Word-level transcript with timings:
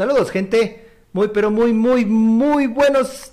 Saludos, 0.00 0.30
gente. 0.30 0.88
Muy, 1.12 1.28
pero 1.28 1.50
muy, 1.50 1.74
muy, 1.74 2.06
muy 2.06 2.66
buenos. 2.66 3.32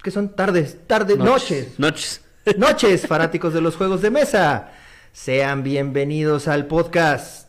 Que 0.00 0.12
son 0.12 0.36
tardes, 0.36 0.78
tardes, 0.86 1.18
noches. 1.18 1.76
Noches. 1.76 2.20
Noches, 2.56 3.04
fanáticos 3.08 3.52
de 3.52 3.60
los 3.60 3.74
juegos 3.74 4.00
de 4.00 4.12
mesa. 4.12 4.70
Sean 5.12 5.64
bienvenidos 5.64 6.46
al 6.46 6.68
podcast 6.68 7.48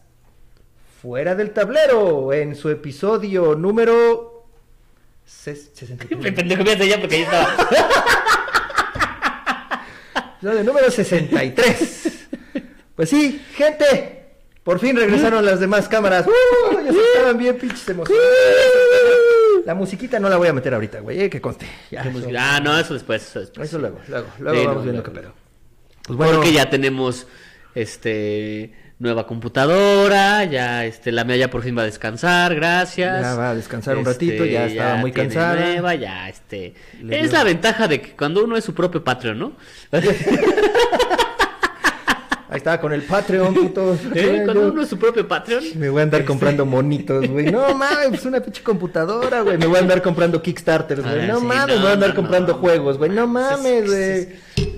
Fuera 0.99 1.35
del 1.35 1.51
Tablero 1.51 2.33
en 2.33 2.55
su 2.55 2.71
episodio 2.71 3.53
número. 3.53 4.47
ses- 5.27 5.69
63. 5.75 6.19
Me 6.23 6.31
pendejo, 6.31 6.63
ya 6.63 6.99
porque 6.99 7.17
ahí 7.17 7.21
estaba. 7.21 7.55
Episodio 10.39 10.63
número 10.63 10.89
63. 10.89 12.27
Pues 12.95 13.09
sí, 13.11 13.45
gente. 13.53 14.24
Por 14.65 14.79
fin 14.79 14.97
regresaron 14.97 15.45
las 15.45 15.59
demás 15.61 15.87
cámaras. 15.87 16.25
¡Uh! 16.27 16.31
Ya 16.85 16.91
se 16.91 16.99
estaban 16.99 17.37
bien 17.37 17.57
pinches 17.57 17.87
emocionados. 17.87 18.27
La 19.63 19.75
musiquita 19.75 20.19
no 20.19 20.27
la 20.27 20.35
voy 20.37 20.47
a 20.47 20.53
meter 20.53 20.73
ahorita, 20.73 20.99
güey, 20.99 21.21
eh, 21.21 21.29
que 21.29 21.39
conste. 21.39 21.65
Ya, 21.91 22.01
eso, 22.01 22.27
Ah, 22.37 22.59
no, 22.63 22.77
eso 22.77 22.93
después. 22.95 23.21
Eso, 23.23 23.39
después. 23.39 23.69
eso 23.69 23.79
luego, 23.79 23.99
luego, 24.09 24.27
luego 24.39 24.59
Sí, 24.59 24.65
vamos 24.65 24.77
no, 24.85 24.91
viendo 24.91 25.03
qué 25.03 25.11
pedo. 25.11 25.33
Pues 26.07 26.17
bueno, 26.17 26.33
Porque 26.33 26.51
ya 26.51 26.69
tenemos 26.69 27.25
este 27.75 28.73
nueva 28.97 29.27
computadora, 29.27 30.45
ya 30.45 30.85
este 30.85 31.11
la 31.11 31.23
mía 31.25 31.35
ya 31.35 31.49
por 31.49 31.61
fin 31.63 31.77
va 31.77 31.81
a 31.81 31.85
descansar, 31.85 32.55
gracias. 32.55 33.21
Ya 33.21 33.35
va 33.35 33.49
a 33.51 33.55
descansar 33.55 33.95
un 33.97 34.01
Este, 34.07 34.13
ratito, 34.13 34.45
ya 34.45 34.65
estaba 34.67 34.95
muy 34.95 35.11
tiene 35.11 35.29
cansada. 35.33 35.55
Nueva, 35.65 35.95
ya 35.95 36.29
este 36.29 36.73
Le 37.03 37.19
es 37.19 37.29
dio- 37.29 37.37
la 37.39 37.43
ventaja 37.43 37.87
de 37.87 38.01
que 38.01 38.15
cuando 38.15 38.43
uno 38.43 38.55
es 38.57 38.63
su 38.63 38.73
propio 38.73 39.03
Patreon, 39.03 39.37
¿no? 39.37 39.53
ahí 42.55 42.59
estaba 42.59 42.79
con 42.79 42.93
el 42.93 43.03
Patreon, 43.03 43.53
puto. 43.53 43.97
¿Eh? 44.15 44.41
Cuando 44.45 44.69
uno 44.71 44.81
es 44.81 44.89
su 44.89 44.97
propio 44.97 45.27
Patreon. 45.27 45.63
Me 45.75 45.89
voy 45.89 45.99
a 45.99 46.03
andar 46.03 46.25
comprando 46.25 46.65
monitos, 46.65 47.27
güey. 47.27 47.51
No 47.51 47.75
mames, 47.75 48.07
pues 48.09 48.25
una 48.25 48.39
pinche 48.39 48.63
computadora, 48.63 49.41
güey. 49.41 49.57
Me 49.57 49.65
voy 49.67 49.77
a 49.77 49.79
andar 49.81 50.01
comprando 50.01 50.41
Kickstarters, 50.41 51.01
güey. 51.03 51.21
Ah, 51.21 51.27
No 51.27 51.39
sí, 51.39 51.45
mames, 51.45 51.67
no, 51.67 51.75
me 51.75 51.81
voy 51.81 51.89
a 51.89 51.93
andar 51.93 52.09
no, 52.09 52.15
comprando 52.15 52.53
no. 52.53 52.59
juegos, 52.59 52.97
güey. 52.97 53.11
No 53.11 53.27
mames, 53.27 53.85
güey. 53.85 54.27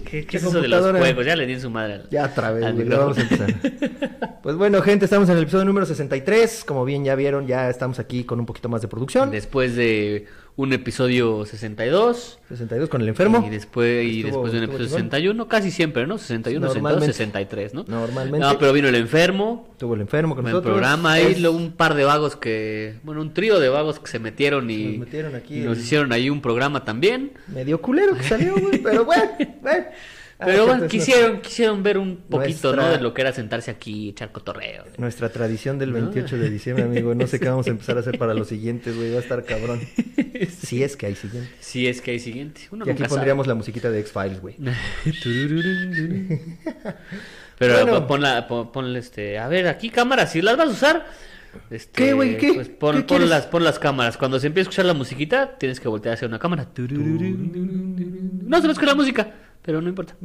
¿Qué, 0.06 0.26
qué 0.26 0.38
es 0.38 0.44
eso 0.44 0.62
de 0.62 0.68
los 0.70 0.90
juegos? 0.98 1.26
Ya 1.26 1.36
le 1.36 1.46
di 1.46 1.54
en 1.54 1.62
su 1.62 1.70
madre. 1.70 1.96
al- 1.96 2.10
Ya 2.10 2.26
otra 2.26 2.52
vez, 2.52 2.74
güey. 2.74 2.88
Vamos 2.90 3.18
a 3.18 3.22
empezar. 3.22 3.54
Pues 4.48 4.56
bueno, 4.56 4.82
gente, 4.82 5.04
estamos 5.04 5.28
en 5.28 5.36
el 5.36 5.44
episodio 5.44 5.66
número 5.66 5.86
63. 5.86 6.64
Como 6.66 6.86
bien 6.86 7.04
ya 7.04 7.16
vieron, 7.16 7.48
ya 7.48 7.70
estamos 7.70 8.00
aquí 8.00 8.24
con 8.24 8.40
un 8.40 8.46
poquito 8.46 8.70
más 8.70 8.82
de 8.82 8.88
producción. 8.88 9.30
Después 9.30 9.76
de 9.76 10.26
un 10.58 10.74
episodio 10.74 11.46
62. 11.46 12.40
62 12.50 12.90
con 12.90 13.02
el 13.02 13.08
enfermo. 13.08 13.44
Y 13.46 13.50
después, 13.52 14.04
y 14.06 14.22
Estuvo- 14.22 14.24
después 14.44 14.52
de 14.54 14.58
un 14.58 14.64
episodio 14.66 14.88
chingón. 14.88 15.02
61, 15.12 15.48
casi 15.48 15.72
siempre, 15.72 16.08
¿no? 16.08 16.18
61, 16.18 16.68
62, 16.68 16.76
Normalmente. 16.84 17.14
63, 17.14 17.74
¿no? 17.76 17.86
Normalmente. 17.88 18.40
No, 18.40 18.58
pero 18.58 18.74
vino 18.74 18.88
el 18.88 18.96
enfermo, 18.96 19.70
Tuvo 19.78 19.94
el 19.94 20.02
enfermo 20.02 20.34
con 20.36 20.44
buen 20.44 20.52
nosotros. 20.54 20.74
programa 20.74 21.14
ahí, 21.14 21.28
Es- 21.28 21.44
un 21.46 21.72
par 21.72 21.94
de 21.94 22.04
vagos 22.04 22.36
que, 22.36 22.96
bueno, 23.04 23.22
un 23.22 23.34
trío 23.34 23.60
de 23.60 23.70
vagos 23.70 24.00
que 24.00 24.08
se 24.08 24.18
metieron 24.20 24.70
y, 24.72 24.84
Nos 24.98 24.98
metieron 25.06 25.36
aquí 25.36 25.58
y 25.60 25.60
nos 25.62 25.78
el- 25.78 25.84
hicieron 25.84 26.12
ahí 26.12 26.30
un 26.30 26.42
programa 26.42 26.84
también. 26.84 27.34
Medio 27.48 27.80
culero 27.82 28.16
que 28.18 28.24
salió, 28.24 28.56
güey. 28.58 28.80
Pero 28.82 29.06
bueno, 29.06 29.24
bueno. 29.62 29.86
Pero 30.40 30.62
Ah, 30.64 30.66
bueno, 30.66 30.80
pues, 30.82 30.92
quisieron, 30.92 31.42
quisieron 31.42 31.82
ver 31.82 31.98
un 31.98 32.18
poquito, 32.18 32.68
nuestra- 32.72 32.76
¿no? 32.76 32.90
De 32.98 33.00
lo 33.02 33.12
que 33.14 33.22
era 33.22 33.32
sentarse 33.34 33.72
aquí 33.72 34.06
y 34.06 34.10
echar 34.10 34.32
cotorreo. 34.32 34.84
Nuestra 35.00 35.30
tradición 35.30 35.80
del 35.80 35.90
¿No? 35.90 35.96
28 35.96 36.38
de 36.38 36.50
diciembre, 36.52 36.86
amigo. 36.86 37.16
No 37.16 37.26
sé 37.26 37.40
qué 37.40 37.50
vamos 37.50 37.66
a 37.66 37.72
empezar 37.72 37.98
a 37.98 38.02
hacer 38.02 38.20
para 38.20 38.36
los 38.36 38.48
siguientes, 38.48 38.96
güey. 38.96 39.12
Va 39.12 39.18
a 39.18 39.22
estar 39.22 39.44
cabrón. 39.46 39.80
Si 40.60 40.84
es 40.84 40.96
que 40.96 41.08
hay 41.08 41.16
siguientes. 41.16 41.52
Si 41.60 41.88
es 41.88 42.00
que 42.02 42.12
hay 42.12 42.20
siguiente. 42.20 42.62
Uno 42.70 42.86
Y 42.86 42.92
aquí 42.92 43.00
sabe. 43.00 43.10
pondríamos 43.10 43.48
la 43.48 43.56
musiquita 43.56 43.90
de 43.90 44.00
X-Files, 44.02 44.40
güey. 44.40 44.56
Pero 47.58 47.74
Bueno. 47.82 48.06
ponla, 48.08 48.48
pon, 48.48 48.72
ponle 48.72 49.00
este, 49.00 49.40
a 49.40 49.48
ver, 49.48 49.68
aquí 49.68 49.90
cámaras, 49.90 50.32
si 50.32 50.42
las 50.44 50.56
vas 50.58 50.68
a 50.68 50.72
usar, 50.72 51.06
este, 51.72 52.04
¿Qué, 52.04 52.14
güey? 52.14 52.38
¿Qué? 52.38 52.54
Pues 52.54 52.70
pon, 52.70 52.98
¿Qué 52.98 53.02
pon 53.02 53.08
quieres? 53.08 53.30
las, 53.30 53.46
pon 53.48 53.64
las 53.64 53.80
cámaras. 53.80 54.16
Cuando 54.18 54.40
se 54.40 54.46
empiece 54.48 54.68
a 54.68 54.70
escuchar 54.70 54.86
la 54.86 54.94
musiquita, 54.94 55.58
tienes 55.58 55.80
que 55.80 55.88
voltear 55.88 56.14
hacia 56.14 56.28
una 56.28 56.38
cámara. 56.38 56.68
No 56.78 58.62
se 58.62 58.68
ve 58.68 58.76
con 58.76 58.86
la 58.86 58.94
música, 58.96 59.34
pero 59.68 59.82
no 59.82 59.90
importa. 59.90 60.16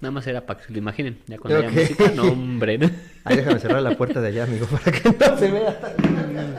Nada 0.00 0.10
más 0.10 0.26
era 0.26 0.46
para 0.46 0.58
que 0.58 0.64
se 0.66 0.72
lo 0.72 0.78
imaginen. 0.78 1.18
Ya 1.26 1.36
cuando 1.36 1.60
Ok. 1.60 1.66
haya 1.66 1.80
música, 1.82 2.10
no, 2.16 2.22
hombre. 2.32 2.78
¿no? 2.78 2.90
Ahí 3.24 3.36
déjame 3.36 3.60
cerrar 3.60 3.82
la 3.82 3.94
puerta 3.94 4.22
de 4.22 4.28
allá, 4.28 4.44
amigo, 4.44 4.64
para 4.64 4.90
que 4.90 5.10
no 5.10 5.36
se 5.38 5.50
vea. 5.50 5.78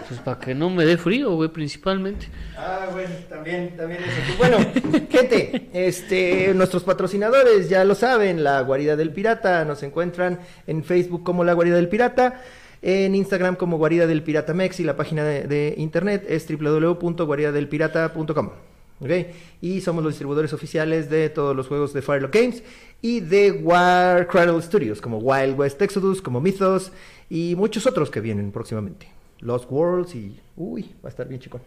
Pues 0.07 0.19
para 0.19 0.39
que 0.39 0.53
no 0.53 0.69
me 0.69 0.85
dé 0.85 0.97
frío, 0.97 1.33
güey, 1.33 1.49
principalmente. 1.49 2.27
Ah, 2.55 2.89
bueno, 2.91 3.09
también, 3.27 3.75
también 3.75 4.01
eso. 4.03 4.11
Pues 4.37 4.51
bueno, 4.51 4.59
gente, 5.09 5.69
este, 5.73 6.53
nuestros 6.53 6.83
patrocinadores 6.83 7.69
ya 7.69 7.83
lo 7.85 7.95
saben, 7.95 8.43
la 8.43 8.61
Guarida 8.61 8.95
del 8.95 9.09
Pirata, 9.11 9.65
nos 9.65 9.81
encuentran 9.81 10.41
en 10.67 10.83
Facebook 10.83 11.23
como 11.23 11.43
la 11.43 11.53
Guarida 11.53 11.77
del 11.77 11.89
Pirata, 11.89 12.39
en 12.83 13.15
Instagram 13.15 13.55
como 13.55 13.79
Guarida 13.79 14.05
del 14.05 14.21
Pirata 14.21 14.53
Mex 14.53 14.79
y 14.79 14.83
la 14.83 14.95
página 14.95 15.23
de, 15.23 15.47
de 15.47 15.73
internet 15.77 16.23
es 16.29 16.45
www.guaridadelpirata.com. 16.47 18.49
¿ok? 19.01 19.09
Y 19.61 19.81
somos 19.81 20.03
los 20.03 20.13
distribuidores 20.13 20.53
oficiales 20.53 21.09
de 21.09 21.29
todos 21.29 21.55
los 21.55 21.67
juegos 21.67 21.91
de 21.93 22.01
Firelock 22.01 22.33
Games 22.33 22.63
y 23.01 23.19
de 23.19 23.51
War 23.51 24.27
Cradle 24.27 24.61
Studios, 24.61 25.01
como 25.01 25.17
Wild 25.17 25.59
West 25.59 25.81
Exodus, 25.81 26.21
como 26.21 26.39
Mythos 26.39 26.91
y 27.29 27.55
muchos 27.57 27.85
otros 27.87 28.09
que 28.09 28.21
vienen 28.21 28.51
próximamente. 28.51 29.09
Lost 29.39 29.65
Worlds 29.69 30.15
y... 30.15 30.39
Uy, 30.55 30.83
va 31.03 31.07
a 31.07 31.09
estar 31.09 31.27
bien 31.27 31.41
chicón. 31.41 31.61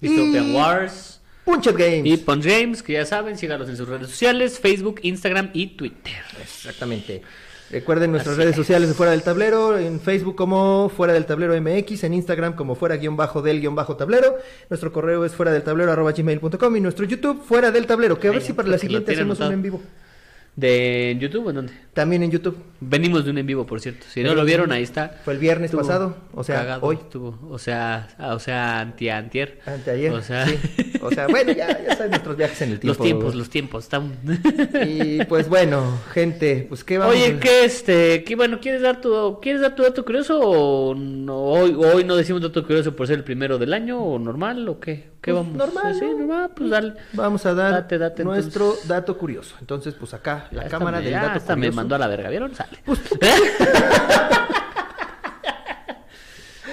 Dystopian 0.00 0.50
Y- 0.50 0.54
Wars 0.54 1.20
Punchet 1.44 1.76
Games. 1.76 2.06
y 2.06 2.16
Punch 2.18 2.44
Games, 2.44 2.82
que 2.82 2.92
ya 2.92 3.06
saben, 3.06 3.36
síganos 3.38 3.68
en 3.68 3.76
sus 3.76 3.88
redes 3.88 4.08
sociales, 4.10 4.60
Facebook, 4.60 5.00
Instagram 5.02 5.50
y 5.54 5.68
Twitter. 5.68 6.12
Exactamente. 6.40 7.22
Recuerden 7.70 8.10
nuestras 8.10 8.32
Así 8.34 8.40
redes 8.42 8.52
es. 8.52 8.56
sociales 8.56 8.88
de 8.88 8.94
Fuera 8.94 9.12
del 9.12 9.22
Tablero, 9.22 9.78
en 9.78 10.00
Facebook 10.00 10.34
como 10.34 10.88
Fuera 10.88 11.12
del 11.12 11.24
Tablero 11.24 11.58
MX, 11.60 12.04
en 12.04 12.14
Instagram 12.14 12.54
como 12.54 12.74
Fuera 12.74 12.96
guion 12.96 13.16
bajo 13.16 13.42
del 13.42 13.60
guion 13.60 13.76
bajo 13.76 13.96
tablero. 13.96 14.36
Nuestro 14.68 14.92
correo 14.92 15.24
es 15.24 15.32
fuera 15.32 15.52
del 15.52 15.62
tablero 15.62 15.92
arroba 15.92 16.12
gmail.com 16.12 16.76
y 16.76 16.80
nuestro 16.80 17.04
YouTube 17.06 17.42
Fuera 17.42 17.70
del 17.70 17.86
Tablero, 17.86 18.18
que 18.18 18.28
a 18.28 18.32
ver 18.32 18.42
si 18.42 18.52
para 18.52 18.68
la 18.68 18.78
siguiente 18.78 19.12
hacemos 19.12 19.38
un 19.40 19.52
en 19.52 19.62
vivo. 19.62 19.80
¿De 20.56 21.16
YouTube 21.20 21.46
o 21.46 21.50
en 21.50 21.56
dónde? 21.56 21.72
También 21.94 22.22
en 22.22 22.30
YouTube. 22.30 22.56
Venimos 22.80 23.24
de 23.24 23.30
un 23.32 23.38
en 23.38 23.46
vivo, 23.46 23.66
por 23.66 23.80
cierto. 23.80 24.06
Si 24.08 24.22
no 24.22 24.34
lo 24.34 24.44
vieron, 24.44 24.70
ahí 24.72 24.82
está. 24.82 25.20
Fue 25.24 25.34
el 25.34 25.38
viernes 25.40 25.66
Estuvo 25.66 25.82
pasado, 25.82 26.16
o 26.32 26.44
sea, 26.44 26.60
cagado, 26.60 26.86
hoy. 26.86 26.96
estuvo, 26.96 27.38
o 27.50 27.58
sea, 27.58 28.08
ah, 28.16 28.34
o 28.34 28.38
sea, 28.38 28.80
anti 28.80 29.08
antier. 29.10 29.58
Anteayer. 29.66 30.12
O 30.12 30.22
sea, 30.22 30.46
sí. 30.46 30.56
O 31.02 31.10
sea, 31.10 31.26
bueno, 31.28 31.52
ya, 31.52 31.68
ya 31.82 31.96
saben 31.96 32.10
nuestros 32.12 32.36
viajes 32.36 32.62
en 32.62 32.70
el 32.72 32.80
tiempo. 32.80 32.98
los 32.98 33.06
tiempos, 33.06 33.34
los 33.34 33.50
tiempos, 33.50 33.84
están. 33.84 34.12
Y 34.86 35.24
pues 35.24 35.48
bueno, 35.48 35.98
gente, 36.12 36.64
pues 36.68 36.84
qué 36.84 36.96
vamos 36.98 37.14
Oye, 37.14 37.38
¿qué 37.38 37.64
este, 37.64 38.24
qué 38.24 38.36
bueno, 38.36 38.60
quieres 38.60 38.82
dar 38.82 39.00
tu 39.00 39.38
quieres 39.42 39.60
dar 39.60 39.74
tu 39.74 39.82
dato 39.82 40.04
curioso 40.04 40.38
o 40.40 40.94
no 40.94 41.36
hoy 41.42 41.74
hoy 41.74 42.04
no 42.04 42.16
decimos 42.16 42.40
dato 42.40 42.64
curioso 42.64 42.94
por 42.96 43.06
ser 43.08 43.18
el 43.18 43.24
primero 43.24 43.58
del 43.58 43.72
año 43.74 44.00
o 44.00 44.18
normal 44.18 44.66
o 44.68 44.78
qué? 44.80 45.10
¿Qué 45.20 45.32
Pues 45.32 45.44
vamos? 45.44 45.54
normal, 45.58 45.94
Sí, 45.98 46.04
¿no? 46.06 46.18
normal, 46.18 46.50
pues 46.56 46.70
dale. 46.70 46.94
Vamos 47.12 47.44
a 47.44 47.52
dar 47.52 47.72
Date, 47.72 47.98
date, 47.98 48.24
nuestro 48.24 48.64
entonces. 48.66 48.88
dato 48.88 49.18
curioso. 49.18 49.54
Entonces, 49.60 49.92
pues 49.94 50.14
acá, 50.14 50.48
la 50.50 50.62
Ya 50.62 50.68
cámara 50.70 51.00
del 51.02 51.12
dato 51.12 51.56
me 51.56 51.68
curioso. 51.68 51.79
Mandó 51.80 51.94
a 51.94 51.98
la 51.98 52.08
verga, 52.08 52.28
¿vieron? 52.28 52.54
Sale. 52.54 52.78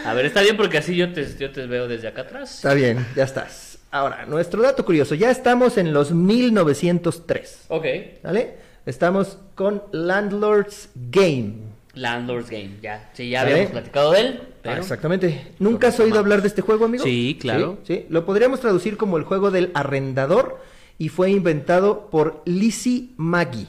A 0.06 0.14
ver, 0.14 0.26
está 0.26 0.42
bien 0.42 0.56
porque 0.56 0.78
así 0.78 0.96
yo 0.96 1.12
te, 1.12 1.26
yo 1.38 1.52
te 1.52 1.66
veo 1.66 1.88
desde 1.88 2.08
acá 2.08 2.22
atrás. 2.22 2.56
Está 2.56 2.74
bien, 2.74 3.06
ya 3.16 3.24
estás. 3.24 3.80
Ahora, 3.92 4.26
nuestro 4.26 4.62
dato 4.62 4.86
curioso. 4.86 5.16
Ya 5.16 5.32
estamos 5.32 5.78
en 5.78 5.94
los 5.94 6.12
1903. 6.12 7.66
Ok. 7.70 7.86
¿Vale? 8.24 8.56
Estamos 8.86 9.38
con 9.56 9.84
Landlord's 9.92 10.90
Game. 10.96 11.56
Landlord's 11.94 12.50
Game, 12.50 12.78
ya. 12.82 13.10
Sí, 13.14 13.30
ya 13.30 13.42
¿Vale? 13.42 13.52
habíamos 13.54 13.72
platicado 13.72 14.12
de 14.12 14.20
él. 14.20 14.42
Pero... 14.62 14.76
Ah, 14.76 14.80
exactamente. 14.80 15.48
¿Nunca 15.60 15.88
has 15.88 16.00
oído 16.00 16.20
hablar 16.20 16.42
de 16.42 16.50
este 16.50 16.62
juego, 16.62 16.86
amigo? 16.86 17.04
Sí, 17.04 17.38
claro. 17.40 17.80
Sí, 17.84 17.96
sí. 17.96 18.06
Lo 18.10 18.26
podríamos 18.26 18.60
traducir 18.60 18.98
como 18.98 19.18
el 19.18 19.24
juego 19.24 19.52
del 19.52 19.72
arrendador 19.74 20.62
y 20.98 21.10
fue 21.10 21.32
inventado 21.32 22.10
por 22.10 22.42
Lizzie 22.46 23.10
Maggie, 23.18 23.68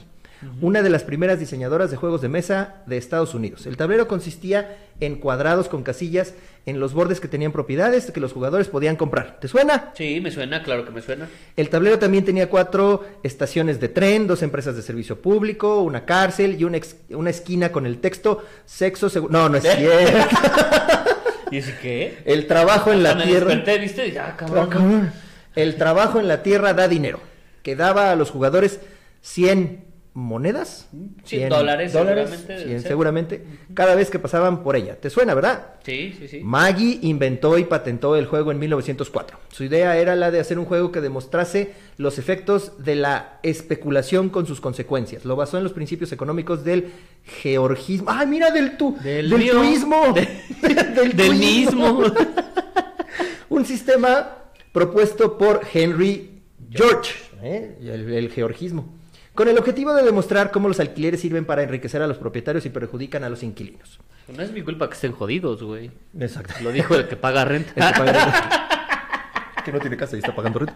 una 0.61 0.81
de 0.81 0.89
las 0.89 1.03
primeras 1.03 1.39
diseñadoras 1.39 1.91
de 1.91 1.97
juegos 1.97 2.21
de 2.21 2.29
mesa 2.29 2.75
de 2.85 2.97
Estados 2.97 3.33
Unidos. 3.33 3.65
El 3.65 3.75
tablero 3.77 4.07
consistía 4.07 4.77
en 4.99 5.15
cuadrados 5.15 5.67
con 5.69 5.83
casillas 5.83 6.33
en 6.65 6.79
los 6.79 6.93
bordes 6.93 7.19
que 7.19 7.27
tenían 7.27 7.51
propiedades 7.51 8.11
que 8.11 8.19
los 8.19 8.31
jugadores 8.33 8.67
podían 8.67 8.95
comprar. 8.95 9.39
¿Te 9.39 9.47
suena? 9.47 9.91
Sí, 9.95 10.19
me 10.21 10.31
suena, 10.31 10.61
claro 10.63 10.85
que 10.85 10.91
me 10.91 11.01
suena. 11.01 11.27
El 11.55 11.69
tablero 11.69 11.99
también 11.99 12.25
tenía 12.25 12.49
cuatro 12.49 13.05
estaciones 13.23 13.79
de 13.79 13.89
tren, 13.89 14.27
dos 14.27 14.41
empresas 14.43 14.75
de 14.75 14.81
servicio 14.81 15.21
público, 15.21 15.81
una 15.81 16.05
cárcel 16.05 16.55
y 16.59 16.63
una, 16.63 16.77
ex- 16.77 16.95
una 17.09 17.29
esquina 17.31 17.71
con 17.71 17.85
el 17.85 17.99
texto 17.99 18.43
sexo 18.65 19.09
seguro. 19.09 19.31
No, 19.33 19.49
no 19.49 19.57
es 19.57 19.63
cierto. 19.63 20.35
¿Y 21.51 21.57
ese 21.57 21.75
qué? 21.81 22.19
El 22.25 22.45
trabajo 22.47 22.91
en 22.93 23.01
la 23.03 23.15
me 23.15 23.23
tierra. 23.25 23.47
desperté, 23.47 23.79
¿viste? 23.79 24.07
Y, 24.09 24.17
ah, 24.17 24.35
cabrón. 24.37 24.67
Ah, 24.67 24.69
cabrón. 24.71 25.11
El 25.55 25.75
trabajo 25.77 26.19
en 26.19 26.27
la 26.27 26.43
tierra 26.43 26.73
da 26.73 26.87
dinero, 26.87 27.19
que 27.63 27.75
daba 27.75 28.11
a 28.11 28.15
los 28.15 28.29
jugadores 28.29 28.79
100 29.21 29.83
monedas. 30.13 30.89
100 31.23 31.49
dólares, 31.49 31.91
seguramente, 31.91 32.37
100 32.37 32.47
deben 32.47 32.81
ser. 32.81 32.87
seguramente, 32.89 33.43
cada 33.73 33.95
vez 33.95 34.09
que 34.09 34.19
pasaban 34.19 34.63
por 34.63 34.75
ella. 34.75 34.95
¿Te 34.99 35.09
suena, 35.09 35.33
verdad? 35.33 35.75
Sí, 35.83 36.15
sí, 36.19 36.27
sí. 36.27 36.41
Maggie 36.43 36.99
inventó 37.03 37.57
y 37.57 37.63
patentó 37.65 38.15
el 38.15 38.25
juego 38.25 38.51
en 38.51 38.59
1904. 38.59 39.37
Su 39.51 39.63
idea 39.63 39.97
era 39.97 40.15
la 40.15 40.31
de 40.31 40.39
hacer 40.39 40.59
un 40.59 40.65
juego 40.65 40.91
que 40.91 41.01
demostrase 41.01 41.73
los 41.97 42.17
efectos 42.17 42.73
de 42.83 42.95
la 42.95 43.39
especulación 43.43 44.29
con 44.29 44.45
sus 44.45 44.59
consecuencias. 44.61 45.25
Lo 45.25 45.35
basó 45.35 45.57
en 45.57 45.63
los 45.63 45.73
principios 45.73 46.11
económicos 46.11 46.63
del 46.63 46.91
georgismo. 47.23 48.09
¡Ay, 48.09 48.27
mira 48.27 48.51
del 48.51 48.77
tu! 48.77 48.97
Del 49.03 49.29
Del! 49.29 49.39
De- 50.13 50.73
del 50.95 51.15
Del 51.15 51.35
mismo. 51.35 52.03
un 53.49 53.65
sistema 53.65 54.35
propuesto 54.71 55.37
por 55.37 55.61
Henry 55.73 56.41
George, 56.69 57.13
¿eh? 57.41 57.77
el, 57.81 58.11
el 58.13 58.29
georgismo, 58.29 58.93
con 59.39 59.47
el 59.47 59.57
objetivo 59.57 59.93
de 59.93 60.03
demostrar 60.03 60.51
cómo 60.51 60.67
los 60.67 60.81
alquileres 60.81 61.21
sirven 61.21 61.45
para 61.45 61.63
enriquecer 61.63 62.01
a 62.01 62.07
los 62.07 62.17
propietarios 62.17 62.65
y 62.65 62.69
perjudican 62.71 63.23
a 63.23 63.29
los 63.29 63.41
inquilinos. 63.41 63.97
No 64.27 64.43
es 64.43 64.51
mi 64.51 64.63
culpa 64.63 64.89
que 64.89 64.95
estén 64.95 65.13
jodidos, 65.13 65.63
güey. 65.63 65.91
Exacto. 66.19 66.55
Lo 66.61 66.73
dijo 66.73 66.93
el 66.93 67.07
que 67.07 67.15
paga 67.15 67.45
renta. 67.45 67.71
El 67.73 67.93
que 67.93 67.99
paga 67.99 68.11
renta. 68.11 69.61
que 69.63 69.71
no 69.71 69.79
tiene 69.79 69.95
casa 69.95 70.17
y 70.17 70.19
está 70.19 70.35
pagando 70.35 70.59
renta. 70.59 70.75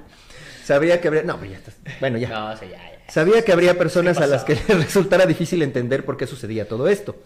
Sabía 0.64 1.02
que 1.02 1.10
habría... 1.10 1.24
No, 1.24 1.38
pero 1.38 1.52
ya 1.52 1.58
estás... 1.58 1.76
Bueno, 2.00 2.18
ya. 2.18 2.30
No, 2.30 2.56
sí, 2.56 2.68
ya, 2.72 2.78
ya. 2.78 3.12
Sabía 3.12 3.44
que 3.44 3.52
habría 3.52 3.78
personas 3.78 4.18
¿Qué 4.18 4.24
a 4.24 4.28
las 4.28 4.46
que 4.46 4.54
les 4.56 4.66
resultara 4.86 5.26
difícil 5.26 5.62
entender 5.62 6.06
por 6.06 6.16
qué 6.16 6.26
sucedía 6.26 6.66
todo 6.66 6.88
esto 6.88 7.18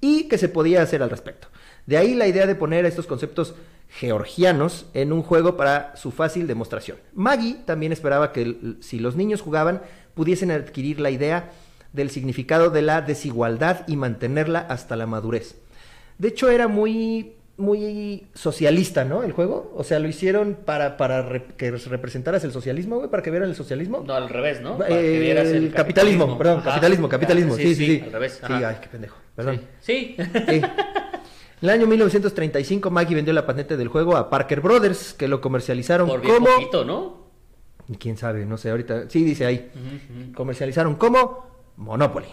y 0.00 0.28
que 0.28 0.38
se 0.38 0.48
podía 0.48 0.80
hacer 0.80 1.02
al 1.02 1.10
respecto. 1.10 1.48
De 1.84 1.98
ahí 1.98 2.14
la 2.14 2.26
idea 2.26 2.46
de 2.46 2.54
poner 2.54 2.86
estos 2.86 3.06
conceptos 3.06 3.54
georgianos 3.88 4.86
en 4.94 5.12
un 5.12 5.22
juego 5.22 5.58
para 5.58 5.94
su 5.96 6.10
fácil 6.10 6.46
demostración. 6.46 6.96
Maggie 7.12 7.58
también 7.66 7.92
esperaba 7.92 8.32
que 8.32 8.76
si 8.80 8.98
los 8.98 9.14
niños 9.14 9.42
jugaban 9.42 9.82
pudiesen 10.16 10.50
adquirir 10.50 10.98
la 10.98 11.10
idea 11.10 11.52
del 11.92 12.10
significado 12.10 12.70
de 12.70 12.82
la 12.82 13.00
desigualdad 13.02 13.84
y 13.86 13.94
mantenerla 13.96 14.58
hasta 14.58 14.96
la 14.96 15.06
madurez. 15.06 15.54
De 16.18 16.28
hecho 16.28 16.48
era 16.50 16.66
muy 16.66 17.34
muy 17.58 18.26
socialista, 18.34 19.04
¿no? 19.06 19.22
El 19.22 19.32
juego, 19.32 19.72
o 19.74 19.82
sea, 19.82 19.98
lo 19.98 20.08
hicieron 20.08 20.58
para 20.66 20.98
para 20.98 21.22
re- 21.22 21.46
que 21.56 21.70
representaras 21.70 22.44
el 22.44 22.52
socialismo, 22.52 22.98
güey, 22.98 23.08
para 23.08 23.22
que 23.22 23.30
vieran 23.30 23.48
el 23.48 23.56
socialismo. 23.56 24.04
No, 24.06 24.12
al 24.14 24.28
revés, 24.28 24.60
¿no? 24.60 24.74
Eh, 24.74 24.78
Para 24.78 24.88
que 25.00 25.18
vieras 25.20 25.46
el 25.48 25.72
capitalismo, 25.72 26.36
perdón, 26.36 26.58
Ajá. 26.58 26.70
capitalismo, 26.72 27.08
capitalismo, 27.08 27.54
sí, 27.56 27.74
sí, 27.74 27.86
sí. 27.86 28.02
Al 28.04 28.12
revés. 28.12 28.32
Sí, 28.46 28.52
ajá. 28.52 28.68
ay, 28.68 28.76
qué 28.82 28.88
pendejo, 28.88 29.16
perdón. 29.34 29.60
Sí. 29.80 30.16
Sí. 30.18 30.24
Sí. 30.48 30.62
En 31.62 31.70
el 31.70 31.70
año 31.70 31.86
1935, 31.86 32.90
Maggie 32.90 33.14
vendió 33.16 33.32
la 33.32 33.46
patente 33.46 33.78
del 33.78 33.88
juego 33.88 34.14
a 34.18 34.28
Parker 34.28 34.60
Brothers, 34.60 35.14
que 35.14 35.26
lo 35.26 35.40
comercializaron 35.40 36.06
Por 36.06 36.20
bien 36.20 36.34
como... 36.34 36.48
poquito, 36.48 36.84
¿no? 36.84 37.25
¿Quién 37.98 38.16
sabe? 38.16 38.44
No 38.44 38.56
sé, 38.56 38.70
ahorita... 38.70 39.08
Sí, 39.08 39.24
dice 39.24 39.46
ahí. 39.46 39.70
Comercializaron 40.34 40.96
como 40.96 41.46
Monopoly. 41.76 42.28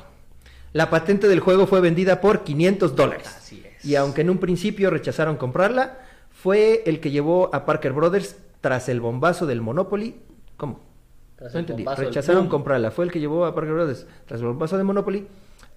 La 0.73 0.89
patente 0.89 1.27
del 1.27 1.39
juego 1.39 1.67
fue 1.67 1.81
vendida 1.81 2.19
por 2.19 2.44
500 2.44 2.95
dólares. 2.95 3.27
Así 3.27 3.63
es. 3.63 3.85
Y 3.85 3.95
aunque 3.95 4.21
en 4.21 4.31
un 4.31 4.39
principio 4.39 4.89
rechazaron 4.89 5.38
comprarla, 5.38 6.00
fue 6.31 6.81
el 6.88 7.00
que 7.00 7.11
llevó 7.11 7.53
a 7.53 7.65
Parker 7.65 7.94
Brothers 7.94 8.38
tras 8.61 8.89
el 8.89 9.00
bombazo 9.00 9.45
del 9.45 9.61
Monopoly. 9.61 10.15
¿Cómo? 10.57 10.79
Tras 11.35 11.53
no 11.53 11.59
entendí. 11.59 11.85
Rechazaron 11.85 12.47
comprarla. 12.47 12.89
Fue 12.89 13.05
el 13.05 13.11
que 13.11 13.19
llevó 13.19 13.45
a 13.45 13.53
Parker 13.53 13.73
Brothers 13.73 14.07
tras 14.25 14.41
el 14.41 14.47
bombazo 14.47 14.77
de 14.77 14.83
Monopoly. 14.83 15.27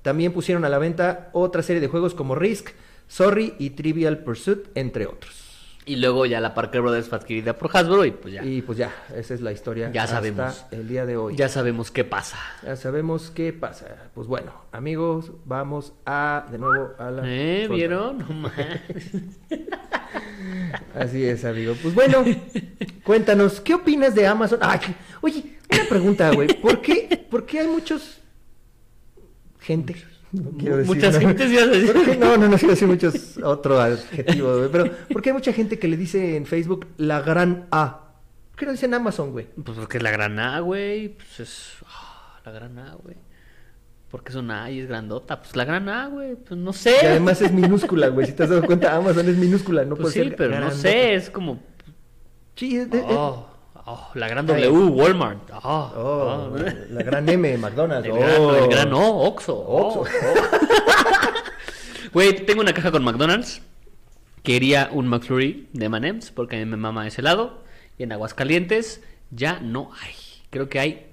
También 0.01 0.33
pusieron 0.33 0.65
a 0.65 0.69
la 0.69 0.79
venta 0.79 1.31
otra 1.33 1.63
serie 1.63 1.81
de 1.81 1.89
juegos 1.89 2.15
como 2.15 2.35
Risk, 2.35 2.71
Sorry 3.09 3.55
y 3.59 3.71
Trivial 3.71 4.19
Pursuit, 4.19 4.69
entre 4.75 5.07
otros. 5.07 5.46
Y 5.89 5.97
luego 5.97 6.27
ya 6.27 6.41
la 6.41 6.53
Parker 6.53 6.81
Brothers 6.81 7.09
fue 7.09 7.17
adquirida 7.17 7.57
por 7.57 7.71
Hasbro 7.73 8.05
y 8.05 8.11
pues 8.11 8.35
ya. 8.35 8.45
Y 8.45 8.61
pues 8.61 8.77
ya, 8.77 8.93
esa 9.15 9.35
es 9.35 9.41
la 9.41 9.53
historia. 9.53 9.93
Ya 9.93 10.03
hasta 10.03 10.17
sabemos. 10.17 10.67
el 10.73 10.89
día 10.89 11.07
de 11.07 11.17
hoy. 11.17 11.37
Ya 11.37 11.49
sabemos 11.49 11.93
qué 11.93 12.03
pasa. 12.03 12.39
Ya 12.65 12.75
sabemos 12.75 13.31
qué 13.31 13.53
pasa. 13.53 14.11
Pues 14.13 14.27
bueno, 14.27 14.53
amigos, 14.73 15.31
vamos 15.45 15.93
a 16.05 16.45
de 16.51 16.59
nuevo 16.59 16.91
a 16.99 17.11
la. 17.13 17.23
¿Eh? 17.25 17.69
¿Vieron? 17.71 18.19
No 18.19 18.27
mames. 18.35 19.13
Así 20.93 21.25
es, 21.25 21.45
amigo. 21.45 21.75
Pues 21.81 21.95
bueno, 21.95 22.25
cuéntanos, 23.05 23.61
¿qué 23.61 23.75
opinas 23.75 24.13
de 24.17 24.27
Amazon? 24.27 24.59
Ay, 24.63 24.81
oye, 25.21 25.57
una 25.71 25.85
pregunta, 25.89 26.33
güey. 26.33 26.49
¿Por 26.61 26.83
qué, 26.83 27.27
¿Por 27.31 27.47
qué 27.47 27.61
hay 27.61 27.69
muchos 27.69 28.19
gente? 29.61 29.95
No 30.43 30.51
quiero 30.59 30.77
decir, 30.77 30.95
Muchas 30.95 31.15
¿no? 31.15 31.21
gentes, 31.21 31.51
decir. 31.51 32.19
No, 32.19 32.37
no, 32.37 32.49
no 32.49 32.57
quiero 32.57 32.71
decir 32.75 32.89
muchos 32.89 33.39
otro 33.43 33.81
adjetivo, 33.81 34.57
güey. 34.59 34.69
Pero 34.71 34.91
¿por 35.13 35.23
qué 35.23 35.31
hay 35.31 35.35
mucha 35.35 35.53
gente 35.53 35.79
que 35.79 35.89
le 35.89 35.97
dice 35.97 36.37
en 36.37 36.47
Facebook 36.47 36.87
la 36.99 37.21
gran 37.23 37.67
A? 37.71 38.03
¿Por 38.51 38.59
qué 38.61 38.67
no 38.67 38.73
dicen 38.73 38.95
Amazon, 38.95 39.33
güey? 39.33 39.47
Pues 39.65 39.79
porque 39.79 39.97
es 39.99 40.03
la 40.03 40.11
gran 40.11 40.39
A, 40.39 40.61
güey. 40.61 41.09
Pues 41.11 41.41
es. 41.41 41.73
ah, 41.87 42.41
la 42.45 42.53
gran 42.53 42.79
A, 42.79 42.95
güey. 42.95 43.17
Porque 44.11 44.31
es 44.31 44.37
una 44.37 44.65
A 44.65 44.71
y 44.71 44.81
es 44.81 44.89
grandota. 44.89 45.41
Pues 45.41 45.57
la 45.57 45.65
gran 45.65 45.89
A, 45.89 46.07
güey. 46.09 46.37
Pues 46.37 46.59
no 46.61 46.73
sé. 46.73 46.95
Y 47.03 47.07
además 47.07 47.41
es 47.43 47.53
minúscula, 47.53 48.09
güey. 48.09 48.27
Si 48.27 48.33
te 48.33 48.45
has 48.45 48.51
dado 48.51 48.63
cuenta, 48.65 48.95
Amazon 48.95 49.29
es 49.29 49.37
minúscula, 49.37 49.85
no 49.85 49.97
pues 49.97 50.13
puede 50.15 50.25
sí, 50.25 50.29
ser. 50.31 50.37
pero 50.37 50.61
no 50.61 50.71
sé. 50.71 51.15
Es 51.15 51.29
como. 51.31 51.61
Sí, 52.55 52.77
es 52.79 52.91
de- 52.91 52.99
es- 53.01 53.05
Oh, 53.89 53.93
oh, 53.93 54.19
la 54.19 54.29
gran. 54.29 54.47
W, 54.47 54.69
Walmart. 54.69 55.49
Oh, 55.53 55.61
Oh, 55.63 56.53
oh. 56.53 56.57
la 56.91 57.03
gran 57.03 57.29
M, 57.29 57.57
McDonald's. 57.57 58.07
El, 58.07 58.13
oh. 58.13 58.17
gran, 58.19 58.65
el 58.65 58.69
gran 58.69 58.93
O, 58.93 59.23
Oxxo. 59.29 59.57
Oxxo. 59.57 60.01
Oh, 60.01 60.05
oh. 60.05 61.37
Güey, 62.13 62.47
tengo 62.47 62.63
una 62.63 62.73
caja 62.73 62.91
con 62.91 63.05
McDonald's. 63.05 63.61
Quería 64.43 64.89
un 64.93 65.07
McFlurry 65.07 65.69
de 65.73 65.87
M&M's 65.87 66.31
porque 66.31 66.57
a 66.57 66.59
mí 66.61 66.65
me 66.65 66.77
mama 66.77 67.07
ese 67.07 67.23
lado. 67.23 67.63
Y 67.99 68.05
en 68.05 68.13
Aguascalientes 68.13 69.03
ya 69.31 69.61
no 69.61 69.91
hay. 70.01 70.15
Creo 70.51 70.69
que 70.69 70.81
hay 70.81 71.07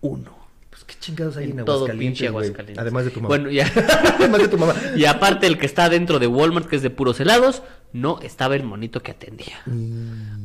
uno. 0.00 0.36
Pues 0.70 0.84
qué 0.84 0.94
chingados 0.98 1.36
hay 1.36 1.50
en, 1.50 1.60
En 1.60 1.64
todo 1.64 1.84
Aguascalientes, 1.84 2.18
pinche 2.18 2.30
güey? 2.30 2.46
Aguascalientes. 2.46 2.82
Además 2.82 3.04
de 3.04 3.10
tu 3.10 3.20
mamá. 3.20 3.28
Bueno, 3.28 3.50
ya. 3.50 3.72
Además 4.18 4.40
de 4.40 4.48
tu 4.48 4.58
mamá. 4.58 4.74
Y 4.96 5.04
aparte 5.04 5.46
el 5.46 5.58
que 5.58 5.66
está 5.66 5.88
dentro 5.88 6.18
de 6.18 6.26
Walmart, 6.26 6.68
que 6.68 6.76
es 6.76 6.82
de 6.82 6.90
puros 6.90 7.20
helados, 7.20 7.62
no 7.96 8.20
estaba 8.20 8.54
el 8.56 8.62
monito 8.62 9.02
que 9.02 9.10
atendía. 9.12 9.56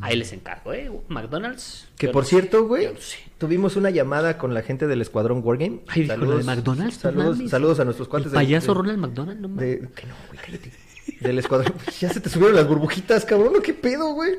Ahí 0.01 0.15
les 0.17 0.31
encargo, 0.33 0.73
¿eh? 0.73 0.89
McDonald's. 1.09 1.87
Que 1.97 2.07
por 2.09 2.23
no 2.23 2.29
cierto, 2.29 2.65
güey, 2.65 2.85
yo 2.85 2.93
no 2.93 2.99
sé. 2.99 3.17
tuvimos 3.37 3.75
una 3.75 3.89
llamada 3.89 4.37
con 4.37 4.53
la 4.53 4.61
gente 4.61 4.87
del 4.87 5.01
Escuadrón 5.01 5.41
Wargame. 5.43 5.81
Ay, 5.87 6.05
lo 6.05 6.37
de 6.37 6.43
McDonald's. 6.43 6.97
Saludos, 6.97 7.37
mames. 7.37 7.51
saludos 7.51 7.79
a 7.79 7.85
nuestros 7.85 8.07
cuates 8.07 8.27
El 8.27 8.33
payaso 8.33 8.73
de- 8.73 8.79
Ronald 8.79 8.99
McDonald, 8.99 9.39
no 9.41 9.47
mames. 9.49 9.81
de- 9.81 9.89
que 9.89 10.07
no, 10.07 10.13
güey, 10.27 10.39
cállate. 10.43 10.71
Del 11.19 11.39
Escuadrón. 11.39 11.73
ya 11.99 12.09
se 12.13 12.19
te 12.21 12.29
subieron 12.29 12.55
las 12.55 12.67
burbujitas, 12.67 13.25
cabrón. 13.25 13.53
¿Qué 13.63 13.73
pedo, 13.73 14.13
güey? 14.13 14.33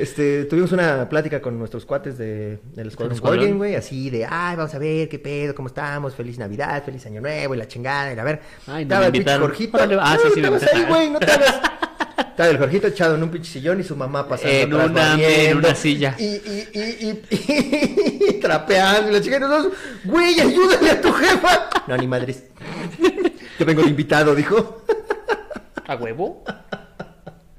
Este, 0.00 0.44
tuvimos 0.44 0.72
una 0.72 1.08
plática 1.08 1.40
con 1.40 1.58
nuestros 1.58 1.84
cuates 1.86 2.16
de, 2.18 2.58
del 2.74 2.88
Escuadrón 2.88 3.56
güey, 3.58 3.74
así 3.76 4.10
de, 4.10 4.26
ay, 4.28 4.56
vamos 4.56 4.74
a 4.74 4.78
ver 4.78 5.08
qué 5.08 5.18
pedo, 5.18 5.54
cómo 5.54 5.68
estamos, 5.68 6.14
feliz 6.14 6.38
Navidad, 6.38 6.82
feliz 6.84 7.04
Año 7.06 7.20
Nuevo 7.20 7.54
y 7.54 7.58
la 7.58 7.66
chingada, 7.68 8.12
y 8.14 8.18
a 8.18 8.24
ver. 8.24 8.40
Ay, 8.66 8.84
no 8.84 8.94
estaba 8.94 9.06
el 9.06 9.12
pinche. 9.12 9.38
Jorgito. 9.38 9.78
Ah, 9.80 9.86
No, 9.86 10.22
sí, 10.22 10.28
sí 10.34 10.40
estabas 10.40 10.62
ahí, 10.72 10.84
güey, 10.88 11.10
no 11.10 11.18
te 11.18 11.30
hagas. 11.30 11.60
Estaba 12.34 12.50
el 12.50 12.58
Jorgito 12.58 12.88
echado 12.88 13.14
en 13.14 13.22
un 13.22 13.28
pinche 13.30 13.48
sillón 13.52 13.78
y 13.78 13.84
su 13.84 13.94
mamá 13.94 14.26
pasando 14.28 14.50
En 14.52 14.72
atrás 14.90 15.14
una- 15.14 15.22
en 15.22 15.56
una 15.56 15.74
silla. 15.76 16.16
Y, 16.18 16.24
y, 16.24 16.68
y, 16.74 17.24
y, 17.30 18.24
y 18.28 18.32
trapeando 18.40 19.10
y 19.10 19.12
la 19.14 19.20
chica 19.20 19.36
y 19.36 19.40
nosotros, 19.40 19.72
güey, 20.04 20.40
ayúdale 20.40 20.90
a 20.90 21.00
tu 21.00 21.12
jefa. 21.12 21.68
No, 21.86 21.96
ni 21.96 22.08
madres. 22.08 22.44
Yo 23.58 23.64
vengo 23.66 23.82
de 23.82 23.88
invitado, 23.88 24.34
dijo. 24.34 24.82
¿A 25.86 25.94
huevo? 25.94 26.42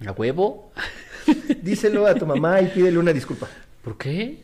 ¿A 0.05 0.11
huevo? 0.11 0.73
Díselo 1.61 2.05
a 2.07 2.15
tu 2.15 2.25
mamá 2.25 2.61
y 2.61 2.67
pídele 2.67 2.97
una 2.97 3.13
disculpa. 3.13 3.47
¿Por 3.83 3.97
qué? 3.97 4.41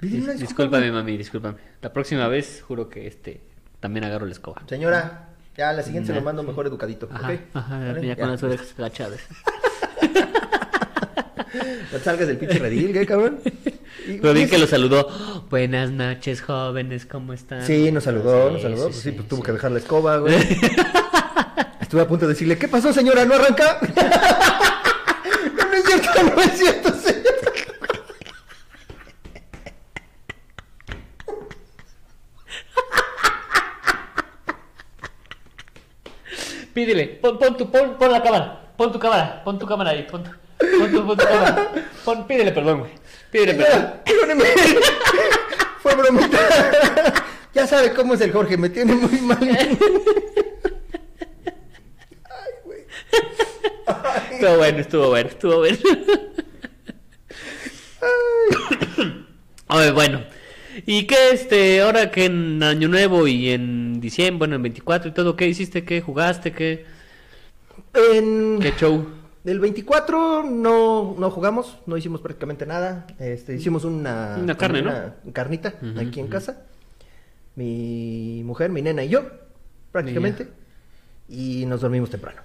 Pídele 0.00 0.24
una 0.24 0.32
Dis- 0.34 0.38
disculpa, 0.40 0.78
discúlpame, 0.78 0.92
mami, 0.92 1.16
discúlpame. 1.16 1.58
La 1.80 1.92
próxima 1.92 2.28
vez 2.28 2.62
juro 2.66 2.88
que 2.88 3.06
este 3.06 3.40
también 3.80 4.04
agarro 4.04 4.26
la 4.26 4.32
escoba. 4.32 4.62
Señora, 4.68 5.28
ya 5.56 5.70
a 5.70 5.72
la 5.72 5.82
siguiente 5.82 6.08
se 6.08 6.14
lo 6.14 6.22
mando 6.22 6.42
mejor 6.42 6.66
educadito, 6.66 7.08
Ajá, 7.12 7.28
¿ok? 7.32 7.40
ajá, 7.54 7.78
¿Vale? 7.78 8.06
ya 8.06 8.16
con 8.16 8.30
las 8.30 8.42
orejas 8.42 8.74
agachadas. 8.78 9.20
No 11.92 11.98
salgas 11.98 12.26
del 12.28 12.38
pinche 12.38 12.58
redil, 12.58 12.92
¿qué, 12.94 13.04
cabrón? 13.04 13.40
Y- 14.06 14.14
Pero 14.18 14.32
bien 14.32 14.46
y- 14.46 14.50
que 14.50 14.56
lo 14.58 14.66
saludó. 14.66 15.44
Buenas 15.50 15.90
noches, 15.90 16.40
jóvenes, 16.40 17.04
¿cómo 17.04 17.34
están? 17.34 17.66
Sí, 17.66 17.92
nos 17.92 18.04
saludó, 18.04 18.48
Sí, 18.48 18.52
nos 18.54 18.62
saludó. 18.62 18.76
sí, 18.78 18.84
pues 18.88 18.96
sí, 18.96 19.02
sí, 19.02 19.12
pues 19.12 19.28
tuvo 19.28 19.42
que 19.42 19.52
dejar 19.52 19.70
la 19.72 19.78
escoba, 19.78 20.16
güey. 20.18 20.34
Estuve 21.80 22.00
a 22.00 22.08
punto 22.08 22.26
de 22.26 22.32
decirle, 22.32 22.56
¿qué 22.56 22.68
pasó, 22.68 22.90
señora? 22.92 23.26
¿No 23.26 23.34
arranca? 23.34 23.78
Pídele, 36.74 37.18
pon, 37.20 37.38
pon, 37.38 37.56
tu, 37.56 37.70
pon, 37.70 37.96
pon 37.98 38.10
la 38.10 38.22
cámara, 38.22 38.72
pon 38.76 38.90
tu 38.92 38.98
cámara, 38.98 39.42
pon 39.44 39.58
tu 39.58 39.66
cámara 39.66 39.90
ahí, 39.90 40.06
pon, 40.10 40.22
tu- 40.24 40.30
pon, 40.78 40.90
tu, 40.90 41.06
pon 41.06 41.16
tu 41.18 41.24
cámara. 41.26 41.70
Pon, 42.04 42.26
pídele 42.26 42.52
perdón, 42.52 42.78
güey. 42.80 42.92
Pídele 43.30 43.54
perdón. 43.54 44.00
Fue 45.82 45.94
bromita. 45.94 46.38
ya 47.52 47.66
sabe 47.66 47.92
cómo 47.92 48.14
es 48.14 48.20
el 48.22 48.32
Jorge, 48.32 48.56
me 48.56 48.70
tiene 48.70 48.94
muy 48.94 49.20
mal. 49.20 49.38
Ay, 52.30 52.52
güey. 52.64 52.86
Estuvo 54.42 54.58
bueno, 54.58 54.78
estuvo 54.78 55.08
bueno, 55.08 55.28
estuvo 55.28 55.58
bueno. 55.58 55.78
A 59.68 59.76
ver, 59.76 59.92
bueno. 59.94 60.24
¿Y 60.84 61.06
qué, 61.06 61.30
este, 61.30 61.80
ahora 61.80 62.10
que 62.10 62.24
en 62.24 62.60
Año 62.60 62.88
Nuevo 62.88 63.28
y 63.28 63.50
en 63.50 64.00
diciembre, 64.00 64.38
bueno, 64.38 64.56
en 64.56 64.62
24 64.62 65.10
y 65.10 65.14
todo, 65.14 65.36
qué 65.36 65.46
hiciste, 65.46 65.84
qué 65.84 66.00
jugaste, 66.00 66.50
qué, 66.52 66.86
En... 67.94 68.58
qué 68.58 68.72
show? 68.72 69.06
El 69.44 69.60
24 69.60 70.42
no, 70.42 71.14
no 71.16 71.30
jugamos, 71.30 71.78
no 71.86 71.96
hicimos 71.96 72.20
prácticamente 72.20 72.66
nada. 72.66 73.06
Este, 73.20 73.54
hicimos 73.54 73.84
una, 73.84 74.38
Una 74.42 74.56
carne, 74.56 74.82
¿no? 74.82 74.90
una 74.90 75.14
carnita 75.32 75.74
Ujú, 75.80 76.00
aquí 76.00 76.18
en 76.18 76.26
casa. 76.26 76.62
Mi 77.54 78.42
mujer, 78.44 78.70
mi 78.70 78.82
nena 78.82 79.04
y 79.04 79.08
yo, 79.08 79.22
prácticamente. 79.92 80.48
Y 81.28 81.64
nos 81.66 81.80
dormimos 81.80 82.10
temprano. 82.10 82.42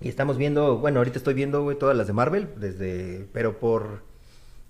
Y 0.00 0.08
estamos 0.08 0.36
viendo, 0.36 0.78
bueno, 0.78 0.98
ahorita 1.00 1.18
estoy 1.18 1.34
viendo, 1.34 1.62
güey, 1.62 1.78
todas 1.78 1.96
las 1.96 2.06
de 2.06 2.12
Marvel, 2.12 2.48
desde, 2.56 3.26
pero 3.32 3.58
por, 3.58 4.02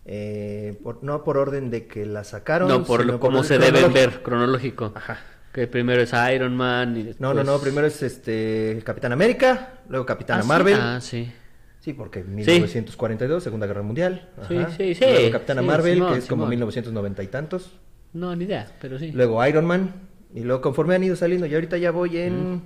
eh, 0.05 0.79
por- 0.83 1.03
no 1.03 1.25
por 1.25 1.37
orden 1.37 1.71
de 1.71 1.87
que 1.87 2.07
las 2.07 2.29
sacaron. 2.29 2.69
No, 2.69 2.85
por 2.85 3.05
lo, 3.05 3.19
cómo 3.19 3.41
el 3.41 3.45
se 3.45 3.59
deben 3.59 3.93
ver, 3.93 4.23
cronológico. 4.23 4.93
Ajá. 4.95 5.19
Que 5.53 5.67
primero 5.67 6.03
es 6.03 6.13
Iron 6.35 6.55
Man 6.55 6.97
y 6.97 7.03
después... 7.03 7.21
No, 7.21 7.33
no, 7.35 7.43
no, 7.43 7.59
primero 7.59 7.87
es 7.87 8.03
este 8.03 8.81
Capitán 8.85 9.13
América, 9.13 9.81
luego 9.89 10.05
Capitana 10.07 10.41
Ah, 10.41 10.43
sí. 10.43 10.49
Marvel. 10.49 10.75
Ah, 10.81 10.99
sí. 11.01 11.33
Sí, 11.81 11.93
porque 11.93 12.23
1942, 12.25 13.43
Segunda 13.43 13.67
Guerra 13.67 13.83
Mundial. 13.83 14.29
Sí, 14.49 14.57
ajá. 14.59 14.71
sí, 14.77 14.95
sí. 14.95 15.05
Luego 15.05 15.31
Capitana 15.33 15.61
Sí, 15.63 15.67
Marvel, 15.67 15.95
Simón, 15.95 16.13
que 16.13 16.19
es 16.19 16.27
como 16.27 16.43
Simón. 16.43 16.51
1990 16.51 17.23
y 17.23 17.27
tantos. 17.29 17.71
No, 18.13 18.35
ni 18.37 18.45
idea, 18.45 18.71
pero 18.81 18.99
sí. 18.99 19.13
Luego 19.13 19.45
Iron 19.47 19.65
Man. 19.65 19.93
Y 20.35 20.41
luego 20.41 20.61
conforme 20.61 20.95
han 20.97 21.05
ido 21.05 21.17
saliendo, 21.17 21.47
y 21.47 21.55
ahorita 21.55 21.79
ya 21.79 21.91
voy 21.91 22.19
en 22.19 22.61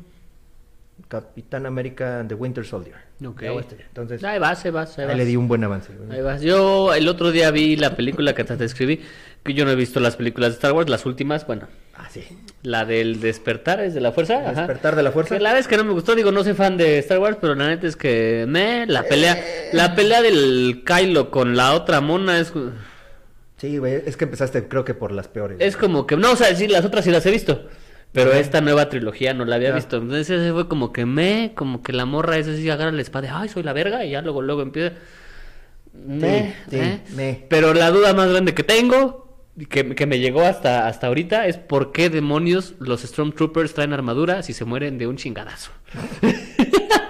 Capitán 1.11 1.67
América 1.67 2.25
the 2.26 2.35
Winter 2.35 2.64
Soldier. 2.64 2.95
Ok. 3.26 3.43
Ya 3.43 3.50
voy 3.50 3.61
hasta 3.61 3.75
allá. 3.75 3.85
Entonces, 3.88 4.25
Ahí 4.25 4.38
vas, 4.38 4.64
ahí 4.64 4.71
vas, 4.71 4.99
ahí 4.99 5.07
vas. 5.07 5.17
le 5.17 5.25
di 5.26 5.35
un 5.37 5.49
buen 5.49 5.62
avance. 5.64 5.93
Ahí 6.11 6.23
vas. 6.23 6.40
Yo 6.40 6.95
el 6.95 7.09
otro 7.09 7.33
día 7.33 7.50
vi 7.50 7.75
la 7.76 7.97
película 7.97 8.33
que 8.35 8.45
te 8.45 8.64
escribí, 8.64 9.00
que 9.43 9.52
yo 9.52 9.64
no 9.64 9.73
he 9.73 9.75
visto 9.75 9.99
las 10.00 10.14
películas 10.17 10.50
de 10.50 10.55
Star 10.55 10.73
Wars, 10.73 10.88
las 10.88 11.05
últimas, 11.07 11.47
bueno, 11.47 11.67
Ah, 11.97 12.07
sí. 12.11 12.23
la 12.62 12.85
del 12.85 13.21
despertar 13.21 13.81
es 13.81 13.93
de 13.93 14.00
la 14.00 14.12
fuerza. 14.12 14.38
ajá. 14.38 14.52
Despertar 14.52 14.95
de 14.97 15.02
la 15.02 15.11
fuerza. 15.11 15.35
Que 15.37 15.43
la 15.43 15.52
vez 15.52 15.67
que 15.67 15.76
no 15.76 15.83
me 15.85 15.93
gustó, 15.93 16.14
digo, 16.14 16.31
no 16.31 16.45
soy 16.45 16.55
fan 16.55 16.76
de 16.76 16.99
Star 17.00 17.19
Wars, 17.19 17.37
pero 17.40 17.57
la 17.57 17.67
neta 17.67 17.88
es 17.88 17.97
que 17.97 18.47
me 18.49 18.87
la 18.87 19.02
pelea, 19.02 19.35
Eh. 19.37 19.71
la 19.73 19.95
pelea 19.97 20.23
del 20.23 20.83
Kylo 20.87 21.31
con 21.33 21.57
la 21.57 21.75
otra 21.75 22.00
mona 22.00 22.38
es 22.38 22.52
Sí, 23.59 23.76
güey, 23.76 24.02
es 24.07 24.17
que 24.17 24.25
empezaste 24.25 24.69
creo 24.69 24.85
que 24.87 24.95
por 24.95 25.12
las 25.12 25.29
peores. 25.29 25.59
es 25.61 25.76
como 25.76 26.07
que 26.07 26.17
no, 26.17 26.33
o 26.33 26.37
sea, 26.37 26.55
sí 26.55 26.67
las 26.69 26.85
otras 26.85 27.05
sí 27.05 27.11
las 27.11 27.26
he 27.26 27.31
visto, 27.31 27.69
pero 28.12 28.33
esta 28.33 28.61
nueva 28.61 28.88
trilogía 28.88 29.35
no 29.35 29.45
la 29.45 29.57
había 29.57 29.69
Ya. 29.71 29.75
visto. 29.76 29.97
Entonces 29.99 30.31
ese 30.31 30.52
fue 30.52 30.69
como 30.69 30.93
que 30.93 31.07
me, 31.07 31.52
como 31.55 31.83
que 31.83 31.93
la 31.93 32.05
morra 32.07 32.38
esa 32.38 32.55
sí 32.57 32.69
agarra 32.71 32.93
la 32.93 33.02
espada, 33.02 33.38
ay, 33.40 33.49
soy 33.49 33.62
la 33.62 33.73
verga 33.73 34.05
y 34.05 34.11
ya 34.11 34.23
luego 34.23 34.43
luego 34.43 34.62
empieza 34.62 34.95
me, 35.93 36.55
sí, 36.71 36.76
¿eh? 36.76 37.00
me. 37.17 37.45
Pero 37.49 37.75
la 37.75 37.90
duda 37.90 38.12
más 38.14 38.29
grande 38.31 38.55
que 38.55 38.62
tengo, 38.62 39.45
que, 39.69 39.95
que 39.95 40.07
me 40.07 40.19
llegó 40.21 40.43
hasta, 40.43 40.87
hasta 40.87 41.09
ahorita, 41.09 41.47
es 41.47 41.57
por 41.57 41.90
qué 41.93 42.09
demonios 42.11 42.75
los 42.79 43.02
Stormtroopers 43.02 43.75
traen 43.75 43.93
armadura 43.93 44.43
si 44.43 44.52
se 44.52 44.64
mueren 44.64 44.99
de 44.99 45.07
un 45.07 45.17
chingadazo. 45.17 45.71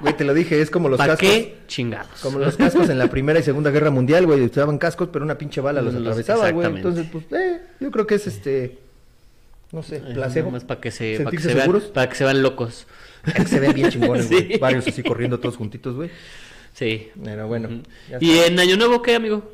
Güey, 0.00 0.14
te 0.14 0.24
lo 0.24 0.34
dije, 0.34 0.60
es 0.60 0.70
como 0.70 0.88
los 0.90 0.98
¿Para 0.98 1.14
cascos. 1.16 1.28
qué 1.28 1.56
chingados? 1.68 2.20
Como 2.20 2.38
los 2.38 2.56
cascos 2.56 2.88
en 2.90 2.98
la 2.98 3.08
Primera 3.08 3.40
y 3.40 3.42
Segunda 3.42 3.70
Guerra 3.70 3.90
Mundial, 3.90 4.26
güey, 4.26 4.42
usaban 4.42 4.76
cascos, 4.78 5.08
pero 5.10 5.24
una 5.24 5.38
pinche 5.38 5.60
bala 5.62 5.80
los 5.80 5.94
Los- 5.94 6.02
atravesaba, 6.02 6.50
güey. 6.50 6.66
Entonces, 6.68 7.06
pues, 7.10 7.24
eh, 7.32 7.62
yo 7.80 7.90
creo 7.90 8.06
que 8.06 8.16
es 8.16 8.26
este, 8.26 8.78
no 9.72 9.82
sé, 9.82 10.00
placebo. 10.00 10.50
Más 10.50 10.64
para 10.64 10.80
que 10.80 10.90
se, 10.90 11.18
para 11.18 11.30
que 11.30 11.38
se 11.42 11.48
vean, 11.48 11.60
seguros. 11.60 11.84
para 11.84 12.08
que 12.08 12.14
se 12.16 12.24
vean 12.24 12.42
locos. 12.42 12.86
Que 13.34 13.44
se 13.44 13.58
ven 13.60 13.72
bien 13.74 13.90
chingones, 13.90 14.28
güey. 14.30 14.52
Sí. 14.52 14.58
Varios 14.58 14.86
así 14.86 15.02
corriendo 15.02 15.40
todos 15.40 15.56
juntitos, 15.56 15.94
güey. 15.96 16.10
Sí. 16.72 17.10
Pero 17.22 17.48
bueno. 17.48 17.82
¿Y 18.20 18.38
en 18.38 18.58
Año 18.60 18.76
Nuevo 18.76 19.02
qué, 19.02 19.14
amigo? 19.16 19.52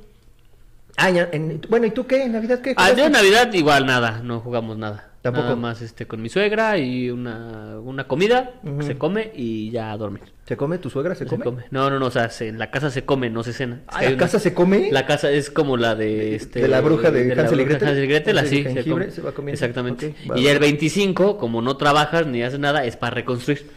Ah, 0.97 1.09
en- 1.11 1.61
bueno, 1.71 1.87
¿y 1.87 1.91
tú 1.91 2.07
qué? 2.07 2.25
¿En 2.25 2.33
Navidad 2.33 2.61
qué? 2.61 2.75
Ah, 2.77 2.93
yo 2.93 3.07
en 3.07 3.13
Navidad 3.13 3.51
igual 3.55 3.87
nada, 3.87 4.21
no 4.23 4.41
jugamos 4.41 4.77
nada. 4.77 5.12
Tampoco. 5.23 5.45
Nada 5.45 5.57
más 5.57 5.81
este 5.83 6.07
con 6.07 6.21
mi 6.21 6.29
suegra 6.29 6.77
y 6.79 7.09
una, 7.09 7.79
una 7.79 8.09
comida, 8.09 8.55
se 8.81 8.99
come 8.99 9.31
y 9.37 9.71
ya 9.71 9.93
a 9.93 9.97
dormir. 9.97 10.23
¿Se 10.47 10.57
come? 10.57 10.79
¿Tu 10.79 10.91
suegra 10.91 11.15
se, 11.15 11.25
Se 11.25 11.31
come? 11.31 11.45
come. 11.45 11.65
No, 11.71 11.89
no, 11.91 12.01
no, 12.01 12.07
o 12.07 12.11
sea, 12.11 12.29
se- 12.29 12.49
en 12.49 12.59
la 12.59 12.73
casa 12.73 12.91
se 12.91 13.05
come, 13.05 13.31
no 13.31 13.45
se 13.45 13.53
cena. 13.53 13.83
Ah, 13.87 14.03
¿la 14.03 14.09
una- 14.09 14.17
casa 14.17 14.41
se 14.41 14.53
come? 14.53 14.89
La 14.91 15.07
casa 15.07 15.31
es 15.31 15.49
como 15.51 15.77
la 15.77 15.95
de 15.95 16.35
este 16.35 16.61
de 16.63 16.67
la 16.69 16.81
bruja 16.81 17.13
de 17.13 17.35
la 17.37 17.43
Hansel 17.43 17.61
y 17.61 17.65
Gretel. 17.65 17.89
Hansel 17.89 18.05
y 18.05 18.07
Gretel, 18.09 18.39
Hansel 18.39 18.53
y 18.55 18.61
así 18.61 18.69
se 18.69 18.75
jengibre, 18.75 19.05
come. 19.05 19.11
se 19.15 19.23
va 19.23 19.33
comiendo. 19.33 19.55
Exactamente. 19.55 20.15
Va, 20.29 20.37
y 20.39 20.45
va. 20.47 20.51
el 20.51 20.59
25, 20.59 21.39
como 21.39 21.63
no 21.63 21.77
trabajas 21.77 22.27
ni 22.27 22.43
haces 22.43 22.59
nada, 22.59 22.85
es 22.85 22.97
para 22.97 23.15
reconstruir. 23.15 23.71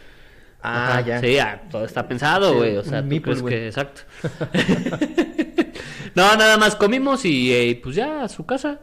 Ah, 0.62 0.88
Ajá, 0.98 1.00
ya. 1.02 1.20
Sí, 1.20 1.38
ah, 1.38 1.62
todo 1.70 1.84
está 1.84 2.08
pensado, 2.08 2.50
Sí, 2.50 2.56
güey. 2.56 2.76
O 2.76 2.82
sea, 2.82 3.08
¿tú 3.08 3.22
crees 3.22 3.42
que 3.44 3.66
exacto? 3.68 4.00
no, 6.16 6.36
nada 6.36 6.56
más 6.56 6.74
comimos 6.74 7.24
y 7.24 7.52
eh, 7.52 7.80
pues 7.82 7.94
ya 7.94 8.22
a 8.24 8.28
su 8.28 8.44
casa 8.46 8.80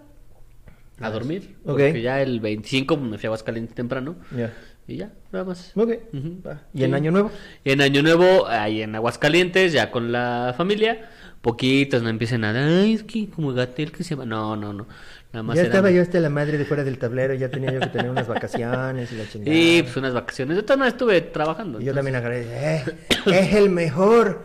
a 1.03 1.10
dormir. 1.12 1.55
Porque 1.65 2.01
ya 2.01 2.22
el 2.22 2.39
25 2.39 2.98
me 2.98 3.17
fui 3.17 3.27
a 3.27 3.29
Aguascalientes 3.29 3.75
temprano 3.75 4.15
Ya. 4.36 4.53
y 4.88 4.98
ya, 4.98 5.12
nada 5.31 5.45
más. 5.45 5.74
¿Y 5.75 6.77
Sí. 6.77 6.83
en 6.83 6.93
Año 6.93 7.12
Nuevo? 7.12 7.31
Y 7.63 7.72
en 7.72 7.81
Año 7.81 8.01
Nuevo, 8.01 8.48
ahí 8.48 8.81
en 8.81 8.95
Aguascalientes, 8.95 9.72
ya 9.74 9.91
con 9.91 10.12
la 10.12 10.53
familia, 10.57 11.10
poquitos 11.41 12.01
no 12.03 12.10
empiecen 12.10 12.45
a, 12.45 12.51
ay, 12.81 12.93
es 12.93 13.03
que 13.03 13.29
como 13.29 13.53
Gatel 13.53 13.91
que 13.91 14.03
se 14.03 14.15
va. 14.15 14.25
No, 14.25 14.55
no, 14.55 14.72
no. 14.74 14.88
Nada 15.33 15.41
más 15.43 15.55
Ya 15.55 15.62
eran- 15.62 15.72
estaba 15.72 15.89
yo 15.89 16.03
hasta 16.03 16.19
la 16.19 16.29
madre 16.29 16.60
de 16.60 16.63
fuera 16.65 16.83
del 16.83 17.00
tablero, 17.00 17.33
ya 17.33 17.50
tenía 17.50 17.72
yo 17.74 17.79
que 17.79 17.88
tener 17.88 18.07
unas 18.12 18.27
vacaciones 18.27 19.12
y 19.12 19.15
la 19.15 19.24
chingada. 19.29 19.57
Y 19.57 19.81
pues 19.81 19.98
unas 19.98 20.13
vacaciones. 20.13 20.63
Yo 20.65 20.77
no 20.77 20.86
estuve 20.86 21.22
trabajando. 21.22 21.81
Y 21.81 21.86
yo 21.86 21.91
entonces- 21.91 22.13
también 22.13 22.45
agradezco. 22.45 22.91
"Eh, 23.31 23.39
es 23.41 23.55
el 23.55 23.69
mejor, 23.72 24.43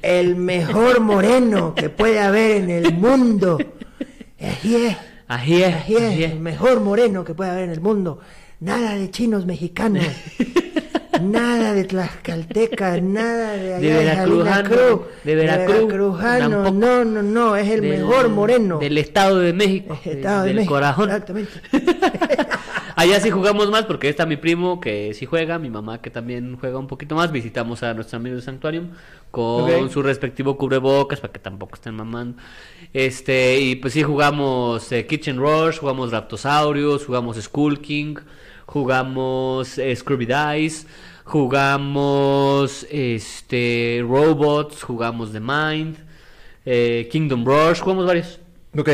el 0.00 0.36
mejor 0.36 1.00
moreno 1.00 1.74
que 1.74 1.90
puede 1.90 2.20
haber 2.20 2.52
en 2.62 2.70
el 2.70 2.94
mundo. 2.94 3.58
Así 4.40 4.76
es, 4.76 4.96
Así 5.28 5.62
es, 5.62 5.74
así 5.74 5.94
es, 5.96 6.02
así 6.02 6.24
es. 6.24 6.32
el 6.32 6.40
mejor 6.40 6.80
moreno 6.80 7.24
que 7.24 7.34
puede 7.34 7.50
haber 7.50 7.64
en 7.64 7.70
el 7.70 7.80
mundo. 7.80 8.18
Nada 8.60 8.94
de 8.96 9.10
chinos 9.10 9.46
mexicanos. 9.46 10.04
Nada 11.22 11.72
de 11.74 11.82
tlaxcaltecas, 11.84 13.02
nada 13.02 13.54
de 13.54 13.74
allá 13.74 14.20
De 14.24 14.24
Cruz, 14.24 14.44
de 15.24 15.34
Veracruz, 15.34 16.20
tampoco. 16.20 16.70
No, 16.70 17.04
no, 17.04 17.22
no, 17.22 17.56
es 17.56 17.68
el 17.70 17.80
Del- 17.80 17.98
mejor 18.02 18.28
moreno. 18.28 18.78
Del 18.78 18.98
Estado 18.98 19.40
de 19.40 19.52
México. 19.52 19.98
Estado 20.04 20.42
de 20.42 20.46
del 20.48 20.56
México, 20.56 20.74
corazón. 20.74 21.10
Exactamente. 21.10 21.50
Allá 22.98 23.20
sí 23.20 23.30
jugamos 23.30 23.70
más 23.70 23.84
porque 23.84 24.08
está 24.08 24.26
mi 24.26 24.36
primo 24.36 24.80
que 24.80 25.14
sí 25.14 25.24
juega, 25.24 25.60
mi 25.60 25.70
mamá 25.70 26.02
que 26.02 26.10
también 26.10 26.56
juega 26.58 26.80
un 26.80 26.88
poquito 26.88 27.14
más. 27.14 27.30
Visitamos 27.30 27.84
a 27.84 27.94
nuestro 27.94 28.16
amigo 28.16 28.34
de 28.34 28.42
Sanctuarium 28.42 28.88
con 29.30 29.88
su 29.88 30.02
respectivo 30.02 30.56
cubrebocas 30.58 31.20
para 31.20 31.32
que 31.32 31.38
tampoco 31.38 31.76
estén 31.76 31.94
mamando. 31.94 32.42
Este, 32.92 33.60
y 33.60 33.76
pues 33.76 33.92
sí 33.92 34.02
jugamos 34.02 34.90
eh, 34.90 35.06
Kitchen 35.06 35.36
Rush, 35.38 35.78
jugamos 35.78 36.10
Raptosaurus, 36.10 37.06
jugamos 37.06 37.36
Skull 37.36 37.80
King, 37.80 38.16
jugamos 38.66 39.78
eh, 39.78 39.94
Scrooby 39.94 40.26
Dice, 40.26 40.88
jugamos 41.22 42.84
este 42.90 44.00
Robots, 44.02 44.82
jugamos 44.82 45.30
The 45.30 45.38
Mind, 45.38 45.98
eh, 46.66 47.08
Kingdom 47.12 47.44
Rush, 47.44 47.78
jugamos 47.78 48.06
varios. 48.06 48.40
Ok, 48.76 48.88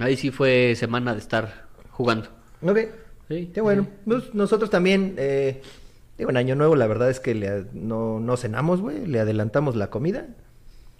Ahí 0.00 0.16
sí 0.16 0.30
fue 0.30 0.74
semana 0.74 1.12
de 1.12 1.18
estar 1.18 1.66
jugando. 1.90 2.30
ok. 2.62 3.01
Sí, 3.32 3.50
Qué 3.52 3.60
bueno. 3.60 3.86
Pues, 4.04 4.34
nosotros 4.34 4.70
también, 4.70 5.14
eh, 5.18 5.62
digo, 6.18 6.30
en 6.30 6.36
Año 6.36 6.54
Nuevo 6.54 6.76
la 6.76 6.86
verdad 6.86 7.10
es 7.10 7.20
que 7.20 7.34
le 7.34 7.64
no, 7.72 8.20
no 8.20 8.36
cenamos, 8.36 8.80
güey, 8.80 9.06
le 9.06 9.20
adelantamos 9.20 9.76
la 9.76 9.90
comida. 9.90 10.26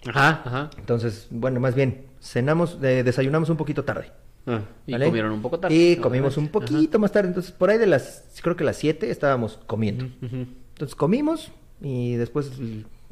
Ajá, 0.05 0.41
ajá. 0.45 0.69
Entonces, 0.77 1.27
bueno, 1.29 1.59
más 1.59 1.75
bien, 1.75 2.05
cenamos, 2.19 2.77
eh, 2.81 3.03
desayunamos 3.03 3.49
un 3.49 3.57
poquito 3.57 3.83
tarde. 3.83 4.11
Ah, 4.45 4.61
y 4.85 4.91
¿vale? 4.91 5.05
comieron 5.05 5.31
un 5.31 5.41
poco 5.41 5.59
tarde. 5.59 5.73
Y 5.75 5.95
¿no? 5.95 6.01
comimos 6.01 6.37
un 6.37 6.49
poquito 6.49 6.99
más 6.99 7.11
tarde. 7.11 7.29
Entonces, 7.29 7.51
por 7.51 7.69
ahí 7.69 7.77
de 7.77 7.87
las, 7.87 8.25
creo 8.41 8.55
que 8.57 8.63
las 8.65 8.75
7 8.77 9.09
estábamos 9.09 9.59
comiendo. 9.67 10.05
Ujú. 10.21 10.47
Entonces, 10.73 10.95
comimos 10.95 11.51
y 11.81 12.15
después 12.15 12.51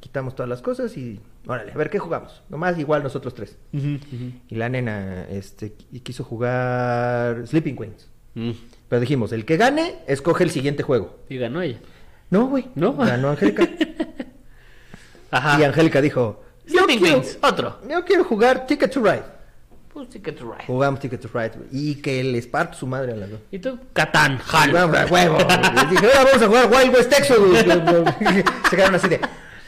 quitamos 0.02 0.36
todas 0.36 0.50
las 0.50 0.62
cosas 0.62 0.98
y, 0.98 1.22
órale, 1.48 1.72
a 1.72 1.78
ver 1.78 1.90
qué 1.90 2.00
jugamos. 2.00 2.42
Nomás 2.50 2.78
igual 2.80 3.04
nosotros 3.04 3.34
tres. 3.36 3.58
Ujú, 3.72 3.88
ujú. 3.96 4.32
Y 4.50 4.56
la 4.56 4.68
nena, 4.68 5.26
este, 5.30 5.74
qui- 5.78 6.02
quiso 6.04 6.24
jugar 6.26 7.48
Sleeping 7.48 7.78
Queens. 7.78 8.11
Mm. 8.36 8.52
Pero 8.90 9.00
dijimos, 9.00 9.32
el 9.32 9.46
que 9.46 9.58
gane, 9.58 9.96
escoge 10.08 10.44
el 10.44 10.52
siguiente 10.52 10.84
juego. 10.84 11.20
Y 11.30 11.38
ganó 11.38 11.62
ella. 11.62 11.78
No, 12.30 12.48
güey. 12.48 12.68
¿No? 12.76 12.94
Ganó 12.96 13.30
Angélica. 13.30 13.68
Ajá. 15.32 15.60
y 15.60 15.64
Angélica 15.64 16.02
dijo, 16.02 16.44
yo 16.68 16.86
quiero, 16.86 17.04
Wings, 17.04 17.38
otro. 17.42 17.80
yo 17.90 18.04
quiero 18.06 18.24
jugar 18.26 18.66
Ticket 18.68 18.92
to 18.92 19.02
Ride. 19.02 19.24
Pues 19.94 20.10
Ticket 20.10 20.38
to 20.38 20.46
Ride. 20.46 20.66
Jugamos 20.68 21.00
Ticket 21.02 21.20
to 21.22 21.30
Ride, 21.34 21.52
güey, 21.56 21.68
Y 21.72 21.96
que 21.96 22.24
les 22.24 22.48
parto 22.48 22.78
su 22.78 22.88
madre 22.88 23.14
a 23.14 23.16
las 23.16 23.30
dos. 23.30 23.40
¿Y 23.52 23.60
tú? 23.60 23.78
Catán, 23.94 24.40
Hal. 24.52 24.72
vamos 24.72 24.98
a 24.98 25.06
huevo. 25.06 25.38
Les 25.76 25.90
dije, 25.90 26.06
ahora 26.06 26.24
vamos 26.32 26.42
a 26.42 26.48
jugar 26.48 26.70
Wild 26.72 26.96
West 26.96 27.14
Exodus. 27.14 27.58
Se 28.70 28.76
quedaron 28.76 28.96
así 28.96 29.08
de, 29.10 29.20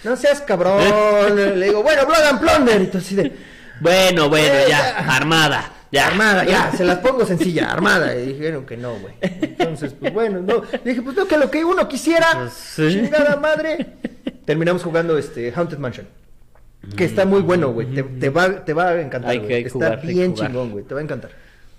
no 0.06 0.16
seas 0.16 0.40
cabrón. 0.42 1.36
Le 1.36 1.66
digo, 1.68 1.84
bueno, 1.84 2.06
Blood 2.06 2.24
and 2.24 2.40
Plunder. 2.40 2.82
Y 2.82 2.86
entonces 2.86 3.08
así 3.08 3.16
de, 3.16 3.36
Bueno, 3.82 4.30
bueno, 4.30 4.54
Eh, 4.54 4.66
ya. 4.70 4.80
ya. 4.80 5.16
Armada. 5.16 5.73
Ya. 5.94 6.08
armada, 6.08 6.44
ya, 6.46 6.72
se 6.78 6.84
las 6.84 6.98
pongo 7.00 7.26
sencilla, 7.26 7.72
armada. 7.72 8.16
Y 8.18 8.34
dijeron 8.34 8.66
que 8.66 8.76
no, 8.78 8.98
güey. 9.00 9.14
Entonces, 9.22 9.94
pues 10.00 10.12
bueno, 10.14 10.42
no. 10.42 10.64
Le 10.84 10.90
dije, 10.92 11.02
pues 11.02 11.16
no, 11.16 11.26
que 11.28 11.38
lo 11.38 11.50
que 11.50 11.64
uno 11.64 11.88
quisiera, 11.88 12.28
Pues, 12.40 12.54
sí. 12.54 12.90
chingada 12.90 13.36
madre. 13.38 13.94
Terminamos 14.46 14.84
jugando 14.84 15.18
este 15.18 15.52
Haunted 15.56 15.78
Mansion. 15.78 16.08
Que 16.98 17.06
está 17.06 17.26
muy 17.26 17.42
bueno, 17.42 17.72
güey. 17.72 17.88
Te, 17.94 18.04
te 18.04 18.30
va, 18.30 18.66
te 18.66 18.74
va 18.74 18.90
a 18.90 19.02
encantar, 19.02 19.32
Hay 19.32 19.40
que 19.40 19.58
Está 19.60 19.70
jugar, 19.72 20.02
que 20.02 20.08
bien 20.08 20.32
jugar. 20.34 20.48
chingón, 20.50 20.72
güey. 20.72 20.84
Te 20.84 20.94
va 20.94 21.00
a 21.00 21.04
encantar. 21.04 21.32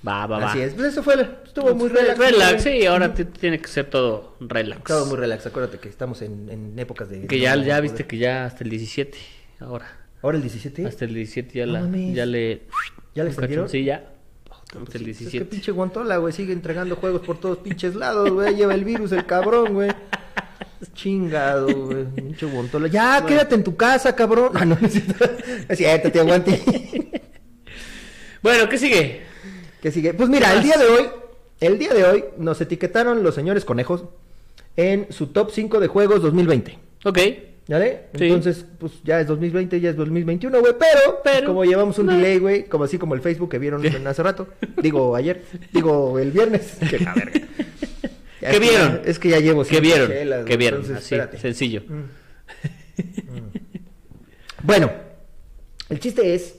Va, 0.06 0.26
va, 0.26 0.38
va. 0.38 0.50
Así 0.50 0.60
es. 0.60 0.72
Pues 0.74 0.86
eso 0.88 1.02
fue, 1.02 1.14
estuvo 1.44 1.74
muy 1.74 1.88
relax. 1.90 2.18
Relax, 2.18 2.62
sí, 2.62 2.86
ahora 2.86 3.12
tiene 3.12 3.58
que 3.58 3.68
ser 3.68 3.86
todo 3.90 4.36
relax. 4.40 4.84
Todo 4.84 5.04
muy 5.06 5.16
relax. 5.16 5.44
Acuérdate 5.46 5.78
que 5.78 5.88
estamos 5.90 6.22
en, 6.22 6.48
en 6.50 6.78
épocas 6.78 7.10
de. 7.10 7.26
Que 7.26 7.38
ya, 7.40 7.54
ya 7.56 7.80
viste 7.80 8.06
que 8.06 8.16
ya 8.16 8.46
hasta 8.46 8.64
el 8.64 8.70
17. 8.70 9.18
Ahora. 9.60 9.86
Ahora 10.22 10.36
el 10.38 10.42
17. 10.42 10.86
Hasta 10.86 11.04
el 11.04 11.14
17 11.14 11.58
ya, 11.58 11.66
No 11.66 11.72
la, 11.72 11.80
mames. 11.80 12.14
ya 12.14 12.24
le. 12.26 12.62
¿Ya 13.14 13.24
le 13.24 13.30
extendieron? 13.30 13.66
cachón, 13.66 13.72
Sí, 13.72 13.84
ya. 13.84 14.10
Pues 14.72 14.94
el 14.96 15.04
sí, 15.04 15.10
Es 15.10 15.16
que 15.18 15.24
17. 15.24 15.44
pinche 15.44 15.72
guantola, 15.72 16.16
güey, 16.16 16.32
sigue 16.32 16.52
entregando 16.52 16.96
juegos 16.96 17.22
por 17.22 17.38
todos 17.38 17.58
pinches 17.58 17.94
lados, 17.94 18.30
güey. 18.30 18.56
Lleva 18.56 18.74
el 18.74 18.84
virus, 18.84 19.12
el 19.12 19.24
cabrón, 19.24 19.74
güey. 19.74 19.90
Chingado, 20.94 21.66
güey. 21.68 22.04
Mucho 22.22 22.48
bontola. 22.48 22.88
Ya, 22.88 23.24
quédate 23.24 23.54
en 23.54 23.64
tu 23.64 23.76
casa, 23.76 24.14
cabrón. 24.16 24.50
Ah, 24.54 24.64
no. 24.64 24.76
Es 24.82 25.78
cierto, 25.78 26.10
te 26.12 26.20
aguante. 26.20 27.22
Bueno, 28.42 28.68
¿qué 28.68 28.78
sigue? 28.78 29.22
¿Qué 29.80 29.90
sigue? 29.90 30.12
Pues 30.14 30.28
mira, 30.28 30.52
el 30.52 30.62
día 30.62 30.76
de 30.76 30.86
hoy, 30.86 31.06
el 31.60 31.78
día 31.78 31.94
de 31.94 32.04
hoy 32.04 32.24
nos 32.36 32.60
etiquetaron 32.60 33.22
los 33.22 33.34
señores 33.34 33.64
conejos 33.64 34.04
en 34.76 35.06
su 35.10 35.28
top 35.28 35.50
5 35.52 35.80
de 35.80 35.86
juegos 35.86 36.20
2020. 36.20 36.78
Ok. 37.04 37.18
¿Vale? 37.66 38.02
Sí. 38.18 38.24
Entonces, 38.24 38.64
pues 38.78 38.92
ya 39.04 39.20
es 39.20 39.26
2020, 39.26 39.80
ya 39.80 39.90
es 39.90 39.96
2021, 39.96 40.60
güey. 40.60 40.74
Pero, 40.78 41.20
Pero, 41.24 41.46
como 41.46 41.64
llevamos 41.64 41.98
un 41.98 42.06
no. 42.06 42.12
delay, 42.16 42.38
güey, 42.38 42.64
como 42.66 42.84
así 42.84 42.98
como 42.98 43.14
el 43.14 43.20
Facebook 43.22 43.50
que 43.50 43.58
vieron 43.58 43.82
hace 44.06 44.22
rato. 44.22 44.48
Digo, 44.82 45.16
ayer. 45.16 45.42
Digo, 45.72 46.18
el 46.18 46.30
viernes. 46.30 46.76
Que 46.90 46.98
la 46.98 47.14
verga. 47.14 47.40
Ya 48.42 48.50
¿Qué 48.50 48.56
es 48.56 48.60
vieron? 48.60 49.00
es 49.06 49.18
que 49.18 49.28
ya 49.30 49.38
llevo 49.40 49.64
¿Qué 49.64 49.80
vieron? 49.80 50.08
chelas, 50.08 50.44
¿Qué 50.44 50.56
vieron? 50.58 50.80
entonces, 50.82 51.04
Así, 51.06 51.14
espérate. 51.14 51.38
sencillo. 51.38 51.82
Bueno, 54.62 54.90
el 55.88 56.00
chiste 56.00 56.34
es 56.34 56.56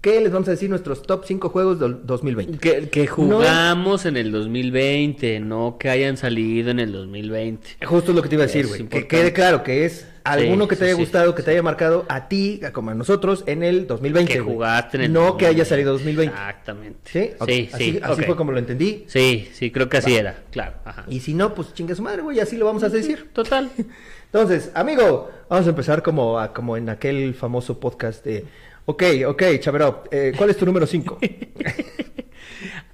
que 0.00 0.20
les 0.20 0.32
vamos 0.32 0.48
a 0.48 0.52
decir 0.52 0.68
nuestros 0.68 1.02
top 1.02 1.24
5 1.26 1.48
juegos 1.50 1.78
del 1.78 2.04
2020. 2.06 2.58
Que, 2.58 2.88
que 2.88 3.06
jugamos 3.06 4.04
en 4.06 4.16
el 4.16 4.32
2020, 4.32 5.40
no 5.40 5.76
que 5.78 5.88
hayan 5.90 6.16
salido 6.16 6.70
en 6.70 6.80
el 6.80 6.92
2020. 6.92 7.84
Justo 7.86 8.10
es 8.10 8.16
lo 8.16 8.22
que 8.22 8.28
te 8.28 8.34
iba 8.34 8.44
a 8.44 8.46
decir, 8.46 8.66
güey. 8.66 8.86
Que 8.88 9.06
quede 9.06 9.32
claro 9.32 9.62
que 9.62 9.84
es 9.84 10.06
alguno 10.24 10.68
que 10.68 10.76
te 10.76 10.80
sí, 10.80 10.84
haya 10.86 10.94
sí. 10.96 11.00
gustado, 11.00 11.34
que 11.34 11.42
te 11.42 11.50
haya 11.50 11.62
marcado 11.62 12.04
a 12.08 12.28
ti, 12.28 12.60
como 12.72 12.90
a 12.90 12.94
nosotros, 12.94 13.44
en 13.46 13.62
el 13.62 13.86
2020. 13.86 14.32
Que 14.32 14.40
jugaste 14.40 14.96
en 14.98 15.02
el 15.04 15.12
No 15.12 15.36
que 15.36 15.46
haya 15.46 15.64
2020. 15.64 15.68
salido 15.68 15.92
2020. 15.92 16.34
Exactamente. 16.34 16.98
¿Sí? 17.04 17.30
Ok, 17.38 17.48
Sí, 17.48 17.70
Así, 17.72 17.92
sí. 17.92 18.00
así 18.02 18.22
fue 18.22 18.36
como 18.36 18.52
lo 18.52 18.58
entendí. 18.58 19.04
Sí, 19.08 19.48
sí, 19.52 19.70
creo 19.70 19.88
que 19.88 19.96
así 19.98 20.14
era, 20.14 20.42
claro. 20.50 20.74
Ajá. 20.84 21.04
Y 21.08 21.20
si 21.20 21.34
no, 21.34 21.54
pues 21.54 21.74
chingue 21.74 21.94
su 21.94 22.02
madre, 22.02 22.22
güey, 22.22 22.40
así 22.40 22.56
lo 22.56 22.66
vamos 22.66 22.82
a 22.82 22.88
decir. 22.88 23.30
Total. 23.32 23.70
Entonces, 24.26 24.70
amigo, 24.74 25.30
vamos 25.48 25.66
a 25.66 25.70
empezar 25.70 26.02
como, 26.02 26.38
a- 26.38 26.52
como 26.52 26.76
en 26.76 26.88
aquel 26.88 27.34
famoso 27.34 27.78
podcast 27.78 28.24
de... 28.24 28.44
Ok, 28.86 29.02
ok, 29.28 29.42
Chaveró, 29.60 30.04
eh, 30.10 30.32
¿cuál 30.36 30.50
es 30.50 30.56
tu 30.56 30.64
número 30.66 30.86
5? 30.86 31.18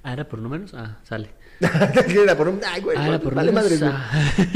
¿Ah, 0.02 0.12
era 0.12 0.28
por 0.28 0.38
números? 0.38 0.72
Ah, 0.74 0.98
sale. 1.04 1.30
Era 2.08 2.36
por 2.36 2.48
un... 2.48 2.60
Ay, 2.64 2.80
güey, 2.80 2.96
Ah, 2.96 3.18
por 3.22 3.34
vale 3.34 3.50
madre, 3.50 3.76
güey. 3.78 3.90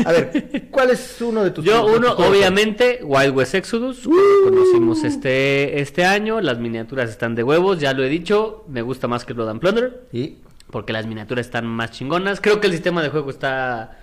A 0.04 0.12
ver, 0.12 0.68
¿cuál 0.70 0.90
es 0.90 1.20
uno 1.20 1.42
de 1.42 1.50
tus... 1.50 1.64
Yo, 1.64 1.86
de 1.86 1.92
tus 1.92 1.98
uno, 1.98 2.12
obviamente, 2.12 3.00
Wild 3.02 3.34
West 3.34 3.54
Exodus. 3.54 4.02
que 4.02 4.08
lo 4.08 4.50
conocimos 4.50 5.02
este, 5.02 5.80
este 5.80 6.04
año. 6.04 6.40
Las 6.40 6.58
miniaturas 6.58 7.10
están 7.10 7.34
de 7.34 7.42
huevos, 7.42 7.80
ya 7.80 7.92
lo 7.92 8.04
he 8.04 8.08
dicho. 8.08 8.64
Me 8.68 8.82
gusta 8.82 9.08
más 9.08 9.24
que 9.24 9.32
Blood 9.32 9.48
and 9.48 9.60
Plunder. 9.60 10.02
Sí. 10.12 10.38
Porque 10.70 10.92
las 10.92 11.06
miniaturas 11.06 11.46
están 11.46 11.66
más 11.66 11.90
chingonas. 11.90 12.40
Creo 12.40 12.60
que 12.60 12.68
el 12.68 12.72
sistema 12.72 13.02
de 13.02 13.08
juego 13.08 13.30
está 13.30 13.98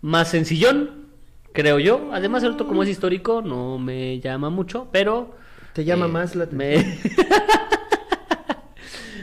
más 0.00 0.28
sencillón. 0.28 1.06
Creo 1.52 1.78
yo. 1.78 2.10
Además, 2.12 2.42
el 2.42 2.52
otro, 2.52 2.66
como 2.66 2.82
es 2.82 2.88
histórico, 2.88 3.40
no 3.40 3.78
me 3.78 4.18
llama 4.20 4.50
mucho. 4.50 4.88
Pero. 4.90 5.36
¿Te 5.74 5.84
llama 5.84 6.06
eh, 6.06 6.08
más 6.08 6.34
la 6.34 6.46
me... 6.50 6.98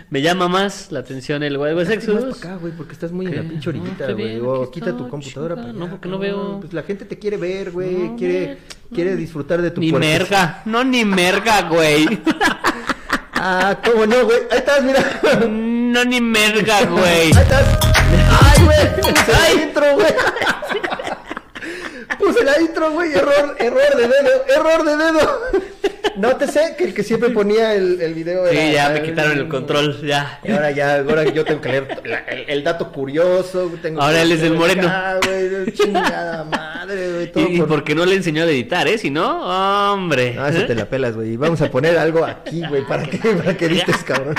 me 0.09 0.21
llama 0.21 0.47
más 0.47 0.91
la 0.91 0.99
atención 1.01 1.43
el 1.43 1.57
Wild 1.57 1.77
West 1.77 2.07
Más 2.07 2.23
para 2.23 2.31
acá, 2.31 2.55
güey, 2.55 2.73
porque 2.73 2.93
estás 2.93 3.11
muy 3.11 3.27
en 3.27 3.35
la 3.35 3.43
pinche 3.43 3.69
orillita, 3.69 4.11
güey. 4.11 4.39
O 4.39 4.69
quita 4.71 4.95
tu 4.97 5.07
computadora 5.07 5.55
No, 5.55 5.89
porque 5.89 6.09
no 6.09 6.17
veo. 6.17 6.59
Pues 6.59 6.73
la 6.73 6.83
gente 6.83 7.05
te 7.05 7.19
quiere 7.19 7.37
ver, 7.37 7.71
güey. 7.71 7.95
No, 7.95 8.15
quiere, 8.15 8.57
quiere 8.93 9.15
disfrutar 9.15 9.61
de 9.61 9.71
tu 9.71 9.81
Ni 9.81 9.91
merga. 9.91 10.63
No, 10.65 10.83
ni 10.83 11.05
merga, 11.05 11.63
güey. 11.69 12.07
Ah, 13.41 13.79
¿cómo 13.85 14.05
no, 14.05 14.25
güey? 14.25 14.37
Ahí 14.51 14.57
estás, 14.57 14.83
mira. 14.83 15.21
No, 15.47 16.03
ni 16.03 16.19
merga, 16.19 16.83
güey. 16.83 17.05
Ahí 17.05 17.29
estás. 17.29 17.79
Ay, 18.41 18.65
güey. 18.65 18.95
Puse 19.01 19.31
la 19.31 19.63
intro, 19.63 19.95
güey. 19.95 20.13
Puse 22.19 22.43
la 22.43 22.61
intro, 22.61 22.91
güey. 22.91 23.13
Error, 23.13 23.55
error 23.59 23.95
de 23.95 24.07
dedo. 24.09 24.45
Error 24.45 24.83
de 24.83 24.97
dedo. 24.97 25.41
Nótese 26.19 26.75
que 26.77 26.83
el 26.85 26.93
que 26.93 27.03
siempre 27.03 27.29
ponía 27.29 27.73
el, 27.75 28.01
el 28.01 28.13
video 28.13 28.47
Sí, 28.47 28.71
ya 28.73 28.89
me 28.89 29.01
quitaron 29.03 29.37
el 29.37 29.47
control, 29.47 30.01
ya. 30.05 30.39
Y 30.43 30.51
ahora 30.51 30.71
ya, 30.71 30.97
ahora 30.99 31.23
yo 31.23 31.45
tengo 31.45 31.61
que 31.61 31.69
leer 31.69 31.87
la- 32.05 32.19
el, 32.19 32.49
el 32.49 32.63
dato 32.63 32.91
curioso. 32.91 33.71
tengo 33.81 34.01
Ahora 34.01 34.21
él 34.21 34.31
es 34.31 34.41
el 34.41 34.53
moreno. 34.53 34.87
Ah, 34.89 35.17
güey, 35.23 35.71
chingada 35.73 36.43
madre, 36.43 37.13
güey. 37.13 37.27
todo 37.31 37.47
Y, 37.47 37.55
y 37.55 37.57
por- 37.59 37.67
porque 37.69 37.95
no 37.95 38.05
le 38.05 38.15
enseñó 38.15 38.43
a 38.43 38.45
editar, 38.47 38.87
¿eh? 38.87 38.97
Si 38.97 39.09
no, 39.09 39.93
hombre. 39.93 40.35
Ah, 40.37 40.49
esa 40.49 40.65
te 40.67 40.75
la 40.75 40.85
pelas, 40.85 41.15
güey. 41.15 41.37
Vamos 41.37 41.61
a 41.61 41.69
poner 41.71 41.97
algo 41.97 42.25
aquí, 42.25 42.61
güey, 42.67 42.85
para 42.85 43.03
que, 43.03 43.17
para 43.17 43.55
que 43.57 43.65
edites, 43.67 44.03
cabrón. 44.03 44.35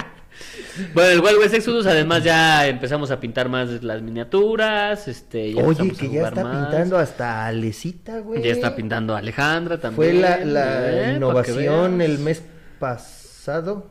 Bueno, 0.94 1.10
el 1.10 1.20
Wild 1.20 1.38
West 1.38 1.54
Exodus, 1.54 1.86
además 1.86 2.24
ya 2.24 2.66
empezamos 2.66 3.10
a 3.10 3.20
pintar 3.20 3.48
más 3.48 3.82
las 3.82 4.02
miniaturas, 4.02 5.08
este, 5.08 5.52
ya 5.54 5.62
Oye, 5.64 5.90
a 5.90 5.94
que 5.94 6.10
ya 6.10 6.28
está 6.28 6.44
más. 6.44 6.68
pintando 6.68 6.98
hasta 6.98 7.46
Alecita, 7.46 8.18
güey. 8.20 8.42
Ya 8.42 8.52
está 8.52 8.74
pintando 8.74 9.16
Alejandra 9.16 9.78
también. 9.80 10.12
Fue 10.12 10.20
la, 10.20 10.44
la 10.44 11.10
¿eh? 11.10 11.16
Innovación 11.16 12.00
el 12.00 12.18
mes 12.18 12.42
pasado. 12.78 13.86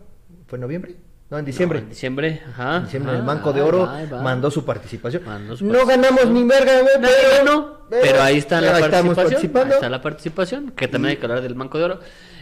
¿Fue 0.48 0.58
en 0.58 0.62
noviembre? 0.62 0.96
No, 1.30 1.38
en 1.38 1.46
diciembre. 1.46 1.80
No, 1.80 1.84
en 1.84 1.90
diciembre, 1.90 2.42
ajá. 2.50 2.78
En 2.78 2.84
diciembre, 2.86 3.12
ajá, 3.12 3.20
el 3.20 3.26
Banco 3.26 3.54
de 3.54 3.62
Oro 3.62 3.86
va, 3.86 4.04
va. 4.06 4.22
mandó 4.24 4.50
su 4.50 4.66
participación. 4.66 5.24
Mandó 5.26 5.56
su 5.56 5.66
no 5.66 5.86
ganamos 5.86 6.26
ni 6.28 6.44
verga, 6.44 6.82
güey, 6.82 6.96
pero, 7.00 7.38
ganó, 7.38 7.78
pero, 7.88 8.22
ahí 8.24 8.38
está 8.40 8.60
pero 8.60 8.72
la 8.72 8.78
ahí 8.78 8.92
participación. 8.92 9.68
Ahí 9.68 9.72
está 9.74 9.90
la 9.90 10.02
participación, 10.02 10.72
que 10.72 10.88
también 10.88 11.12
hay 11.12 11.18
que 11.18 11.26
hablar 11.26 11.42
del 11.42 11.54
Banco 11.54 11.78
de 11.78 11.84
Oro. 11.84 12.00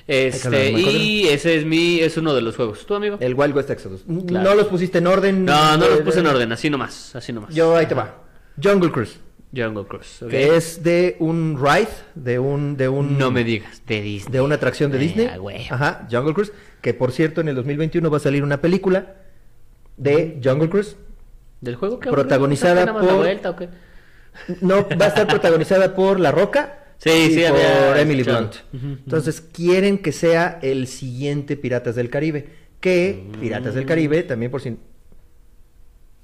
Este, 0.08 0.72
y 0.72 1.28
ese 1.28 1.58
es 1.58 1.66
mi, 1.66 2.00
es 2.00 2.16
uno 2.18 2.34
de 2.34 2.42
los 2.42 2.56
juegos. 2.56 2.86
¿Tú, 2.86 2.96
amigo? 2.96 3.18
El 3.20 3.34
Wild 3.34 3.56
West 3.56 3.70
Exodus. 3.70 4.04
Claro. 4.28 4.50
No 4.50 4.56
los 4.56 4.68
pusiste 4.68 5.00
en 5.00 5.08
orden. 5.08 5.44
No, 5.44 5.76
no 5.78 5.88
los 5.90 6.00
Eh, 6.00 6.04
puse 6.04 6.20
en 6.22 6.28
orden, 6.28 6.52
así 6.52 6.70
nomás, 6.70 7.14
así 7.16 7.34
nomás. 7.34 7.54
Yo, 7.54 7.76
ahí 7.76 7.86
te 7.88 7.94
va. 7.96 8.24
Jungle 8.62 8.90
Cruise. 8.92 9.20
Jungle 9.56 9.86
Cruise. 9.86 10.20
Que 10.30 10.56
es 10.56 10.82
de 10.84 11.16
un 11.20 11.58
ride, 11.62 11.88
de 12.16 12.40
un, 12.40 12.78
de 12.78 12.88
un... 12.90 13.18
No 13.18 13.32
me 13.32 13.44
digas, 13.44 13.82
de 13.86 14.02
Disney. 14.02 14.32
de 14.32 14.42
una 14.42 14.56
atracción 14.56 14.92
de 14.92 14.98
Eh, 14.98 15.02
Disney. 15.02 15.28
Ajá, 15.70 16.08
Jungle 16.12 16.34
Cruise. 16.34 16.52
Que 16.82 16.94
por 16.94 17.12
cierto, 17.12 17.42
en 17.42 17.50
el 17.50 17.56
2021 17.56 18.10
va 18.10 18.18
a 18.18 18.20
salir 18.22 18.44
una 18.44 18.62
película 18.62 19.16
de 19.98 20.40
Jungle 20.44 20.70
Cruise. 20.70 20.96
¿Del 21.62 21.76
juego 21.76 22.00
que 22.00 22.10
Protagonizada 22.12 22.86
¿Nada 22.86 22.94
más 22.94 23.04
la 23.04 23.10
por- 23.10 23.18
vuelta 23.20 23.50
o 23.50 23.56
qué? 23.56 23.70
No, 24.62 24.88
va 24.90 25.06
a 25.06 25.08
estar 25.08 25.28
protagonizada 25.28 25.96
por 25.96 26.20
La 26.20 26.32
Roca. 26.32 26.84
Sí, 27.00 27.10
y 27.10 27.34
sí, 27.34 27.42
por 27.48 27.58
había 27.58 28.02
Emily 28.02 28.22
escuchado. 28.22 28.50
Blunt. 28.72 29.00
Entonces 29.06 29.42
quieren 29.42 29.98
que 30.00 30.12
sea 30.12 30.60
el 30.62 30.88
siguiente 30.88 31.56
Piratas 31.56 31.96
del 31.96 32.10
Caribe. 32.10 32.48
Que 32.80 33.24
Piratas 33.40 33.76
del 33.76 33.86
Caribe, 33.86 34.24
también 34.24 34.52
por 34.52 34.62
si 34.62 34.78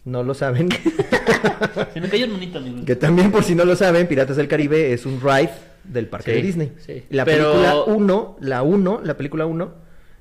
no 0.06 0.24
lo 0.24 0.34
saben, 0.34 0.70
Se 1.94 2.02
me 2.02 2.10
cayó 2.10 2.26
el 2.26 2.32
monito, 2.32 2.58
amigo. 2.58 2.86
que 2.86 2.96
también 2.96 3.32
por 3.32 3.44
si 3.44 3.56
no 3.56 3.64
lo 3.66 3.76
saben, 3.76 4.08
Piratas 4.08 4.36
del 4.38 4.48
Caribe 4.48 4.92
es 4.94 5.06
un 5.06 5.22
ride 5.22 5.52
del 5.84 6.08
parque 6.08 6.32
Sí, 6.32 6.38
de 6.38 6.44
Disney. 6.44 6.72
sí. 6.80 7.04
La 7.10 7.24
Pero- 7.26 7.52
película 7.54 7.84
1, 7.86 8.38
la 8.42 8.64
1, 8.64 9.02
la 9.04 9.16
película 9.18 9.46
1 9.46 9.74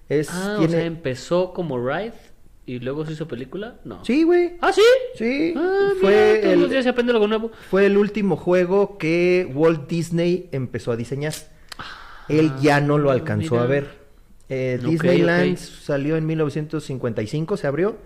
es 0.09 0.29
Ah, 0.31 0.57
tiene 0.59 0.75
o 0.75 0.79
sea, 0.79 0.85
empezó 0.87 1.53
como 1.53 1.79
ride 1.85 2.13
y 2.67 2.79
luego 2.79 3.05
se 3.07 3.13
hizo 3.13 3.27
película. 3.29 3.77
No. 3.85 4.05
Sí, 4.05 4.23
güey. 4.23 4.53
¿Ah, 4.61 4.73
sí? 4.73 4.83
Sí, 5.17 5.55
Ah, 5.57 5.91
fue 6.01 6.11
mira, 6.11 6.41
todos 6.43 6.53
el- 6.55 6.61
los 6.61 6.71
días 6.71 6.85
se 6.85 6.91
aprende 6.91 7.13
algo 7.13 7.27
nuevo. 7.29 7.51
Fue 7.71 7.87
el 7.87 7.97
último 7.97 8.37
juego 8.37 8.99
que 8.99 9.51
Walt 9.55 9.89
Disney 9.89 10.49
empezó 10.53 10.93
a 10.93 10.97
diseñar. 10.97 11.35
Él 12.29 12.53
ya 12.61 12.81
no 12.81 12.99
lo 12.99 13.11
alcanzó 13.11 13.55
mira. 13.55 13.65
a 13.65 13.67
ver. 13.67 14.03
Eh, 14.49 14.79
Disneyland 14.85 15.57
salió 15.57 16.17
en 16.17 16.27
1955, 16.27 17.57
se 17.57 17.67
abrió, 17.67 17.97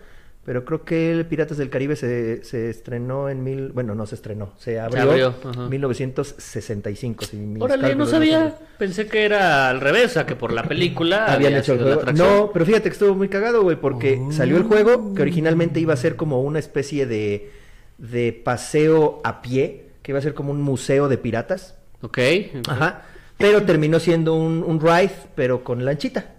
pero 0.46 0.64
creo 0.64 0.84
que 0.84 1.10
el 1.10 1.26
Piratas 1.26 1.58
del 1.58 1.70
Caribe 1.70 1.96
se, 1.96 2.44
se 2.44 2.70
estrenó 2.70 3.28
en 3.28 3.42
mil, 3.42 3.72
bueno, 3.72 3.96
no 3.96 4.06
se 4.06 4.14
estrenó, 4.14 4.52
se 4.58 4.78
abrió, 4.78 5.34
ajá. 5.44 5.68
1965. 5.68 7.24
Si 7.24 7.54
Órale, 7.58 7.96
no 7.96 8.06
sabía. 8.06 8.50
son- 8.50 8.66
Pensé 8.78 9.08
que 9.08 9.24
era 9.24 9.68
al 9.68 9.80
revés, 9.80 10.12
sea, 10.12 10.24
que 10.24 10.36
por 10.36 10.52
la 10.52 10.62
película 10.62 11.24
Habían 11.32 11.46
había 11.48 11.58
hecho 11.58 11.72
el 11.72 11.82
juego. 11.82 12.02
No, 12.12 12.50
pero 12.52 12.64
fíjate 12.64 12.84
que 12.84 12.92
estuvo 12.92 13.16
muy 13.16 13.28
cagado, 13.28 13.62
güey, 13.62 13.74
porque 13.76 14.20
salió 14.30 14.56
el 14.56 14.62
juego 14.62 15.14
que 15.14 15.22
originalmente 15.22 15.80
iba 15.80 15.94
a 15.94 15.96
ser 15.96 16.14
como 16.14 16.40
una 16.40 16.60
especie 16.60 17.06
de, 17.06 17.50
de 17.98 18.32
paseo 18.32 19.20
a 19.24 19.42
pie, 19.42 19.86
que 20.02 20.12
iba 20.12 20.20
a 20.20 20.22
ser 20.22 20.34
como 20.34 20.52
un 20.52 20.62
museo 20.62 21.08
de 21.08 21.18
piratas. 21.18 21.74
Ok. 22.02 22.18
ok. 22.60 22.68
Ajá. 22.68 23.02
Pero 23.36 23.64
terminó 23.64 23.98
siendo 23.98 24.34
un, 24.34 24.62
un 24.62 24.80
ride, 24.80 25.10
pero 25.34 25.64
con 25.64 25.84
lanchita. 25.84 26.35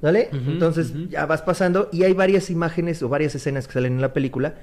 ¿Vale? 0.00 0.28
Entonces 0.32 0.92
ya 1.08 1.24
vas 1.26 1.42
pasando 1.42 1.88
y 1.92 2.02
hay 2.04 2.12
varias 2.12 2.50
imágenes 2.50 3.02
o 3.02 3.08
varias 3.08 3.34
escenas 3.34 3.66
que 3.66 3.72
salen 3.74 3.94
en 3.94 4.00
la 4.02 4.12
película 4.12 4.54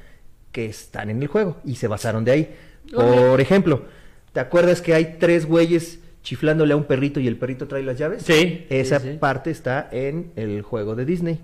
que 0.52 0.66
están 0.68 1.10
en 1.10 1.22
el 1.22 1.28
juego 1.28 1.58
y 1.66 1.76
se 1.76 1.88
basaron 1.88 2.24
de 2.24 2.32
ahí. 2.32 2.56
Por 2.94 3.42
ejemplo, 3.42 3.84
¿te 4.32 4.40
acuerdas 4.40 4.82
que 4.82 4.94
hay 4.94 5.18
tres 5.20 5.46
güeyes 5.48 6.00
chiflándole 6.22 6.74
a 6.74 6.76
un 6.78 6.84
perrito 6.84 7.20
y 7.20 7.28
el 7.28 7.38
perrito 7.38 7.68
trae 7.68 7.82
las 7.82 7.98
llaves? 7.98 8.22
Sí, 8.24 8.66
Esa 8.70 9.00
sí, 9.00 9.14
sí. 9.14 9.18
parte 9.18 9.50
está 9.50 9.90
en 9.92 10.32
el 10.36 10.62
juego 10.62 10.96
de 10.96 11.06
Disney. 11.06 11.40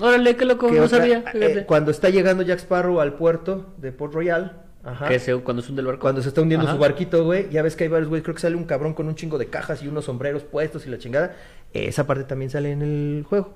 Órale, 0.00 0.34
qué 0.36 0.46
loco, 0.46 0.68
¿Qué 0.70 0.78
no 0.78 0.84
otra? 0.84 0.98
sabía. 0.98 1.22
Eh, 1.34 1.64
cuando 1.66 1.90
está 1.90 2.08
llegando 2.08 2.42
Jack 2.42 2.60
Sparrow 2.60 2.98
al 3.00 3.12
puerto 3.14 3.74
de 3.76 3.92
Port 3.92 4.14
Royal, 4.14 4.61
ajá, 4.84 5.08
Que 5.08 5.18
se- 5.18 5.34
cuando 5.36 5.62
es 5.62 5.68
un 5.70 5.76
del 5.76 5.86
barco. 5.86 6.00
cuando 6.00 6.22
se 6.22 6.28
está 6.28 6.40
hundiendo 6.42 6.66
Ajá. 6.66 6.74
su 6.76 6.80
barquito, 6.80 7.24
güey, 7.24 7.48
ya 7.50 7.62
ves 7.62 7.76
que 7.76 7.84
hay 7.84 7.90
varios 7.90 8.08
güeyes, 8.08 8.22
creo 8.24 8.34
que 8.34 8.40
sale 8.40 8.56
un 8.56 8.64
cabrón 8.64 8.94
con 8.94 9.06
un 9.08 9.14
chingo 9.14 9.38
de 9.38 9.46
cajas 9.46 9.82
y 9.82 9.88
unos 9.88 10.04
sombreros 10.06 10.42
puestos 10.42 10.86
y 10.86 10.90
la 10.90 10.98
chingada. 10.98 11.36
Esa 11.72 12.06
parte 12.06 12.24
también 12.24 12.50
sale 12.50 12.72
en 12.72 12.82
el 12.82 13.24
juego. 13.28 13.54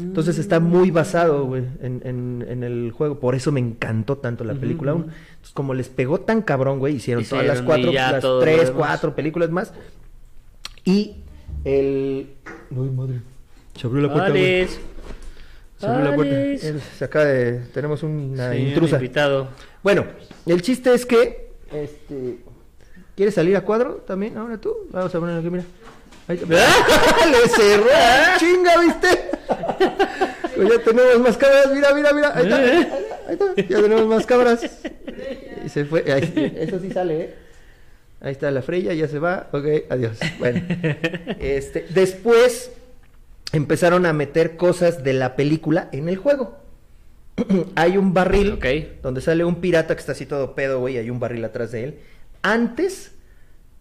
Entonces 0.00 0.38
está 0.38 0.58
muy 0.58 0.90
basado, 0.90 1.44
güey, 1.44 1.62
en, 1.82 2.00
en, 2.04 2.44
en 2.48 2.62
el 2.64 2.92
juego. 2.92 3.20
Por 3.20 3.34
eso 3.34 3.52
me 3.52 3.60
encantó 3.60 4.16
tanto 4.18 4.42
la 4.44 4.54
película 4.54 4.94
Ujú. 4.94 5.04
1. 5.04 5.12
Entonces, 5.12 5.52
como 5.52 5.74
les 5.74 5.88
pegó 5.88 6.20
tan 6.20 6.42
cabrón, 6.42 6.78
güey, 6.78 6.94
hicieron, 6.96 7.24
todas 7.24 7.44
las 7.46 7.62
cuatro, 7.62 7.92
las 7.92 8.24
tres, 8.40 8.70
cuatro 8.70 9.14
películas 9.14 9.50
más. 9.50 9.72
Y 10.84 11.16
el... 11.64 12.30
Ay, 12.70 12.90
madre. 12.94 13.20
Se 13.76 13.86
abrió 13.86 14.02
la 14.02 14.12
puerta, 14.12 14.30
güey. 14.30 14.66
Se 15.78 15.86
abrió 15.86 16.10
la 16.10 16.14
puerta. 16.16 16.34
Alex. 16.34 16.64
Él 16.64 16.80
Se 16.98 17.04
acaba 17.04 17.24
de... 17.26 17.60
Tenemos 17.72 18.02
una 18.02 18.52
Sí, 18.52 18.58
un 18.60 18.66
intrusa. 18.68 18.96
invitado. 18.96 19.48
Bueno, 19.82 20.04
el 20.46 20.62
chiste 20.62 20.92
es 20.92 21.06
que... 21.06 21.50
Este... 21.72 22.38
¿Quieres 23.14 23.34
salir 23.34 23.56
a 23.56 23.62
cuadro 23.62 23.94
también 24.06 24.36
ahora 24.36 24.58
tú? 24.58 24.74
Vamos 24.90 25.14
a 25.14 25.18
poner 25.18 25.38
aquí, 25.38 25.50
mira. 25.50 25.64
Ahí. 26.28 26.36
¡Le 26.46 27.48
cerró! 27.48 27.86
¡Chinga, 28.38 28.80
viste! 28.80 29.08
Pues 30.56 30.68
ya 30.68 30.78
tenemos 30.84 31.18
más 31.20 31.36
cámaras, 31.36 31.72
mira, 31.74 31.94
mira, 31.94 32.12
mira. 32.12 32.32
Ahí 32.36 32.42
está, 32.44 32.56
ahí 33.28 33.32
está. 33.32 33.54
Ya 33.62 33.82
tenemos 33.82 34.06
más 34.06 34.26
cámaras. 34.26 34.60
Y 35.64 35.68
se 35.68 35.84
fue. 35.84 36.04
Ahí- 36.12 36.52
eso 36.58 36.78
sí 36.80 36.90
sale, 36.90 37.20
¿eh? 37.20 37.34
Ahí 38.20 38.32
está 38.32 38.50
la 38.50 38.62
Freya, 38.62 38.92
ya 38.94 39.06
se 39.08 39.18
va. 39.20 39.48
Ok, 39.52 39.64
adiós. 39.90 40.18
Bueno. 40.38 40.60
Este, 41.40 41.86
después 41.90 42.70
empezaron 43.52 44.06
a 44.06 44.12
meter 44.12 44.56
cosas 44.56 45.02
de 45.04 45.12
la 45.12 45.36
película 45.36 45.88
en 45.92 46.08
el 46.08 46.16
juego. 46.16 46.58
hay 47.76 47.96
un 47.96 48.14
barril 48.14 48.58
donde 49.02 49.20
sale 49.20 49.44
un 49.44 49.56
pirata 49.56 49.94
que 49.94 50.00
está 50.00 50.12
así 50.12 50.26
todo 50.26 50.54
pedo, 50.54 50.80
güey, 50.80 50.94
y 50.94 50.98
hay 50.98 51.10
un 51.10 51.20
barril 51.20 51.44
atrás 51.44 51.72
de 51.72 51.84
él. 51.84 51.98
Antes, 52.42 53.12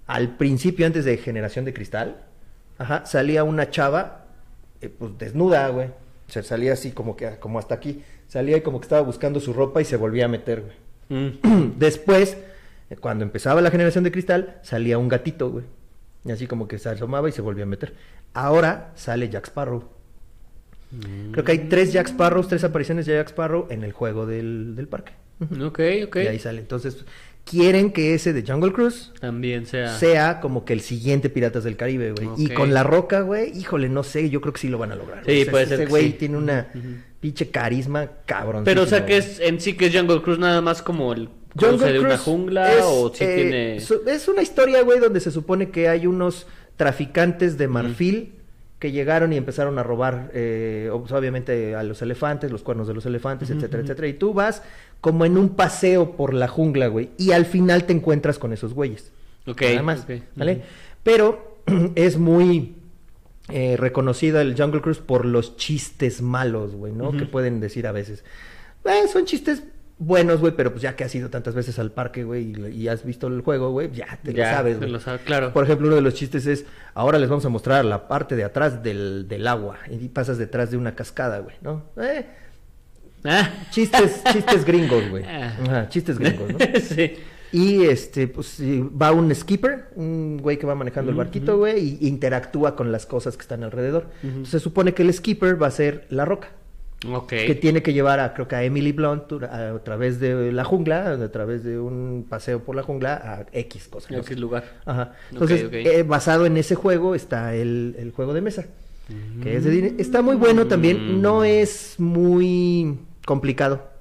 al 0.06 0.38
principio, 0.38 0.86
antes 0.86 1.06
de 1.06 1.17
Generación 1.17 1.65
de 1.65 1.73
Cristal, 1.73 2.25
ajá, 2.77 3.06
salía 3.06 3.43
una 3.43 3.69
chava, 3.69 4.25
eh, 4.82 4.89
pues 4.89 5.17
desnuda, 5.17 5.67
güey. 5.69 5.88
O 5.88 6.32
sea, 6.32 6.43
salía 6.43 6.73
así 6.73 6.91
como 6.91 7.15
que, 7.15 7.38
como 7.39 7.60
hasta 7.60 7.75
aquí. 7.75 8.03
Salía 8.27 8.58
y 8.58 8.62
como 8.62 8.80
que 8.80 8.86
estaba 8.86 9.01
buscando 9.01 9.39
su 9.39 9.53
ropa 9.53 9.82
y 9.82 9.86
se 9.86 9.95
volvía 9.95 10.25
a 10.25 10.27
meter, 10.27 10.62
güey. 10.62 11.21
Mm. 11.21 11.73
Después, 11.77 12.38
eh, 12.89 12.95
cuando 12.97 13.23
empezaba 13.23 13.62
la 13.62 13.71
generación 13.71 14.03
de 14.03 14.12
cristal, 14.12 14.60
salía 14.63 14.97
un 14.97 15.08
gatito, 15.08 15.49
güey. 15.49 15.65
Y 16.25 16.32
así 16.32 16.45
como 16.47 16.67
que 16.67 16.77
se 16.77 16.89
asomaba 16.89 17.30
y 17.30 17.32
se 17.32 17.41
volvía 17.41 17.63
a 17.63 17.67
meter. 17.67 17.93
Ahora 18.38 18.91
sale 18.95 19.30
Jack 19.30 19.47
Sparrow. 19.47 19.84
Creo 21.32 21.43
que 21.43 21.52
hay 21.52 21.60
tres 21.69 21.91
Jack 21.91 22.08
Sparrows, 22.08 22.47
tres 22.47 22.63
apariciones 22.63 23.06
de 23.06 23.15
Jack 23.15 23.30
Sparrow 23.30 23.67
en 23.69 23.84
el 23.84 23.91
juego 23.91 24.26
del, 24.26 24.76
del 24.76 24.88
parque. 24.88 25.13
Ok, 25.62 25.80
ok. 26.08 26.15
Y 26.17 26.28
ahí 26.28 26.39
sale. 26.39 26.60
Entonces, 26.60 27.04
quieren 27.43 27.91
que 27.91 28.13
ese 28.13 28.34
de 28.34 28.43
Jungle 28.50 28.71
Cruise 28.71 29.12
También 29.19 29.65
sea. 29.65 29.95
sea 29.97 30.39
como 30.39 30.65
que 30.65 30.73
el 30.73 30.82
siguiente 30.82 31.30
Piratas 31.30 31.63
del 31.63 31.76
Caribe, 31.78 32.12
güey. 32.12 32.30
Y 32.38 32.50
con 32.50 32.73
La 32.73 32.84
Roca, 32.84 33.21
güey, 33.21 33.58
híjole, 33.58 33.89
no 33.89 34.04
sé, 34.04 34.30
yo 34.30 34.39
creo 34.41 34.54
que 34.54 34.60
sí 34.62 34.69
lo 34.69 34.78
van 34.78 34.91
a 34.91 34.95
lograr. 34.95 35.23
Sí, 35.26 35.32
güey. 35.32 35.41
O 35.41 35.43
sea, 35.45 35.52
puede 35.52 35.63
ese 35.65 35.78
ser 35.78 35.86
que 35.86 35.89
güey 35.89 36.08
sí. 36.12 36.13
tiene 36.13 36.38
una 36.38 36.67
Ujú. 36.73 36.88
pinche 37.19 37.50
carisma 37.50 38.10
cabrón. 38.26 38.63
Pero, 38.63 38.84
o 38.84 38.88
sea, 38.88 39.06
que 39.06 39.17
es 39.17 39.39
en 39.39 39.60
sí 39.60 39.73
que 39.73 39.88
es 39.88 39.95
Jungle 39.95 40.21
Cruise 40.21 40.39
nada 40.39 40.62
más 40.62 40.82
como 40.82 41.12
el 41.12 41.30
cruce 41.56 41.91
de 41.91 42.00
una 42.00 42.17
jungla 42.17 42.71
es, 42.71 42.84
o 42.84 43.12
si 43.13 43.23
eh, 43.23 43.36
tiene. 43.36 43.76
es 43.78 44.28
una 44.28 44.41
historia, 44.43 44.82
güey, 44.84 45.00
donde 45.00 45.19
se 45.19 45.32
supone 45.32 45.69
que 45.69 45.89
hay 45.89 46.06
unos 46.08 46.45
traficantes 46.78 47.58
de 47.58 47.68
marfil 47.68 48.34
que 48.80 48.92
llegaron 48.92 49.34
y 49.34 49.38
empezaron 49.38 49.80
a 49.80 49.84
robar, 49.84 50.30
eh, 50.34 50.90
ob- 50.94 51.12
obviamente, 51.12 51.76
a 51.76 51.82
los 51.84 52.02
elefantes, 52.04 52.52
los 52.52 52.62
cuernos 52.62 52.88
de 52.88 52.94
los 52.94 53.06
elefantes, 53.08 53.50
etcétera, 53.50 53.82
etcétera. 53.82 54.08
Y 54.08 54.13
tú 54.13 54.34
vas 54.34 54.62
como 55.02 55.26
en 55.26 55.38
un 55.38 55.50
paseo 55.50 56.12
por 56.16 56.34
la 56.34 56.48
jungla, 56.48 56.88
güey. 56.88 57.10
Y 57.18 57.32
al 57.32 57.46
final 57.46 57.86
te 57.86 57.94
encuentras 57.94 58.38
con 58.38 58.54
esos 58.54 58.74
güeyes. 58.76 59.12
Ok, 59.48 59.62
Nada 59.63 59.82
más. 59.82 60.06
¿vale? 60.36 60.62
Pero 61.04 61.58
es 61.96 62.18
muy 62.20 62.76
eh, 63.50 63.78
reconocida 63.78 64.42
el 64.42 64.56
Jungle 64.56 64.82
Cruise 64.82 65.00
por 65.00 65.26
los 65.26 65.58
chistes 65.58 66.22
malos, 66.22 66.76
güey, 66.76 66.94
¿no? 66.94 67.12
Que 67.18 67.26
pueden 67.26 67.60
decir 67.60 67.88
a 67.88 67.92
veces. 67.92 68.24
Eh, 68.86 69.08
son 69.12 69.26
chistes 69.26 69.63
buenos, 69.99 70.39
güey, 70.39 70.53
pero 70.55 70.71
pues 70.71 70.81
ya 70.81 70.95
que 70.95 71.03
has 71.03 71.13
ido 71.15 71.29
tantas 71.29 71.55
veces 71.55 71.79
al 71.79 71.91
parque, 71.91 72.23
güey, 72.23 72.53
y, 72.55 72.67
y 72.83 72.88
has 72.88 73.03
visto 73.03 73.27
el 73.27 73.41
juego, 73.41 73.71
güey, 73.71 73.91
ya 73.91 74.19
te 74.23 74.33
Ya, 74.33 74.51
lo 74.51 74.57
sabes, 74.57 74.77
güey. 74.79 74.89
lo 74.91 74.99
sabes, 74.99 75.21
claro. 75.21 75.53
Por 75.53 75.63
ejemplo, 75.63 75.88
uno 75.88 75.95
de 75.95 76.01
los 76.01 76.13
chistes 76.13 76.45
es, 76.45 76.65
ahora 76.93 77.17
les 77.19 77.29
vamos 77.29 77.45
a 77.45 77.49
mostrar 77.49 77.83
la 77.86 78.07
parte 78.07 78.36
de 78.36 78.43
atrás 78.43 78.83
del, 78.83 79.27
del 79.27 79.47
agua, 79.47 79.77
y 79.89 80.07
pasas 80.10 80.38
detrás 80.38 80.69
de 80.71 80.77
una 80.77 80.95
cascada, 80.95 81.39
güey, 81.39 81.55
¿no? 81.62 81.83
Eh, 82.01 82.25
Ah. 83.25 83.49
chistes, 83.71 84.23
chistes 84.31 84.63
gringos, 84.63 85.10
güey. 85.10 85.23
Ah. 85.25 85.57
Ajá, 85.63 85.89
chistes 85.89 86.19
gringos, 86.19 86.51
¿no? 86.53 86.60
sí. 86.81 87.13
Y 87.51 87.83
este, 87.86 88.27
pues 88.27 88.62
va 88.62 89.12
un 89.12 89.33
skipper, 89.33 89.88
un 89.95 90.38
güey 90.41 90.57
que 90.60 90.67
va 90.67 90.75
manejando 90.75 91.10
el 91.12 91.15
Ujú, 91.15 91.23
barquito, 91.23 91.51
ujú. 91.53 91.60
güey, 91.62 91.97
y 92.01 92.07
interactúa 92.07 92.75
con 92.75 92.91
las 92.91 93.05
cosas 93.05 93.36
que 93.36 93.41
están 93.41 93.63
alrededor. 93.63 94.03
Ujú. 94.19 94.27
Entonces, 94.27 94.49
se 94.51 94.60
supone 94.60 94.93
que 94.93 95.01
el 95.03 95.13
skipper 95.13 95.62
va 95.62 95.67
a 95.67 95.71
ser 95.71 96.05
la 96.10 96.25
roca, 96.25 96.49
Que 97.27 97.53
tiene 97.55 97.83
que 97.83 97.93
llevar 97.93 98.19
a, 98.19 98.33
creo 98.33 98.47
que 98.47 98.55
a 98.55 98.63
Emily 98.63 98.91
Blunt 98.91 99.31
a, 99.43 99.69
a 99.75 99.79
través 99.83 100.19
de 100.19 100.51
la 100.51 100.63
jungla, 100.63 101.12
a 101.12 101.31
través 101.31 101.63
de 101.63 101.79
un 101.79 102.25
paseo 102.27 102.63
por 102.63 102.75
la 102.75 102.81
jungla 102.83 103.13
a 103.13 103.45
X 103.51 103.89
no 103.93 103.99
sé. 103.99 104.15
aquel 104.17 104.41
lugar. 104.41 104.63
Ajá. 104.86 105.13
Entonces, 105.31 105.67
eh, 105.71 106.03
basado 106.03 106.45
en 106.47 106.57
ese 106.57 106.73
juego 106.75 107.13
está 107.13 107.53
el, 107.53 107.95
el 107.99 108.12
juego 108.12 108.33
de 108.33 108.41
mesa, 108.41 108.65
que 109.43 109.57
es 109.57 109.63
de 109.63 109.69
dinero. 109.71 109.95
Está 109.99 110.21
muy 110.23 110.36
bueno 110.38 110.65
también, 110.67 111.17
Mm. 111.19 111.21
no 111.21 111.43
es 111.43 111.95
muy 111.99 112.97
complicado. 113.25 113.95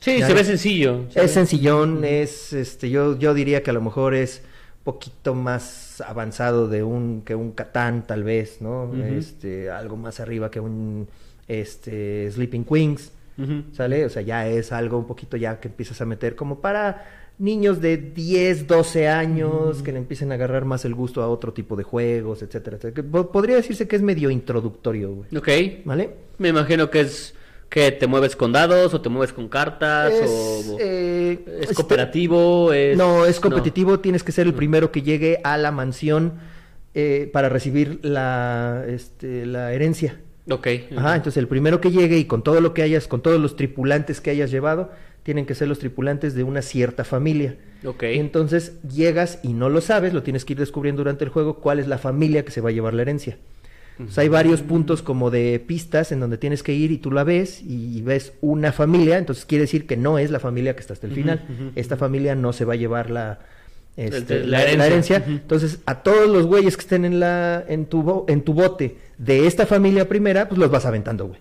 Sí, 0.00 0.18
Ya 0.18 0.26
se 0.26 0.34
ve 0.34 0.42
sencillo. 0.42 1.04
Es 1.14 1.30
sencillón, 1.30 2.04
es 2.04 2.52
este 2.52 2.90
yo 2.90 3.16
yo 3.16 3.34
diría 3.34 3.62
que 3.62 3.70
a 3.70 3.72
lo 3.72 3.80
mejor 3.80 4.14
es 4.14 4.42
poquito 4.82 5.36
más 5.36 6.00
avanzado 6.04 6.66
de 6.66 6.82
un 6.82 7.22
que 7.24 7.36
un 7.36 7.52
Catán 7.52 8.04
tal 8.04 8.24
vez, 8.24 8.60
¿no? 8.60 8.92
Este 9.16 9.70
algo 9.70 9.96
más 9.96 10.18
arriba 10.18 10.50
que 10.50 10.58
un 10.58 11.06
este 11.48 12.30
Sleeping 12.30 12.64
Queens. 12.64 13.12
¿sale? 13.72 14.04
O 14.04 14.08
sea, 14.08 14.22
ya 14.22 14.46
es 14.46 14.70
algo 14.72 14.98
un 14.98 15.06
poquito 15.06 15.36
ya 15.36 15.58
que 15.58 15.66
empiezas 15.68 16.00
a 16.00 16.04
meter 16.04 16.36
como 16.36 16.60
para 16.60 17.04
niños 17.38 17.80
de 17.80 17.96
10, 17.96 18.68
12 18.68 19.08
años 19.08 19.82
que 19.82 19.90
le 19.90 19.98
empiecen 19.98 20.30
a 20.30 20.34
agarrar 20.36 20.64
más 20.64 20.84
el 20.84 20.94
gusto 20.94 21.22
a 21.22 21.28
otro 21.28 21.52
tipo 21.52 21.74
de 21.74 21.82
juegos, 21.82 22.42
etcétera, 22.42 22.76
etcétera. 22.76 23.08
Podría 23.32 23.56
decirse 23.56 23.88
que 23.88 23.96
es 23.96 24.02
medio 24.02 24.30
introductorio, 24.30 25.12
güey. 25.14 25.36
Ok. 25.36 25.82
¿Vale? 25.84 26.10
Me 26.38 26.50
imagino 26.50 26.88
que 26.90 27.00
es 27.00 27.34
que 27.68 27.90
te 27.90 28.06
mueves 28.06 28.36
con 28.36 28.52
dados 28.52 28.92
o 28.92 29.00
te 29.00 29.08
mueves 29.08 29.32
con 29.32 29.48
cartas 29.48 30.12
Es, 30.12 30.30
o 30.30 30.76
eh, 30.78 31.42
es 31.62 31.72
cooperativo, 31.72 32.72
es 32.72 32.96
No, 32.98 33.24
es 33.24 33.36
no. 33.36 33.42
competitivo, 33.50 33.98
tienes 33.98 34.22
que 34.22 34.30
ser 34.30 34.46
el 34.46 34.52
primero 34.54 34.92
que 34.92 35.00
llegue 35.02 35.40
a 35.42 35.56
la 35.56 35.72
mansión 35.72 36.34
eh, 36.94 37.30
para 37.32 37.48
recibir 37.48 37.98
la, 38.02 38.84
este, 38.86 39.46
la 39.46 39.72
herencia. 39.72 40.20
Ok. 40.48 40.66
Ajá, 40.96 41.16
entonces 41.16 41.36
el 41.36 41.48
primero 41.48 41.80
que 41.80 41.90
llegue 41.90 42.18
y 42.18 42.24
con 42.24 42.42
todo 42.42 42.60
lo 42.60 42.74
que 42.74 42.82
hayas, 42.82 43.06
con 43.06 43.22
todos 43.22 43.40
los 43.40 43.56
tripulantes 43.56 44.20
que 44.20 44.30
hayas 44.30 44.50
llevado, 44.50 44.90
tienen 45.22 45.46
que 45.46 45.54
ser 45.54 45.68
los 45.68 45.78
tripulantes 45.78 46.34
de 46.34 46.42
una 46.42 46.62
cierta 46.62 47.04
familia. 47.04 47.56
Ok. 47.84 48.02
Y 48.04 48.18
entonces 48.18 48.80
llegas 48.82 49.38
y 49.42 49.52
no 49.52 49.68
lo 49.68 49.80
sabes, 49.80 50.12
lo 50.12 50.22
tienes 50.22 50.44
que 50.44 50.54
ir 50.54 50.58
descubriendo 50.58 51.00
durante 51.00 51.24
el 51.24 51.30
juego 51.30 51.58
cuál 51.60 51.78
es 51.78 51.86
la 51.86 51.98
familia 51.98 52.44
que 52.44 52.50
se 52.50 52.60
va 52.60 52.70
a 52.70 52.72
llevar 52.72 52.94
la 52.94 53.02
herencia. 53.02 53.38
Entonces, 53.92 54.18
hay 54.18 54.28
varios 54.28 54.62
puntos 54.62 55.02
como 55.02 55.30
de 55.30 55.62
pistas 55.64 56.12
en 56.12 56.20
donde 56.20 56.38
tienes 56.38 56.62
que 56.62 56.72
ir 56.72 56.90
y 56.90 56.98
tú 56.98 57.12
la 57.12 57.24
ves 57.24 57.62
y 57.62 58.00
ves 58.00 58.32
una 58.40 58.72
familia, 58.72 59.18
entonces 59.18 59.44
quiere 59.44 59.62
decir 59.62 59.86
que 59.86 59.98
no 59.98 60.18
es 60.18 60.30
la 60.30 60.40
familia 60.40 60.74
que 60.74 60.80
está 60.80 60.94
hasta 60.94 61.06
el 61.06 61.12
final. 61.12 61.72
Esta 61.76 61.96
familia 61.96 62.34
no 62.34 62.52
se 62.52 62.64
va 62.64 62.72
a 62.72 62.76
llevar 62.76 63.10
la, 63.10 63.40
este, 63.96 64.46
la, 64.46 64.62
herencia. 64.64 65.22
Entonces, 65.26 65.78
a 65.86 66.02
todos 66.02 66.28
los 66.28 66.46
güeyes 66.46 66.76
que 66.76 66.82
estén 66.82 67.04
en 67.04 67.20
la 67.20 67.64
en 67.68 67.86
tu 67.86 68.02
bo- 68.02 68.24
en 68.28 68.42
tu 68.42 68.54
bote 68.54 68.96
de 69.18 69.46
esta 69.46 69.66
familia 69.66 70.08
primera, 70.08 70.48
pues 70.48 70.58
los 70.58 70.70
vas 70.70 70.84
aventando, 70.86 71.26
güey. 71.28 71.40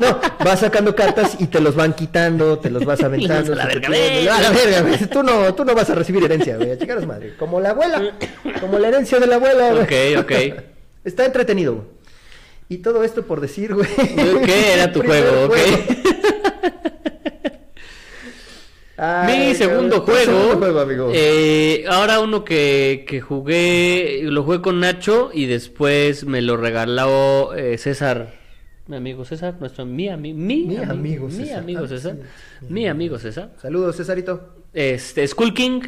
No, 0.00 0.18
vas 0.44 0.60
sacando 0.60 0.94
cartas 0.96 1.36
y 1.38 1.46
te 1.46 1.60
los 1.60 1.74
van 1.76 1.92
quitando, 1.94 2.58
te 2.58 2.70
los 2.70 2.84
vas 2.84 3.02
aventando. 3.02 3.52
a 3.52 3.56
la 3.56 3.66
verga, 3.66 3.88
ve. 3.88 4.28
A 4.28 4.40
la 4.40 4.50
verga, 4.50 4.80
güey. 4.82 4.98
Tú 5.08 5.22
no, 5.22 5.54
tú 5.54 5.64
no 5.64 5.74
vas 5.74 5.88
a 5.90 5.94
recibir 5.94 6.24
herencia, 6.24 6.56
güey. 6.56 6.72
A 6.72 7.06
madre. 7.06 7.34
Como 7.38 7.60
la 7.60 7.70
abuela. 7.70 8.12
Como 8.60 8.78
la 8.78 8.88
herencia 8.88 9.20
de 9.20 9.26
la 9.26 9.36
abuela, 9.36 9.70
güey. 9.72 10.16
Ok, 10.16 10.24
ok. 10.24 10.32
Está 11.04 11.24
entretenido, 11.24 11.74
güey. 11.74 11.86
Y 12.68 12.78
todo 12.78 13.02
esto 13.04 13.26
por 13.26 13.40
decir, 13.40 13.74
güey. 13.74 13.88
¿Qué 14.44 14.74
era 14.74 14.92
tu 14.92 15.02
juego? 15.04 15.46
Ok. 15.46 15.56
Ay, 19.02 19.48
Mi 19.48 19.54
segundo 19.54 20.02
juego. 20.02 20.20
segundo 20.20 20.56
juego, 20.58 20.80
amigo. 20.80 21.10
eh, 21.14 21.84
ahora 21.88 22.20
uno 22.20 22.44
que, 22.44 23.04
que 23.08 23.20
jugué, 23.22 24.20
lo 24.24 24.42
jugué 24.42 24.60
con 24.60 24.78
Nacho 24.80 25.30
y 25.32 25.46
después 25.46 26.24
me 26.26 26.42
lo 26.42 26.58
regaló 26.58 27.54
eh, 27.54 27.78
César, 27.78 28.34
mi 28.88 28.96
amigo 28.96 29.24
César, 29.24 29.56
nuestro 29.58 29.86
mi, 29.86 30.08
ami- 30.08 30.34
mi, 30.34 30.64
Mi 30.66 30.76
ami- 30.76 30.90
amigo 30.90 31.26
mi 31.28 31.32
César. 31.32 31.58
amigo 31.60 31.80
Ah, 31.84 31.88
César, 31.88 32.16
sí. 32.60 32.66
mi 32.68 32.86
amigo 32.88 33.18
César. 33.18 33.52
Saludos, 33.62 33.96
Cesarito. 33.96 34.56
Este, 34.74 35.26
Skull 35.26 35.54
King, 35.54 35.80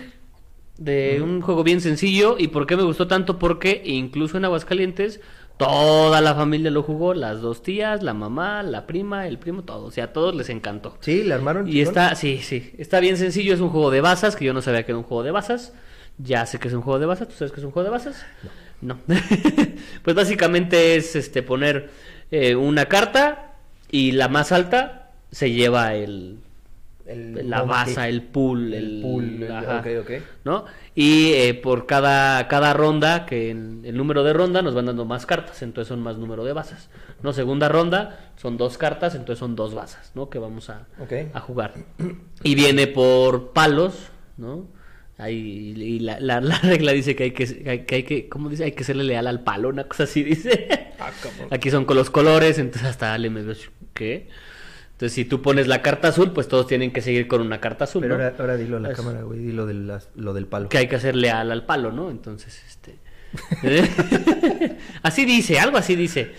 de 0.79 1.21
un 1.23 1.43
juego 1.43 1.65
bien 1.65 1.81
sencillo. 1.83 2.37
¿Y 2.39 2.49
por 2.49 2.67
qué 2.67 2.77
me 2.77 2.83
gustó 2.83 3.09
tanto? 3.09 3.39
Porque 3.39 3.83
incluso 3.85 4.39
en 4.39 4.45
Aguascalientes, 4.47 5.21
toda 5.67 6.21
la 6.21 6.35
familia 6.35 6.71
lo 6.71 6.83
jugó, 6.83 7.15
las 7.15 7.41
dos 7.41 7.63
tías, 7.63 8.03
la 8.03 8.15
mamá, 8.15 8.63
la 8.63 8.87
prima, 8.87 9.27
el 9.27 9.39
primo, 9.39 9.63
todo. 9.63 9.87
O 9.87 9.91
sea, 9.91 10.05
a 10.05 10.13
todos 10.13 10.35
les 10.35 10.49
encantó. 10.49 10.97
Sí, 11.01 11.23
le 11.23 11.35
armaron. 11.35 11.69
Y 11.69 11.73
chingón? 11.73 11.89
está, 11.89 12.15
sí, 12.15 12.39
sí, 12.39 12.73
está 12.79 13.01
bien 13.01 13.17
sencillo, 13.17 13.55
es 13.55 13.61
un 13.61 13.71
juego 13.71 13.91
de 13.91 14.01
basas, 14.01 14.37
que 14.37 14.45
yo 14.45 14.53
no 14.53 14.63
sabía 14.63 14.85
que 14.85 14.93
era 14.93 14.99
un 14.99 15.05
juego 15.05 15.23
de 15.23 15.31
basas. 15.31 15.73
Ya 16.19 16.45
sé 16.47 16.59
que 16.59 16.69
es 16.69 16.75
un 16.75 16.83
juego 16.83 16.99
de 16.99 17.07
basas, 17.07 17.29
¿tú 17.29 17.35
sabes 17.35 17.53
que 17.53 17.61
es 17.61 17.65
un 17.65 17.73
juego 17.73 17.85
de 17.85 17.91
basas? 17.91 18.25
No. 18.81 18.99
pues 20.03 20.17
básicamente 20.17 20.97
es 20.97 21.17
este 21.17 21.43
poner 21.43 21.91
eh, 22.31 22.55
una 22.55 22.87
carta 22.87 23.55
y 23.91 24.13
la 24.13 24.29
más 24.29 24.53
alta 24.53 25.11
se 25.31 25.51
lleva 25.51 25.95
el, 25.95 26.39
El 27.13 27.51
la 27.51 27.63
baza, 27.63 28.09
el 28.09 28.23
pool, 28.23 28.73
El 28.75 29.01
pool, 29.03 29.47
ajá. 29.51 29.83
¿no? 30.45 30.65
Y 30.95 31.33
eh, 31.35 31.55
por 31.55 31.87
cada, 31.87 32.49
cada 32.49 32.73
ronda, 32.73 33.27
que 33.27 33.51
en 33.51 33.83
el 33.85 33.97
número 33.97 34.25
de 34.25 34.33
ronda 34.33 34.63
nos 34.63 34.75
van 34.75 34.87
dando 34.87 35.05
más 35.05 35.27
cartas, 35.27 35.63
entonces 35.63 35.89
son 35.89 36.01
más 36.01 36.19
número 36.19 36.45
de 36.45 36.53
bazas. 36.53 36.89
¿No? 37.23 37.33
Segunda 37.33 37.69
ronda 37.69 38.33
son 38.37 38.57
dos 38.57 38.79
cartas, 38.79 39.15
entonces 39.15 39.39
son 39.39 39.55
dos 39.55 39.75
bazas, 39.75 40.11
¿no? 40.15 40.29
Que 40.29 40.39
vamos 40.39 40.71
a, 40.71 40.87
a 41.35 41.41
jugar. 41.41 41.75
Y 42.43 42.55
viene 42.57 42.87
por 42.89 43.53
palos, 43.53 44.11
¿no? 44.37 44.67
Ahí, 45.19 45.75
y 45.77 45.99
la, 46.01 46.19
la- 46.19 46.41
la 46.41 46.59
regla 46.59 46.91
dice 46.93 47.15
que 47.15 47.25
hay 47.25 47.31
que, 47.31 47.47
que 47.47 47.71
hay, 47.71 47.79
que 47.85 47.95
hay 47.97 48.03
que, 48.03 48.29
¿cómo 48.29 48.49
dice? 48.49 48.65
Hay 48.65 48.73
que 48.73 48.83
serle 48.83 49.05
leal 49.05 49.27
al 49.29 49.45
palo, 49.45 49.69
una 49.69 49.85
cosa 49.85 50.05
así 50.05 50.23
dice. 50.25 50.67
Aquí 51.51 51.71
son 51.71 51.85
con 51.85 51.97
los 51.97 52.11
colores, 52.11 52.59
entonces 52.59 52.89
hasta 52.89 53.15
Ale 53.15 53.31
me 53.31 53.43
¿qué? 53.95 54.29
Entonces 55.03 55.17
si 55.17 55.25
tú 55.25 55.43
pones 55.43 55.67
la 55.67 55.83
carta 55.83 56.07
azul, 56.07 56.31
pues 56.31 56.47
todos 56.47 56.69
tienen 56.69 56.93
que 56.93 57.01
seguir 57.01 57.27
con 57.27 57.41
una 57.41 57.61
carta 57.61 57.85
azul, 57.87 58.03
Pero 58.03 58.17
¿no? 58.19 58.23
ahora, 58.23 58.37
ahora 58.39 58.57
dilo 58.57 58.77
a 58.77 58.81
la 58.81 58.91
Es- 58.93 58.97
cámara, 58.97 59.23
güey, 59.23 59.41
dilo 59.41 59.67
las- 59.67 60.09
lo 60.15 60.33
del 60.33 60.47
palo. 60.47 60.69
que 60.69 60.79
hay 60.79 60.87
que 60.87 60.95
hacer 60.95 61.17
leal 61.17 61.51
al 61.51 61.67
palo, 61.67 61.91
¿no? 61.91 62.09
Entonces, 62.09 62.63
este... 62.69 63.01
así 65.03 65.25
dice, 65.25 65.59
algo 65.59 65.77
así 65.77 65.97
dice. 65.97 66.33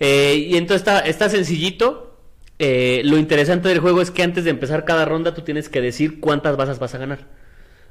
Eh, 0.00 0.34
y 0.50 0.56
entonces 0.58 0.82
está, 0.82 1.00
está 1.00 1.30
sencillito. 1.30 2.18
Eh, 2.58 3.00
lo 3.06 3.16
interesante 3.16 3.70
del 3.70 3.78
juego 3.80 4.02
es 4.02 4.10
que 4.10 4.22
antes 4.22 4.44
de 4.44 4.50
empezar 4.50 4.84
cada 4.84 5.06
ronda 5.06 5.32
tú 5.32 5.40
tienes 5.40 5.70
que 5.70 5.80
decir 5.80 6.20
cuántas 6.20 6.58
bazas 6.58 6.78
vas 6.78 6.94
a 6.94 6.98
ganar. 6.98 7.20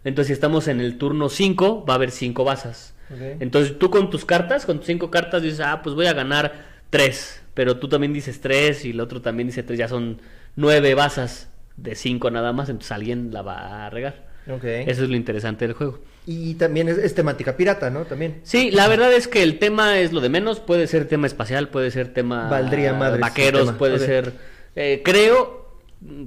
Entonces, 0.04 0.28
si 0.28 0.34
estamos 0.34 0.67
en 0.67 0.80
el 0.80 0.99
turno 0.99 1.28
5, 1.30 1.86
va 1.89 1.93
a 1.93 1.95
haber 1.95 2.12
5 2.12 2.43
bazas. 2.43 2.93
Ok. 3.10 3.17
Entonces, 3.39 3.80
tú 3.80 3.89
con 3.89 4.12
tus 4.12 4.26
cartas, 4.26 4.65
con 4.67 4.78
tus 4.78 4.86
5 4.86 5.10
cartas, 5.10 5.41
dices, 5.41 5.62
ah, 5.62 5.82
pues 5.82 5.95
voy 5.95 6.06
a 6.06 6.13
ganar 6.13 6.65
3. 6.91 7.39
Pero 7.53 7.77
tú 7.77 7.87
también 7.87 8.13
dices 8.13 8.41
3 8.41 8.85
y 8.85 8.89
el 8.91 8.99
otro 8.99 9.21
también 9.21 9.47
dice 9.47 9.63
3. 9.63 9.77
Ya 9.77 9.87
son 9.87 10.21
9 10.55 10.95
bazas 10.95 11.49
de 11.77 11.95
5 11.95 12.31
nada 12.31 12.53
más. 12.53 12.69
Entonces, 12.69 12.91
alguien 12.91 13.31
la 13.31 13.41
va 13.41 13.85
a 13.85 13.89
regar. 13.89 14.31
Eso 14.45 15.03
es 15.03 15.09
lo 15.09 15.15
interesante 15.15 15.65
del 15.65 15.73
juego. 15.75 15.99
Y 16.25 16.55
también 16.55 16.89
es, 16.89 16.97
es 16.97 17.15
temática 17.15 17.55
pirata, 17.55 17.89
¿no? 17.89 18.05
También. 18.05 18.39
Sí, 18.43 18.71
la 18.71 18.87
verdad 18.87 19.13
es 19.13 19.27
que 19.27 19.43
el 19.43 19.59
tema 19.59 19.99
es 19.99 20.11
lo 20.13 20.21
de 20.21 20.29
menos. 20.29 20.59
Puede 20.59 20.87
ser 20.87 21.07
tema 21.07 21.27
espacial, 21.27 21.69
puede 21.69 21.91
ser 21.91 22.13
tema 22.13 22.49
Valdría 22.49 22.93
madres 22.93 23.21
vaqueros, 23.21 23.71
puede 23.73 23.99
ser. 23.99 24.33
eh, 24.75 25.01
creo 25.03 25.63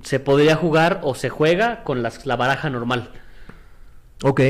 se 0.02 0.20
podría 0.20 0.56
jugar 0.56 1.00
o 1.02 1.14
se 1.14 1.28
juega 1.28 1.82
con 1.84 2.02
las, 2.02 2.24
la 2.26 2.36
baraja 2.36 2.70
normal. 2.70 3.10
Ok. 4.22 4.40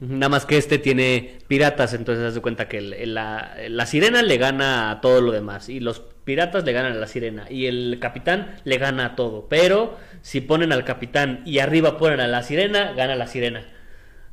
Nada 0.00 0.28
más 0.28 0.46
que 0.46 0.58
este 0.58 0.78
tiene 0.78 1.38
piratas, 1.46 1.94
entonces 1.94 2.24
haz 2.24 2.34
de 2.34 2.40
cuenta 2.40 2.68
que 2.68 2.80
la, 2.80 3.56
la 3.68 3.86
sirena 3.86 4.22
le 4.22 4.36
gana 4.36 4.90
a 4.90 5.00
todo 5.00 5.20
lo 5.20 5.30
demás 5.30 5.68
y 5.68 5.78
los 5.78 6.02
piratas 6.24 6.64
le 6.64 6.72
ganan 6.72 6.92
a 6.92 6.96
la 6.96 7.06
sirena 7.06 7.46
y 7.50 7.66
el 7.66 7.98
capitán 8.00 8.56
le 8.64 8.78
gana 8.78 9.06
a 9.06 9.16
todo. 9.16 9.46
Pero 9.48 9.96
si 10.22 10.40
ponen 10.40 10.72
al 10.72 10.84
capitán 10.84 11.42
y 11.44 11.58
arriba 11.58 11.98
ponen 11.98 12.20
a 12.20 12.26
la 12.28 12.42
sirena, 12.42 12.92
gana 12.92 13.14
la 13.16 13.26
sirena. 13.26 13.64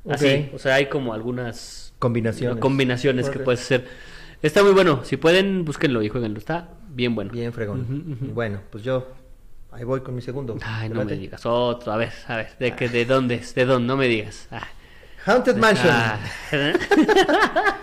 Así, 0.10 0.50
o 0.54 0.60
sea, 0.60 0.76
hay 0.76 0.86
como 0.88 1.14
algunas 1.14 1.94
Combinaciones. 2.00 2.60
combinaciones 2.60 3.30
que 3.30 3.40
puedes 3.40 3.62
hacer. 3.62 3.86
Está 4.42 4.64
muy 4.64 4.72
bueno, 4.72 5.04
si 5.04 5.18
pueden, 5.18 5.66
búsquenlo 5.66 6.02
y 6.02 6.08
jueguenlo, 6.10 6.40
está 6.40 6.70
bien 6.90 7.14
bueno. 7.14 7.32
Bien 7.34 7.52
fregón. 7.52 8.18
Bueno, 8.34 8.62
pues 8.70 8.84
yo 8.84 9.08
ahí 9.72 9.84
voy 9.84 10.00
con 10.00 10.16
mi 10.16 10.22
segundo. 10.22 10.58
Ay, 10.64 10.88
¿Te 10.88 10.96
no 10.96 11.04
me 11.04 11.16
digas 11.16 11.46
otro, 11.46 11.92
a 11.92 11.98
ver, 11.98 12.14
a 12.28 12.38
ver, 12.38 12.52
¿de, 12.58 12.74
qué, 12.76 12.88
de 12.88 13.04
dónde 13.06 13.36
es? 13.36 13.54
¿De 13.54 13.66
dónde? 13.66 13.88
No 13.88 13.98
me 13.98 14.08
digas. 14.08 14.48
Ay. 14.50 14.62
Haunted 15.26 15.58
Mansion, 15.58 15.90
Ah. 15.92 16.18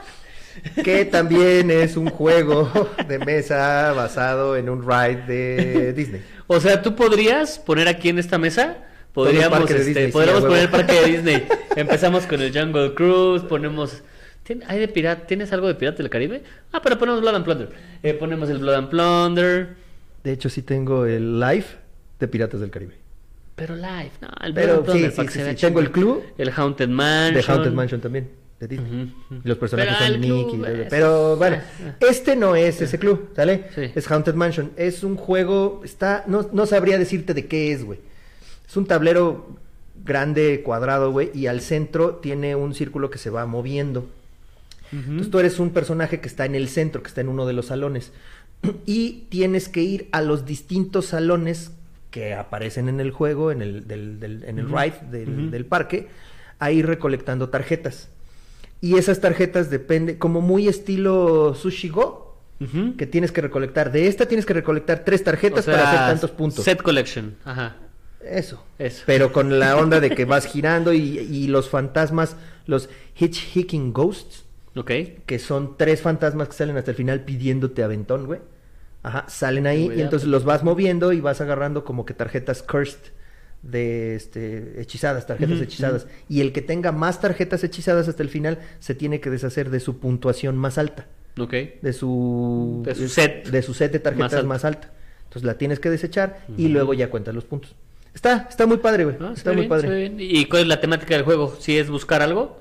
que 0.83 1.05
también 1.05 1.71
es 1.71 1.97
un 1.97 2.09
juego 2.11 2.71
de 3.09 3.19
mesa 3.19 3.93
basado 3.93 4.57
en 4.57 4.69
un 4.69 4.83
ride 4.87 5.23
de 5.27 5.93
Disney. 5.93 6.23
O 6.47 6.61
sea, 6.61 6.83
tú 6.83 6.95
podrías 6.95 7.59
poner 7.59 7.89
aquí 7.89 8.09
en 8.09 8.19
esta 8.19 8.39
mesa, 8.39 8.77
podríamos, 9.13 9.61
este, 9.71 9.85
Disney, 9.85 10.13
podríamos 10.13 10.45
poner 10.45 10.63
el 10.63 10.69
parque 10.69 10.93
de 10.93 11.07
Disney. 11.07 11.47
Empezamos 11.77 12.27
con 12.27 12.41
el 12.41 12.53
Jungle 12.57 12.95
Cruise, 12.95 13.43
ponemos... 13.43 14.03
¿Tien- 14.47 14.63
¿Hay 14.69 14.79
de 14.79 14.87
pirata? 14.87 15.27
¿Tienes 15.27 15.53
algo 15.53 15.67
de 15.67 15.75
Pirata 15.75 15.99
del 15.99 16.09
Caribe? 16.09 16.43
Ah, 16.73 16.81
pero 16.81 16.97
ponemos 16.99 17.21
Blood 17.21 17.35
and 17.35 17.45
Plunder. 17.45 17.69
Eh, 18.05 18.15
ponemos 18.15 18.49
el 18.49 18.59
Blood 18.59 18.75
and 18.77 18.89
Plunder. 18.91 19.75
De 20.23 20.31
hecho, 20.33 20.49
sí 20.49 20.63
tengo 20.63 21.05
el 21.05 21.41
live 21.41 21.65
de 22.21 22.29
Piratas 22.29 22.61
del 22.61 22.71
Caribe. 22.71 22.95
Pero 23.57 23.75
live, 23.75 24.13
no, 24.21 24.29
el 24.45 24.53
Blood 24.53 24.65
Pero 24.65 24.75
and 24.77 24.85
Plunder 24.85 25.11
sí, 25.13 25.23
sí, 25.29 25.41
sí. 25.51 25.57
Tengo 25.57 25.81
el 25.81 25.91
club 25.91 26.23
El 26.39 26.51
Haunted 26.55 26.89
Mansion. 26.89 27.35
de 27.35 27.53
Haunted 27.53 27.73
Mansion 27.73 28.01
también, 28.01 28.29
de 28.61 28.69
Disney. 28.69 29.15
Los 29.45 29.59
personajes 29.59 29.95
Pero 29.99 30.11
son 30.13 30.21
Mickey. 30.21 30.63
eso 30.65 30.87
pero 30.91 31.33
es- 31.35 31.39
bueno, 31.39 31.57
ah, 31.61 31.83
ah. 31.89 31.95
este 32.09 32.37
no 32.37 32.57
es 32.57 32.81
ese 32.81 32.99
club, 32.99 33.31
¿sale? 33.37 33.65
Sí. 33.75 33.91
Es 33.95 34.11
Haunted 34.11 34.35
Mansion. 34.35 34.71
Es 34.77 35.05
un 35.05 35.17
juego, 35.17 35.83
está, 35.85 36.25
no, 36.27 36.49
no 36.53 36.65
sabría 36.67 36.99
decirte 36.99 37.35
de 37.35 37.47
qué 37.47 37.73
es, 37.73 37.85
güey. 37.85 37.99
Es 38.67 38.77
un 38.77 38.87
tablero 38.87 39.47
grande, 40.05 40.63
cuadrado, 40.65 41.11
güey, 41.13 41.31
y 41.35 41.49
al 41.49 41.61
centro 41.61 42.15
tiene 42.17 42.55
un 42.57 42.75
círculo 42.75 43.11
que 43.11 43.19
se 43.19 43.31
va 43.31 43.45
moviendo. 43.47 44.09
Entonces 44.93 45.31
tú 45.31 45.39
eres 45.41 45.59
un 45.59 45.71
personaje 45.71 46.21
que 46.21 46.29
está 46.29 46.47
en 46.47 46.55
el 46.55 46.69
centro, 46.69 47.03
que 47.03 47.09
está 47.09 47.21
en 47.21 47.29
uno 47.29 47.45
de 47.47 47.53
los 47.53 47.67
salones. 47.67 48.13
Y 48.87 49.25
tienes 49.29 49.69
que 49.69 49.83
ir 49.83 50.09
a 50.13 50.23
los 50.23 50.47
distintos 50.47 51.07
salones 51.07 51.73
que 52.11 52.33
aparecen 52.35 52.89
en 52.89 53.01
el 53.01 53.11
juego, 53.11 53.51
en 53.51 53.61
el, 53.63 53.87
del, 53.87 54.19
del- 54.21 54.45
en 54.45 54.59
el 54.59 54.69
ride 54.71 54.95
del 55.51 55.67
parque, 55.67 56.09
a 56.59 56.71
ir 56.71 56.87
recolectando 56.87 57.49
tarjetas. 57.51 58.09
Y 58.81 58.97
esas 58.97 59.21
tarjetas 59.21 59.71
depende, 59.71 60.19
como 60.19 60.41
muy 60.41 60.69
estilo 60.69 61.55
Sushi 61.55 61.89
Go, 61.89 62.37
que 62.97 63.07
tienes 63.07 63.33
que 63.33 63.41
recolectar. 63.41 63.93
De 63.93 64.07
esta 64.07 64.27
tienes 64.27 64.47
que 64.47 64.55
recolectar 64.55 65.05
tres 65.05 65.23
tarjetas 65.25 65.67
O 65.69 65.71
para 65.71 65.89
hacer 65.89 65.99
tantos 66.01 66.31
puntos. 66.31 66.65
Set 66.65 66.83
collection, 66.83 67.37
ajá. 67.45 67.77
Eso. 68.23 68.63
Eso. 68.79 69.03
Pero 69.07 69.33
con 69.33 69.59
la 69.59 69.77
onda 69.79 70.01
de 70.01 70.11
que 70.11 70.25
vas 70.25 70.47
girando 70.47 70.93
y, 70.93 71.19
y 71.19 71.47
los 71.49 71.69
fantasmas, 71.69 72.37
los 72.67 72.89
hitchhiking 73.19 73.93
ghosts, 73.93 74.45
Ok. 74.75 74.91
que 75.27 75.39
son 75.39 75.77
tres 75.77 76.03
fantasmas 76.03 76.49
que 76.49 76.55
salen 76.55 76.77
hasta 76.77 76.91
el 76.91 76.97
final 76.97 77.21
pidiéndote 77.25 77.83
aventón, 77.83 78.27
güey. 78.27 78.41
Ajá, 79.03 79.25
salen 79.29 79.67
ahí 79.69 79.91
y 79.97 80.01
entonces 80.01 80.29
los 80.29 80.45
vas 80.45 80.65
moviendo 80.65 81.13
y 81.13 81.21
vas 81.21 81.41
agarrando 81.41 81.85
como 81.85 82.05
que 82.05 82.13
tarjetas 82.15 82.63
cursed 82.63 82.99
de 83.63 84.15
este 84.17 84.81
hechizadas, 84.81 85.27
tarjetas 85.27 85.61
hechizadas. 85.61 86.07
Y 86.29 86.41
el 86.41 86.53
que 86.53 86.63
tenga 86.63 86.93
más 86.93 87.21
tarjetas 87.21 87.65
hechizadas 87.65 88.07
hasta 88.09 88.23
el 88.23 88.29
final 88.29 88.59
se 88.79 88.95
tiene 88.95 89.21
que 89.21 89.31
deshacer 89.31 89.71
de 89.71 89.81
su 89.81 89.99
puntuación 89.99 90.57
más 90.57 90.79
alta, 90.79 91.07
Ok. 91.39 91.53
de 91.83 91.93
su 91.93 92.83
De 92.85 92.95
su 92.95 93.09
set. 93.09 93.49
de 93.51 93.63
su 93.63 93.75
set 93.75 93.93
de 93.93 93.99
tarjetas 93.99 94.25
Más 94.33 94.35
alta. 94.35 94.47
más 94.49 94.65
alta. 94.65 94.93
Entonces 95.25 95.45
la 95.45 95.59
tienes 95.59 95.81
que 95.81 95.91
desechar 95.91 96.45
y 96.57 96.69
luego 96.69 96.95
ya 96.95 97.11
cuentas 97.11 97.35
los 97.35 97.45
puntos. 97.45 97.75
Está 98.15 98.47
está 98.49 98.65
muy 98.67 98.79
padre, 98.79 99.05
güey. 99.05 99.17
Ah, 99.21 99.33
está 99.35 99.51
muy 99.53 99.63
bien, 99.63 99.69
padre. 99.69 100.09
bien. 100.09 100.17
¿Y 100.19 100.47
cuál 100.47 100.63
es 100.63 100.69
la 100.69 100.81
temática 100.81 101.15
del 101.15 101.25
juego? 101.25 101.55
¿Si 101.61 101.77
es 101.77 101.91
buscar 101.91 102.23
algo? 102.23 102.59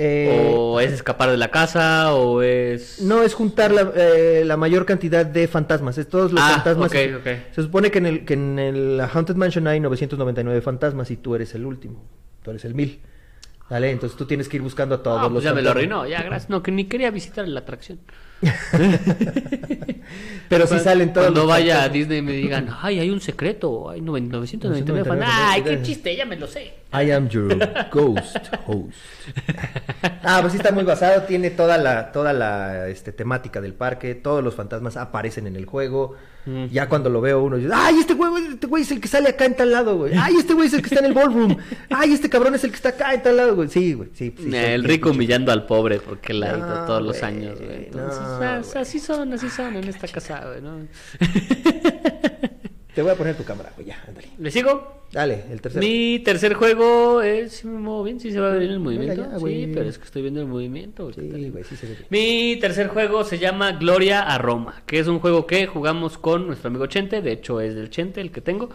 Eh, 0.00 0.52
¿O 0.54 0.78
es 0.78 0.92
escapar 0.92 1.28
de 1.28 1.36
la 1.36 1.50
casa? 1.50 2.14
¿O 2.14 2.40
es...? 2.40 3.00
No 3.02 3.24
es 3.24 3.34
juntar 3.34 3.72
la, 3.72 3.90
eh, 3.96 4.44
la 4.46 4.56
mayor 4.56 4.86
cantidad 4.86 5.26
de 5.26 5.48
fantasmas, 5.48 5.98
es 5.98 6.08
todos 6.08 6.30
los 6.32 6.40
Ah, 6.40 6.52
fantasmas. 6.54 6.92
ok, 6.92 6.96
ok. 7.18 7.26
Se 7.52 7.62
supone 7.62 7.90
que 7.90 7.98
en 7.98 8.06
el 8.06 8.24
que 8.24 8.34
en 8.34 8.60
el 8.60 9.00
Haunted 9.12 9.34
Mansion 9.34 9.66
hay 9.66 9.80
999 9.80 10.60
fantasmas 10.60 11.10
y 11.10 11.16
tú 11.16 11.34
eres 11.34 11.52
el 11.56 11.66
último. 11.66 12.04
Tú 12.44 12.50
eres 12.50 12.64
el 12.64 12.74
1000. 12.74 13.00
¿Vale? 13.68 13.90
Entonces 13.90 14.16
tú 14.16 14.24
tienes 14.24 14.48
que 14.48 14.56
ir 14.56 14.62
buscando 14.62 14.94
a 14.94 15.02
todos 15.02 15.18
Ah, 15.18 15.22
los 15.24 15.32
pues 15.32 15.44
ya 15.44 15.52
me 15.52 15.60
lo 15.62 15.70
arruinó, 15.72 16.06
ya, 16.06 16.22
gracias. 16.22 16.48
No, 16.48 16.62
que 16.62 16.70
ni 16.70 16.84
quería 16.84 17.10
visitar 17.10 17.46
la 17.48 17.60
atracción. 17.60 17.98
Pero 20.48 20.64
sí 20.64 20.68
Cuando- 20.68 20.84
salen 20.84 21.12
todos 21.12 21.26
Cuando 21.26 21.46
vaya 21.46 21.82
a. 21.82 21.88
Disney 21.88 22.22
me 22.22 22.32
digan, 22.32 22.68
ay, 22.82 23.00
hay 23.00 23.10
un 23.10 23.20
secreto, 23.20 23.90
hay 23.90 24.00
999 24.00 25.04
fan. 25.04 25.18
999 25.18 25.24
Ay, 25.30 25.62
qué 25.62 25.82
chiste, 25.82 26.16
ya 26.16 26.24
me 26.24 26.36
lo 26.36 26.46
sé. 26.46 26.74
I 26.92 27.10
am 27.10 27.28
your 27.28 27.48
ghost 27.92 28.36
host. 28.66 28.94
ah, 30.22 30.38
pues 30.40 30.52
sí 30.52 30.58
está 30.58 30.72
muy 30.72 30.84
basado, 30.84 31.22
tiene 31.22 31.50
toda 31.50 31.76
la 31.78 32.12
toda 32.12 32.32
la 32.32 32.88
este, 32.88 33.12
temática 33.12 33.60
del 33.60 33.74
parque, 33.74 34.14
todos 34.14 34.42
los 34.42 34.54
fantasmas 34.54 34.96
aparecen 34.96 35.46
en 35.46 35.56
el 35.56 35.66
juego. 35.66 36.14
Mm. 36.48 36.66
Ya 36.72 36.88
cuando 36.88 37.10
lo 37.10 37.20
veo 37.20 37.42
uno 37.42 37.56
dice, 37.56 37.68
"Ay, 37.74 37.96
este 38.00 38.14
güey, 38.14 38.46
este 38.46 38.66
güey 38.66 38.82
es 38.82 38.90
el 38.90 39.00
que 39.02 39.08
sale 39.08 39.28
acá 39.28 39.44
en 39.44 39.54
tal 39.54 39.70
lado, 39.70 39.96
güey. 39.98 40.14
Ay, 40.16 40.36
este 40.38 40.54
güey 40.54 40.68
es 40.68 40.72
el 40.72 40.80
que 40.80 40.86
está 40.88 41.00
en 41.00 41.06
el 41.06 41.12
ballroom. 41.12 41.56
Ay, 41.90 42.12
este 42.12 42.30
cabrón 42.30 42.54
es 42.54 42.64
el 42.64 42.70
que 42.70 42.76
está 42.76 42.88
acá 42.90 43.12
en 43.12 43.22
tal 43.22 43.36
lado, 43.36 43.54
güey." 43.54 43.68
Sí, 43.68 43.92
güey, 43.92 44.08
sí, 44.14 44.32
sí, 44.36 44.44
Eh, 44.48 44.50
son 44.50 44.54
el 44.54 44.84
rico 44.84 45.10
humillando 45.10 45.52
al 45.52 45.66
pobre 45.66 45.98
porque 46.00 46.32
la 46.32 46.46
ha 46.54 46.56
ido 46.58 46.66
No, 46.66 46.84
todos 46.86 47.02
los 47.02 47.22
años, 47.22 47.58
güey. 47.60 47.84
Entonces, 47.86 48.20
no, 48.20 48.36
güey. 48.38 48.48
así 48.82 48.98
son, 48.98 49.32
así 49.34 49.50
son 49.50 49.76
en 49.76 49.84
esta 49.88 50.08
casa, 50.08 50.42
güey, 50.46 50.62
¿no? 50.62 50.88
Te 52.98 53.02
voy 53.02 53.12
a 53.12 53.14
poner 53.14 53.36
tu 53.36 53.44
cámara, 53.44 53.70
güey, 53.76 53.86
ya, 53.86 54.02
ándale. 54.08 54.26
¿Le 54.38 54.50
sigo? 54.50 55.04
Dale, 55.12 55.44
el 55.52 55.60
tercero. 55.60 55.86
Mi 55.86 56.18
tercer 56.18 56.54
juego 56.54 57.22
es... 57.22 57.52
¿Sí 57.52 57.68
me 57.68 57.78
muevo 57.78 58.02
bien? 58.02 58.18
¿Sí 58.18 58.32
se 58.32 58.40
va 58.40 58.48
a 58.48 58.50
ver 58.50 58.58
bien 58.58 58.72
el 58.72 58.80
movimiento? 58.80 59.22
ya, 59.22 59.38
sí, 59.38 59.70
pero 59.72 59.88
es 59.88 59.98
que 59.98 60.04
estoy 60.04 60.22
viendo 60.22 60.40
el 60.40 60.48
movimiento. 60.48 61.12
Sí, 61.12 61.20
güey, 61.48 61.62
sí 61.62 61.76
se 61.76 61.86
ve 61.86 61.92
bien. 61.94 62.06
Mi 62.10 62.58
tercer 62.60 62.88
juego 62.88 63.22
se 63.22 63.38
llama 63.38 63.70
Gloria 63.70 64.22
a 64.22 64.36
Roma, 64.38 64.82
que 64.84 64.98
es 64.98 65.06
un 65.06 65.20
juego 65.20 65.46
que 65.46 65.68
jugamos 65.68 66.18
con 66.18 66.48
nuestro 66.48 66.70
amigo 66.70 66.88
Chente, 66.88 67.22
de 67.22 67.30
hecho 67.30 67.60
es 67.60 67.76
del 67.76 67.88
Chente 67.88 68.20
el 68.20 68.32
que 68.32 68.40
tengo, 68.40 68.68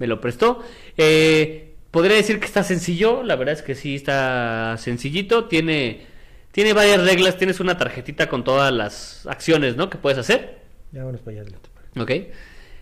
me 0.00 0.08
lo 0.08 0.20
prestó. 0.20 0.64
Eh, 0.96 1.76
podría 1.92 2.16
decir 2.16 2.40
que 2.40 2.46
está 2.46 2.64
sencillo, 2.64 3.22
la 3.22 3.36
verdad 3.36 3.54
es 3.54 3.62
que 3.62 3.76
sí 3.76 3.94
está 3.94 4.74
sencillito, 4.78 5.44
tiene, 5.44 6.06
tiene 6.50 6.72
varias 6.72 7.04
reglas, 7.04 7.38
tienes 7.38 7.60
una 7.60 7.78
tarjetita 7.78 8.28
con 8.28 8.42
todas 8.42 8.72
las 8.72 9.28
acciones 9.28 9.76
¿no? 9.76 9.88
que 9.88 9.96
puedes 9.96 10.18
hacer. 10.18 10.58
Ya 10.90 11.02
vámonos 11.02 11.20
para 11.20 11.40
allá. 11.40 11.50
Leto. 11.50 11.70
¿Ok? 12.00 12.10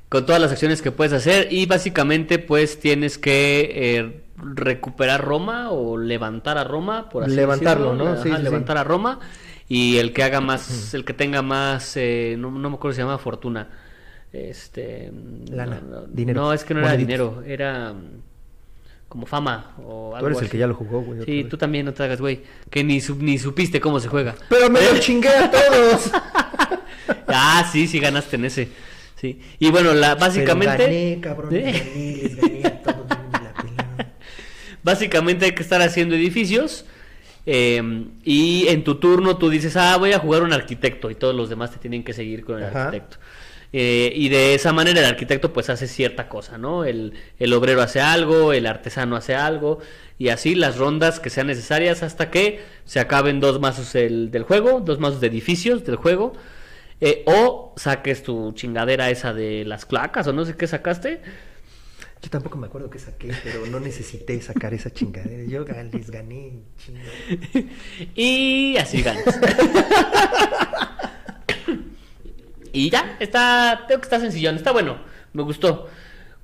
Con 0.08 0.24
todas 0.24 0.40
las 0.40 0.50
acciones 0.52 0.80
que 0.80 0.90
puedes 0.90 1.12
hacer 1.12 1.48
y 1.52 1.66
básicamente 1.66 2.38
pues 2.38 2.80
tienes 2.80 3.18
que 3.18 3.70
eh, 3.74 4.22
recuperar 4.36 5.22
Roma 5.24 5.70
o 5.70 5.98
levantar 5.98 6.56
a 6.56 6.64
Roma, 6.64 7.08
por 7.10 7.24
así 7.24 7.34
Levantarlo, 7.34 7.92
decirlo. 7.92 8.04
¿no? 8.04 8.12
Ajá, 8.12 8.22
Sí, 8.22 8.30
sí, 8.34 8.42
levantar 8.42 8.78
a 8.78 8.84
Roma 8.84 9.20
y 9.68 9.98
el 9.98 10.12
que 10.14 10.22
haga 10.22 10.40
más, 10.40 10.94
el 10.94 11.04
que 11.04 11.12
tenga 11.12 11.42
más, 11.42 11.96
eh, 11.96 12.36
no, 12.38 12.50
no 12.50 12.70
me 12.70 12.76
acuerdo 12.76 12.92
si 12.94 12.96
se 12.96 13.02
llama 13.02 13.18
fortuna. 13.18 13.68
Este... 14.32 15.12
Lana, 15.50 15.80
no, 15.80 16.00
no, 16.02 16.06
dinero, 16.06 16.40
No, 16.42 16.52
es 16.52 16.64
que 16.64 16.72
no 16.74 16.80
era 16.80 16.96
dinero, 16.96 17.42
era 17.46 17.92
mm, 17.92 18.22
como 19.08 19.26
fama 19.26 19.72
o 19.84 20.14
algo 20.14 20.28
Tú 20.28 20.32
eres 20.38 20.42
el 20.42 20.50
que 20.50 20.58
ya 20.58 20.66
lo 20.66 20.74
jugó, 20.74 21.00
güey. 21.02 21.22
Sí, 21.24 21.44
tú 21.44 21.56
también 21.58 21.84
no 21.86 21.92
te 21.92 22.02
hagas, 22.02 22.20
güey. 22.20 22.42
Que 22.70 22.82
ni, 22.84 23.00
su- 23.00 23.16
ni 23.16 23.38
supiste 23.38 23.80
cómo 23.80 24.00
se 24.00 24.08
juega. 24.08 24.34
Pero 24.48 24.70
me 24.70 24.80
lo 24.80 24.98
chingué 25.00 25.28
a 25.28 25.50
todos. 25.50 26.10
Ah, 27.26 27.66
sí, 27.70 27.86
sí 27.86 27.98
ganaste 28.00 28.36
en 28.36 28.44
ese. 28.46 28.68
Sí. 29.20 29.40
Y 29.58 29.70
bueno, 29.70 29.94
la, 29.94 30.14
básicamente. 30.14 30.76
Pero 30.76 30.88
gané, 30.88 31.20
cabrón. 31.20 31.54
¿Eh? 31.54 31.72
gané, 31.72 32.16
les 32.22 32.36
gané 32.36 32.66
a 32.66 32.82
todos. 32.82 33.06
me 33.32 33.38
la 33.40 33.54
pelaron. 33.54 34.06
Básicamente 34.82 35.44
hay 35.46 35.52
que 35.52 35.62
estar 35.62 35.82
haciendo 35.82 36.14
edificios. 36.14 36.84
eh, 37.46 37.82
y 38.24 38.68
en 38.68 38.84
tu 38.84 38.96
turno 38.96 39.36
tú 39.38 39.50
dices, 39.50 39.76
ah, 39.76 39.96
voy 39.96 40.12
a 40.12 40.18
jugar 40.18 40.42
un 40.42 40.52
arquitecto. 40.52 41.10
Y 41.10 41.14
todos 41.16 41.34
los 41.34 41.48
demás 41.48 41.72
te 41.72 41.78
tienen 41.78 42.04
que 42.04 42.12
seguir 42.12 42.44
con 42.44 42.58
el 42.58 42.64
Ajá. 42.64 42.86
arquitecto. 42.86 43.18
Eh, 43.72 44.12
y 44.14 44.28
de 44.30 44.54
esa 44.54 44.72
manera 44.72 45.00
el 45.00 45.06
arquitecto 45.06 45.52
pues 45.52 45.68
hace 45.68 45.86
cierta 45.88 46.28
cosa, 46.28 46.56
¿no? 46.56 46.84
El, 46.86 47.12
el 47.38 47.52
obrero 47.52 47.82
hace 47.82 48.00
algo, 48.00 48.52
el 48.54 48.66
artesano 48.66 49.16
hace 49.16 49.34
algo. 49.34 49.80
Y 50.18 50.28
así 50.30 50.54
las 50.54 50.78
rondas 50.78 51.20
que 51.20 51.28
sean 51.30 51.48
necesarias 51.48 52.02
hasta 52.02 52.30
que 52.30 52.60
se 52.84 52.98
acaben 53.00 53.40
dos 53.40 53.60
mazos 53.60 53.92
del, 53.92 54.30
del 54.30 54.44
juego, 54.44 54.80
dos 54.80 54.98
mazos 55.00 55.20
de 55.20 55.26
edificios 55.26 55.84
del 55.84 55.96
juego. 55.96 56.32
Eh, 57.00 57.22
o 57.26 57.74
saques 57.76 58.22
tu 58.22 58.52
chingadera 58.52 59.10
esa 59.10 59.32
de 59.32 59.64
las 59.64 59.86
placas 59.86 60.26
o 60.26 60.32
no 60.32 60.44
sé 60.44 60.56
qué 60.56 60.66
sacaste. 60.66 61.20
Yo 62.20 62.30
tampoco 62.30 62.58
me 62.58 62.66
acuerdo 62.66 62.90
que 62.90 62.98
saqué, 62.98 63.30
pero 63.44 63.64
no 63.66 63.78
necesité 63.78 64.40
sacar 64.42 64.74
esa 64.74 64.90
chingadera. 64.92 65.44
Yo 65.44 65.64
les 65.92 66.10
gané. 66.10 66.58
Y 68.16 68.76
así 68.76 69.02
ganas. 69.02 69.22
y 72.72 72.90
ya, 72.90 73.16
está, 73.20 73.84
creo 73.86 74.00
que 74.00 74.04
está 74.04 74.20
sencillón, 74.20 74.56
está 74.56 74.72
bueno, 74.72 74.98
me 75.32 75.42
gustó. 75.42 75.88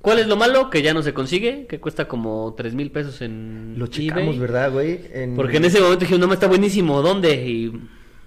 ¿Cuál 0.00 0.18
es 0.18 0.26
lo 0.26 0.36
malo? 0.36 0.68
Que 0.70 0.82
ya 0.82 0.92
no 0.92 1.02
se 1.02 1.14
consigue, 1.14 1.66
que 1.66 1.80
cuesta 1.80 2.06
como 2.06 2.54
tres 2.56 2.74
mil 2.74 2.90
pesos 2.90 3.22
en 3.22 3.74
Lo 3.78 3.86
checamos, 3.86 4.22
eBay. 4.22 4.38
¿verdad, 4.38 4.70
güey? 4.70 5.00
En- 5.12 5.34
Porque 5.34 5.56
en 5.56 5.64
ese 5.64 5.80
momento 5.80 6.04
dije, 6.04 6.18
no, 6.18 6.30
está 6.32 6.46
buenísimo, 6.46 7.00
¿dónde? 7.00 7.34
Y 7.34 7.72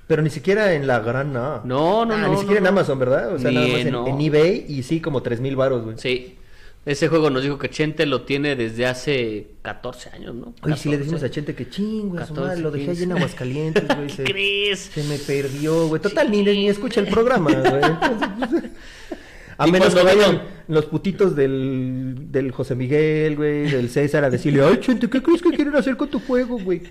Pero 0.07 0.21
ni 0.21 0.29
siquiera 0.29 0.73
en 0.73 0.87
la 0.87 0.99
gran, 0.99 1.33
no. 1.33 1.61
No, 1.65 2.05
no, 2.05 2.13
Ah, 2.13 2.17
no, 2.17 2.31
Ni 2.31 2.37
siquiera 2.37 2.61
no, 2.61 2.67
en. 2.67 2.73
Amazon, 2.73 2.97
¿verdad? 2.99 3.35
O 3.35 3.39
sea, 3.39 3.49
Ni 3.49 3.55
nada 3.55 3.67
más 3.67 3.77
en- 3.81 3.87
en, 3.87 3.93
no. 3.93 4.07
en 4.07 4.21
eBay 4.21 4.65
y 4.69 4.83
sí, 4.83 5.01
como 5.01 5.21
tres 5.21 5.39
mil 5.41 5.55
baros, 5.55 5.83
güey. 5.83 5.97
sí, 5.99 6.35
ese 6.85 7.09
juego 7.09 7.29
nos 7.29 7.43
dijo 7.43 7.57
que 7.57 7.69
Chente 7.69 8.05
lo 8.05 8.21
tiene 8.21 8.55
desde 8.55 8.85
hace 8.85 9.47
14 9.61 10.09
años, 10.11 10.33
¿no? 10.35 10.53
Oye, 10.61 10.77
si 10.77 10.87
le 10.87 10.97
decimos 10.97 11.19
14. 11.19 11.25
a 11.25 11.29
Chente 11.29 11.53
que 11.55 11.69
chingo, 11.69 12.17
a 12.17 12.25
su 12.25 12.33
14, 12.33 12.41
madre, 12.47 12.61
lo 12.61 12.71
dejé 12.71 12.91
allí 12.91 13.03
en 13.03 13.09
15. 13.09 13.17
Aguascalientes, 13.17 13.83
güey. 13.87 14.07
¿Qué 14.07 14.13
Se, 14.13 14.23
crees? 14.23 14.79
se 14.93 15.03
me 15.03 15.17
perdió, 15.17 15.87
güey. 15.89 16.01
Total, 16.01 16.31
ni, 16.31 16.41
ni 16.43 16.69
escucha 16.69 17.01
el 17.01 17.07
programa, 17.07 17.51
güey. 17.51 17.65
Entonces, 17.83 18.29
pues, 18.39 18.63
a 19.57 19.67
menos 19.67 19.93
que 19.93 20.01
vayan 20.03 20.41
los 20.69 20.85
putitos 20.85 21.35
del, 21.35 22.31
del 22.31 22.51
José 22.51 22.75
Miguel, 22.75 23.35
güey, 23.35 23.69
del 23.69 23.89
César 23.89 24.23
a 24.23 24.29
decirle, 24.29 24.63
ay, 24.63 24.77
Chente, 24.79 25.09
¿qué 25.09 25.21
crees 25.21 25.41
que 25.41 25.49
quieren 25.49 25.75
hacer 25.75 25.97
con 25.97 26.07
tu 26.07 26.21
juego, 26.21 26.57
güey? 26.57 26.83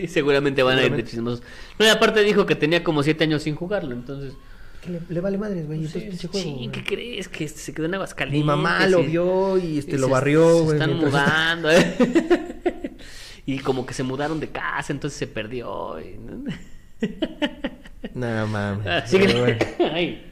Sí, 0.00 0.08
seguramente 0.08 0.62
van 0.62 0.78
a 0.78 0.82
ir 0.82 0.82
de 0.82 0.84
Seguramente. 1.06 1.10
chismosos. 1.10 1.42
No, 1.78 1.86
y 1.86 1.88
aparte 1.88 2.22
dijo 2.22 2.44
que 2.46 2.54
tenía 2.54 2.82
como 2.84 3.02
7 3.02 3.24
años 3.24 3.42
sin 3.42 3.54
jugarlo, 3.54 3.92
entonces... 3.94 4.34
Que 4.82 4.90
le, 4.90 5.00
le 5.08 5.20
vale 5.20 5.38
madres, 5.38 5.66
güey. 5.66 5.86
Sí, 5.86 6.10
juego. 6.28 6.32
sí. 6.32 6.70
¿qué 6.72 6.84
crees? 6.84 7.28
Que 7.28 7.48
se 7.48 7.72
quedó 7.74 7.86
en 7.86 7.94
Aguascalientes. 7.94 8.40
Mi 8.40 8.46
mamá 8.46 8.86
lo 8.86 9.02
vio 9.02 9.58
y 9.58 9.78
este 9.78 9.96
y 9.96 9.98
lo 9.98 10.06
se- 10.06 10.12
barrió, 10.12 10.56
Se 10.58 10.62
güey. 10.64 10.76
están 10.76 10.90
mientras- 10.90 11.12
mudando, 11.12 11.70
¿eh? 11.70 12.92
y 13.46 13.58
como 13.60 13.84
que 13.86 13.94
se 13.94 14.02
mudaron 14.02 14.38
de 14.38 14.48
casa, 14.48 14.92
entonces 14.92 15.18
se 15.18 15.26
perdió. 15.26 15.98
y- 16.00 16.16
No 18.14 18.46
mames. 18.46 18.86
Ah. 18.86 19.04
Pero 19.10 19.40
bueno. 19.40 19.58
Ay. 19.92 20.22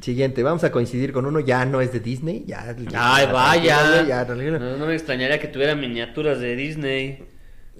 Siguiente, 0.00 0.42
vamos 0.42 0.62
a 0.64 0.70
coincidir 0.70 1.12
con 1.12 1.26
uno, 1.26 1.40
ya 1.40 1.64
no 1.64 1.80
es 1.80 1.92
de 1.92 2.00
Disney, 2.00 2.44
ya. 2.46 2.74
Ay, 2.94 3.26
ya, 3.26 3.32
vaya. 3.32 3.78
tranquilo, 3.78 4.08
Ya, 4.08 4.26
tranquilo. 4.26 4.58
No, 4.58 4.76
no 4.76 4.86
me 4.86 4.94
extrañaría 4.94 5.38
que 5.40 5.48
tuviera 5.48 5.74
miniaturas 5.74 6.38
de 6.40 6.54
Disney. 6.56 7.24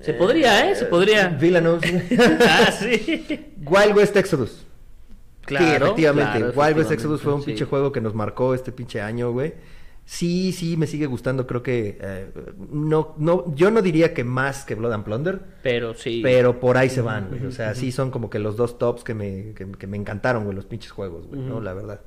Se 0.00 0.14
podría, 0.14 0.70
¿eh? 0.70 0.74
Se 0.74 0.86
podría. 0.86 1.28
Villanos. 1.28 1.82
ah, 2.40 2.70
sí. 2.72 3.54
Wild 3.64 3.96
West 3.96 4.16
Exodus. 4.16 4.64
Claro. 5.42 5.66
sí, 5.66 5.74
efectivamente. 5.74 6.38
claro, 6.38 6.52
Wild 6.54 6.78
West 6.78 6.92
Exodus 6.92 7.22
fue 7.22 7.34
un 7.34 7.40
sí. 7.40 7.46
pinche 7.46 7.64
juego 7.64 7.90
que 7.90 8.00
nos 8.00 8.14
marcó 8.14 8.54
este 8.54 8.70
pinche 8.70 9.00
año, 9.00 9.32
güey. 9.32 9.54
Sí, 10.04 10.52
sí, 10.52 10.76
me 10.76 10.86
sigue 10.86 11.06
gustando. 11.06 11.46
Creo 11.46 11.62
que 11.62 11.98
eh, 12.00 12.30
no, 12.70 13.14
no, 13.18 13.54
yo 13.54 13.70
no 13.70 13.82
diría 13.82 14.14
que 14.14 14.24
más 14.24 14.64
que 14.64 14.74
Blood 14.74 14.92
and 14.92 15.04
Plunder, 15.04 15.40
Pero 15.62 15.94
sí. 15.94 16.20
pero 16.22 16.60
por 16.60 16.78
ahí 16.78 16.88
se 16.88 17.02
van, 17.02 17.28
güey. 17.28 17.44
O 17.44 17.52
sea, 17.52 17.74
sí 17.74 17.92
son 17.92 18.10
como 18.10 18.30
que 18.30 18.38
los 18.38 18.56
dos 18.56 18.78
tops 18.78 19.04
que 19.04 19.12
me, 19.12 19.52
que, 19.54 19.70
que 19.72 19.86
me 19.86 19.98
encantaron, 19.98 20.44
güey, 20.44 20.56
los 20.56 20.64
pinches 20.64 20.92
juegos, 20.92 21.26
güey, 21.26 21.42
¿no? 21.42 21.60
La 21.60 21.74
verdad. 21.74 22.00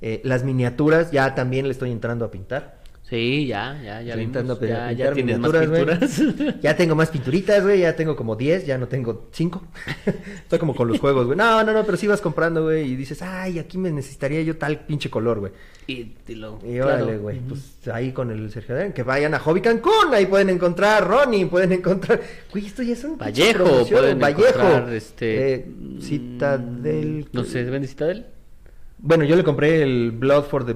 Eh, 0.00 0.20
las 0.24 0.42
miniaturas 0.42 1.10
ya 1.10 1.34
también 1.34 1.66
le 1.66 1.72
estoy 1.72 1.92
entrando 1.92 2.24
a 2.24 2.30
pintar. 2.30 2.80
Sí, 3.08 3.46
ya, 3.46 3.80
ya, 3.84 4.02
ya 4.02 4.16
vimos. 4.16 4.60
Ya, 4.60 4.90
ya 4.90 5.12
tienes 5.12 5.38
más 5.38 5.52
pinturas. 5.52 6.22
Ya 6.60 6.76
tengo 6.76 6.96
más 6.96 7.10
pinturitas, 7.10 7.62
güey, 7.62 7.80
ya 7.80 7.94
tengo 7.94 8.16
como 8.16 8.34
10, 8.34 8.66
ya 8.66 8.78
no 8.78 8.88
tengo 8.88 9.28
5. 9.30 9.62
Estoy 10.42 10.58
como 10.58 10.74
con 10.74 10.88
los 10.88 10.98
juegos, 10.98 11.26
güey. 11.26 11.38
No, 11.38 11.62
no, 11.62 11.72
no, 11.72 11.84
pero 11.84 11.96
sí 11.96 12.08
vas 12.08 12.20
comprando, 12.20 12.64
güey, 12.64 12.90
y 12.90 12.96
dices, 12.96 13.22
ay, 13.22 13.60
aquí 13.60 13.78
me 13.78 13.92
necesitaría 13.92 14.42
yo 14.42 14.56
tal 14.56 14.80
pinche 14.80 15.08
color, 15.08 15.38
güey. 15.38 15.52
y, 15.86 16.14
y 16.26 16.34
lo. 16.34 16.58
Y 16.64 16.78
claro. 16.78 17.04
órale, 17.04 17.18
güey, 17.18 17.38
pues 17.40 17.86
ahí 17.92 18.10
con 18.10 18.32
el 18.32 18.50
Sergio 18.50 18.74
Adrián, 18.74 18.92
que 18.92 19.04
vayan 19.04 19.34
a 19.34 19.38
Hobby 19.38 19.60
Cancún, 19.60 20.12
ahí 20.12 20.26
pueden 20.26 20.50
encontrar 20.50 21.06
Ronnie, 21.06 21.46
pueden 21.46 21.70
encontrar, 21.70 22.20
güey, 22.50 22.66
esto 22.66 22.82
ya 22.82 22.94
es 22.94 23.04
un 23.04 23.16
Vallejo, 23.16 23.86
pueden 23.86 24.18
Vallejo, 24.18 24.48
encontrar, 24.48 24.92
este... 24.92 25.54
Eh, 25.54 25.66
Citadel, 26.00 27.28
No 27.32 27.44
sé, 27.44 27.64
¿se 27.64 27.70
vende 27.70 27.86
Citadel? 27.86 28.26
Bueno, 28.98 29.22
yo 29.22 29.36
le 29.36 29.44
compré 29.44 29.82
el 29.82 30.10
Blood 30.10 30.44
for 30.46 30.66
the 30.66 30.74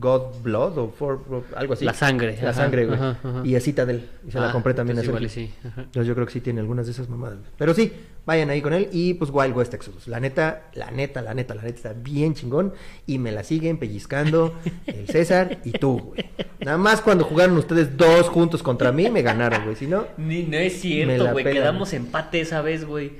God 0.00 0.42
Blood 0.42 0.78
o 0.78 0.88
for, 0.90 1.20
algo 1.54 1.74
así. 1.74 1.84
La 1.84 1.92
sangre, 1.94 2.36
La 2.42 2.50
ajá, 2.50 2.62
sangre, 2.62 2.86
güey. 2.86 2.98
ajá, 2.98 3.18
ajá. 3.22 3.42
Y 3.44 3.54
a 3.54 3.60
Citadel. 3.60 4.08
Y 4.26 4.30
se 4.30 4.40
la 4.40 4.48
Ah, 4.48 4.52
compré 4.52 4.72
también 4.74 4.98
a 4.98 5.04
igual 5.04 5.28
sí. 5.28 5.50
Entonces 5.62 6.06
yo 6.06 6.14
creo 6.14 6.26
que 6.26 6.32
sí 6.32 6.40
tiene 6.40 6.60
algunas 6.60 6.86
de 6.86 6.92
esas 6.92 7.08
mamadas. 7.08 7.38
güey. 7.38 7.50
Pero 7.58 7.74
sí, 7.74 7.92
vayan 8.26 8.48
ahí 8.50 8.62
con 8.62 8.72
él. 8.72 8.88
Y 8.92 9.14
pues 9.14 9.30
Wild 9.32 9.54
West 9.56 9.74
Exodus. 9.74 10.08
La 10.08 10.18
neta, 10.18 10.70
la 10.74 10.90
neta, 10.90 11.20
la 11.22 11.34
neta, 11.34 11.54
la 11.54 11.62
neta 11.62 11.76
está 11.76 11.92
bien 11.92 12.34
chingón. 12.34 12.72
Y 13.06 13.18
me 13.18 13.30
la 13.30 13.44
siguen 13.44 13.78
pellizcando 13.78 14.54
el 14.86 15.06
César 15.08 15.58
y 15.64 15.72
tú, 15.72 15.98
güey. 15.98 16.24
Nada 16.64 16.78
más 16.78 17.00
cuando 17.02 17.24
jugaron 17.24 17.56
ustedes 17.58 17.96
dos 17.96 18.28
juntos 18.28 18.62
contra 18.62 18.92
mí, 18.92 19.10
me 19.10 19.22
ganaron, 19.22 19.64
güey. 19.64 19.76
Si 19.76 19.86
no, 19.86 20.06
Ni, 20.16 20.44
no 20.44 20.56
es 20.56 20.72
Me 20.74 20.78
cierto, 20.80 21.24
la 21.24 21.32
güey. 21.32 21.44
Quedamos 21.44 21.92
empate 21.92 22.40
esa 22.40 22.62
vez, 22.62 22.84
güey. 22.84 23.12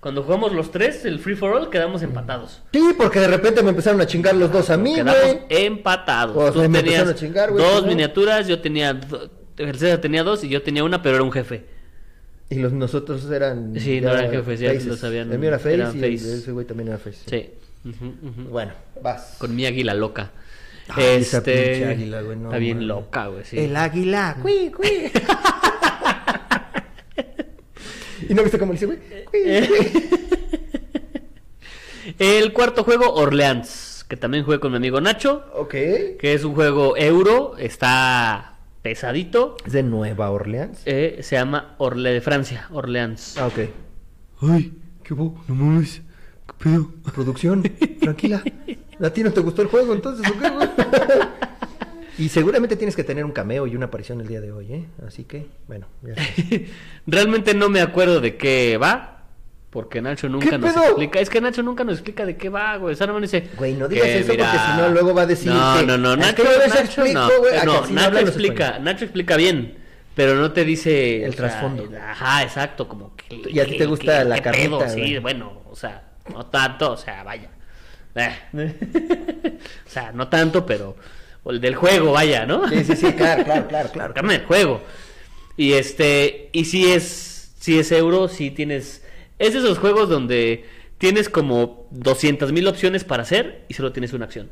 Cuando 0.00 0.22
jugamos 0.22 0.52
los 0.52 0.70
tres, 0.70 1.04
el 1.04 1.18
free 1.18 1.34
for 1.34 1.52
all, 1.52 1.70
quedamos 1.70 2.02
empatados. 2.02 2.62
sí, 2.72 2.94
porque 2.96 3.18
de 3.20 3.26
repente 3.28 3.62
me 3.62 3.70
empezaron 3.70 4.00
a 4.00 4.06
chingar 4.06 4.34
los 4.36 4.52
dos 4.52 4.70
a 4.70 4.76
mí, 4.76 4.94
quedamos 4.94 5.20
güey. 5.20 5.38
empatados. 5.50 6.36
O 6.36 6.52
Tú 6.52 6.60
me 6.68 6.78
tenías 6.82 7.00
empezaron 7.00 7.08
a 7.08 7.14
chingar, 7.16 7.50
güey, 7.50 7.64
dos 7.64 7.82
¿no? 7.82 7.88
miniaturas, 7.88 8.46
yo 8.46 8.60
tenía. 8.60 8.94
do- 8.94 9.28
El 9.56 9.76
César 9.76 9.98
tenía 10.00 10.22
dos 10.22 10.44
y 10.44 10.48
yo 10.48 10.62
tenía 10.62 10.84
una, 10.84 11.02
pero 11.02 11.16
era 11.16 11.24
un 11.24 11.32
jefe. 11.32 11.64
Y 12.48 12.54
los 12.60 12.72
nosotros 12.72 13.28
eran. 13.30 13.74
Sí, 13.78 14.00
no 14.00 14.10
eran 14.12 14.30
jefes, 14.30 14.60
ya 14.60 14.68
faces. 14.70 14.86
lo 14.86 14.96
sabían, 14.96 15.32
El 15.32 15.38
mío 15.40 15.48
era 15.48 15.58
face 15.58 15.74
eran 15.74 15.98
y 15.98 16.02
el 16.04 16.12
face. 16.18 16.28
de 16.30 16.38
ese 16.38 16.52
güey 16.52 16.64
también 16.64 16.88
era 16.90 16.98
face. 16.98 17.18
Sí. 17.26 17.50
Ujú, 17.88 18.06
ujú. 18.22 18.48
Bueno, 18.50 18.72
vas. 19.02 19.34
Con 19.38 19.54
mi 19.56 19.66
águila 19.66 19.94
loca. 19.94 20.30
Ay, 20.90 21.04
esa 21.16 21.38
este. 21.38 21.52
pinche 21.72 21.84
águila, 21.86 22.22
güey, 22.22 22.36
no 22.38 22.44
está 22.48 22.58
bien 22.58 22.76
mames. 22.78 22.88
loca, 22.88 23.26
güey. 23.26 23.44
Sí. 23.44 23.58
El 23.58 23.76
águila. 23.76 24.36
Cui, 24.40 24.70
cui. 24.70 25.10
¿Y 28.28 28.34
no 28.34 28.42
viste 28.42 28.58
cómo 28.58 28.72
le 28.72 28.78
dice, 28.78 28.86
güey? 28.86 28.98
Eh. 29.32 29.68
El 32.18 32.52
cuarto 32.52 32.84
juego, 32.84 33.12
Orleans, 33.14 34.04
que 34.08 34.16
también 34.16 34.44
jugué 34.44 34.58
con 34.60 34.70
mi 34.72 34.76
amigo 34.78 35.00
Nacho, 35.00 35.44
Ok. 35.54 35.70
que 35.70 36.32
es 36.34 36.42
un 36.44 36.54
juego 36.54 36.96
euro, 36.96 37.56
está 37.58 38.58
pesadito, 38.82 39.56
¿Es 39.66 39.72
de 39.72 39.82
Nueva 39.82 40.30
Orleans? 40.30 40.80
eh, 40.86 41.18
se 41.22 41.36
llama 41.36 41.74
Orle 41.78 42.10
de 42.12 42.20
Francia, 42.20 42.68
Orleans. 42.72 43.36
Ah, 43.38 43.46
ok. 43.48 43.58
Ay, 44.50 44.72
¿qué 45.02 45.14
hubo? 45.14 45.42
No 45.48 45.54
mames. 45.54 46.00
¿Qué 46.46 46.64
pedo? 46.70 46.90
Producción, 47.14 47.62
tranquila. 48.00 48.42
¿A 49.00 49.10
ti 49.10 49.22
no 49.22 49.32
te 49.32 49.40
gustó 49.40 49.62
el 49.62 49.68
juego 49.68 49.92
entonces 49.92 50.26
o 50.28 50.32
qué, 50.40 50.48
güey? 50.50 50.68
Y 52.18 52.28
seguramente 52.28 52.76
tienes 52.76 52.96
que 52.96 53.04
tener 53.04 53.24
un 53.24 53.30
cameo 53.32 53.66
y 53.66 53.76
una 53.76 53.86
aparición 53.86 54.20
el 54.20 54.26
día 54.26 54.40
de 54.40 54.50
hoy, 54.52 54.72
¿eh? 54.72 54.84
Así 55.06 55.24
que, 55.24 55.46
bueno, 55.68 55.86
ya. 56.02 56.14
Realmente 57.06 57.54
no 57.54 57.68
me 57.68 57.80
acuerdo 57.80 58.20
de 58.20 58.36
qué 58.36 58.76
va, 58.76 59.22
porque 59.70 60.02
Nacho 60.02 60.28
nunca 60.28 60.50
¿Qué 60.50 60.58
nos 60.58 60.72
pedo? 60.72 60.84
explica. 60.84 61.20
Es 61.20 61.30
que 61.30 61.40
Nacho 61.40 61.62
nunca 61.62 61.84
nos 61.84 61.94
explica 61.94 62.26
de 62.26 62.36
qué 62.36 62.48
va, 62.48 62.76
güey. 62.76 62.94
O 62.94 62.96
sea, 62.96 63.06
no 63.06 63.14
me 63.14 63.20
dice. 63.20 63.48
Güey, 63.56 63.74
no 63.74 63.86
digas 63.86 64.06
que, 64.06 64.18
eso 64.18 64.28
porque 64.28 64.42
si 64.44 64.80
no 64.80 64.88
luego 64.88 65.14
va 65.14 65.22
a 65.22 65.26
decir 65.26 65.52
No, 65.52 65.76
que- 65.78 65.86
no, 65.86 65.96
no. 65.98 66.16
Nacho, 66.16 66.42
que 66.42 66.68
Nacho, 66.68 66.78
explico, 66.80 67.12
no. 67.20 67.28
güey, 67.38 67.54
no, 67.64 67.82
que 67.84 67.92
no 67.92 68.00
Nacho 68.00 68.18
explica. 68.18 68.78
Nacho 68.80 69.04
explica 69.04 69.36
bien, 69.36 69.78
pero 70.16 70.34
no 70.34 70.50
te 70.52 70.64
dice. 70.64 71.24
El 71.24 71.34
sea, 71.34 71.48
trasfondo. 71.48 71.84
el- 71.84 71.96
Ajá, 71.96 72.42
exacto, 72.42 72.88
como 72.88 73.14
que. 73.14 73.42
Y 73.48 73.60
a 73.60 73.64
ti 73.64 73.78
te 73.78 73.86
gusta 73.86 74.24
la 74.24 74.36
qué 74.40 74.50
pedo, 74.50 74.78
carnita, 74.80 74.88
Sí, 75.06 75.18
bueno, 75.18 75.62
o 75.70 75.76
sea, 75.76 76.02
no 76.32 76.46
tanto, 76.46 76.92
o 76.92 76.96
sea, 76.96 77.22
vaya. 77.22 77.50
Eh. 78.16 78.34
o 79.86 79.88
sea, 79.88 80.10
no 80.10 80.26
tanto, 80.26 80.66
pero 80.66 80.96
o 81.48 81.50
el 81.50 81.62
del 81.62 81.76
juego, 81.76 82.12
vaya, 82.12 82.44
¿no? 82.44 82.68
Sí, 82.68 82.84
sí, 82.84 82.94
sí, 82.94 83.12
claro, 83.14 83.42
claro, 83.42 83.66
claro, 83.68 83.90
claro. 83.90 84.12
Carne 84.12 84.34
del 84.34 84.44
juego. 84.44 84.82
Y 85.56 85.72
este, 85.72 86.50
y 86.52 86.66
si 86.66 86.92
es, 86.92 87.52
si 87.58 87.78
es 87.78 87.90
euro, 87.90 88.28
si 88.28 88.50
tienes, 88.50 89.02
es 89.38 89.54
de 89.54 89.60
esos 89.60 89.78
juegos 89.78 90.10
donde 90.10 90.66
tienes 90.98 91.30
como 91.30 91.86
200 91.90 92.52
mil 92.52 92.68
opciones 92.68 93.04
para 93.04 93.22
hacer 93.22 93.64
y 93.66 93.72
solo 93.72 93.92
tienes 93.92 94.12
una 94.12 94.26
acción. 94.26 94.50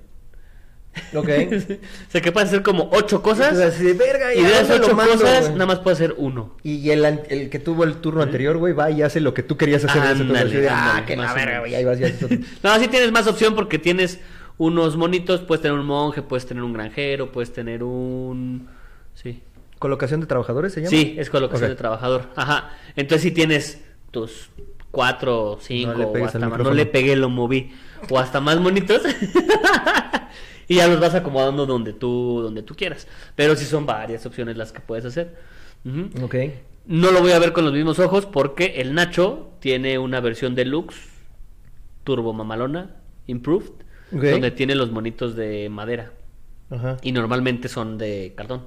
Ok. 1.12 1.28
o 2.08 2.10
sea, 2.10 2.22
que 2.22 2.32
puedes 2.32 2.48
hacer 2.48 2.62
como 2.62 2.88
ocho 2.90 3.20
cosas. 3.20 3.52
Entonces, 3.52 3.74
así 3.74 3.84
de 3.84 3.92
verga, 3.92 4.32
y 4.32 4.42
de 4.42 4.48
esas 4.48 4.68
¿dónde 4.68 4.78
lo 4.78 4.86
ocho 4.86 4.96
mando, 4.96 5.12
cosas, 5.12 5.50
nada 5.50 5.66
más 5.66 5.80
puedes 5.80 5.98
hacer 5.98 6.14
uno. 6.16 6.56
Y 6.62 6.88
el, 6.88 7.04
el 7.28 7.50
que 7.50 7.58
tuvo 7.58 7.84
el 7.84 7.96
turno 7.96 8.22
anterior, 8.22 8.56
güey, 8.56 8.72
va 8.72 8.90
y 8.90 9.02
hace 9.02 9.20
lo 9.20 9.34
que 9.34 9.42
tú 9.42 9.58
querías 9.58 9.84
hacer. 9.84 10.02
en 10.02 10.08
ese 10.12 10.24
turno. 10.24 10.38
Así 10.38 10.56
ah, 10.70 11.04
que 11.06 11.14
la 11.14 11.34
verga, 11.34 11.58
güey, 11.60 11.74
ahí 11.74 11.84
vas. 11.84 11.98
No, 12.62 12.78
sí 12.78 12.88
tienes 12.88 13.12
más 13.12 13.26
opción 13.26 13.54
porque 13.54 13.78
tienes 13.78 14.18
unos 14.58 14.96
monitos, 14.96 15.40
puedes 15.40 15.62
tener 15.62 15.78
un 15.78 15.86
monje, 15.86 16.22
puedes 16.22 16.46
tener 16.46 16.62
un 16.62 16.72
granjero, 16.72 17.30
puedes 17.32 17.52
tener 17.52 17.82
un... 17.82 18.68
Sí. 19.14 19.42
¿Colocación 19.78 20.20
de 20.20 20.26
trabajadores 20.26 20.72
se 20.72 20.80
llama? 20.80 20.90
Sí, 20.90 21.14
es 21.18 21.28
colocación 21.28 21.70
de 21.70 21.76
trabajador. 21.76 22.30
Ajá. 22.34 22.70
Entonces 22.96 23.22
si 23.22 23.30
tienes 23.30 23.84
tus 24.10 24.48
cuatro, 24.90 25.58
cinco, 25.60 25.92
No 25.92 25.98
le 25.98 26.04
o 26.06 26.24
hasta 26.24 26.38
más, 26.38 26.58
no 26.58 26.72
le 26.72 26.86
pegué, 26.86 27.16
lo 27.16 27.28
moví. 27.28 27.72
O 28.08 28.18
hasta 28.18 28.40
más 28.40 28.58
monitos. 28.58 29.02
y 30.68 30.76
ya 30.76 30.88
los 30.88 30.98
vas 31.00 31.14
acomodando 31.14 31.66
donde 31.66 31.92
tú, 31.92 32.40
donde 32.42 32.62
tú 32.62 32.74
quieras. 32.74 33.06
Pero 33.34 33.54
sí 33.56 33.66
son 33.66 33.84
varias 33.84 34.24
opciones 34.24 34.56
las 34.56 34.72
que 34.72 34.80
puedes 34.80 35.04
hacer. 35.04 35.36
Ok. 36.22 36.34
No 36.86 37.10
lo 37.10 37.20
voy 37.20 37.32
a 37.32 37.38
ver 37.38 37.52
con 37.52 37.64
los 37.64 37.74
mismos 37.74 37.98
ojos 37.98 38.26
porque 38.26 38.74
el 38.76 38.94
Nacho 38.94 39.50
tiene 39.60 39.98
una 39.98 40.20
versión 40.20 40.54
deluxe, 40.54 40.96
turbo 42.04 42.32
mamalona, 42.32 42.96
improved, 43.26 43.72
Ok. 44.12 44.22
donde 44.22 44.50
tiene 44.50 44.74
los 44.74 44.90
monitos 44.90 45.34
de 45.36 45.68
madera. 45.68 46.12
Ajá. 46.70 46.96
Y 47.02 47.12
normalmente 47.12 47.68
son 47.68 47.98
de 47.98 48.32
cartón. 48.36 48.62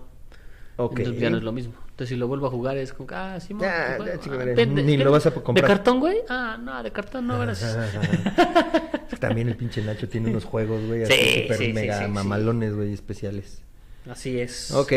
Ok. 0.78 1.00
Entonces 1.00 1.22
ya 1.22 1.30
no 1.30 1.38
es 1.38 1.44
lo 1.44 1.52
mismo. 1.52 1.74
Entonces 1.92 2.10
si 2.10 2.16
lo 2.16 2.28
vuelvo 2.30 2.48
a 2.48 2.50
jugar 2.50 2.78
es 2.78 2.94
como, 2.94 3.10
ah, 3.12 3.38
sí, 3.42 3.54
Ya, 3.60 3.96
juego. 3.98 4.06
ya, 4.14 4.20
chico, 4.22 4.36
Ah, 4.40 4.46
de- 4.46 4.66
ni 4.66 4.96
de- 4.98 5.04
lo 5.04 5.12
vas 5.12 5.26
a 5.26 5.32
comprar. 5.32 5.56
¿De 5.56 5.68
cartón, 5.76 6.00
güey? 6.00 6.18
Ah, 6.30 6.58
no, 6.62 6.82
de 6.82 6.92
cartón 6.92 7.28
no, 7.28 7.40
gracias. 7.40 7.78
También 9.20 9.50
el 9.50 9.58
pinche 9.58 9.82
Nacho 9.82 10.08
tiene 10.08 10.30
unos 10.30 10.46
juegos, 10.46 10.86
güey, 10.86 11.06
Sí, 11.06 11.12
así 11.14 11.42
súper 11.42 11.58
sí, 11.58 11.74
mega 11.74 12.06
sí, 12.06 12.08
mamalones, 12.10 12.74
güey, 12.74 12.94
especiales. 12.94 13.62
Así 14.10 14.40
es. 14.40 14.72
Ok, 14.72 14.94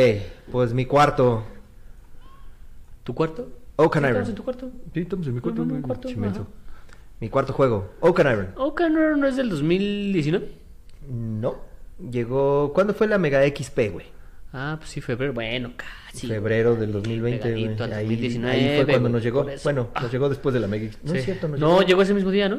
pues 0.53 0.73
mi 0.73 0.87
cuarto. 0.87 1.45
¿Tu 3.03 3.15
cuarto? 3.15 3.51
Oak 3.77 3.97
and 3.97 4.07
¿Sí 4.07 4.11
Iron. 4.11 4.23
estamos 4.23 4.29
en 4.29 4.35
tu 4.37 4.45
cuarto? 4.45 4.71
Sí, 4.95 5.01
estamos 5.01 5.27
en 5.27 5.35
mi 5.35 5.41
cuarto, 5.41 5.65
No, 5.65 5.75
mi 5.75 5.83
cuarto. 5.83 6.09
Mi 7.23 7.29
cuarto 7.29 7.53
juego, 7.53 7.89
Oak 8.01 8.19
and 8.19 8.33
Iron. 8.33 8.49
Oaken 8.57 9.21
no 9.21 9.29
es 9.29 9.37
del 9.37 9.49
2019. 9.49 10.49
No, 11.09 11.55
llegó... 12.11 12.73
¿Cuándo 12.75 12.95
fue 12.95 13.07
la 13.07 13.17
Mega 13.17 13.47
XP, 13.47 13.79
güey? 13.93 14.07
Ah, 14.53 14.75
pues 14.77 14.91
sí, 14.91 15.01
febrero. 15.01 15.33
Bueno, 15.33 15.71
casi. 15.77 16.27
Febrero 16.27 16.75
del 16.75 16.91
2020, 16.91 17.51
güey. 17.53 17.63
Pegadito 17.63 17.85
al 17.85 17.93
Ahí, 17.93 18.07
2019, 18.07 18.51
ahí 18.51 18.77
fue 18.83 18.93
cuando 18.95 19.09
nos 19.09 19.23
llegó. 19.23 19.47
Bueno, 19.63 19.89
Ah. 19.95 20.03
nos 20.03 20.11
llegó 20.11 20.29
después 20.29 20.53
de 20.53 20.59
la 20.59 20.67
Mega 20.67 20.91
XP. 20.91 21.05
No 21.05 21.13
Sí. 21.13 21.19
es 21.19 21.25
cierto, 21.25 21.47
nos 21.47 21.61
No, 21.61 21.69
llegó. 21.77 21.83
llegó 21.89 22.03
ese 22.03 22.15
mismo 22.15 22.31
día, 22.33 22.49
¿no? 22.49 22.59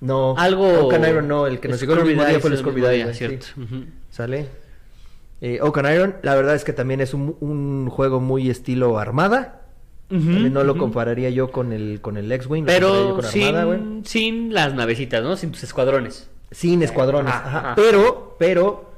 No, 0.00 0.34
Algo. 0.36 0.86
Oak 0.86 0.94
and 0.94 1.06
Iron 1.08 1.28
no, 1.28 1.46
el 1.46 1.60
que 1.60 1.68
nos 1.68 1.78
llegó 1.80 1.94
el 1.94 2.04
mismo 2.04 2.24
día 2.24 2.40
fue 2.40 2.50
el 2.50 2.56
Scorpio 2.58 2.82
Scorpio 2.84 2.88
Dice, 2.90 3.04
güey, 3.04 3.38
cierto. 3.38 3.46
sí. 3.54 3.88
¿Sale? 4.10 4.48
Eh, 5.40 5.60
Oak 5.62 5.78
and 5.78 5.94
Iron, 5.94 6.16
la 6.22 6.34
verdad 6.34 6.56
es 6.56 6.64
que 6.64 6.72
también 6.72 7.00
es 7.00 7.14
un, 7.14 7.36
un 7.38 7.88
juego 7.90 8.18
muy 8.18 8.50
estilo 8.50 8.98
Armada. 8.98 9.57
No 10.10 10.64
lo 10.64 10.76
compararía 10.78 11.30
yo 11.30 11.50
con 11.50 11.72
el 11.72 12.00
con 12.00 12.16
el 12.16 12.30
X-Wing, 12.32 12.62
lo 12.62 12.66
Pero 12.66 13.16
con 13.16 13.24
Armada, 13.24 13.64
güey. 13.64 13.78
sin, 13.78 14.04
sin 14.06 14.54
las 14.54 14.74
navecitas, 14.74 15.22
¿no? 15.22 15.36
Sin 15.36 15.52
tus 15.52 15.62
escuadrones. 15.64 16.30
Sin 16.50 16.82
escuadrones, 16.82 17.32
Ajá, 17.32 17.46
ajá. 17.48 17.58
ajá. 17.58 17.74
Pero, 17.76 18.36
pero 18.38 18.90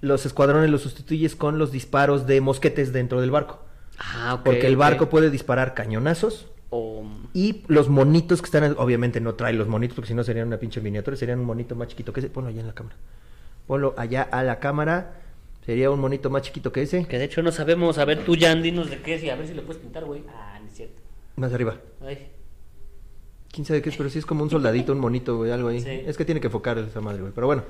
los 0.00 0.26
escuadrones 0.26 0.68
los 0.70 0.82
sustituyes 0.82 1.34
con 1.34 1.58
los 1.58 1.72
disparos 1.72 2.26
de 2.26 2.40
mosquetes 2.40 2.92
dentro 2.92 3.20
del 3.20 3.30
barco. 3.30 3.60
Ah. 3.98 4.40
Porque 4.44 4.66
el 4.66 4.76
barco 4.76 5.08
puede 5.08 5.30
disparar 5.30 5.74
cañonazos 5.74 6.46
y 7.34 7.64
los 7.66 7.88
monitos 7.88 8.40
que 8.42 8.46
están, 8.46 8.74
obviamente 8.78 9.20
no 9.20 9.34
trae 9.34 9.52
los 9.52 9.66
monitos 9.66 9.94
porque 9.96 10.08
si 10.08 10.14
no 10.14 10.22
serían 10.24 10.46
una 10.46 10.58
pinche 10.58 10.80
miniatura, 10.80 11.16
serían 11.16 11.40
un 11.40 11.46
monito 11.46 11.74
más 11.74 11.88
chiquito 11.88 12.12
que 12.12 12.20
ese. 12.20 12.28
Ponlo 12.30 12.50
allá 12.50 12.60
en 12.60 12.66
la 12.66 12.74
cámara. 12.74 12.96
Ponlo 13.66 13.94
allá 13.96 14.22
a 14.22 14.42
la 14.42 14.58
cámara. 14.58 15.14
Sería 15.66 15.90
un 15.90 16.00
monito 16.00 16.30
más 16.30 16.42
chiquito 16.42 16.72
que 16.72 16.82
ese. 16.82 17.06
Que 17.06 17.18
de 17.18 17.24
hecho 17.24 17.42
no 17.42 17.52
sabemos. 17.52 17.98
A 17.98 18.04
ver, 18.04 18.24
tú 18.24 18.36
ya 18.36 18.54
dinos 18.54 18.88
de 18.90 18.98
qué 19.02 19.14
es 19.14 19.22
y 19.22 19.30
a 19.30 19.36
ver 19.36 19.46
si 19.46 19.54
le 19.54 19.62
puedes 19.62 19.82
pintar, 19.82 20.04
güey. 20.04 20.22
Ah. 20.28 20.49
Más 21.36 21.52
arriba. 21.52 21.76
Ay. 22.04 22.28
¿Quién 23.52 23.64
sabe 23.66 23.82
qué 23.82 23.90
es? 23.90 23.96
Pero 23.96 24.10
sí 24.10 24.18
es 24.18 24.26
como 24.26 24.42
un 24.44 24.50
soldadito, 24.50 24.92
un 24.92 25.00
monito, 25.00 25.36
güey, 25.36 25.50
algo 25.50 25.68
ahí. 25.68 25.80
Sí. 25.80 26.02
Es 26.06 26.16
que 26.16 26.24
tiene 26.24 26.40
que 26.40 26.46
enfocar 26.46 26.78
esa 26.78 27.00
madre, 27.00 27.20
güey. 27.20 27.32
Pero 27.34 27.46
bueno. 27.46 27.62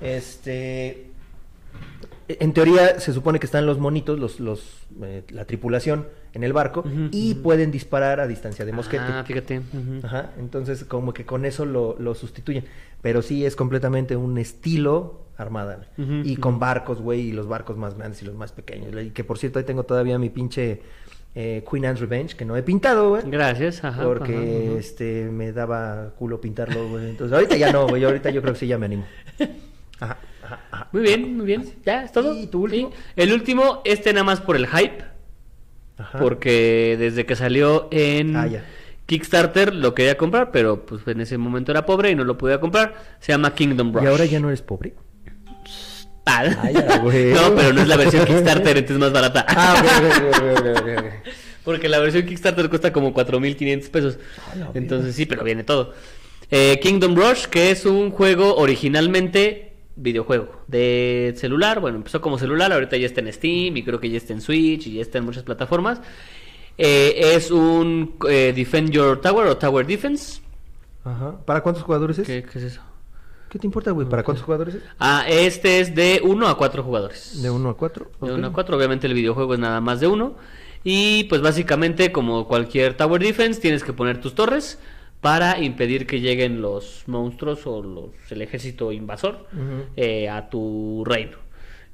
Este. 0.00 1.06
En 2.28 2.52
teoría 2.52 3.00
se 3.00 3.12
supone 3.12 3.40
que 3.40 3.46
están 3.46 3.66
los 3.66 3.78
monitos, 3.78 4.18
los, 4.18 4.38
los, 4.38 4.82
eh, 5.02 5.24
la 5.30 5.46
tripulación 5.46 6.06
en 6.32 6.44
el 6.44 6.52
barco 6.52 6.84
y 7.10 7.34
pueden 7.34 7.72
disparar 7.72 8.20
a 8.20 8.28
distancia 8.28 8.64
de 8.64 8.72
mosquete. 8.72 9.02
Ah, 9.04 9.24
fíjate. 9.26 9.58
ujú. 9.58 10.00
Ajá, 10.06 10.30
entonces 10.38 10.84
como 10.84 11.12
que 11.12 11.26
con 11.26 11.44
eso 11.44 11.64
lo, 11.64 11.96
lo 11.98 12.14
sustituyen. 12.14 12.64
Pero 13.02 13.22
sí 13.22 13.44
es 13.44 13.56
completamente 13.56 14.14
un 14.14 14.38
estilo 14.38 15.26
armada. 15.36 15.88
y 15.96 16.36
con 16.36 16.58
barcos, 16.60 17.00
güey, 17.00 17.20
y 17.28 17.32
los 17.32 17.48
barcos 17.48 17.76
más 17.76 17.96
grandes 17.96 18.22
y 18.22 18.26
los 18.26 18.34
más 18.36 18.52
pequeños. 18.52 18.94
Y 19.02 19.10
que 19.10 19.24
por 19.24 19.38
cierto 19.38 19.58
ahí 19.58 19.64
tengo 19.64 19.82
todavía 19.84 20.18
mi 20.18 20.28
pinche 20.30 20.82
eh, 21.34 21.64
Queen 21.70 21.86
Anne's 21.86 22.00
Revenge, 22.00 22.34
que 22.36 22.44
no 22.44 22.56
he 22.56 22.62
pintado, 22.62 23.10
güey. 23.10 23.22
Gracias, 23.26 23.84
ajá. 23.84 24.02
porque 24.02 24.34
ajá, 24.34 24.70
ajá. 24.72 24.78
este 24.78 25.24
me 25.30 25.52
daba 25.52 26.12
culo 26.18 26.40
pintarlo, 26.40 26.88
güey. 26.88 27.10
Entonces 27.10 27.32
ahorita 27.34 27.56
ya 27.56 27.72
no, 27.72 27.86
güey. 27.86 28.02
Ahorita 28.04 28.30
yo 28.30 28.40
creo 28.42 28.54
que 28.54 28.60
sí 28.60 28.66
ya 28.66 28.78
me 28.78 28.86
animo. 28.86 29.04
Ajá, 30.00 30.16
ajá, 30.42 30.60
ajá. 30.70 30.88
Muy 30.92 31.02
bien, 31.02 31.36
muy 31.36 31.44
bien. 31.44 31.62
¿Ya 31.84 32.04
es 32.04 32.12
todo? 32.12 32.34
¿Y 32.34 32.46
tu 32.46 32.62
último? 32.62 32.90
Sí. 32.90 32.96
El 33.16 33.34
último, 33.34 33.82
este 33.84 34.14
nada 34.14 34.24
más 34.24 34.40
por 34.40 34.56
el 34.56 34.66
hype. 34.66 35.04
Ajá. 35.98 36.18
Porque 36.18 36.96
desde 36.98 37.26
que 37.26 37.36
salió 37.36 37.86
en 37.90 38.34
Ah, 38.34 38.46
ya. 38.46 38.64
Kickstarter 39.04 39.74
lo 39.74 39.94
quería 39.94 40.16
comprar, 40.16 40.52
pero 40.52 40.86
pues 40.86 41.06
en 41.06 41.20
ese 41.20 41.36
momento 41.36 41.70
era 41.70 41.84
pobre 41.84 42.10
y 42.10 42.14
no 42.14 42.24
lo 42.24 42.38
podía 42.38 42.60
comprar. 42.60 42.94
Se 43.18 43.32
llama 43.32 43.54
Kingdom 43.54 43.92
Rush. 43.92 44.04
¿Y 44.04 44.06
ahora 44.06 44.24
ya 44.24 44.40
no 44.40 44.48
eres 44.48 44.62
pobre? 44.62 44.94
Ay, 46.38 46.74
güey. 47.02 47.24
no, 47.34 47.54
pero 47.54 47.72
no 47.72 47.82
es 47.82 47.88
la 47.88 47.96
versión 47.96 48.24
Kickstarter, 48.24 48.78
entonces 48.78 48.96
es 48.96 48.98
más 49.00 49.12
barata. 49.12 49.44
Ah. 49.48 49.82
Porque 51.64 51.88
la 51.88 51.98
versión 51.98 52.26
Kickstarter 52.26 52.68
cuesta 52.68 52.92
como 52.92 53.12
4.500 53.14 53.90
pesos. 53.90 54.18
Entonces 54.74 55.14
sí, 55.14 55.26
pero 55.26 55.44
viene 55.44 55.64
todo. 55.64 55.94
Eh, 56.50 56.80
Kingdom 56.82 57.14
Rush, 57.14 57.46
que 57.46 57.70
es 57.70 57.86
un 57.86 58.10
juego 58.10 58.56
originalmente 58.56 59.72
videojuego 59.96 60.62
de 60.66 61.34
celular. 61.36 61.80
Bueno, 61.80 61.98
empezó 61.98 62.20
como 62.20 62.38
celular, 62.38 62.72
ahorita 62.72 62.96
ya 62.96 63.06
está 63.06 63.20
en 63.20 63.32
Steam 63.32 63.76
y 63.76 63.84
creo 63.84 64.00
que 64.00 64.10
ya 64.10 64.16
está 64.16 64.32
en 64.32 64.40
Switch 64.40 64.86
y 64.86 64.94
ya 64.94 65.02
está 65.02 65.18
en 65.18 65.24
muchas 65.24 65.42
plataformas. 65.42 66.00
Eh, 66.78 67.34
es 67.34 67.50
un 67.50 68.16
eh, 68.28 68.52
Defend 68.56 68.90
Your 68.90 69.20
Tower 69.20 69.46
o 69.46 69.56
Tower 69.56 69.86
Defense. 69.86 70.40
Ajá. 71.04 71.38
¿Para 71.44 71.62
cuántos 71.62 71.84
jugadores 71.84 72.18
es? 72.18 72.26
¿Qué, 72.26 72.42
qué 72.42 72.58
es 72.58 72.64
eso? 72.64 72.80
¿Qué 73.50 73.58
te 73.58 73.66
importa, 73.66 73.90
güey? 73.90 74.08
¿Para 74.08 74.22
cuántos 74.22 74.44
jugadores 74.44 74.76
es? 74.76 74.82
Ah, 75.00 75.24
este 75.28 75.80
es 75.80 75.92
de 75.94 76.20
1 76.22 76.46
a 76.46 76.56
4 76.56 76.84
jugadores. 76.84 77.42
De 77.42 77.50
1 77.50 77.68
a 77.68 77.76
4. 77.76 78.10
De 78.22 78.32
1 78.32 78.46
a 78.46 78.52
4, 78.52 78.76
obviamente 78.76 79.08
el 79.08 79.14
videojuego 79.14 79.54
es 79.54 79.60
nada 79.60 79.80
más 79.80 79.98
de 79.98 80.06
uno. 80.06 80.36
Y 80.84 81.24
pues 81.24 81.42
básicamente, 81.42 82.12
como 82.12 82.46
cualquier 82.46 82.96
Tower 82.96 83.20
Defense, 83.20 83.60
tienes 83.60 83.82
que 83.82 83.92
poner 83.92 84.20
tus 84.20 84.36
torres 84.36 84.78
para 85.20 85.58
impedir 85.58 86.06
que 86.06 86.20
lleguen 86.20 86.62
los 86.62 87.02
monstruos 87.06 87.66
o 87.66 87.82
los, 87.82 88.10
el 88.30 88.40
ejército 88.40 88.92
invasor 88.92 89.46
eh, 89.96 90.28
a 90.28 90.48
tu 90.48 91.02
reino. 91.04 91.36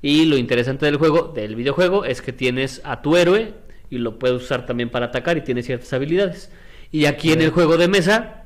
Y 0.02 0.26
lo 0.26 0.36
interesante 0.36 0.84
del 0.84 0.96
juego, 0.98 1.32
del 1.34 1.56
videojuego, 1.56 2.04
es 2.04 2.20
que 2.20 2.34
tienes 2.34 2.82
a 2.84 3.00
tu 3.00 3.16
héroe 3.16 3.54
y 3.88 3.96
lo 3.96 4.18
puedes 4.18 4.42
usar 4.42 4.66
también 4.66 4.90
para 4.90 5.06
atacar 5.06 5.38
y 5.38 5.40
tiene 5.40 5.62
ciertas 5.62 5.92
habilidades. 5.94 6.50
Y 6.92 7.06
aquí 7.06 7.32
en 7.32 7.40
el 7.40 7.50
juego 7.50 7.78
de 7.78 7.88
mesa, 7.88 8.44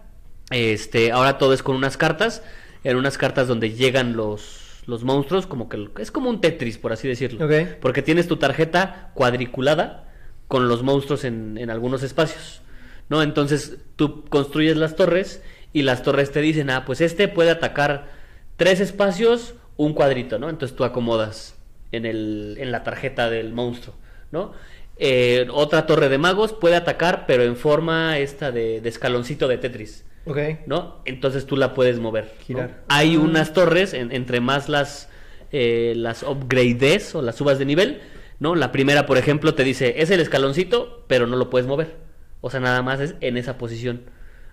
este, 0.50 1.12
ahora 1.12 1.38
todo 1.38 1.52
es 1.52 1.62
con 1.62 1.76
unas 1.76 1.96
cartas, 1.96 2.42
en 2.84 2.96
unas 2.96 3.18
cartas 3.18 3.48
donde 3.48 3.72
llegan 3.72 4.16
los, 4.16 4.82
los 4.86 5.04
monstruos, 5.04 5.46
como 5.46 5.68
que 5.68 5.88
es 5.98 6.10
como 6.10 6.30
un 6.30 6.40
Tetris, 6.40 6.78
por 6.78 6.92
así 6.92 7.08
decirlo. 7.08 7.48
Porque 7.80 8.02
tienes 8.02 8.28
tu 8.28 8.36
tarjeta 8.36 9.10
cuadriculada 9.14 10.08
con 10.48 10.68
los 10.68 10.82
monstruos 10.82 11.24
en, 11.24 11.58
en 11.58 11.70
algunos 11.70 12.02
espacios. 12.02 12.62
¿No? 13.08 13.22
Entonces 13.22 13.78
tú 13.96 14.24
construyes 14.26 14.76
las 14.76 14.94
torres 14.94 15.42
y 15.72 15.82
las 15.82 16.02
torres 16.02 16.30
te 16.30 16.40
dicen, 16.40 16.70
ah, 16.70 16.84
pues 16.84 17.00
este 17.00 17.26
puede 17.26 17.50
atacar 17.50 18.08
tres 18.56 18.80
espacios, 18.80 19.54
un 19.76 19.94
cuadrito, 19.94 20.38
¿no? 20.38 20.48
Entonces 20.48 20.76
tú 20.76 20.84
acomodas 20.84 21.56
en, 21.90 22.06
el, 22.06 22.56
en 22.58 22.70
la 22.70 22.84
tarjeta 22.84 23.30
del 23.30 23.52
monstruo, 23.52 23.96
¿no? 24.30 24.52
Eh, 24.96 25.48
otra 25.50 25.86
torre 25.86 26.08
de 26.08 26.18
magos 26.18 26.52
puede 26.52 26.76
atacar, 26.76 27.24
pero 27.26 27.42
en 27.42 27.56
forma 27.56 28.18
esta 28.18 28.52
de, 28.52 28.80
de 28.80 28.88
escaloncito 28.88 29.48
de 29.48 29.58
Tetris. 29.58 30.04
Ok. 30.26 30.38
¿no? 30.66 31.02
Entonces 31.04 31.46
tú 31.46 31.56
la 31.56 31.74
puedes 31.74 31.98
mover. 31.98 32.24
¿no? 32.38 32.44
Girar. 32.44 32.82
Hay 32.88 33.14
Ah. 33.16 33.20
unas 33.20 33.52
torres, 33.52 33.94
en- 33.94 34.12
entre 34.12 34.40
más 34.40 34.68
las, 34.68 35.08
eh, 35.52 35.94
las 35.96 36.22
upgrades 36.22 37.14
o 37.14 37.22
las 37.22 37.36
subas 37.36 37.58
de 37.58 37.64
nivel, 37.64 38.00
¿no? 38.38 38.54
La 38.54 38.70
primera, 38.72 39.06
por 39.06 39.18
ejemplo, 39.18 39.54
te 39.54 39.64
dice, 39.64 39.94
es 40.02 40.10
el 40.10 40.20
escaloncito, 40.20 41.04
pero 41.08 41.26
no 41.26 41.36
lo 41.36 41.50
puedes 41.50 41.66
mover. 41.66 41.96
O 42.40 42.50
sea, 42.50 42.60
nada 42.60 42.82
más 42.82 43.00
es 43.00 43.14
en 43.20 43.36
esa 43.36 43.58
posición, 43.58 44.02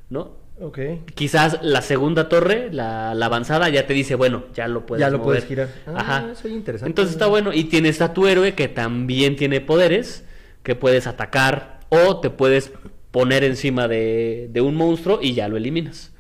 ¿no? 0.10 0.46
Ok. 0.60 0.80
Quizás 1.14 1.60
la 1.62 1.82
segunda 1.84 2.30
torre, 2.30 2.70
la, 2.72 3.14
la 3.14 3.28
avanzada, 3.28 3.70
ya 3.70 3.86
te 3.86 3.94
dice, 3.94 4.16
bueno, 4.16 4.46
ya 4.56 4.68
lo 4.68 4.86
puedes 4.88 5.02
Ya 5.02 5.10
lo 5.12 5.20
mover. 5.20 5.28
puedes 5.28 5.46
girar. 5.46 5.70
Ah, 5.86 5.94
Ajá. 5.98 6.32
eso 6.32 6.48
es 6.48 6.54
interesante. 6.54 6.90
Entonces 6.90 7.14
está 7.14 7.28
bueno. 7.28 7.54
Y 7.54 7.66
tienes 7.66 8.02
a 8.02 8.14
tu 8.14 8.26
héroe 8.26 8.56
que 8.56 8.68
también 8.68 9.36
tiene 9.36 9.62
poderes, 9.62 10.26
que 10.64 10.74
puedes 10.76 11.06
atacar 11.06 11.82
o 11.90 12.20
te 12.20 12.30
puedes 12.32 12.72
poner 13.18 13.44
encima 13.44 13.88
de, 13.88 14.48
de 14.52 14.62
un 14.62 14.76
monstruo 14.76 15.20
y 15.22 15.34
ya 15.34 15.48
lo 15.48 15.58
eliminas. 15.58 16.12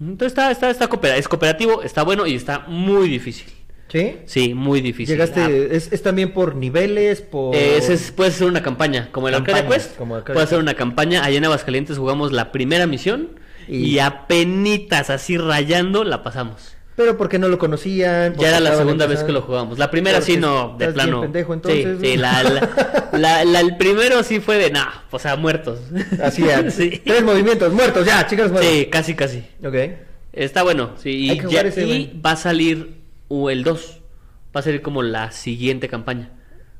Entonces 0.00 0.28
está, 0.32 0.50
está, 0.50 0.70
está 0.70 0.88
coopera- 0.88 1.16
es 1.16 1.26
cooperativo, 1.28 1.82
está 1.82 2.02
bueno 2.02 2.26
y 2.26 2.34
está 2.34 2.60
muy 2.68 3.08
difícil. 3.08 3.48
¿Sí? 3.88 4.16
Sí, 4.26 4.52
muy 4.54 4.82
difícil. 4.82 5.14
Llegaste, 5.14 5.40
Ah, 5.40 5.48
es, 5.50 5.90
es 5.90 6.02
también 6.02 6.32
por 6.34 6.54
niveles, 6.54 7.22
por... 7.22 7.54
ese 7.56 7.94
es- 7.94 8.12
puede 8.12 8.30
ser 8.30 8.46
una 8.46 8.62
campaña, 8.62 9.08
como 9.10 9.28
el 9.28 9.34
Campañas, 9.36 9.64
Quest. 9.72 9.96
como 9.96 10.16
Arcade 10.16 10.34
puede 10.34 10.46
ser 10.46 10.56
Quest. 10.58 10.62
una 10.62 10.74
campaña. 10.74 11.24
Allá 11.24 11.38
en 11.38 11.44
Aguascalientes 11.46 11.96
jugamos 11.96 12.30
la 12.32 12.52
primera 12.52 12.86
misión 12.86 13.30
y, 13.66 13.76
Y- 13.94 13.98
apenitas 13.98 15.08
así 15.10 15.38
rayando 15.38 16.04
la 16.04 16.22
pasamos. 16.22 16.76
Pero 16.98 17.16
porque 17.16 17.38
no 17.38 17.46
lo 17.46 17.58
conocían. 17.58 18.34
Ya 18.38 18.48
era 18.48 18.58
la 18.58 18.74
segunda 18.76 19.06
vez 19.06 19.22
que 19.22 19.30
lo 19.30 19.40
jugamos. 19.42 19.78
La 19.78 19.88
primera 19.88 20.20
sí 20.20 20.36
no, 20.36 20.74
de 20.76 20.88
plano. 20.88 21.20
pendejo, 21.20 21.52
Sí, 21.54 21.60
entonces, 21.62 21.98
sí, 22.02 22.16
¿no? 22.16 22.22
la, 22.22 22.42
la- 22.42 23.08
la- 23.12 23.44
la- 23.44 23.60
el 23.60 23.76
primero 23.76 24.24
sí 24.24 24.40
fue 24.40 24.56
de 24.58 24.72
nah, 24.72 24.88
o 25.12 25.18
sea, 25.20 25.36
muertos. 25.36 25.78
Así 26.20 26.44
es. 26.48 26.74
sí. 26.74 27.00
Tres 27.06 27.22
movimientos, 27.22 27.72
muertos, 27.72 28.04
ya, 28.04 28.26
chicas, 28.26 28.50
muertos. 28.50 28.68
Sí, 28.72 28.86
casi, 28.86 29.14
casi. 29.14 29.44
Ok. 29.64 29.76
Está 30.32 30.64
bueno, 30.64 30.90
sí. 30.96 31.30
Y, 31.30 31.40
ya- 31.48 31.60
ese, 31.60 32.10
va 32.24 32.32
a 32.32 32.36
salir 32.36 32.96
el 33.30 33.62
2. 33.62 34.00
Va 34.56 34.58
a 34.58 34.62
salir 34.64 34.82
como 34.82 35.02
la 35.04 35.30
siguiente 35.30 35.88
campaña 35.88 36.32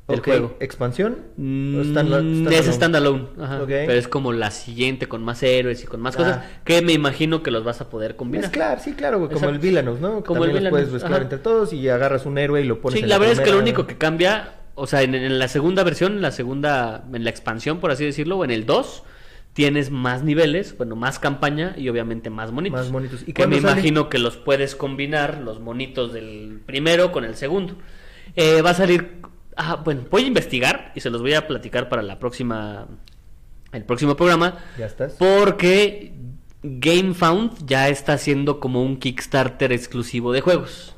del 0.09 0.19
Ok, 0.21 0.25
juego. 0.25 0.57
¿Expansión? 0.61 1.19
Mm, 1.37 1.77
¿O 1.79 1.83
stand- 1.85 2.51
es 2.53 2.67
standalone? 2.67 3.27
ajá, 3.41 3.61
pero 3.67 3.93
es 3.93 4.09
como 4.09 4.33
la 4.33 4.51
siguiente 4.51 5.07
con 5.07 5.23
más 5.23 5.43
héroes 5.43 5.85
y 5.85 5.87
con 5.87 6.01
más 6.01 6.15
Ah. 6.15 6.19
cosas 6.19 6.45
que 6.65 6.81
me 6.83 6.93
imagino 6.95 7.43
que 7.43 7.51
los 7.51 7.63
vas 7.63 7.81
a 7.83 7.91
poder 7.91 8.17
combinar. 8.17 8.47
Mezclar, 8.47 8.81
sí, 8.81 8.95
claro, 8.95 9.19
güey, 9.19 9.29
como 9.29 9.39
Exacto. 9.41 9.55
el 9.55 9.61
Villanos, 9.61 10.01
¿no? 10.01 10.19
Que 10.23 10.27
Como 10.29 10.45
el 10.45 10.51
también 10.51 10.65
los 10.65 10.71
puedes 10.71 10.91
mezclar 10.91 11.23
entre 11.23 11.39
todos 11.39 11.73
y 11.75 11.89
agarras 11.89 12.25
un 12.27 12.39
héroe 12.39 12.63
y 12.63 12.65
lo 12.65 12.81
pones 12.81 12.99
Sí, 12.99 13.03
en 13.05 13.09
la 13.11 13.19
verdad 13.19 13.35
es 13.35 13.41
que 13.41 13.51
lo 13.53 13.59
único 13.59 13.87
que 13.87 13.99
cambia, 13.99 14.55
o 14.75 14.87
sea, 14.87 15.03
en, 15.03 15.15
en 15.15 15.39
la 15.39 15.49
segunda 15.49 15.85
versión, 15.85 16.13
en 16.15 16.23
la 16.23 16.31
segunda, 16.33 17.05
en 17.13 17.23
la 17.25 17.31
expansión, 17.31 17.79
por 17.79 17.91
así 17.91 18.05
decirlo, 18.07 18.39
o 18.39 18.45
en 18.45 18.51
el 18.51 18.65
2, 18.65 19.03
tienes 19.53 19.91
más 19.91 20.23
niveles, 20.23 20.75
bueno, 20.79 20.95
más 20.97 21.19
campaña 21.19 21.75
y 21.77 21.89
obviamente 21.91 22.31
más 22.31 22.51
monitos. 22.53 22.81
Más 22.81 22.91
monitos. 22.91 23.25
¿Y 23.27 23.33
que 23.35 23.47
me 23.47 23.61
sale? 23.61 23.73
imagino 23.73 24.09
que 24.09 24.19
los 24.19 24.37
puedes 24.39 24.75
combinar, 24.75 25.41
los 25.45 25.61
monitos 25.61 26.13
del 26.15 26.61
primero 26.65 27.13
con 27.13 27.25
el 27.25 27.35
segundo. 27.35 27.75
Eh, 28.37 28.63
va 28.63 28.71
a 28.71 28.75
salir, 28.75 29.19
ah, 29.59 29.77
bueno, 29.85 30.07
voy 30.11 30.25
a 30.25 30.27
investigar 30.27 30.93
y 30.95 31.01
se 31.01 31.11
los 31.11 31.21
voy 31.21 31.35
a 31.35 31.47
platicar 31.47 31.89
para 31.89 32.03
la 32.03 32.19
próxima, 32.19 32.87
el 33.73 33.85
próximo 33.85 34.17
programa. 34.17 34.59
Ya 34.79 34.87
estás. 34.87 35.15
Porque 35.19 36.13
GameFound 36.63 37.67
ya 37.67 37.89
está 37.89 38.15
haciendo 38.15 38.61
como 38.61 38.83
un 38.83 38.99
Kickstarter 38.99 39.73
exclusivo 39.73 40.33
de 40.33 40.41
juegos. 40.41 40.95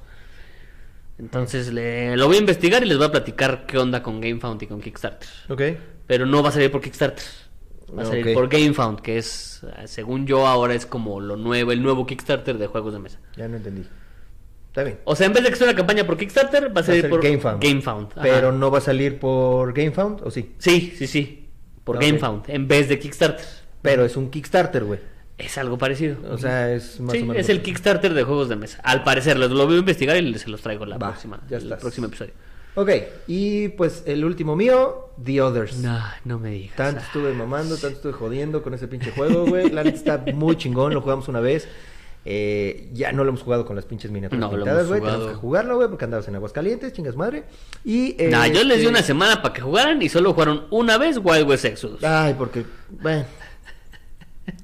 Entonces 1.19 1.73
le, 1.73 2.17
lo 2.17 2.29
voy 2.29 2.37
a 2.37 2.41
investigar 2.41 2.83
y 2.83 2.87
les 2.87 2.97
voy 2.97 3.07
a 3.07 3.11
platicar 3.11 3.67
qué 3.67 3.77
onda 3.77 4.03
con 4.03 4.21
GameFound 4.21 4.63
y 4.63 4.67
con 4.67 4.81
Kickstarter. 4.81 5.29
Ok. 5.49 5.63
Pero 6.07 6.27
no 6.27 6.43
va 6.43 6.51
a 6.51 6.53
salir 6.53 6.71
por 6.71 6.81
Kickstarter. 6.81 7.25
Va 7.97 8.03
a 8.03 8.07
salir 8.07 8.33
por 8.35 8.49
GameFound, 8.49 9.01
que 9.01 9.19
es, 9.19 9.67
según 9.87 10.27
yo, 10.27 10.47
ahora 10.47 10.75
es 10.75 10.87
como 10.87 11.21
lo 11.21 11.37
nuevo, 11.37 11.73
el 11.73 11.83
nuevo 11.83 12.07
Kickstarter 12.07 12.57
de 12.57 12.69
juegos 12.69 12.93
de 12.93 13.01
mesa. 13.01 13.19
Ya 13.37 13.49
no 13.49 13.57
entendí. 13.57 13.85
Está 14.71 14.85
bien. 14.85 14.99
O 15.05 15.17
sea, 15.17 15.27
en 15.27 15.33
vez 15.33 15.43
de 15.43 15.51
que 15.51 15.57
sea 15.57 15.67
una 15.67 15.77
campaña 15.77 16.07
por 16.07 16.17
Kickstarter, 16.17 16.65
va 16.65 16.69
a 16.69 16.75
Va 16.75 16.81
a 16.81 16.85
salir 16.85 17.01
ser 17.03 17.11
por 17.11 17.23
GameFound. 17.23 17.63
GameFound. 17.63 18.09
Pero 18.23 18.53
no 18.53 18.71
va 18.71 18.79
a 18.79 18.81
salir 18.81 19.19
por 19.19 19.73
GameFound, 19.73 20.21
¿o 20.23 20.31
sí? 20.31 20.55
Sí, 20.59 20.95
sí, 20.97 21.07
sí. 21.07 21.49
Por. 21.85 21.99
GameFound, 21.99 22.45
en 22.49 22.69
vez 22.69 22.89
de 22.89 22.99
Kickstarter. 22.99 23.45
Pero 23.83 24.05
es 24.05 24.17
un 24.17 24.31
Kickstarter, 24.31 24.85
güey. 24.85 25.01
Es 25.39 25.57
algo 25.59 25.77
parecido. 25.79 26.19
O 26.31 26.39
sea, 26.39 26.73
es 26.73 27.01
más 27.01 27.13
Sí, 27.13 27.23
o 27.23 27.27
menos. 27.27 27.37
es 27.39 27.49
el 27.49 27.63
Kickstarter 27.63 28.13
de 28.15 28.23
juegos 28.25 28.49
de 28.49 28.57
mesa. 28.57 28.79
Al 28.85 29.03
parecer, 29.03 29.39
los- 29.39 29.51
lo 29.51 29.67
voy 29.67 29.77
a 29.77 29.79
investigar 29.79 30.17
y 30.17 30.39
se 30.39 30.49
los 30.51 30.61
traigo 30.61 30.85
la 30.87 30.99
Va, 30.99 31.09
próxima, 31.09 31.41
ya 31.49 31.57
el 31.57 31.69
próximo 31.79 32.07
episodio. 32.09 32.33
Ok, 32.77 32.91
y 33.27 33.69
pues 33.71 34.05
el 34.07 34.25
último 34.25 34.55
mío, 34.55 35.09
The 35.25 35.41
Others. 35.43 35.79
No, 35.79 35.99
no 36.25 36.39
me 36.39 36.51
digas. 36.51 36.77
Tanto 36.77 37.01
Ah, 37.01 37.05
estuve 37.07 37.33
mamando, 37.33 37.75
tanto 37.77 37.97
estuve 37.97 38.13
jodiendo 38.13 38.63
con 38.63 38.75
ese 38.75 38.87
pinche 38.87 39.11
juego, 39.11 39.47
güey. 39.47 39.71
La 39.71 39.83
neta 39.83 39.97
está 39.97 40.33
muy 40.35 40.57
chingón, 40.57 40.95
lo 40.95 41.01
jugamos 41.01 41.27
una 41.27 41.41
vez. 41.41 41.67
Eh, 42.25 42.91
ya 42.93 43.13
no 43.13 43.25
lo 43.25 43.31
hemos 43.31 43.43
jugado 43.43 43.65
con 43.65 43.77
las 43.77 43.87
pinches 43.87 44.11
miniaturas 44.11 44.41
No, 44.51 44.55
pintadas, 44.57 44.89
güey. 44.89 45.01
Tenemos 45.01 45.29
que 45.29 45.35
jugarlo, 45.35 45.77
güey, 45.77 45.89
porque 45.89 46.05
andabas 46.05 46.29
en 46.29 46.35
Aguascalientes, 46.37 46.93
chingas 46.93 47.17
madre. 47.17 47.45
Y, 47.85 48.15
eh, 48.23 48.29
Nah, 48.31 48.47
yo 48.47 48.63
les 48.63 48.79
di 48.79 48.85
este- 48.85 48.89
una 48.89 49.03
semana 49.03 49.41
para 49.41 49.55
que 49.55 49.63
jugaran 49.63 50.01
y 50.03 50.09
solo 50.11 50.33
jugaron 50.35 50.67
una 50.71 50.99
vez 50.99 51.19
Wild 51.23 51.49
West 51.49 51.65
Exodus. 51.65 52.05
Ay, 52.05 52.35
porque, 52.37 52.65
bueno. 52.91 53.25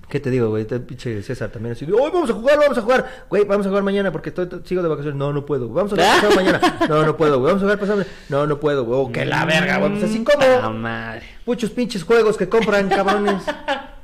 ¿Qué 0.09 0.20
te 0.20 0.30
digo, 0.30 0.50
güey? 0.50 0.64
Pinche 0.64 1.20
César 1.22 1.50
también 1.50 1.72
así. 1.72 1.84
"Hoy 1.84 2.11
vamos 2.12 2.30
a 2.30 2.32
jugar, 2.32 2.59
vamos 2.59 2.78
a 2.78 2.82
jugar! 2.82 3.26
Güey, 3.28 3.44
vamos 3.44 3.66
a 3.66 3.68
jugar 3.70 3.82
mañana 3.84 4.12
porque 4.12 4.28
estoy, 4.28 4.48
sigo 4.64 4.82
de 4.82 4.88
vacaciones. 4.88 5.18
No, 5.18 5.32
no 5.32 5.44
puedo. 5.44 5.68
Vamos 5.72 5.92
a 5.92 5.96
jugar 5.96 6.14
pasado 6.20 6.34
mañana. 6.36 6.86
No, 6.88 7.04
no 7.04 7.16
puedo, 7.16 7.38
güey. 7.40 7.48
Vamos 7.52 7.62
a 7.62 7.64
jugar 7.66 7.78
pasado 7.80 8.04
No, 8.28 8.46
no 8.46 8.61
puedo, 8.61 8.84
güey. 8.84 9.00
Oh, 9.00 9.11
que 9.12 9.24
la 9.24 9.44
verga, 9.44 9.78
güey. 9.78 9.92
Pues 9.92 10.04
así 10.04 10.24
Ah, 10.28 10.61
como 10.62 10.72
madre. 10.78 11.22
muchos 11.44 11.70
pinches 11.70 12.04
juegos 12.04 12.36
que 12.36 12.48
compran, 12.48 12.88
cabrones. 12.88 13.42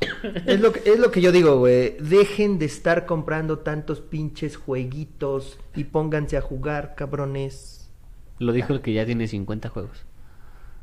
Es 0.46 0.60
lo, 0.60 0.72
que, 0.72 0.90
es 0.90 0.98
lo 0.98 1.10
que 1.10 1.20
yo 1.20 1.32
digo, 1.32 1.58
güey. 1.58 1.96
Dejen 2.00 2.58
de 2.58 2.66
estar 2.66 3.06
comprando 3.06 3.60
tantos 3.60 4.00
pinches 4.00 4.56
jueguitos 4.56 5.58
y 5.74 5.84
pónganse 5.84 6.36
a 6.36 6.40
jugar, 6.40 6.94
cabrones. 6.94 7.90
Lo 8.38 8.52
dijo 8.52 8.72
el 8.72 8.80
que 8.80 8.92
ya 8.92 9.04
tiene 9.04 9.26
50 9.26 9.68
juegos. 9.68 10.04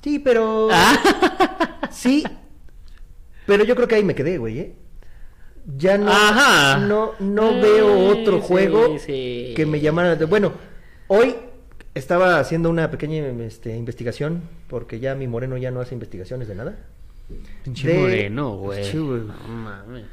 Sí, 0.03 0.19
pero... 0.19 0.69
Ah. 0.71 1.81
Sí, 1.91 2.25
pero 3.45 3.63
yo 3.63 3.75
creo 3.75 3.87
que 3.87 3.95
ahí 3.95 4.03
me 4.03 4.15
quedé, 4.15 4.37
güey, 4.37 4.59
¿eh? 4.59 4.75
Ya 5.77 5.97
no, 5.97 6.11
Ajá. 6.11 6.77
no, 6.77 7.13
no 7.19 7.59
veo 7.61 8.09
otro 8.09 8.41
sí, 8.41 8.47
juego 8.47 8.99
sí. 8.99 9.53
que 9.55 9.65
me 9.65 9.79
llamara. 9.79 10.15
Bueno, 10.25 10.53
hoy 11.07 11.35
estaba 11.95 12.39
haciendo 12.39 12.69
una 12.69 12.91
pequeña 12.91 13.25
este, 13.45 13.75
investigación, 13.75 14.43
porque 14.67 14.99
ya 14.99 15.15
mi 15.15 15.27
moreno 15.27 15.57
ya 15.57 15.71
no 15.71 15.81
hace 15.81 15.95
investigaciones 15.95 16.47
de 16.47 16.55
nada. 16.55 16.77
Pinche 17.63 17.87
De- 17.87 17.99
moreno, 17.99 18.57
güey. 18.57 18.93
No 18.93 19.33
mames. 19.47 20.05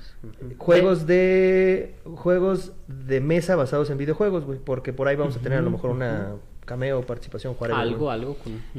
Juegos 0.57 1.07
de 1.07 1.95
juegos 2.15 2.73
de 2.89 3.21
mesa 3.21 3.55
basados 3.57 3.91
en 3.91 3.99
videojuegos, 3.99 4.45
güey, 4.45 4.59
porque 4.59 4.93
por 4.93 5.09
ahí 5.09 5.17
vamos 5.17 5.37
a 5.37 5.41
tener 5.41 5.59
a 5.59 5.63
lo 5.63 5.71
mejor 5.71 5.91
una 5.91 6.35
cameo, 6.65 7.03
participación, 7.03 7.55
Algo, 7.73 7.99
güey. 8.07 8.13
algo. 8.15 8.37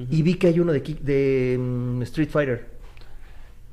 Y 0.09 0.21
vi 0.23 0.35
que 0.35 0.47
hay 0.47 0.59
uno 0.59 0.71
de, 0.73 0.79
de 0.79 1.57
mm, 1.59 2.01
Street 2.03 2.29
Fighter. 2.29 2.65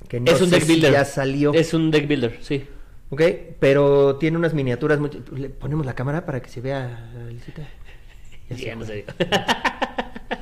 Que 0.08 0.18
no 0.20 0.30
es 0.32 0.40
un 0.40 0.48
sé 0.48 0.56
deck 0.56 0.64
si 0.64 0.72
builder. 0.72 0.92
ya 0.92 1.04
salió. 1.04 1.54
Es 1.54 1.72
un 1.72 1.90
deck 1.90 2.06
builder, 2.08 2.38
sí. 2.40 2.64
Ok, 3.10 3.22
pero 3.60 4.16
tiene 4.16 4.36
unas 4.36 4.52
miniaturas. 4.54 4.98
muy- 4.98 5.10
Le 5.36 5.48
ponemos 5.50 5.86
la 5.86 5.94
cámara 5.94 6.26
para 6.26 6.40
que 6.42 6.48
se 6.50 6.60
vea. 6.60 7.10
Elisita? 7.28 7.62
Ya 8.50 8.56
Sí, 8.56 8.62
se 8.62 8.66
ya 8.66 8.74
no 8.74 8.84
fue. 8.84 9.04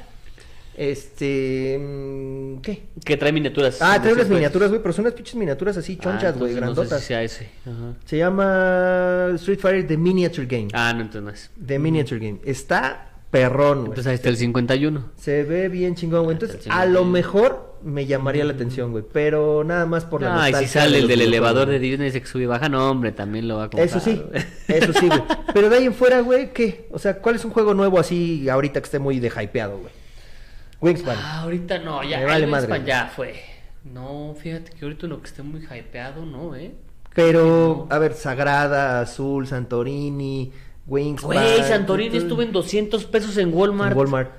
Este. 0.78 1.76
mm, 1.78 2.60
¿Qué? 2.60 2.82
que 3.04 3.16
trae 3.16 3.32
miniaturas. 3.32 3.78
Ah, 3.82 3.98
trae 4.00 4.12
unas 4.14 4.26
pues. 4.26 4.36
miniaturas, 4.36 4.68
güey, 4.70 4.80
pero 4.80 4.92
son 4.94 5.04
unas 5.04 5.14
pinches 5.14 5.34
miniaturas 5.34 5.76
así 5.76 5.96
Ah, 6.00 6.02
chonchas, 6.04 6.38
güey, 6.38 6.52
entonces 6.52 6.52
no 6.52 6.60
sé 6.60 6.60
grandotas. 6.84 7.00
si 7.00 7.06
sea 7.08 7.22
ese. 7.22 7.48
Ajá. 7.66 7.94
Se 8.04 8.16
llama 8.18 9.28
Street 9.34 9.58
Fighter 9.58 9.86
The 9.86 9.96
Miniature 9.96 10.46
Game. 10.46 10.68
Ah, 10.72 10.92
no, 10.94 11.00
entonces 11.02 11.22
no 11.22 11.30
es. 11.30 11.50
The 11.66 11.78
Miniature 11.78 12.20
Game. 12.24 12.40
Está 12.44 13.10
perrón, 13.30 13.78
güey. 13.78 13.88
Entonces 13.90 14.06
ahí 14.06 14.14
está 14.14 14.28
el 14.28 14.36
51. 14.36 15.10
Se 15.16 15.42
ve 15.44 15.68
bien 15.68 15.94
chingón, 15.96 16.24
güey. 16.24 16.34
Entonces, 16.34 16.64
El 16.64 16.72
a 16.72 16.86
lo 16.86 17.04
mejor 17.04 17.76
me 17.82 18.06
llamaría 18.06 18.44
la 18.44 18.52
atención, 18.52 18.90
güey. 18.92 19.04
Pero 19.12 19.64
nada 19.64 19.84
más 19.84 20.04
por 20.04 20.22
la 20.22 20.42
Ah, 20.44 20.50
y 20.50 20.54
si 20.54 20.66
sale 20.66 20.98
el 20.98 21.08
del 21.08 21.20
elevador 21.22 21.68
de. 21.68 21.78
Disney 21.78 22.10
se 22.10 22.24
sube 22.24 22.44
y 22.44 22.46
baja, 22.46 22.68
no, 22.68 22.90
hombre, 22.90 23.12
también 23.12 23.48
lo 23.48 23.56
va 23.56 23.64
a 23.64 23.70
comprar. 23.70 23.86
Eso 23.86 24.00
sí, 24.00 24.22
eso 24.68 24.92
sí, 24.92 25.08
güey. 25.08 25.22
Pero 25.52 25.68
de 25.68 25.76
ahí 25.76 25.84
en 25.86 25.94
fuera, 25.94 26.20
güey, 26.20 26.52
¿qué? 26.52 26.86
O 26.90 26.98
sea, 26.98 27.18
¿cuál 27.18 27.34
es 27.34 27.44
un 27.44 27.50
juego 27.50 27.74
nuevo 27.74 27.98
así 27.98 28.48
ahorita 28.48 28.80
que 28.80 28.84
esté 28.84 28.98
muy 28.98 29.18
de 29.20 29.28
hypeado, 29.28 29.78
güey? 29.78 29.97
Wingspan. 30.80 31.16
Ah, 31.20 31.40
ahorita 31.42 31.78
no, 31.78 32.02
ya. 32.04 32.24
Vale 32.24 32.46
madre. 32.46 32.66
Wingspan 32.72 32.86
ya 32.86 33.12
fue. 33.14 33.34
No, 33.92 34.34
fíjate 34.38 34.72
que 34.72 34.84
ahorita 34.84 35.06
lo 35.06 35.20
que 35.20 35.28
esté 35.28 35.42
muy 35.42 35.60
hypeado, 35.62 36.24
no, 36.26 36.54
eh. 36.54 36.72
Pero, 37.14 37.86
no. 37.88 37.94
a 37.94 37.98
ver, 37.98 38.14
Sagrada, 38.14 39.00
Azul, 39.00 39.46
Santorini, 39.46 40.52
Wingspan. 40.86 41.32
Güey, 41.32 41.62
Santorini 41.64 42.10
todo- 42.10 42.18
estuvo 42.20 42.42
en 42.42 42.52
200 42.52 43.04
pesos 43.06 43.36
en 43.38 43.52
Walmart. 43.52 43.92
en 43.92 43.98
Walmart. 43.98 44.30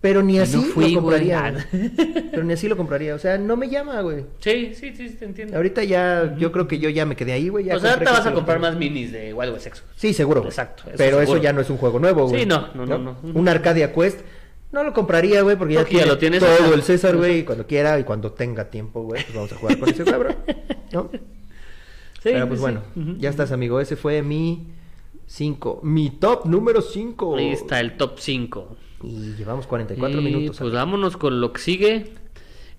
Pero 0.00 0.22
ni 0.22 0.38
así 0.38 0.56
no 0.56 0.62
fui, 0.62 0.92
lo 0.92 1.00
compraría. 1.00 1.50
Güey. 1.72 1.90
Pero 2.30 2.44
ni 2.44 2.52
así 2.52 2.68
lo 2.68 2.76
compraría. 2.76 3.16
O 3.16 3.18
sea, 3.18 3.36
no 3.36 3.56
me 3.56 3.68
llama, 3.68 4.00
güey. 4.00 4.26
Sí, 4.38 4.72
sí, 4.74 4.94
sí, 4.96 5.10
te 5.10 5.24
entiendo. 5.24 5.56
Ahorita 5.56 5.82
ya, 5.82 6.36
yo 6.38 6.52
creo 6.52 6.68
que 6.68 6.78
yo 6.78 6.88
ya 6.88 7.04
me 7.04 7.16
quedé 7.16 7.32
ahí, 7.32 7.48
güey. 7.48 7.64
ya 7.64 7.76
o 7.76 7.80
sea, 7.80 7.94
ahorita 7.94 8.12
vas 8.12 8.26
a 8.26 8.32
comprar 8.32 8.60
más 8.60 8.76
minis 8.76 9.10
de 9.10 9.34
Wild 9.34 9.54
West 9.54 9.66
Exodus. 9.66 9.90
Sí, 9.96 10.14
seguro. 10.14 10.40
güey. 10.42 10.50
Exacto, 10.50 10.84
eso 10.86 10.94
Pero 10.96 11.18
seguro. 11.18 11.36
eso 11.38 11.42
ya 11.42 11.52
no 11.52 11.60
es 11.62 11.68
un 11.68 11.78
juego 11.78 11.98
nuevo, 11.98 12.28
güey. 12.28 12.42
Sí, 12.42 12.46
no, 12.46 12.68
no, 12.74 12.86
no, 12.86 12.96
no. 12.98 13.16
Un 13.22 13.48
Arcadia 13.48 13.92
Quest. 13.92 14.20
No 14.72 14.82
lo 14.84 14.92
compraría, 14.92 15.42
güey, 15.42 15.56
porque 15.56 15.74
ya, 15.74 15.80
Porque 15.80 15.94
ya 15.94 15.98
tiene 16.00 16.12
lo 16.12 16.18
tienes, 16.18 16.40
todo 16.58 16.74
el 16.74 16.82
César, 16.82 17.16
güey. 17.16 17.38
Y 17.38 17.42
cuando 17.44 17.66
quiera 17.66 17.98
y 17.98 18.04
cuando 18.04 18.32
tenga 18.32 18.68
tiempo, 18.70 19.02
güey, 19.02 19.22
pues 19.24 19.34
vamos 19.34 19.52
a 19.52 19.56
jugar 19.56 19.78
con 19.78 19.88
ese 19.88 20.04
cabrón. 20.04 20.36
¿No? 20.92 21.10
Sí, 22.20 22.30
Pero 22.32 22.48
pues 22.48 22.58
sí. 22.58 22.62
bueno, 22.62 22.82
ya 23.20 23.30
estás, 23.30 23.52
amigo. 23.52 23.80
Ese 23.80 23.94
fue 23.94 24.22
mi 24.22 24.72
5. 25.26 25.80
Mi 25.84 26.10
top 26.10 26.46
número 26.46 26.82
5. 26.82 27.36
Ahí 27.36 27.50
está 27.50 27.78
el 27.78 27.96
top 27.96 28.18
5. 28.18 28.76
Y 29.04 29.34
llevamos 29.36 29.68
44 29.68 30.20
Y, 30.20 30.24
minutos. 30.24 30.48
Pues 30.48 30.60
amigo. 30.62 30.74
vámonos 30.74 31.16
con 31.16 31.40
lo 31.40 31.52
que 31.52 31.60
sigue. 31.60 32.12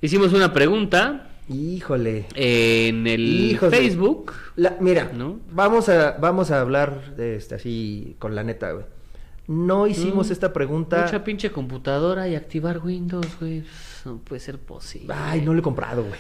Hicimos 0.02 0.34
una 0.34 0.52
pregunta 0.54 1.30
Híjole. 1.48 2.26
En 2.36 3.08
el 3.08 3.58
Facebook. 3.72 4.34
La- 4.58 4.76
mira, 4.82 5.10
¿No? 5.16 5.40
vamos 5.52 5.88
a 5.88 6.18
vamos 6.20 6.52
a 6.52 6.60
hablar 6.60 7.16
de 7.16 7.38
este 7.38 7.56
así 7.56 8.18
con 8.20 8.36
la 8.36 8.44
neta, 8.44 8.74
güey. 8.74 8.86
No 9.50 9.88
hicimos 9.88 10.30
Mm, 10.30 10.32
esta 10.32 10.54
pregunta. 10.54 11.02
Mucha 11.06 11.24
pinche 11.24 11.50
computadora 11.52 12.28
y 12.28 12.36
activar 12.36 12.78
Windows, 12.86 13.26
güey. 13.40 13.64
No 14.06 14.18
puede 14.20 14.40
ser 14.40 14.60
posible. 14.60 15.12
Ay, 15.18 15.42
no 15.42 15.54
lo 15.54 15.60
he 15.60 15.64
comprado, 15.64 16.04
güey. 16.04 16.20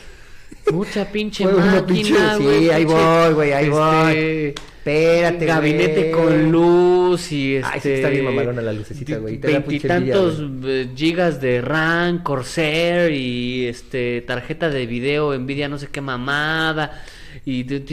Mucha 0.74 1.06
pinche 1.12 1.46
una 1.46 1.64
máquina, 1.64 1.86
pinche- 1.86 2.38
sí, 2.38 2.44
güey, 2.44 2.70
ahí 2.72 2.86
voy, 2.86 3.34
güey, 3.36 3.54
ahí 3.54 3.70
voy. 3.70 4.54
Espérate, 4.56 5.46
Gabinete 5.46 6.00
güey. 6.00 6.12
con 6.12 6.52
luz 6.52 7.32
y 7.32 7.58
este... 7.58 7.70
Ay, 7.72 7.80
sí, 7.82 7.90
está 7.92 8.10
bien 8.10 8.26
mamalona 8.26 8.62
la 8.64 8.74
lucecita, 8.74 9.18
güey, 9.18 9.38
Veintitantos 9.38 10.42
eh, 10.64 10.90
gigas 10.96 11.40
de 11.40 11.62
RAM, 11.62 12.24
Corsair 12.24 13.12
y 13.12 13.68
este 13.68 14.22
tarjeta 14.22 14.70
de 14.70 14.88
video, 14.88 15.38
Nvidia 15.38 15.70
no 15.70 15.78
sé 15.78 15.88
qué 15.88 16.02
mamada. 16.02 17.04
Y, 17.50 17.64
de- 17.64 17.84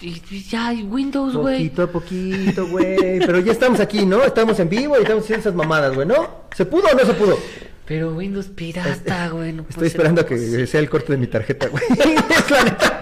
y- 0.00 0.42
ya, 0.48 0.72
y 0.72 0.82
Windows, 0.82 1.34
güey. 1.36 1.56
Poquito 1.68 1.82
a 1.82 1.86
poquito, 1.88 2.66
güey. 2.68 3.18
Pero 3.18 3.38
ya 3.40 3.52
estamos 3.52 3.80
aquí, 3.80 4.06
¿no? 4.06 4.24
Estamos 4.24 4.58
en 4.60 4.68
vivo 4.68 4.96
y 4.98 5.02
estamos 5.02 5.24
haciendo 5.24 5.40
esas 5.42 5.54
mamadas, 5.54 5.94
güey, 5.94 6.06
¿no? 6.06 6.44
¿Se 6.56 6.64
pudo 6.64 6.86
o 6.90 6.94
no 6.94 7.04
se 7.04 7.12
pudo? 7.14 7.38
Pero 7.84 8.14
Windows 8.14 8.46
pirata, 8.46 9.28
güey. 9.28 9.52
no 9.52 9.66
Estoy 9.68 9.88
esperando 9.88 10.20
a 10.22 10.26
que 10.26 10.36
posible. 10.36 10.66
sea 10.66 10.80
el 10.80 10.88
corte 10.88 11.12
de 11.12 11.18
mi 11.18 11.26
tarjeta, 11.26 11.66
güey. 11.68 11.82
es 11.90 12.50
la 12.50 12.64
neta. 12.64 13.00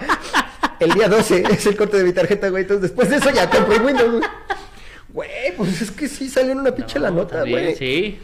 El 0.79 0.91
día 0.91 1.07
12 1.07 1.43
es 1.51 1.65
el 1.67 1.75
corte 1.77 1.97
de 1.97 2.03
mi 2.03 2.13
tarjeta, 2.13 2.49
güey. 2.49 2.63
Entonces 2.63 2.81
después 2.83 3.09
de 3.09 3.15
eso 3.17 3.29
ya 3.31 3.49
compro 3.49 3.73
el 3.75 3.81
Windows, 3.83 4.11
güey. 4.11 4.23
Güey, 5.13 5.55
pues 5.55 5.81
es 5.81 5.91
que 5.91 6.07
sí 6.09 6.29
salió 6.29 6.51
en 6.51 6.59
una 6.59 6.71
pinche 6.75 6.99
la 6.99 7.09
No, 7.11 7.17
nota, 7.17 7.43
güey. 7.43 7.75
Sí. 7.75 8.19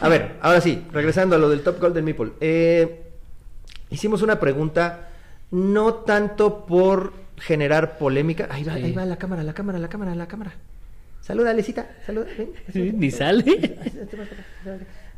A 0.00 0.08
ver, 0.08 0.36
ahora 0.40 0.60
sí, 0.60 0.82
regresando 0.92 1.36
a 1.36 1.38
lo 1.38 1.48
del 1.50 1.60
Top 1.60 1.78
Golden 1.80 2.04
Meeple. 2.04 2.32
Eh, 2.40 3.02
hicimos 3.90 4.22
una 4.22 4.40
pregunta 4.40 5.05
no 5.50 5.94
tanto 5.94 6.66
por 6.66 7.12
generar 7.38 7.98
polémica. 7.98 8.48
Ahí 8.50 8.64
va, 8.64 8.74
Sí. 8.76 8.84
ahí 8.84 8.92
va 8.92 9.04
la 9.04 9.16
cámara, 9.16 9.42
la 9.42 9.52
cámara, 9.54 9.78
la 9.78 9.88
cámara, 9.88 10.14
la 10.14 10.26
cámara. 10.26 10.52
Saluda, 11.20 11.50
Alecita. 11.50 11.88
Saluda. 12.06 12.26
Ven. 12.38 12.50
Sí, 12.72 12.92
Ni 12.94 13.10
sale. 13.10 13.78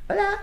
Hola. 0.09 0.39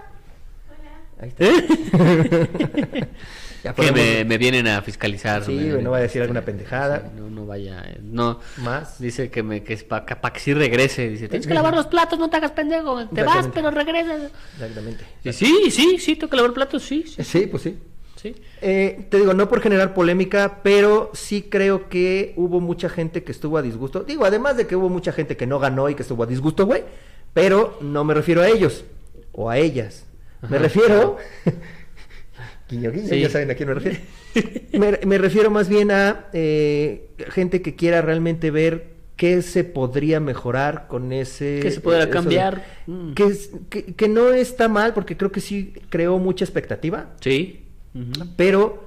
Ahí 1.19 1.29
está. 1.29 1.45
¿Eh? 1.45 3.07
Ya 3.63 3.73
que 3.73 3.91
me, 3.91 4.23
me 4.25 4.38
vienen 4.38 4.67
a 4.67 4.79
fiscalizar. 4.83 5.43
Sí, 5.43 5.53
me- 5.53 5.81
no 5.81 5.89
vaya 5.89 6.01
a 6.01 6.03
decir 6.03 6.21
alguna 6.21 6.41
pendejada. 6.45 6.99
Sí, 6.99 7.19
no, 7.19 7.31
no 7.31 7.47
vaya. 7.47 7.81
eh, 7.83 7.97
No. 7.99 8.39
Más. 8.57 8.99
Dice 8.99 9.31
que, 9.31 9.41
me, 9.41 9.63
que 9.63 9.73
es 9.73 9.83
para 9.83 10.05
que 10.05 10.39
sí 10.39 10.53
regrese. 10.53 11.09
Dice, 11.09 11.27
tienes 11.27 11.47
que 11.47 11.53
lavar 11.55 11.73
los 11.73 11.88
platos, 11.88 12.19
no 12.19 12.29
te 12.29 12.38
hagas 12.38 12.51
pendejo. 12.51 13.07
Te 13.07 13.23
vas, 13.23 13.47
pero 13.51 13.71
regresas. 13.71 14.29
Exactamente. 14.53 15.03
Y 15.23 15.33
sí, 15.33 15.71
sí, 15.71 15.97
sí, 15.97 16.15
tengo 16.15 16.29
que 16.29 16.36
lavar 16.36 16.53
platos, 16.53 16.83
sí, 16.83 17.05
sí. 17.07 17.23
Sí, 17.23 17.47
pues 17.47 17.63
sí. 17.63 17.75
Sí. 18.34 18.36
Eh, 18.61 19.05
te 19.09 19.17
digo, 19.17 19.34
no 19.34 19.47
por 19.49 19.61
generar 19.61 19.93
polémica, 19.93 20.61
pero 20.63 21.11
sí 21.13 21.43
creo 21.43 21.89
que 21.89 22.34
hubo 22.38 22.59
mucha 22.59 22.89
gente 22.89 23.23
que 23.23 23.32
estuvo 23.32 23.57
a 23.57 23.61
disgusto. 23.61 24.03
Digo, 24.03 24.26
además 24.26 24.57
de 24.57 24.67
que 24.67 24.76
hubo 24.76 24.89
mucha 24.89 25.11
gente 25.11 25.38
que 25.38 25.47
no 25.47 25.59
ganó 25.59 25.89
y 25.89 25.95
que 25.95 26.01
estuvo 26.01 26.23
a 26.23 26.28
disgusto, 26.28 26.65
güey. 26.65 26.84
Pero 27.34 27.78
no 27.82 28.03
me 28.03 28.13
refiero 28.13 28.41
a 28.41 28.47
ellos 28.47 28.86
o 29.32 29.49
a 29.49 29.57
ellas. 29.57 30.05
Me 30.41 30.57
Ajá. 30.57 30.59
refiero. 30.59 31.17
guiño, 32.69 32.91
guiño, 32.91 33.07
Sí. 33.09 33.19
ya 33.19 33.30
saben 33.30 33.51
a 33.51 33.55
quién 33.55 33.69
me 33.69 33.76
refiero. 33.76 33.99
me, 34.73 34.99
me 35.05 35.17
refiero 35.17 35.51
más 35.51 35.69
bien 35.69 35.91
a 35.91 36.26
eh, 36.34 37.09
gente 37.30 37.61
que 37.61 37.76
quiera 37.76 38.01
realmente 38.01 38.51
ver 38.51 38.95
qué 39.15 39.41
se 39.41 39.63
podría 39.63 40.19
mejorar 40.19 40.88
con 40.88 41.13
ese. 41.13 41.59
Que 41.61 41.71
se 41.71 41.80
podrá 41.80 42.05
de- 42.07 42.11
cambiar. 42.11 42.65
Mm. 42.88 43.13
Que, 43.13 43.38
que, 43.69 43.84
que 43.93 44.07
no 44.09 44.32
está 44.34 44.67
mal, 44.67 44.93
porque 44.93 45.15
creo 45.15 45.32
que 45.32 45.39
sí 45.41 45.73
creó 45.89 46.17
mucha 46.19 46.43
expectativa 46.43 47.11
Sí. 47.21 47.64
Pero 48.35 48.83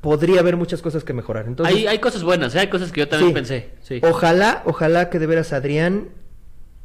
podría 0.00 0.40
haber 0.40 0.56
muchas 0.56 0.82
cosas 0.82 1.04
que 1.04 1.12
mejorar. 1.12 1.46
Entonces, 1.46 1.74
hay, 1.76 1.86
hay 1.86 1.98
cosas 1.98 2.22
buenas, 2.22 2.54
¿eh? 2.54 2.60
hay 2.60 2.68
cosas 2.68 2.90
que 2.92 3.00
yo 3.00 3.08
también 3.08 3.30
sí. 3.30 3.34
pensé. 3.34 3.70
Sí. 3.82 4.00
Ojalá, 4.02 4.62
ojalá 4.66 5.10
que 5.10 5.18
de 5.18 5.26
veras 5.26 5.52
Adrián, 5.52 6.08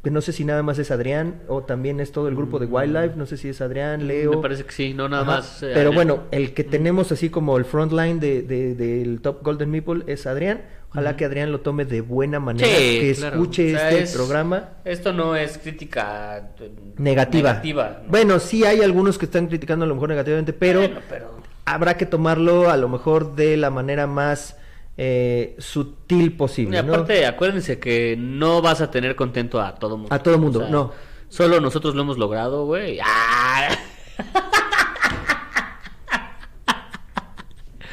que 0.04 0.10
no 0.12 0.20
sé 0.20 0.32
si 0.32 0.44
nada 0.44 0.62
más 0.62 0.78
es 0.78 0.90
Adrián 0.92 1.42
o 1.48 1.62
también 1.64 1.98
es 1.98 2.12
todo 2.12 2.28
el 2.28 2.36
grupo 2.36 2.58
de 2.60 2.66
Wildlife, 2.66 3.16
no 3.16 3.26
sé 3.26 3.36
si 3.36 3.48
es 3.48 3.60
Adrián, 3.60 4.06
Leo. 4.06 4.32
Mm. 4.32 4.36
Me 4.36 4.42
parece 4.42 4.64
que 4.64 4.72
sí, 4.72 4.94
no 4.94 5.08
nada 5.08 5.24
Ajá, 5.24 5.32
más. 5.38 5.62
eh, 5.64 5.70
Pero 5.74 5.90
Adrián. 5.90 5.94
bueno, 5.94 6.22
el 6.30 6.54
que 6.54 6.62
tenemos 6.64 7.10
así 7.10 7.28
como 7.28 7.56
el 7.58 7.64
frontline 7.64 8.20
de, 8.20 8.42
de- 8.42 8.74
del 8.76 9.20
Top 9.20 9.42
Golden 9.42 9.70
Meeple 9.70 10.04
es 10.06 10.26
Adrián. 10.26 10.62
Ojalá 10.90 11.16
que 11.16 11.24
Adrián 11.26 11.52
lo 11.52 11.60
tome 11.60 11.84
de 11.84 12.00
buena 12.00 12.40
manera, 12.40 12.66
Sí, 12.66 13.00
que 13.00 13.14
claro. 13.18 13.34
escuche 13.36 13.74
O 13.74 13.78
sea, 13.78 13.90
este 13.90 14.02
es- 14.04 14.14
programa. 14.14 14.68
Esto 14.84 15.12
no 15.12 15.34
es 15.36 15.58
crítica 15.58 16.52
eh, 16.60 16.70
Negativa. 16.96 17.50
negativa, 17.50 18.00
¿no? 18.04 18.08
Bueno, 18.10 18.38
sí 18.38 18.64
hay 18.64 18.80
algunos 18.80 19.18
que 19.18 19.26
están 19.26 19.48
criticando 19.48 19.84
a 19.84 19.88
lo 19.88 19.94
mejor 19.94 20.08
negativamente, 20.08 20.52
pero 20.54 20.78
Bueno, 20.78 21.00
pero 21.10 21.36
habrá 21.72 21.96
que 21.96 22.06
tomarlo 22.06 22.70
a 22.70 22.76
lo 22.76 22.88
mejor 22.88 23.34
de 23.34 23.56
la 23.56 23.70
manera 23.70 24.06
más 24.06 24.56
eh, 24.96 25.54
sutil 25.58 26.26
Y 26.26 26.30
posible. 26.30 26.82
¿no? 26.82 26.92
aparte, 26.92 27.26
acuérdense 27.26 27.78
que 27.78 28.16
no 28.18 28.60
vas 28.60 28.80
a 28.80 28.90
tener 28.90 29.14
contento 29.16 29.60
a 29.60 29.74
todo 29.76 29.96
mundo. 29.96 30.14
A 30.14 30.22
todo 30.22 30.38
mundo, 30.38 30.66
no. 30.68 30.92
Solo 31.28 31.60
nosotros 31.60 31.94
lo 31.94 32.02
hemos 32.02 32.18
logrado, 32.18 32.64
güey. 32.64 32.98
¡Ah! 33.04 33.68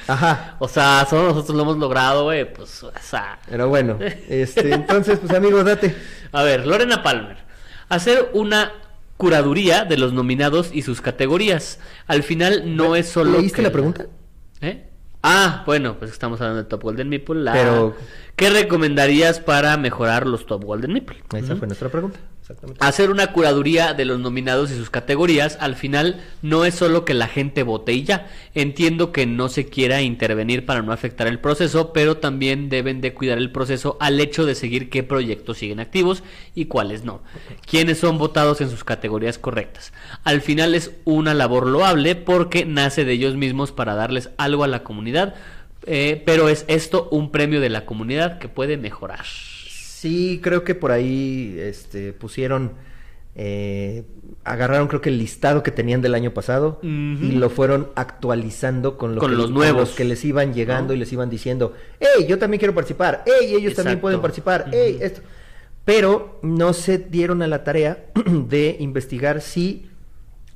Ajá. 0.08 0.56
O 0.60 0.68
sea, 0.68 1.06
solo 1.10 1.30
nosotros 1.30 1.56
lo 1.56 1.64
hemos 1.64 1.78
logrado, 1.78 2.24
güey. 2.26 2.52
Pues, 2.52 2.84
o 2.84 2.92
sea. 3.02 3.40
Pero 3.50 3.70
bueno, 3.70 3.98
este, 4.00 4.74
entonces, 4.74 5.20
pues 5.20 5.32
amigo, 5.34 5.64
date. 5.64 5.96
A 6.32 6.44
ver, 6.44 6.66
Lorena 6.66 7.02
Palmer. 7.04 7.38
Hacer 7.90 8.30
una 8.34 8.72
curaduría 9.18 9.86
de 9.86 9.98
los 9.98 10.14
nominados 10.14 10.70
y 10.74 10.82
sus 10.82 11.02
categorías. 11.02 11.80
Al 12.08 12.24
final 12.24 12.76
no 12.76 12.96
es 12.96 13.08
solo. 13.10 13.40
¿Leíste 13.40 13.58
que 13.58 13.62
la 13.64 13.72
pregunta? 13.72 14.08
¿Eh? 14.62 14.90
Ah, 15.24 15.64
bueno, 15.66 15.98
pues 15.98 16.12
estamos 16.12 16.40
hablando 16.42 16.64
de 16.64 16.70
Top 16.70 16.84
Golden 16.84 17.10
Meeple. 17.10 17.42
la- 17.42 17.54
Pero- 17.54 17.96
¿Qué 18.36 18.50
recomendarías 18.50 19.40
para 19.40 19.78
mejorar 19.78 20.28
los 20.28 20.46
Top 20.46 20.64
Golden 20.66 20.92
Meeple? 20.94 21.24
Esa 21.36 21.56
fue 21.56 21.68
nuestra 21.68 21.90
pregunta. 21.90 22.20
Hacer 22.80 23.10
una 23.10 23.32
curaduría 23.32 23.94
de 23.94 24.06
los 24.06 24.20
nominados 24.20 24.70
y 24.70 24.76
sus 24.76 24.92
categorías, 24.92 25.58
al 25.60 25.76
final 25.76 26.22
no 26.44 26.66
es 26.66 26.76
solo 26.76 27.04
que 27.04 27.16
la 27.16 27.28
gente 27.28 27.64
vote 27.64 27.94
y 27.94 28.04
ya. 28.04 28.28
Entiendo 28.54 29.12
que 29.12 29.26
no 29.26 29.50
se 29.50 29.66
quiera 29.66 30.04
intervenir 30.04 30.66
para 30.66 30.84
no 30.84 30.92
afectar 30.92 31.26
el 31.26 31.40
proceso, 31.40 31.92
pero 31.92 32.18
también 32.18 32.70
deben 32.70 33.02
de 33.02 33.14
cuidar 33.14 33.40
el 33.40 33.52
proceso 33.52 33.98
al 34.00 34.20
hecho 34.20 34.46
de 34.46 34.54
seguir 34.54 34.90
qué 34.90 35.02
proyectos 35.02 35.58
siguen 35.58 35.80
activos 35.80 36.24
y 36.54 36.66
cuáles 36.66 37.04
no. 37.04 37.22
Quiénes 37.66 37.98
son 37.98 38.20
votados 38.20 38.62
en 38.62 38.70
sus 38.70 38.84
categorías 38.84 39.40
correctas. 39.40 39.92
Al 40.24 40.42
final 40.42 40.76
es 40.76 40.92
una 41.04 41.34
labor 41.34 41.66
loable 41.66 42.16
porque 42.16 42.66
nace 42.66 43.06
de 43.06 43.14
ellos 43.14 43.36
mismos 43.36 43.72
para 43.72 43.96
darles 43.96 44.30
algo 44.38 44.64
a 44.64 44.68
la 44.68 44.84
comunidad, 44.84 45.34
eh, 45.88 46.22
pero 46.26 46.50
es 46.50 46.66
esto 46.68 47.08
un 47.12 47.32
premio 47.32 47.60
de 47.60 47.70
la 47.70 47.86
comunidad 47.86 48.38
que 48.38 48.50
puede 48.50 48.78
mejorar. 48.78 49.26
Sí, 50.06 50.40
creo 50.44 50.64
que 50.64 50.76
por 50.76 50.92
ahí 50.92 51.58
este, 51.60 52.14
pusieron, 52.14 52.74
eh, 53.34 54.04
agarraron 54.44 54.88
creo 54.88 55.02
que 55.02 55.10
el 55.10 55.18
listado 55.18 55.64
que 55.64 55.72
tenían 55.72 56.04
del 56.04 56.14
año 56.14 56.32
pasado 56.32 56.80
y 56.84 57.32
lo 57.32 57.50
fueron 57.50 57.90
actualizando 57.96 59.00
con, 59.00 59.16
lo 59.16 59.20
Con 59.20 59.32
que, 59.32 59.36
los 59.36 59.50
nuevos. 59.50 59.96
que 59.96 60.04
les 60.06 60.24
iban 60.24 60.54
llegando 60.54 60.90
¿No? 60.90 60.94
y 60.94 61.00
les 61.00 61.12
iban 61.12 61.32
diciendo, 61.32 61.74
hey, 62.00 62.28
yo 62.30 62.38
también 62.38 62.60
quiero 62.60 62.76
participar, 62.76 63.24
hey, 63.26 63.56
ellos 63.56 63.74
también 63.74 64.00
pueden 64.00 64.22
participar, 64.22 64.66
Ujú. 64.68 64.78
hey, 64.80 65.00
esto. 65.02 65.22
Pero 65.86 66.38
no 66.44 66.74
se 66.74 67.00
dieron 67.00 67.42
a 67.42 67.48
la 67.48 67.64
tarea 67.64 68.06
de 68.48 68.78
investigar 68.80 69.42
si 69.42 69.90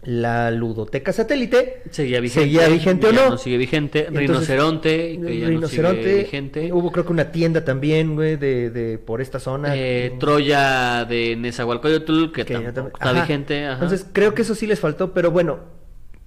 la 0.04 0.50
ludoteca 0.50 1.12
satélite 1.12 1.84
Seguía 1.91 2.22
vigente. 2.22 2.43
seguía 2.45 2.68
vigente 2.70 3.08
o 3.08 3.12
no. 3.12 3.30
no 3.32 3.38
sigue 3.38 3.58
vigente. 3.58 4.00
Entonces, 4.08 4.30
Rinoceronte, 4.30 5.20
que 5.22 5.39
ya 5.39 5.47
Rinoceronte, 5.47 5.97
no 6.00 6.04
sigue 6.10 6.24
vigente. 6.24 6.72
Hubo 6.74 6.91
creo 6.91 7.06
que 7.06 7.12
una 7.12 7.32
tienda 7.32 7.66
también, 7.66 8.16
güey, 8.16 8.38
de, 8.38 8.70
de 8.70 8.97
por 8.97 9.20
esta 9.20 9.39
zona. 9.39 9.76
Eh, 9.76 10.14
Troya 10.20 11.04
de 11.06 11.36
Nezahualcóyotl, 11.36 12.32
que, 12.32 12.45
que 12.45 12.54
tampoco 12.72 12.97
está 12.97 13.10
Ajá. 13.12 13.22
vigente. 13.22 13.66
ajá. 13.66 13.74
Entonces, 13.74 14.06
creo 14.14 14.34
que 14.34 14.43
eso 14.43 14.56
sí 14.56 14.68
les 14.68 14.80
faltó, 14.80 15.14
pero 15.14 15.32
bueno, 15.32 15.60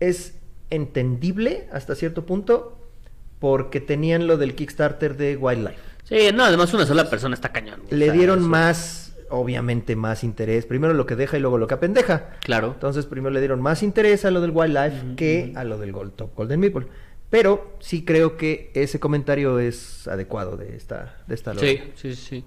es 0.01 0.35
entendible 0.69 1.69
hasta 1.73 1.95
cierto 1.95 2.27
punto 2.27 2.79
porque 3.39 3.81
tenían 3.81 4.27
lo 4.27 4.37
del 4.37 4.55
Kickstarter 4.55 5.17
de 5.17 5.37
Wildlife. 5.37 5.79
Sí, 6.05 6.17
no, 6.35 6.45
además 6.45 6.73
una 6.75 6.85
sola 6.87 7.09
persona 7.09 7.35
está 7.35 7.51
cañón. 7.53 7.81
Le 7.91 8.11
dieron 8.13 8.41
eso- 8.41 8.49
más, 8.49 9.12
obviamente 9.33 9.97
más 9.97 10.23
interés. 10.25 10.67
Primero 10.67 10.95
lo 10.95 11.07
que 11.07 11.17
deja 11.17 11.37
y 11.37 11.41
luego 11.41 11.59
lo 11.59 11.67
que 11.67 11.75
apendeja. 11.75 12.31
Claro. 12.41 12.69
Entonces, 12.75 13.07
primero 13.07 13.31
le 13.33 13.41
dieron 13.41 13.61
más 13.61 13.83
interés 13.83 14.25
a 14.25 14.31
lo 14.31 14.41
del 14.41 14.53
Wildlife 14.53 15.17
que 15.17 15.53
a 15.57 15.65
lo 15.65 15.79
del 15.79 15.91
Gold 15.93 16.13
Top 16.15 16.35
Golden 16.37 16.61
Meeple. 16.61 16.87
Pero 17.31 17.77
sí 17.81 18.05
creo 18.05 18.37
que 18.37 18.71
ese 18.75 19.01
comentario 19.01 19.59
es 19.59 20.07
adecuado 20.07 20.57
de 20.57 20.77
esta, 20.77 21.17
de 21.27 21.35
esta 21.35 21.55
Sí, 21.55 21.81
sí, 21.97 22.15
sí. 22.15 22.45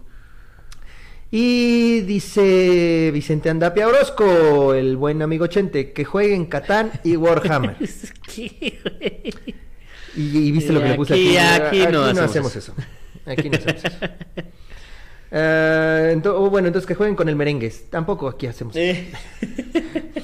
Y 1.31 2.01
dice 2.01 3.09
Vicente 3.11 3.49
Andapia 3.49 3.87
Orozco, 3.87 4.73
el 4.75 4.95
buen 4.95 5.21
amigo 5.23 5.47
Chente, 5.47 5.91
que 5.91 6.05
jueguen 6.05 6.45
Catán 6.45 6.91
y 7.03 7.15
Warhammer. 7.17 7.75
Y, 10.17 10.37
y 10.47 10.51
viste 10.51 10.71
lo 10.71 10.81
que 10.81 10.89
le 10.89 10.95
puse 10.95 11.13
aquí- 11.13 11.35
aquí. 11.35 11.81
aquí 11.81 11.91
no 11.91 12.03
hacemos 12.05 12.29
hacemos 12.29 12.55
eso. 12.55 12.73
Aquí 13.25 13.49
no 13.49 13.57
hacemos 13.57 13.83
eso. 13.83 13.97
Ah, 15.37 16.11
ento- 16.13 16.33
oh, 16.33 16.49
bueno, 16.49 16.67
entonces 16.67 16.87
que 16.87 16.95
jueguen 16.95 17.15
con 17.15 17.27
el 17.27 17.35
merengues. 17.35 17.89
Tampoco 17.89 18.29
aquí 18.29 18.47
hacemos. 18.47 18.75
Eh. 18.77 19.09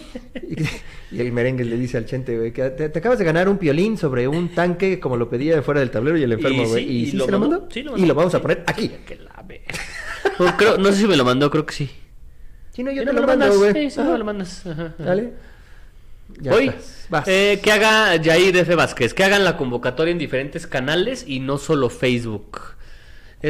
Y, 1.11 1.15
y 1.15 1.21
el 1.21 1.31
merengue 1.31 1.63
le 1.63 1.77
dice 1.77 1.97
al 1.97 2.05
chente, 2.05 2.37
güey, 2.37 2.51
que 2.51 2.69
te, 2.71 2.89
te 2.89 2.99
acabas 2.99 3.17
de 3.19 3.23
ganar 3.25 3.47
un 3.47 3.57
piolín 3.57 3.97
sobre 3.97 4.27
un 4.27 4.49
tanque 4.49 4.99
como 4.99 5.15
lo 5.15 5.29
pedía 5.29 5.55
de 5.55 5.61
fuera 5.61 5.79
del 5.79 5.91
tablero 5.91 6.17
y 6.17 6.23
el 6.23 6.31
enfermo, 6.33 6.63
Y 6.63 6.65
güey. 6.65 6.83
sí, 6.85 6.91
¿Y, 6.91 7.01
y 7.03 7.11
sí 7.11 7.17
lo 7.17 7.25
se 7.25 7.31
lo 7.31 7.39
mandó, 7.39 7.67
sí 7.71 7.83
lo 7.83 7.89
Y 7.91 7.91
mandó. 7.93 8.07
lo 8.07 8.15
vamos 8.15 8.35
a 8.35 8.41
poner 8.41 8.63
aquí. 8.67 8.89
Que 9.05 9.15
la 9.15 9.41
ve. 9.47 9.61
No, 10.39 10.57
creo- 10.57 10.77
no 10.77 10.91
sé 10.91 10.97
si 11.01 11.07
me 11.07 11.15
lo 11.15 11.23
mandó, 11.23 11.49
creo 11.49 11.65
que 11.65 11.73
sí. 11.73 11.89
Si 12.71 12.83
no, 12.83 12.91
yo 12.91 13.01
te 13.03 13.13
no 13.13 13.13
lo 13.21 13.27
mando, 13.27 13.45
mandas, 13.45 13.57
güey. 13.57 13.73
Sí, 13.73 13.89
sí, 13.91 13.99
no 14.01 14.17
lo 14.17 14.25
mandas. 14.25 14.65
Ajá, 14.65 14.93
ajá. 14.97 15.03
Dale. 15.03 15.33
Ya 16.39 16.53
Hoy, 16.53 16.71
eh, 17.27 17.59
que 17.61 17.71
haga 17.71 18.21
Jair 18.21 18.55
F. 18.57 18.75
Vázquez, 18.75 19.13
que 19.13 19.23
hagan 19.23 19.43
la 19.43 19.55
convocatoria 19.57 20.11
en 20.13 20.17
diferentes 20.17 20.65
canales 20.67 21.25
y 21.27 21.39
no 21.41 21.57
solo 21.57 21.89
Facebook. 21.89 22.59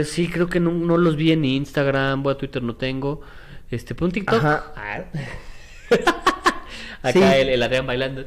Sí, 0.05 0.27
creo 0.29 0.47
que 0.47 0.59
no, 0.59 0.71
no 0.71 0.97
los 0.97 1.15
vi 1.15 1.31
en 1.31 1.45
Instagram, 1.45 2.23
voy 2.23 2.33
a 2.33 2.37
Twitter, 2.37 2.61
no 2.63 2.75
tengo. 2.75 3.21
Este, 3.69 3.95
pon 3.95 4.11
TikTok. 4.11 4.39
Ajá. 4.43 4.73
Ah. 4.75 5.03
Acá 7.03 7.13
Sí. 7.13 7.19
el, 7.41 7.49
el 7.49 7.63
Adrián 7.63 7.87
bailando. 7.87 8.23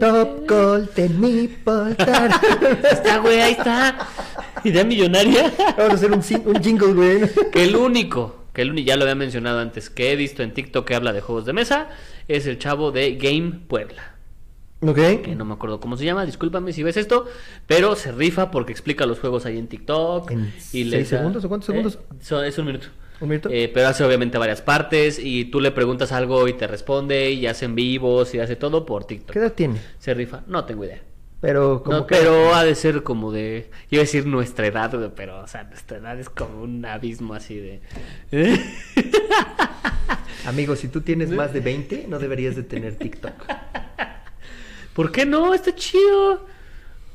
Top 0.00 0.48
Golden 0.48 1.20
Nipple. 1.20 1.92
Está, 2.90 3.18
güey, 3.18 3.40
ahí 3.40 3.52
está. 3.52 3.96
Idea 4.64 4.82
millonaria. 4.84 5.52
Vamos 5.76 5.92
a 5.92 5.94
hacer 5.94 6.10
un, 6.10 6.22
un 6.46 6.62
jingle, 6.62 6.94
güey. 6.94 7.20
Que 7.52 7.62
el 7.64 7.76
único, 7.76 8.44
que 8.52 8.62
el 8.62 8.72
único, 8.72 8.86
ya 8.88 8.96
lo 8.96 9.02
había 9.02 9.14
mencionado 9.14 9.60
antes, 9.60 9.88
que 9.88 10.10
he 10.12 10.16
visto 10.16 10.42
en 10.42 10.52
TikTok 10.52 10.84
que 10.86 10.96
habla 10.96 11.12
de 11.12 11.20
juegos 11.20 11.46
de 11.46 11.52
mesa, 11.52 11.88
es 12.26 12.46
el 12.46 12.58
chavo 12.58 12.90
de 12.90 13.14
Game 13.16 13.52
Puebla. 13.68 14.14
Ok. 14.80 14.96
que 15.22 15.34
no 15.36 15.44
me 15.44 15.54
acuerdo 15.54 15.80
cómo 15.80 15.96
se 15.96 16.04
llama, 16.04 16.24
discúlpame 16.24 16.72
si 16.72 16.82
ves 16.84 16.96
esto, 16.96 17.26
pero 17.66 17.96
se 17.96 18.12
rifa 18.12 18.50
porque 18.50 18.70
explica 18.72 19.06
los 19.06 19.18
juegos 19.18 19.44
ahí 19.46 19.58
en 19.58 19.66
TikTok. 19.66 20.30
¿En 20.30 20.52
y 20.72 20.88
seis 20.90 21.08
segundos 21.08 21.44
o 21.44 21.48
cuántos 21.48 21.66
segundos? 21.66 21.94
Eh, 21.96 22.14
so- 22.20 22.42
es 22.44 22.56
un 22.58 22.66
minuto. 22.66 22.86
¿Un 23.20 23.28
minuto? 23.30 23.48
Eh, 23.50 23.68
pero 23.74 23.88
hace 23.88 24.04
obviamente 24.04 24.38
varias 24.38 24.62
partes 24.62 25.18
y 25.18 25.46
tú 25.46 25.60
le 25.60 25.72
preguntas 25.72 26.12
algo 26.12 26.46
y 26.46 26.52
te 26.52 26.68
responde 26.68 27.32
y 27.32 27.46
hace 27.48 27.64
en 27.64 27.74
vivos 27.74 28.32
y 28.34 28.38
hace 28.38 28.54
todo 28.54 28.86
por 28.86 29.04
TikTok. 29.04 29.32
¿Qué 29.32 29.38
edad 29.40 29.52
tiene? 29.52 29.80
Se 29.98 30.14
rifa, 30.14 30.42
no 30.46 30.64
tengo 30.64 30.84
idea. 30.84 31.02
Pero 31.40 31.82
como 31.84 31.98
No, 31.98 32.06
que... 32.06 32.14
pero 32.16 32.54
ha 32.54 32.64
de 32.64 32.74
ser 32.76 33.02
como 33.02 33.30
de, 33.32 33.70
iba 33.90 34.00
a 34.00 34.04
decir 34.04 34.26
nuestra 34.26 34.66
edad, 34.68 35.12
pero 35.16 35.40
o 35.40 35.46
sea, 35.48 35.64
nuestra 35.64 35.98
edad 35.98 36.18
es 36.20 36.28
como 36.28 36.62
un 36.62 36.84
abismo 36.84 37.34
así 37.34 37.56
de... 37.56 37.80
Amigo, 40.46 40.76
si 40.76 40.88
tú 40.88 41.00
tienes 41.00 41.30
más 41.32 41.52
de 41.52 41.60
20, 41.60 42.06
no 42.08 42.18
deberías 42.18 42.56
de 42.56 42.62
tener 42.62 42.96
TikTok. 42.96 43.34
¿Por 44.98 45.12
qué 45.12 45.24
no? 45.24 45.54
Está 45.54 45.72
chido. 45.76 46.44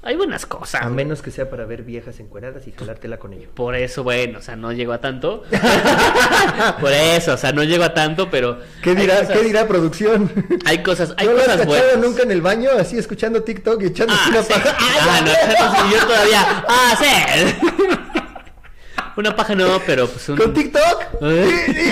Hay 0.04 0.16
buenas 0.16 0.46
cosas. 0.46 0.82
A 0.82 0.90
menos 0.90 1.22
que 1.22 1.32
sea 1.32 1.50
para 1.50 1.66
ver 1.66 1.84
viejas 1.84 2.18
encueradas 2.22 2.66
y 2.66 2.72
jalártela 2.72 3.18
con 3.18 3.34
ello. 3.34 3.50
Por 3.54 3.76
eso, 3.76 4.04
bueno, 4.04 4.40
o 4.40 4.42
sea, 4.42 4.56
no 4.56 4.72
llego 4.72 4.94
a 4.94 5.02
tanto. 5.02 5.44
Por 6.80 6.94
eso, 6.94 7.34
o 7.34 7.38
sea, 7.38 7.52
no 7.52 7.62
llego 7.66 7.84
a 7.84 7.94
tanto, 7.94 8.30
pero. 8.30 8.58
¿Qué 8.82 8.96
dirá, 8.96 9.20
cosas- 9.20 9.38
¿qué 9.38 9.44
dirá 9.44 9.68
producción? 9.68 10.32
Hay 10.66 10.82
cosas, 10.82 11.14
hay 11.18 11.28
¿No 11.28 11.34
has 11.34 11.40
cosas 11.40 11.58
cachado 11.58 11.68
buenas. 11.82 11.98
nunca 11.98 12.24
en 12.24 12.32
el 12.32 12.42
baño 12.42 12.70
así 12.80 12.98
escuchando 12.98 13.44
TikTok 13.44 13.82
y 13.82 13.88
echándose 13.88 14.20
Ah, 14.24 14.30
una 14.30 14.44
sí. 14.44 14.54
paja? 14.54 14.78
Ah, 14.80 15.22
no, 15.26 15.32
echándose- 15.32 15.92
yo 15.92 16.08
todavía. 16.08 16.66
Ah, 16.70 16.98
sí. 16.98 17.56
Una 19.18 19.36
paja 19.36 19.54
no, 19.56 19.80
pero 19.86 20.08
pues 20.08 20.28
un. 20.30 20.38
¿Con 20.38 20.54
TikTok? 20.54 21.04
¿Eh? 21.22 21.92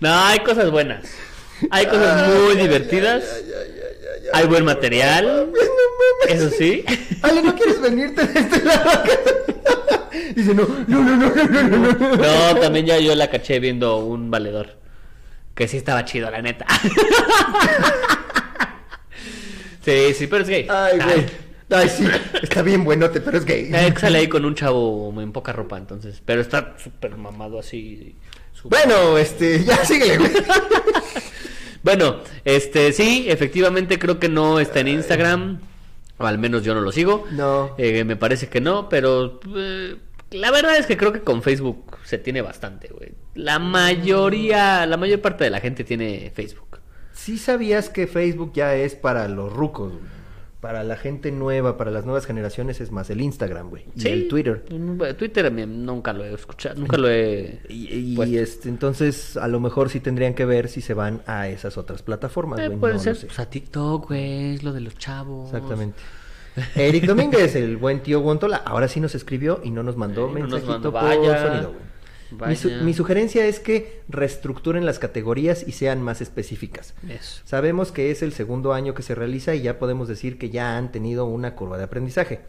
No, 0.00 0.14
hay 0.26 0.38
cosas 0.40 0.70
buenas. 0.70 1.06
Hay 1.70 1.86
cosas 1.86 2.28
muy 2.28 2.56
divertidas. 2.56 3.24
Hay 4.32 4.46
buen 4.46 4.64
material. 4.64 5.50
Eso 6.28 6.50
sí. 6.50 6.84
Ale, 7.22 7.42
¿no 7.42 7.54
quieres 7.54 7.80
venirte 7.80 8.26
de 8.26 8.40
este 8.40 8.64
lado? 8.64 8.90
Dice, 10.34 10.54
no, 10.54 10.66
no, 10.86 11.02
no, 11.02 11.16
no, 11.16 11.34
no, 11.34 11.62
no, 11.62 11.92
no. 11.94 12.16
No, 12.16 12.60
también 12.60 12.86
ya 12.86 12.98
yo 12.98 13.14
la 13.14 13.30
caché 13.30 13.58
viendo 13.60 13.98
un 13.98 14.30
valedor. 14.30 14.76
Que 15.54 15.66
sí 15.66 15.76
estaba 15.76 16.04
chido, 16.04 16.30
la 16.30 16.42
neta. 16.42 16.66
Sí, 19.88 20.12
sí, 20.12 20.26
pero 20.26 20.42
es 20.42 20.50
gay. 20.50 20.66
Ay, 20.68 20.98
güey. 20.98 21.26
Ay, 21.70 21.88
sí, 21.88 22.06
está 22.42 22.60
bien 22.60 22.84
buenote, 22.84 23.22
pero 23.22 23.38
es 23.38 23.46
gay. 23.46 23.70
Eh, 23.72 23.94
sale 23.98 24.18
ahí 24.18 24.28
con 24.28 24.44
un 24.44 24.54
chavo 24.54 25.14
en 25.18 25.32
poca 25.32 25.52
ropa, 25.52 25.78
entonces. 25.78 26.20
Pero 26.26 26.42
está 26.42 26.76
súper 26.76 27.16
mamado 27.16 27.58
así. 27.58 28.14
Bueno, 28.64 29.16
este, 29.16 29.64
ya 29.64 29.82
síguele, 29.86 30.18
güey. 30.18 30.30
Bueno, 31.88 32.16
este, 32.44 32.92
sí, 32.92 33.24
efectivamente 33.30 33.98
creo 33.98 34.18
que 34.18 34.28
no 34.28 34.60
está 34.60 34.80
en 34.80 34.88
Instagram. 34.88 35.58
O 36.18 36.26
al 36.26 36.36
menos 36.36 36.62
yo 36.62 36.74
no 36.74 36.82
lo 36.82 36.92
sigo. 36.92 37.24
No. 37.30 37.74
Eh, 37.78 38.04
me 38.04 38.14
parece 38.14 38.50
que 38.50 38.60
no, 38.60 38.90
pero 38.90 39.40
eh, 39.56 39.96
la 40.32 40.50
verdad 40.50 40.76
es 40.76 40.84
que 40.84 40.98
creo 40.98 41.14
que 41.14 41.22
con 41.22 41.42
Facebook 41.42 41.96
se 42.04 42.18
tiene 42.18 42.42
bastante, 42.42 42.88
güey. 42.88 43.14
La 43.34 43.58
mayoría, 43.58 44.84
la 44.84 44.98
mayor 44.98 45.22
parte 45.22 45.44
de 45.44 45.50
la 45.50 45.60
gente 45.60 45.82
tiene 45.82 46.30
Facebook. 46.34 46.78
Sí 47.14 47.38
sabías 47.38 47.88
que 47.88 48.06
Facebook 48.06 48.52
ya 48.52 48.74
es 48.74 48.94
para 48.94 49.26
los 49.26 49.50
rucos, 49.50 49.92
güey. 49.92 50.17
Para 50.60 50.82
la 50.82 50.96
gente 50.96 51.30
nueva, 51.30 51.76
para 51.76 51.92
las 51.92 52.04
nuevas 52.04 52.26
generaciones 52.26 52.80
es 52.80 52.90
más 52.90 53.10
el 53.10 53.20
Instagram, 53.20 53.70
güey. 53.70 53.84
Y 53.94 54.08
el 54.08 54.26
Twitter. 54.26 54.64
Twitter 55.16 55.46
a 55.46 55.50
mí 55.50 55.64
nunca 55.66 56.12
lo 56.12 56.24
he 56.24 56.34
escuchado, 56.34 56.74
nunca 56.80 56.96
lo 56.96 57.08
he... 57.08 57.60
Y, 57.68 58.36
este, 58.38 58.68
entonces 58.68 59.36
a 59.36 59.46
lo 59.46 59.60
mejor 59.60 59.88
sí 59.88 60.00
tendrían 60.00 60.34
que 60.34 60.44
ver 60.44 60.68
si 60.68 60.80
se 60.80 60.94
van 60.94 61.22
a 61.26 61.46
esas 61.48 61.78
otras 61.78 62.02
plataformas, 62.02 62.58
Eh, 62.58 62.66
güey. 62.66 62.80
puede 62.80 62.94
no 62.94 62.98
ser, 63.00 63.14
sé. 63.14 63.26
pues 63.26 63.38
a 63.38 63.48
TikTok, 63.48 64.08
güey, 64.08 64.54
es 64.56 64.64
lo 64.64 64.72
de 64.72 64.80
los 64.80 64.98
chavos. 64.98 65.46
Exactamente. 65.54 65.98
Eric 66.74 67.04
Domínguez, 67.04 67.54
el 67.54 67.76
buen 67.76 68.00
tío 68.02 68.18
Guantola, 68.20 68.56
ahora 68.56 68.88
sí 68.88 68.98
nos 68.98 69.14
escribió 69.14 69.60
y 69.62 69.70
no 69.70 69.84
nos 69.84 69.96
mandó 69.96 70.26
Eh, 70.28 70.32
no 70.32 70.38
nos 70.40 70.50
mensajito 70.50 70.72
mandó, 70.72 70.92
por 70.92 71.02
vaya, 71.04 71.46
sonido, 71.48 71.68
güey. 71.72 71.87
Mi, 72.30 72.56
su- 72.56 72.70
mi 72.84 72.92
sugerencia 72.94 73.46
es 73.46 73.58
que 73.60 74.02
reestructuren 74.08 74.84
las 74.84 74.98
categorías 74.98 75.64
y 75.66 75.72
sean 75.72 76.02
más 76.02 76.20
específicas. 76.20 76.94
Eso. 77.08 77.40
Sabemos 77.44 77.90
que 77.92 78.10
es 78.10 78.22
el 78.22 78.32
segundo 78.32 78.72
año 78.72 78.94
que 78.94 79.02
se 79.02 79.14
realiza 79.14 79.54
y 79.54 79.62
ya 79.62 79.78
podemos 79.78 80.08
decir 80.08 80.38
que 80.38 80.50
ya 80.50 80.76
han 80.76 80.92
tenido 80.92 81.24
una 81.24 81.54
curva 81.54 81.78
de 81.78 81.84
aprendizaje. 81.84 82.40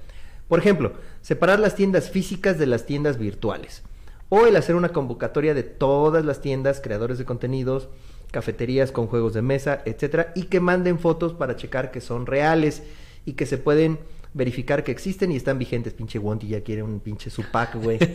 Por 0.48 0.60
ejemplo, 0.60 0.94
separar 1.22 1.60
las 1.60 1.76
tiendas 1.76 2.10
físicas 2.10 2.58
de 2.58 2.66
las 2.66 2.86
tiendas 2.86 3.18
virtuales. 3.18 3.84
O 4.30 4.46
el 4.46 4.56
hacer 4.58 4.76
una 4.76 4.90
convocatoria 4.90 5.54
de 5.54 5.64
todas 5.64 6.26
las 6.26 6.42
tiendas, 6.42 6.82
creadores 6.82 7.18
de 7.18 7.26
contenidos, 7.26 7.88
cafeterías 8.32 8.92
con 8.92 9.08
juegos 9.08 9.34
de 9.34 9.42
mesa, 9.42 9.82
etcétera, 9.86 10.34
y 10.36 10.44
que 10.44 10.60
manden 10.60 11.00
fotos 11.00 11.34
para 11.34 11.56
checar 11.56 11.90
que 11.92 12.02
son 12.02 12.26
reales 12.28 12.84
y 13.26 13.34
que 13.34 13.46
se 13.46 13.58
pueden 13.58 13.98
verificar 14.34 14.84
que 14.84 14.92
existen 14.92 15.32
y 15.32 15.36
están 15.36 15.58
vigentes. 15.58 15.94
Pinche 15.94 16.20
Wonti 16.20 16.48
ya 16.48 16.62
quiere 16.62 16.84
un 16.84 17.00
pinche 17.00 17.30
Supac, 17.32 17.76
güey. 17.82 17.98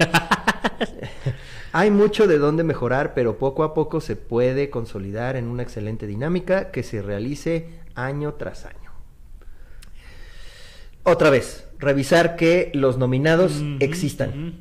Hay 1.77 1.91
mucho 1.91 2.29
de 2.29 2.39
dónde 2.39 2.63
mejorar, 2.63 3.15
pero 3.15 3.37
poco 3.37 3.65
a 3.65 3.75
poco 3.75 4.01
se 4.01 4.15
puede 4.15 4.71
consolidar 4.71 5.35
en 5.35 5.49
una 5.49 5.65
excelente 5.65 6.07
dinámica 6.07 6.71
que 6.71 6.85
se 6.85 7.03
realice 7.03 7.81
año 7.97 8.35
tras 8.35 8.65
año. 8.65 8.93
Otra 11.03 11.31
vez, 11.31 11.67
revisar 11.81 12.37
que 12.37 12.71
los 12.75 12.97
nominados 12.97 13.61
existan. 13.81 14.55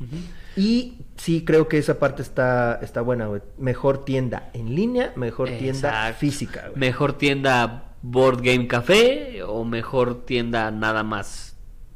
Y 0.56 1.02
sí 1.16 1.46
creo 1.46 1.68
que 1.68 1.78
esa 1.78 2.00
parte 2.00 2.24
está, 2.24 2.80
está 2.82 3.02
buena, 3.02 3.28
güey. 3.28 3.42
Mejor 3.60 4.06
tienda 4.06 4.50
en 4.56 4.74
línea, 4.74 5.14
mejor 5.16 5.52
tienda 5.52 6.14
física, 6.14 6.70
güey. 6.70 6.80
Mejor 6.80 7.14
tienda 7.14 7.94
Board 8.02 8.42
Game 8.42 8.68
Café 8.68 9.44
o 9.44 9.64
mejor 9.66 10.26
tienda 10.26 10.72
nada 10.72 11.04
más 11.04 11.56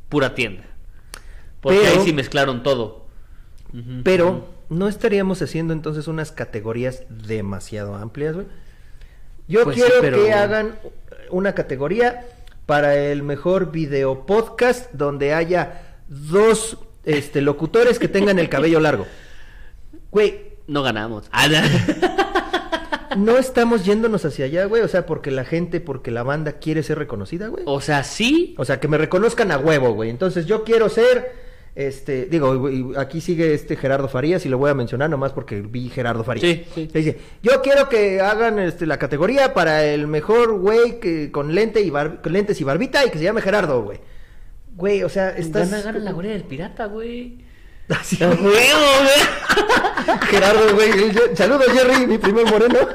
pura 0.10 0.36
tienda. 0.36 0.66
Porque 1.60 1.80
Pero- 1.80 2.02
ahí 2.02 2.06
sí 2.06 2.14
mezclaron 2.14 2.62
todo. 2.62 3.08
Pero. 4.04 4.57
No 4.70 4.88
estaríamos 4.88 5.42
haciendo 5.42 5.74
entonces 5.74 6.08
unas 6.08 6.32
categorías 6.32 7.04
demasiado 7.10 7.96
amplias, 7.96 8.36
güey. 8.36 8.48
Yo 9.48 9.64
Pues 9.64 9.76
sí, 9.78 9.82
quiero 9.82 10.02
pero- 10.02 10.18
que 10.24 10.34
hagan 10.34 10.76
una 11.30 11.54
categoría 11.56 12.26
para 12.66 12.96
el 12.96 13.24
mejor 13.24 13.72
video 13.72 14.26
podcast 14.26 14.92
donde 14.94 15.34
haya 15.34 15.98
dos 16.10 16.78
este, 17.06 17.42
locutores 17.42 17.98
que 18.00 18.10
tengan 18.10 18.40
el 18.40 18.50
cabello 18.50 18.80
largo. 18.82 19.06
Güey, 20.12 20.58
no 20.68 20.84
ganamos. 20.84 21.30
Ah, 21.32 21.48
no 23.18 23.38
estamos 23.38 23.86
yéndonos 23.86 24.26
hacia 24.26 24.46
allá, 24.46 24.66
güey. 24.66 24.82
O 24.82 24.88
sea, 24.90 25.06
porque 25.06 25.32
la 25.32 25.46
gente, 25.46 25.80
porque 25.80 26.12
la 26.12 26.24
banda 26.24 26.54
quiere 26.54 26.84
ser 26.84 26.98
reconocida, 26.98 27.48
güey. 27.48 27.64
o 27.66 27.80
sea, 27.80 28.04
sí. 28.04 28.54
O 28.58 28.66
sea, 28.66 28.80
que 28.82 28.88
me 28.90 28.98
reconozcan 28.98 29.52
a 29.52 29.58
huevo, 29.58 29.94
güey. 29.94 30.10
Entonces 30.10 30.46
yo 30.46 30.64
quiero 30.66 30.90
ser, 30.90 31.32
este, 31.80 32.26
digo, 32.26 32.68
aquí 32.98 33.22
sigue 33.22 33.54
este 33.54 33.76
Gerardo 33.76 34.08
Farías 34.08 34.44
y 34.46 34.50
lo 34.50 34.58
voy 34.58 34.72
a 34.72 34.74
mencionar 34.74 35.12
nomás 35.12 35.32
porque 35.32 35.62
vi 35.62 35.90
Gerardo 35.90 36.24
Farías. 36.24 36.44
Sí, 36.44 36.66
sí. 36.74 36.90
Dice, 36.92 37.18
yo 37.44 37.62
quiero 37.62 37.88
que 37.88 38.20
hagan 38.20 38.58
este, 38.58 38.88
la 38.88 38.98
categoría 38.98 39.54
para 39.54 39.86
el 39.86 40.08
mejor 40.08 40.54
güey 40.58 41.00
que 41.00 41.32
con 41.32 41.54
lente 41.54 41.82
y 41.82 41.92
bar- 41.92 42.22
con 42.24 42.34
lentes 42.34 42.60
y 42.60 42.64
barbita 42.64 43.06
y 43.06 43.12
que 43.12 43.20
se 43.20 43.24
llame 43.26 43.42
Gerardo, 43.42 43.84
güey. 43.84 44.00
Güey, 44.76 45.04
o 45.04 45.10
sea, 45.10 45.30
estás... 45.30 45.70
Gana, 45.70 45.84
gana 45.84 46.00
la 46.00 46.12
guardia 46.14 46.34
del 46.34 46.44
pirata, 46.46 46.86
güey. 46.88 47.46
Así, 47.90 48.24
¡A 48.24 48.30
huevo, 48.30 48.42
güey! 48.42 50.20
Gerardo, 50.30 50.74
güey. 50.74 50.92
Saludos, 51.36 51.68
Jerry, 51.72 52.08
mi 52.08 52.18
primer 52.18 52.46
moreno. 52.46 52.80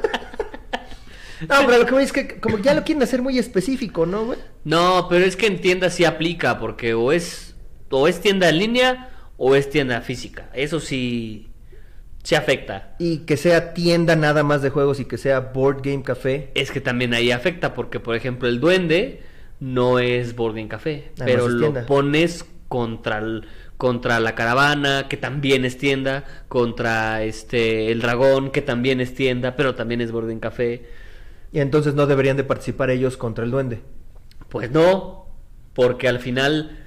No, 1.48 1.66
pero 1.66 1.78
lo 1.78 1.86
que 1.86 1.92
voy 1.92 2.04
es 2.04 2.12
que 2.12 2.38
como 2.38 2.58
ya 2.58 2.72
lo 2.72 2.84
quieren 2.84 3.02
hacer 3.02 3.20
muy 3.20 3.36
específico, 3.36 4.06
¿no, 4.06 4.26
güey? 4.26 4.38
No, 4.62 5.06
pero 5.10 5.24
es 5.24 5.34
que 5.34 5.46
en 5.48 5.60
tiendas 5.60 5.94
sí 5.94 6.04
aplica, 6.04 6.60
porque 6.60 6.94
o 6.94 7.10
es 7.10 7.51
o 7.92 8.08
es 8.08 8.20
tienda 8.20 8.48
en 8.48 8.58
línea 8.58 9.10
o 9.36 9.54
es 9.54 9.70
tienda 9.70 10.00
física. 10.00 10.48
Eso 10.54 10.80
sí 10.80 11.48
se 12.22 12.36
afecta. 12.36 12.94
Y 12.98 13.18
que 13.18 13.36
sea 13.36 13.74
tienda 13.74 14.16
nada 14.16 14.42
más 14.42 14.62
de 14.62 14.70
juegos 14.70 15.00
y 15.00 15.04
que 15.04 15.18
sea 15.18 15.40
Board 15.40 15.82
Game 15.82 16.02
Café. 16.02 16.50
Es 16.54 16.70
que 16.70 16.80
también 16.80 17.14
ahí 17.14 17.30
afecta 17.30 17.74
porque, 17.74 18.00
por 18.00 18.14
ejemplo, 18.16 18.48
el 18.48 18.60
duende 18.60 19.22
no 19.60 19.98
es 19.98 20.34
Board 20.36 20.54
Game 20.56 20.68
Café, 20.68 21.10
Además 21.16 21.24
pero 21.26 21.48
lo 21.48 21.60
tienda. 21.60 21.86
pones 21.86 22.44
contra 22.68 23.18
el- 23.18 23.46
contra 23.76 24.20
la 24.20 24.36
caravana, 24.36 25.08
que 25.08 25.16
también 25.16 25.64
es 25.64 25.76
tienda, 25.76 26.24
contra 26.48 27.24
este 27.24 27.90
el 27.90 28.00
dragón, 28.00 28.50
que 28.52 28.62
también 28.62 29.00
es 29.00 29.12
tienda, 29.14 29.56
pero 29.56 29.74
también 29.74 30.00
es 30.00 30.12
Board 30.12 30.28
Game 30.28 30.38
Café. 30.40 30.86
Y 31.52 31.58
entonces 31.58 31.94
no 31.94 32.06
deberían 32.06 32.36
de 32.36 32.44
participar 32.44 32.90
ellos 32.90 33.16
contra 33.16 33.44
el 33.44 33.50
duende. 33.50 33.80
Pues 34.48 34.70
no, 34.70 35.26
porque 35.74 36.06
al 36.06 36.20
final 36.20 36.78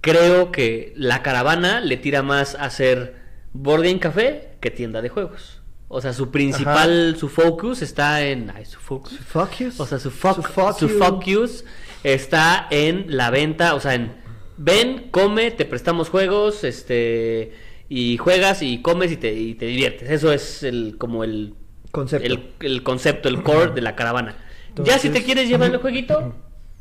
creo 0.00 0.52
que 0.52 0.92
la 0.96 1.22
caravana 1.22 1.80
le 1.80 1.96
tira 1.96 2.22
más 2.22 2.54
a 2.54 2.70
ser 2.70 3.16
Board 3.52 3.82
Game 3.82 3.98
Café 3.98 4.56
que 4.60 4.70
tienda 4.70 5.02
de 5.02 5.08
juegos. 5.08 5.62
O 5.88 6.00
sea, 6.00 6.12
su 6.12 6.30
principal, 6.30 7.16
su 7.18 7.28
focus 7.28 7.80
está 7.80 8.22
en... 8.22 8.50
Ay, 8.54 8.66
su 8.66 8.78
focus. 8.78 9.18
Fuck 9.18 9.58
yous. 9.58 9.80
O 9.80 9.86
sea, 9.86 9.98
su 9.98 10.10
fuck, 10.10 10.36
Su 10.76 10.88
fuck 10.88 11.22
su 11.24 11.30
yous 11.30 11.64
está 12.04 12.66
en 12.70 13.06
la 13.16 13.30
venta, 13.30 13.74
o 13.74 13.80
sea, 13.80 13.94
en 13.94 14.12
ven, 14.58 15.08
come, 15.10 15.50
te 15.50 15.64
prestamos 15.64 16.10
juegos, 16.10 16.64
este 16.64 17.52
y 17.88 18.18
juegas 18.18 18.60
y 18.60 18.82
comes 18.82 19.10
y 19.12 19.16
te, 19.16 19.32
y 19.32 19.54
te 19.54 19.66
diviertes. 19.66 20.10
Eso 20.10 20.30
es 20.32 20.62
el 20.62 20.96
como 20.98 21.24
el 21.24 21.54
Concepto. 21.90 22.26
el, 22.26 22.50
el 22.60 22.82
concepto, 22.82 23.30
el 23.30 23.42
core 23.42 23.72
de 23.72 23.80
la 23.80 23.96
caravana. 23.96 24.36
ya 24.84 24.98
si 24.98 25.08
te 25.08 25.22
quieres 25.22 25.48
llevar 25.48 25.70
el 25.70 25.78
jueguito, 25.78 26.34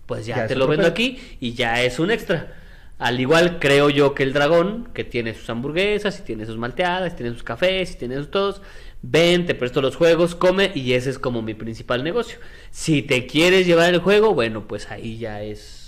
pues 0.05 0.25
ya, 0.25 0.35
Ya 0.37 0.47
te 0.47 0.55
lo 0.55 0.67
vendo 0.67 0.85
aquí 0.85 1.17
y 1.39 1.53
ya 1.53 1.81
es 1.81 1.99
un 1.99 2.11
extra. 2.11 2.53
Al 2.99 3.19
igual 3.19 3.59
creo 3.59 3.89
yo 3.89 4.13
que 4.15 4.23
el 4.23 4.33
dragón, 4.33 4.89
que 4.93 5.03
tiene 5.03 5.33
sus 5.33 5.49
hamburguesas, 5.49 6.19
y 6.19 6.23
tiene 6.23 6.45
sus 6.45 6.57
malteadas, 6.57 7.13
y 7.13 7.15
tiene 7.15 7.31
sus 7.31 7.43
cafés, 7.43 7.93
y 7.93 7.97
tiene 7.97 8.15
sus 8.15 8.31
todos, 8.31 8.61
ven, 9.01 9.45
te 9.45 9.55
presto 9.55 9.81
los 9.81 9.95
juegos, 9.95 10.35
come, 10.35 10.71
y 10.73 10.93
ese 10.93 11.11
es 11.11 11.19
como 11.19 11.41
mi 11.41 11.53
principal 11.53 12.03
negocio. 12.03 12.39
Si 12.71 13.03
te 13.03 13.27
quieres 13.27 13.67
llevar 13.67 13.93
el 13.93 13.99
juego, 13.99 14.33
bueno, 14.33 14.67
pues 14.67 14.89
ahí 14.89 15.17
ya 15.17 15.43
es 15.43 15.87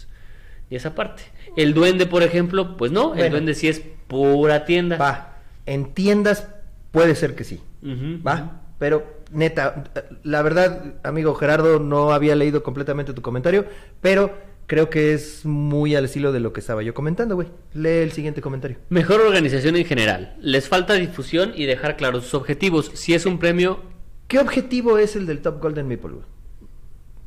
y 0.70 0.76
esa 0.76 0.96
parte. 0.96 1.24
El 1.56 1.74
duende, 1.74 2.06
por 2.06 2.24
ejemplo, 2.24 2.78
pues 2.78 2.92
no, 2.92 3.16
el 3.16 3.32
duende 3.32 3.56
sí 3.56 3.68
es 3.68 3.82
pura 4.08 4.66
tienda. 4.66 4.98
Va. 4.98 5.38
En 5.66 5.94
tiendas 5.94 6.48
puede 6.92 7.16
ser 7.16 7.36
que 7.36 7.44
sí. 7.44 7.62
Va. 7.84 8.62
Pero, 8.78 9.22
neta, 9.32 9.84
la 10.24 10.42
verdad, 10.42 10.96
amigo 11.04 11.34
Gerardo, 11.36 11.80
no 11.80 12.12
había 12.12 12.36
leído 12.36 12.64
completamente 12.64 13.14
tu 13.14 13.22
comentario, 13.22 13.66
pero 14.00 14.38
creo 14.70 14.90
que 14.92 15.14
es 15.14 15.46
muy 15.46 15.96
al 15.96 16.06
estilo 16.06 16.32
de 16.32 16.40
lo 16.40 16.54
que 16.54 16.60
estaba 16.60 16.84
yo 16.84 16.94
comentando, 16.94 17.34
güey. 17.36 17.48
Lee 17.74 18.04
el 18.04 18.12
siguiente 18.12 18.40
comentario. 18.40 18.78
Mejor 18.90 19.20
organización 19.20 19.76
en 19.76 19.84
general. 19.84 20.38
Les 20.40 20.68
falta 20.70 20.94
difusión 20.94 21.54
y 21.56 21.66
dejar 21.66 21.98
claros 21.98 22.24
sus 22.26 22.36
objetivos. 22.36 22.92
Si 22.94 23.14
es 23.16 23.26
un 23.26 23.40
premio, 23.40 23.82
¿Qué 24.28 24.38
objetivo 24.38 25.00
es 25.00 25.16
el 25.16 25.26
del 25.26 25.42
Top 25.42 25.60
Golden 25.60 25.88
Maple, 25.88 26.12
güey? 26.12 26.26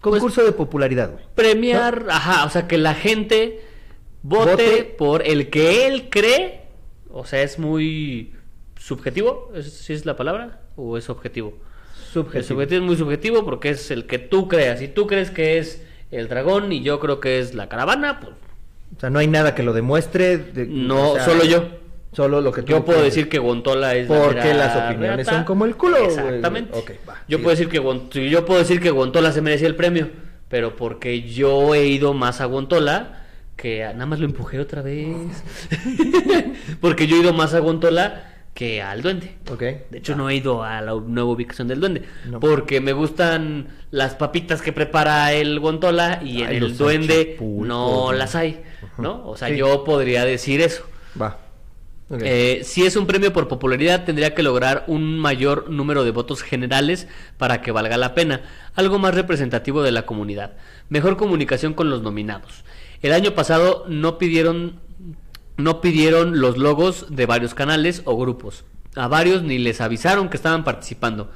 Concurso 0.00 0.44
de 0.44 0.52
popularidad, 0.52 1.10
güey. 1.10 1.24
premiar, 1.34 2.06
ajá, 2.08 2.44
o 2.44 2.48
sea, 2.50 2.68
que 2.68 2.78
la 2.78 2.94
gente 2.94 3.60
vote, 4.22 4.50
Vote. 4.52 4.94
por 4.96 5.26
el 5.26 5.50
que 5.50 5.88
él 5.88 6.08
cree. 6.10 6.62
O 7.10 7.24
sea, 7.26 7.42
es 7.42 7.58
muy 7.58 8.32
subjetivo, 8.78 9.50
¿es, 9.54 9.72
¿sí 9.72 9.92
es 9.92 10.06
la 10.06 10.14
palabra? 10.16 10.62
¿O 10.76 10.96
es 10.96 11.10
objetivo? 11.10 11.58
El 11.98 12.04
Subjetivo. 12.12 12.44
subjetivo 12.48 12.80
es 12.82 12.86
muy 12.86 12.96
subjetivo 12.96 13.44
porque 13.44 13.70
es 13.70 13.90
el 13.90 14.06
que 14.06 14.18
tú 14.20 14.46
creas. 14.46 14.78
Si 14.78 14.86
tú 14.86 15.08
crees 15.08 15.32
que 15.32 15.58
es 15.58 15.82
el 16.12 16.28
dragón 16.28 16.70
y 16.72 16.82
yo 16.82 17.00
creo 17.00 17.18
que 17.20 17.40
es 17.40 17.54
la 17.54 17.68
caravana, 17.68 18.20
pues 18.20 18.32
O 18.96 19.00
sea, 19.00 19.10
no 19.10 19.18
hay 19.18 19.26
nada 19.26 19.54
que 19.54 19.62
lo 19.64 19.72
demuestre. 19.72 20.38
de- 20.38 20.66
no, 20.66 21.10
o 21.12 21.14
sea, 21.16 21.24
solo 21.24 21.44
yo. 21.44 21.64
Solo 22.12 22.42
lo 22.42 22.52
que 22.52 22.60
tú 22.60 22.72
Yo 22.72 22.84
puedo 22.84 23.02
decir 23.02 23.30
que 23.30 23.38
Gontola 23.38 23.94
es 23.94 24.06
Porque 24.06 24.52
las 24.52 24.76
opiniones 24.76 25.16
reata. 25.24 25.32
son 25.32 25.44
como 25.44 25.64
el 25.64 25.76
culo, 25.76 25.96
güey. 25.96 26.08
Exactamente. 26.10 26.72
Va, 27.08 27.14
yo 27.26 27.38
sigue. 27.38 27.38
puedo 27.38 27.50
decir 27.56 27.68
que 27.70 28.28
yo 28.30 28.44
puedo 28.44 28.58
decir 28.60 28.80
que 28.80 28.90
Gontola 28.90 29.32
se 29.32 29.40
merecía 29.40 29.66
el 29.66 29.76
premio, 29.76 30.10
pero 30.48 30.76
porque 30.76 31.22
yo 31.22 31.74
he 31.74 31.86
ido 31.86 32.12
más 32.12 32.42
a 32.42 32.44
Gontola 32.44 33.22
que 33.56 33.82
a- 33.84 33.94
nada 33.94 34.04
más 34.04 34.18
lo 34.20 34.26
empujé 34.26 34.60
otra 34.60 34.82
vez. 34.82 35.08
porque 36.80 37.06
yo 37.06 37.16
he 37.16 37.20
ido 37.20 37.32
más 37.32 37.54
a 37.54 37.60
Gontola 37.60 38.31
que 38.54 38.82
al 38.82 39.02
Duende. 39.02 39.36
De 39.90 39.98
hecho, 39.98 40.14
no 40.14 40.28
he 40.28 40.34
ido 40.36 40.62
a 40.62 40.80
la 40.80 40.92
nueva 40.92 41.30
ubicación 41.30 41.68
del 41.68 41.80
Duende. 41.80 42.02
No. 42.26 42.38
Porque 42.40 42.80
me 42.80 42.92
gustan 42.92 43.68
las 43.90 44.14
papitas 44.14 44.60
que 44.60 44.72
prepara 44.72 45.32
el 45.32 45.58
Gontola 45.60 46.20
y 46.22 46.42
en 46.42 46.50
el 46.50 46.76
Duende 46.76 47.36
no 47.40 48.12
las 48.12 48.34
hay. 48.34 48.62
¿No? 48.98 49.26
O 49.26 49.36
sea, 49.36 49.48
Sí. 49.48 49.56
yo 49.56 49.84
podría 49.84 50.24
decir 50.24 50.60
eso. 50.60 50.84
Va. 51.20 51.38
Eh, 52.20 52.60
si 52.64 52.84
es 52.84 52.96
un 52.96 53.06
premio 53.06 53.32
por 53.32 53.48
popularidad, 53.48 54.04
tendría 54.04 54.34
que 54.34 54.42
lograr 54.42 54.84
un 54.86 55.18
mayor 55.18 55.70
número 55.70 56.04
de 56.04 56.10
votos 56.10 56.42
generales 56.42 57.08
para 57.38 57.62
que 57.62 57.72
valga 57.72 57.96
la 57.96 58.14
pena, 58.14 58.42
algo 58.74 58.98
más 58.98 59.14
representativo 59.14 59.82
de 59.82 59.92
la 59.92 60.04
comunidad. 60.04 60.52
Mejor 60.90 61.16
comunicación 61.16 61.72
con 61.72 61.88
los 61.88 62.02
nominados. 62.02 62.64
El 63.00 63.14
año 63.14 63.34
pasado 63.34 63.86
no 63.88 64.18
pidieron, 64.18 64.78
no 65.56 65.80
pidieron 65.80 66.40
los 66.40 66.56
logos 66.58 67.06
de 67.10 67.26
varios 67.26 67.54
canales 67.54 68.02
o 68.04 68.16
grupos. 68.16 68.64
A 68.94 69.08
varios 69.08 69.42
ni 69.42 69.58
les 69.58 69.80
avisaron 69.80 70.28
que 70.28 70.36
estaban 70.36 70.64
participando. 70.64 71.30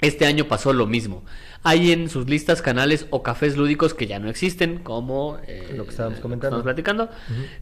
Este 0.00 0.26
año 0.26 0.44
pasó 0.46 0.72
lo 0.74 0.86
mismo. 0.86 1.24
Hay 1.62 1.90
en 1.90 2.10
sus 2.10 2.28
listas 2.28 2.60
canales 2.62 3.06
o 3.10 3.22
cafés 3.22 3.56
lúdicos 3.56 3.94
que 3.94 4.06
ya 4.06 4.18
no 4.20 4.28
existen, 4.28 4.78
como 4.78 5.38
eh, 5.48 5.72
Lo 5.74 5.84
que 5.84 5.90
estábamos 5.90 6.20
comentando. 6.20 6.58
estamos 6.58 6.64
platicando. 6.64 7.08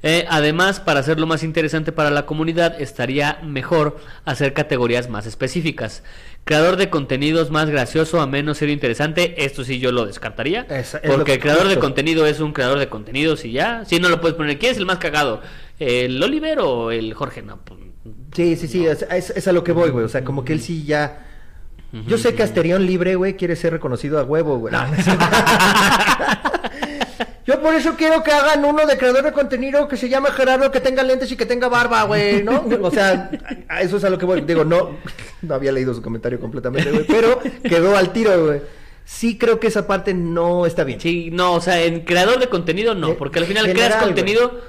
Eh, 0.02 0.26
además, 0.28 0.80
para 0.80 1.00
hacerlo 1.00 1.26
más 1.26 1.42
interesante 1.44 1.92
para 1.92 2.10
la 2.10 2.26
comunidad, 2.26 2.78
estaría 2.82 3.38
mejor 3.44 3.96
hacer 4.24 4.52
categorías 4.52 5.08
más 5.08 5.26
específicas. 5.26 6.02
Creador 6.44 6.76
de 6.76 6.90
contenidos 6.90 7.50
más 7.50 7.70
gracioso, 7.70 8.20
a 8.20 8.26
menos 8.26 8.58
ser 8.58 8.68
interesante, 8.68 9.42
esto 9.44 9.64
sí 9.64 9.78
yo 9.78 9.90
lo 9.92 10.04
descartaría. 10.04 10.62
Es 10.68 10.98
porque 11.06 11.24
que- 11.24 11.32
el 11.34 11.40
creador 11.40 11.68
de 11.68 11.78
contenido 11.78 12.26
es 12.26 12.40
un 12.40 12.52
creador 12.52 12.80
de 12.80 12.88
contenidos 12.90 13.44
y 13.46 13.52
ya. 13.52 13.84
Si 13.86 14.00
no 14.00 14.08
lo 14.10 14.20
puedes 14.20 14.36
poner, 14.36 14.58
¿quién 14.58 14.72
es 14.72 14.78
el 14.78 14.84
más 14.86 14.98
cagado? 14.98 15.40
¿El 15.78 16.22
Oliver 16.22 16.58
o 16.60 16.90
el 16.90 17.14
Jorge? 17.14 17.42
No, 17.42 17.58
pues, 17.64 17.80
Sí, 18.34 18.56
sí, 18.56 18.68
sí, 18.68 18.86
es, 18.86 19.02
es- 19.10 19.30
es 19.30 19.48
a 19.48 19.52
lo 19.52 19.62
que 19.64 19.72
voy, 19.72 19.90
güey. 19.90 20.04
O 20.04 20.08
sea, 20.08 20.24
como 20.24 20.44
que 20.44 20.52
él 20.52 20.60
sí 20.60 20.84
ya. 20.84 21.26
Yo 22.08 22.18
sé 22.18 22.34
que 22.34 22.42
Asterión 22.42 22.84
Libre, 22.84 23.14
güey, 23.14 23.36
quiere 23.36 23.54
ser 23.54 23.72
reconocido 23.72 24.18
a 24.18 24.24
huevo, 24.24 24.58
güey. 24.58 24.72
No, 24.72 24.84
no. 24.84 24.94
Yo 27.46 27.60
por 27.60 27.74
eso 27.74 27.94
quiero 27.96 28.22
que 28.22 28.32
hagan 28.32 28.64
uno 28.64 28.86
de 28.86 28.96
creador 28.96 29.22
de 29.22 29.32
contenido 29.32 29.86
que 29.86 29.98
se 29.98 30.08
llame 30.08 30.30
Gerardo, 30.30 30.70
que 30.70 30.80
tenga 30.80 31.02
lentes 31.02 31.30
y 31.30 31.36
que 31.36 31.44
tenga 31.44 31.68
barba, 31.68 32.02
güey, 32.04 32.42
¿no? 32.42 32.64
O 32.82 32.90
sea, 32.90 33.30
a 33.68 33.82
eso 33.82 33.98
es 33.98 34.04
a 34.04 34.10
lo 34.10 34.16
que 34.18 34.24
voy. 34.24 34.40
Digo, 34.40 34.64
no, 34.64 34.96
no 35.42 35.54
había 35.54 35.70
leído 35.70 35.92
su 35.92 36.00
comentario 36.00 36.40
completamente, 36.40 36.90
güey, 36.90 37.04
pero 37.06 37.38
quedó 37.62 37.96
al 37.98 38.12
tiro, 38.14 38.46
güey. 38.46 38.60
Sí 39.04 39.36
creo 39.36 39.60
que 39.60 39.66
esa 39.66 39.86
parte 39.86 40.14
no 40.14 40.64
está 40.64 40.84
bien. 40.84 40.98
Sí, 41.00 41.28
no, 41.30 41.52
o 41.52 41.60
sea, 41.60 41.82
en 41.82 42.00
creador 42.00 42.38
de 42.40 42.48
contenido 42.48 42.94
no, 42.94 43.14
porque 43.14 43.40
al 43.40 43.44
final 43.44 43.66
general, 43.66 43.90
creas 43.90 44.02
contenido 44.02 44.60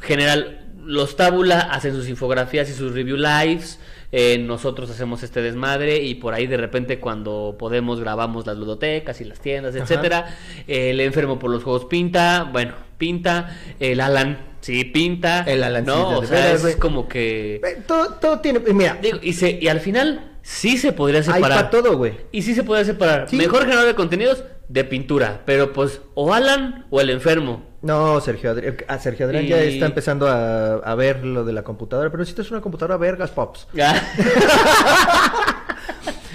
general. 0.00 0.62
Los 0.84 1.16
Tábula 1.16 1.60
hacen 1.60 1.94
sus 1.94 2.08
infografías 2.08 2.70
y 2.70 2.72
sus 2.72 2.92
review 2.92 3.16
lives. 3.16 3.80
eh, 4.12 4.38
nosotros 4.38 4.88
hacemos 4.88 5.22
este 5.24 5.42
desmadre 5.42 6.00
y 6.02 6.14
por 6.14 6.32
ahí 6.32 6.46
de 6.46 6.56
repente 6.56 7.00
cuando 7.00 7.56
podemos 7.58 8.00
grabamos 8.00 8.46
las 8.46 8.56
ludotecas 8.56 9.20
y 9.20 9.24
las 9.24 9.40
tiendas, 9.40 9.74
etcétera. 9.74 10.36
El 10.68 11.00
enfermo 11.00 11.38
por 11.40 11.50
los 11.50 11.64
juegos 11.64 11.86
pinta, 11.86 12.48
bueno, 12.52 12.74
pinta. 12.98 13.58
El 13.80 14.00
Alan, 14.00 14.38
sí, 14.60 14.84
pinta. 14.84 15.42
El 15.42 15.64
Alan, 15.64 15.84
no, 15.84 16.18
o 16.18 16.24
sea, 16.24 16.36
veras, 16.46 16.64
es 16.64 16.76
como 16.76 17.08
que 17.08 17.56
Eh, 17.56 17.82
Todo, 17.86 18.10
todo 18.14 18.38
tiene. 18.40 18.60
Mira, 18.60 18.96
digo, 19.02 19.18
y 19.22 19.32
se 19.32 19.58
y 19.60 19.66
al 19.66 19.80
final 19.80 20.36
sí 20.42 20.78
se 20.78 20.92
podría 20.92 21.18
hay 21.18 21.24
separar. 21.24 21.42
para 21.58 21.70
todo, 21.70 21.96
güey. 21.96 22.12
Y 22.30 22.42
sí 22.42 22.54
se 22.54 22.62
puede 22.62 22.84
separar. 22.84 23.28
Sí. 23.28 23.34
Mejor 23.36 23.62
generador 23.62 23.88
de 23.88 23.94
contenidos 23.96 24.44
de 24.68 24.84
pintura. 24.84 25.42
Pero 25.44 25.72
pues, 25.72 26.00
o 26.14 26.32
Alan 26.32 26.86
o 26.90 27.00
el 27.00 27.10
enfermo. 27.10 27.64
No, 27.86 28.20
Sergio 28.20 28.50
Adrián, 28.50 28.76
ah, 28.88 28.98
Sergio 28.98 29.26
Adrián 29.26 29.46
ya 29.46 29.60
está 29.62 29.86
empezando 29.86 30.26
a, 30.26 30.74
a 30.74 30.94
ver 30.96 31.24
lo 31.24 31.44
de 31.44 31.52
la 31.52 31.62
computadora, 31.62 32.10
pero 32.10 32.20
necesitas 32.20 32.50
una 32.50 32.60
computadora 32.60 32.96
vergas 32.96 33.30
pops. 33.30 33.68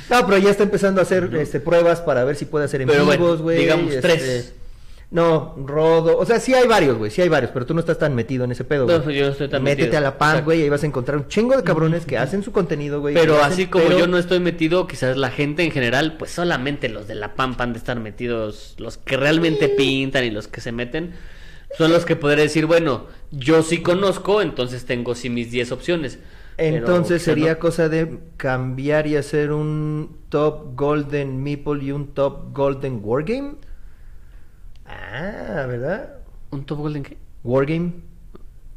No, 0.10 0.26
pero 0.26 0.38
ya 0.40 0.50
está 0.50 0.64
empezando 0.64 1.00
a 1.00 1.04
hacer 1.04 1.30
este, 1.36 1.62
pruebas 1.62 2.02
para 2.02 2.26
ver 2.26 2.36
si 2.36 2.44
puede 2.44 2.66
hacer 2.66 2.82
en 2.82 2.90
Pero 2.90 3.06
vivos, 3.06 3.42
güey. 3.42 3.60
digamos 3.60 3.94
este, 3.94 4.02
tres. 4.02 4.54
No, 5.10 5.56
Rodo, 5.66 6.18
o 6.18 6.26
sea, 6.26 6.40
sí 6.40 6.54
hay 6.54 6.68
varios, 6.68 6.98
güey, 6.98 7.12
sí 7.12 7.22
hay 7.22 7.30
varios, 7.30 7.52
pero 7.54 7.66
tú 7.66 7.74
no 7.74 7.80
estás 7.82 7.98
tan 7.98 8.14
metido 8.16 8.44
en 8.46 8.52
ese 8.52 8.64
pedo, 8.66 8.82
No, 8.88 8.94
güey. 8.94 9.04
pues 9.04 9.16
yo 9.18 9.26
no 9.26 9.32
estoy 9.32 9.48
tan 9.50 9.62
Métete 9.64 9.84
metido. 9.84 9.98
a 9.98 10.02
la 10.02 10.18
PAN, 10.18 10.44
güey, 10.46 10.60
y 10.60 10.64
ahí 10.64 10.70
vas 10.70 10.84
a 10.84 10.86
encontrar 10.86 11.18
un 11.18 11.28
chingo 11.30 11.56
de 11.56 11.64
cabrones 11.64 12.06
que 12.06 12.18
hacen 12.18 12.44
su 12.44 12.52
contenido, 12.54 13.00
güey. 13.02 13.14
Pero 13.14 13.42
así 13.42 13.64
hacen- 13.64 13.70
como 13.70 13.86
pero- 13.86 14.00
yo 14.00 14.08
no 14.08 14.18
estoy 14.18 14.40
metido, 14.42 14.86
quizás 14.88 15.16
la 15.18 15.30
gente 15.30 15.64
en 15.64 15.72
general, 15.72 16.16
pues 16.18 16.32
solamente 16.32 16.88
los 16.90 17.08
de 17.08 17.16
la 17.16 17.34
PAM 17.36 17.56
han 17.60 17.72
de 17.74 17.80
estar 17.80 17.98
metidos, 18.00 18.76
los 18.80 18.98
que 18.98 19.16
realmente 19.18 19.70
pintan 19.70 20.24
y 20.26 20.30
los 20.30 20.48
que 20.50 20.60
se 20.62 20.72
meten, 20.74 21.14
son 21.72 21.92
los 21.92 22.06
que 22.06 22.16
podré 22.16 22.44
decir, 22.44 22.66
bueno, 22.66 23.08
yo 23.32 23.64
sí 23.64 23.82
conozco, 23.82 24.42
entonces 24.42 24.86
tengo 24.86 25.16
sí 25.16 25.30
mis 25.30 25.52
10 25.52 25.72
opciones. 25.72 26.20
Entonces 26.58 27.24
sería 27.24 27.54
no. 27.54 27.60
cosa 27.60 27.90
de 27.90 28.20
cambiar 28.38 29.08
y 29.08 29.16
hacer 29.16 29.52
un 29.52 30.18
top 30.30 30.76
golden 30.76 31.42
meeple 31.42 31.84
y 31.84 31.92
un 31.92 32.14
top 32.14 32.54
golden 32.54 33.00
wargame. 33.04 33.56
Ah, 34.86 35.66
¿verdad? 35.68 36.22
¿Un 36.52 36.66
Top 36.66 36.80
Golden 36.80 37.04
qué? 37.04 37.18
Wargame. 37.44 37.94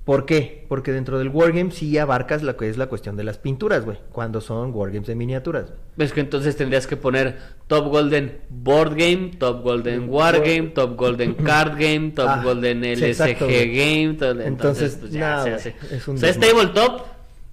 ¿Por 0.05 0.26
qué? 0.26 0.66
Porque 0.68 0.92
dentro 0.92 1.18
del 1.18 1.28
Wargame 1.30 1.70
sí 1.70 1.96
abarcas 1.96 2.42
lo 2.42 2.59
que 2.59 2.68
es 2.68 2.76
la 2.76 2.88
cuestión 2.88 3.16
de 3.16 3.24
las 3.24 3.38
pinturas, 3.38 3.86
güey. 3.86 3.96
Cuando 4.12 4.42
son 4.42 4.74
Wargames 4.74 5.07
de 5.07 5.14
miniaturas. 5.14 5.70
güey. 5.96 6.07
Es 6.07 6.12
que 6.12 6.20
entonces 6.20 6.57
tendrías 6.57 6.86
que 6.86 6.96
poner 6.98 7.38
Top 7.68 7.86
Golden 7.88 8.38
Board 8.50 8.96
Game, 8.96 9.30
Top 9.38 9.62
Golden 9.62 10.09
War 10.11 10.40
Game, 10.40 10.68
Top 10.74 10.96
Golden 10.98 11.32
Card 11.44 11.78
Game, 11.80 12.11
Top 12.14 12.26
Ah, 12.28 12.42
Golden 12.44 12.82
sí, 12.82 12.90
LSG 12.96 13.05
exacto, 13.07 13.44
güey. 13.46 13.74
Game. 13.74 14.14
todo- 14.18 14.30
entonces, 14.42 14.46
Entonces, 14.46 14.96
pues 15.00 15.12
ya 15.12 15.42
se 15.42 15.55
hace. 15.55 15.74
es 15.90 16.07
un 16.07 16.16
o 16.16 16.18
sea, 16.18 16.28
es 16.28 16.38
tabletop 16.38 17.07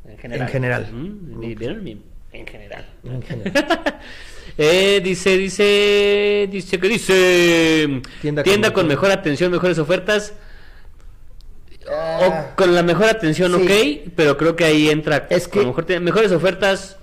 en 0.09 0.17
general. 0.17 0.41
En 0.41 0.47
general. 0.51 0.87
Mm, 0.91 1.43
En 2.33 2.47
general. 2.47 2.85
En 3.03 3.21
general. 3.21 3.95
Eh, 4.57 4.99
dice, 5.01 5.37
dice, 5.37 6.49
dice 6.51 6.77
que 6.79 6.87
dice 6.89 8.01
Tienda 8.21 8.43
tienda, 8.43 8.73
con 8.73 8.87
mejor 8.87 9.09
atención, 9.11 9.51
mejores 9.51 9.79
ofertas. 9.79 10.33
Ah, 11.89 12.51
o 12.53 12.55
con 12.55 12.75
la 12.75 12.83
mejor 12.83 13.05
atención, 13.07 13.53
sí. 13.55 14.03
ok, 14.05 14.11
pero 14.15 14.37
creo 14.37 14.55
que 14.55 14.65
ahí 14.65 14.89
entra. 14.89 15.27
Es 15.29 15.47
que- 15.47 15.65
mejor 15.65 15.85
tienda- 15.85 16.03
mejores 16.05 16.31
ofertas. 16.31 16.97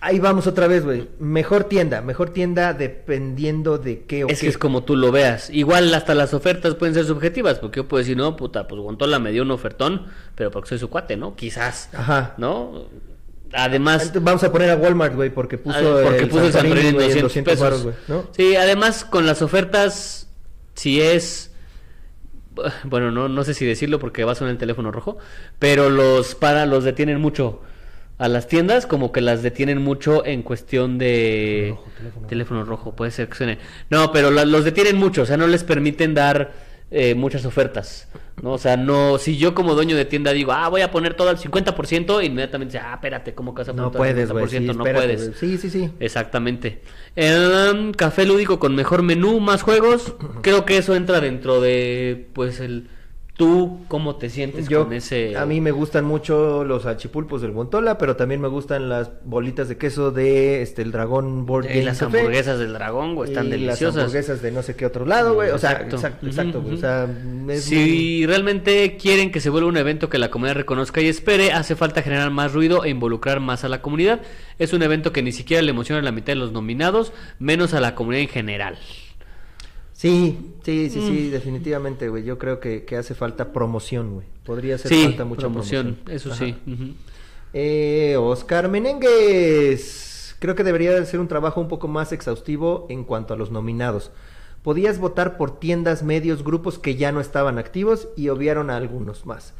Ahí 0.00 0.18
vamos 0.20 0.46
otra 0.46 0.66
vez, 0.66 0.84
güey. 0.84 1.08
Mejor 1.18 1.64
tienda, 1.64 2.02
mejor 2.02 2.28
tienda 2.28 2.74
dependiendo 2.74 3.78
de 3.78 4.02
qué 4.04 4.24
o 4.24 4.28
Es 4.28 4.40
qué. 4.40 4.46
que 4.46 4.50
es 4.50 4.58
como 4.58 4.84
tú 4.84 4.96
lo 4.96 5.10
veas. 5.10 5.48
Igual 5.48 5.94
hasta 5.94 6.14
las 6.14 6.34
ofertas 6.34 6.74
pueden 6.74 6.94
ser 6.94 7.06
subjetivas, 7.06 7.58
porque 7.58 7.78
yo 7.78 7.88
puedo 7.88 8.00
decir, 8.02 8.14
no, 8.14 8.36
puta, 8.36 8.68
pues 8.68 8.82
Guantola 8.82 9.18
me 9.18 9.32
dio 9.32 9.42
un 9.42 9.50
ofertón, 9.50 10.06
pero 10.34 10.50
porque 10.50 10.68
soy 10.68 10.78
su 10.78 10.90
cuate, 10.90 11.16
¿no? 11.16 11.34
Quizás, 11.36 11.88
Ajá. 11.94 12.34
¿no? 12.36 12.86
Además, 13.54 14.12
Vamos 14.20 14.42
a 14.44 14.52
poner 14.52 14.70
a 14.70 14.76
Walmart, 14.76 15.14
güey, 15.14 15.30
porque 15.30 15.56
puso 15.56 15.78
ah, 15.78 16.00
porque 16.02 16.18
el 16.18 16.28
puso 16.28 16.44
el 16.46 16.52
Santorini, 16.52 16.88
en 16.88 17.20
200 17.22 17.54
pesos. 17.54 17.86
Sí, 18.32 18.56
además 18.56 19.04
con 19.06 19.26
las 19.26 19.40
ofertas, 19.42 20.28
si 20.74 21.00
es... 21.00 21.50
Bueno, 22.84 23.10
no, 23.10 23.28
no 23.28 23.44
sé 23.44 23.54
si 23.54 23.64
decirlo 23.66 23.98
porque 23.98 24.24
va 24.24 24.32
a 24.32 24.34
sonar 24.34 24.52
el 24.52 24.58
teléfono 24.58 24.90
rojo, 24.90 25.18
pero 25.58 25.90
los 25.90 26.34
para 26.34 26.66
los 26.66 26.84
detienen 26.84 27.20
mucho 27.20 27.60
a 28.16 28.28
las 28.28 28.46
tiendas, 28.46 28.86
como 28.86 29.10
que 29.10 29.20
las 29.20 29.42
detienen 29.42 29.82
mucho 29.82 30.24
en 30.24 30.42
cuestión 30.42 30.98
de 30.98 31.70
Rojo, 31.76 31.90
teléfono 31.98 32.26
teléfono 32.28 32.64
rojo, 32.64 32.92
puede 32.94 33.10
ser 33.10 33.28
que 33.28 33.34
suene. 33.34 33.58
No, 33.90 34.12
pero 34.12 34.30
la- 34.30 34.44
los 34.44 34.64
detienen 34.64 34.96
mucho, 34.96 35.22
o 35.22 35.26
sea, 35.26 35.36
no 35.36 35.46
les 35.48 35.64
permiten 35.64 36.14
dar 36.14 36.52
eh, 36.96 37.16
muchas 37.16 37.44
ofertas, 37.44 38.06
¿no? 38.40 38.52
O 38.52 38.58
sea, 38.58 38.76
no, 38.76 39.18
si 39.18 39.36
yo 39.36 39.52
como 39.52 39.74
dueño 39.74 39.96
de 39.96 40.04
tienda 40.04 40.32
digo, 40.32 40.52
ah, 40.52 40.68
voy 40.68 40.82
a 40.82 40.92
poner 40.92 41.14
todo 41.14 41.28
al 41.28 41.38
50%, 41.38 42.24
inmediatamente 42.24 42.76
dice, 42.76 42.86
ah, 42.86 42.94
espérate, 42.94 43.34
¿cómo 43.34 43.52
que 43.52 43.62
vas 43.62 43.68
a 43.70 43.72
poner 43.72 43.84
No 43.84 43.90
todo 43.90 44.02
al 44.04 44.12
puedes, 44.12 44.30
güey. 44.30 44.44
50%? 44.44 44.48
Sí, 44.48 44.60
no 44.60 44.70
espérate, 44.70 44.92
puedes. 44.92 45.36
Sí, 45.36 45.58
sí, 45.58 45.70
sí. 45.70 45.90
Exactamente. 45.98 46.82
Em, 47.16 47.90
café 47.90 48.24
lúdico 48.24 48.60
con 48.60 48.76
mejor 48.76 49.02
menú, 49.02 49.40
más 49.40 49.62
juegos. 49.62 50.14
Creo 50.42 50.64
que 50.64 50.76
eso 50.76 50.94
entra 50.94 51.20
dentro 51.20 51.60
de, 51.60 52.28
pues, 52.32 52.60
el 52.60 52.86
tú 53.36 53.80
cómo 53.88 54.14
te 54.14 54.30
sientes 54.30 54.68
Yo, 54.68 54.84
con 54.84 54.92
ese. 54.92 55.36
a 55.36 55.44
mí 55.44 55.60
me 55.60 55.72
gustan 55.72 56.04
mucho 56.04 56.62
los 56.62 56.86
achipulpos 56.86 57.42
del 57.42 57.50
Guantola, 57.50 57.98
pero 57.98 58.14
también 58.14 58.40
me 58.40 58.46
gustan 58.46 58.88
las 58.88 59.10
bolitas 59.24 59.68
de 59.68 59.76
queso 59.76 60.12
de 60.12 60.62
este 60.62 60.82
el 60.82 60.92
Dragón 60.92 61.44
Board 61.44 61.66
Y 61.74 61.82
las 61.82 61.98
Café. 61.98 62.18
hamburguesas 62.20 62.60
del 62.60 62.72
dragón, 62.74 63.16
güey, 63.16 63.30
están 63.30 63.48
y 63.48 63.50
deliciosas. 63.50 63.94
las 63.96 64.04
hamburguesas 64.04 64.40
de 64.42 64.52
no 64.52 64.62
sé 64.62 64.76
qué 64.76 64.86
otro 64.86 65.04
lado, 65.04 65.34
güey. 65.34 65.50
O 65.50 65.58
sea, 65.58 65.72
Exacto. 65.72 65.96
exacto, 65.96 66.26
exacto, 66.26 66.58
Ujú, 66.58 66.68
güey. 66.68 66.74
O 66.74 66.74
ujú. 66.74 66.80
sea, 66.80 67.54
es 67.56 67.64
Si 67.64 68.24
realmente 68.24 68.96
quieren 68.96 69.32
que 69.32 69.40
se 69.40 69.50
vuelva 69.50 69.68
un 69.68 69.76
evento 69.78 70.08
que 70.08 70.18
la 70.18 70.30
comunidad 70.30 70.54
reconozca 70.56 71.00
y 71.00 71.08
espere, 71.08 71.50
hace 71.52 71.74
falta 71.74 72.02
generar 72.02 72.30
más 72.30 72.52
ruido 72.52 72.84
e 72.84 72.90
involucrar 72.90 73.40
más 73.40 73.64
a 73.64 73.68
la 73.68 73.82
comunidad. 73.82 74.20
Es 74.60 74.72
un 74.72 74.82
evento 74.82 75.12
que 75.12 75.22
ni 75.22 75.32
siquiera 75.32 75.60
le 75.60 75.70
emociona 75.70 75.98
a 76.00 76.04
la 76.04 76.12
mitad 76.12 76.28
de 76.34 76.36
los 76.36 76.52
nominados, 76.52 77.12
menos 77.40 77.74
a 77.74 77.80
la 77.80 77.96
comunidad 77.96 78.22
en 78.22 78.28
general. 78.28 78.78
Sí, 80.04 80.38
sí, 80.62 80.90
sí, 80.90 80.98
Mm. 80.98 81.06
sí, 81.08 81.30
definitivamente, 81.30 82.08
güey. 82.10 82.24
Yo 82.24 82.36
creo 82.36 82.60
que, 82.60 82.84
que 82.84 82.96
hace 82.98 83.14
falta 83.14 83.52
promoción, 83.54 84.12
güey. 84.12 84.26
Podría 84.44 84.74
hacer 84.74 84.92
Sí, 84.92 85.04
falta 85.04 85.24
mucha 85.24 85.40
promoción, 85.42 85.94
promoción. 85.94 86.14
eso 86.16 86.30
Ajá. 86.32 86.44
sí. 86.44 86.54
Eh, 87.54 88.16
Oscar 88.18 88.68
Menéndez. 88.68 90.36
Creo 90.40 90.54
que 90.54 90.64
debería 90.64 90.92
de 90.92 91.06
ser 91.06 91.20
un 91.20 91.28
trabajo 91.28 91.60
un 91.60 91.68
poco 91.68 91.88
más 91.88 92.12
exhaustivo 92.12 92.86
en 92.90 93.04
cuanto 93.04 93.32
a 93.32 93.36
los 93.38 93.50
nominados. 93.50 94.10
Podías 94.62 94.98
votar 94.98 95.36
por 95.38 95.58
tiendas, 95.58 96.02
medios, 96.02 96.44
grupos 96.44 96.78
que 96.78 96.96
ya 96.96 97.10
no 97.12 97.20
estaban 97.20 97.56
activos 97.58 98.08
y 98.16 98.28
obviaron 98.28 98.68
a 98.70 98.76
algunos 98.76 99.24
más. 99.26 99.54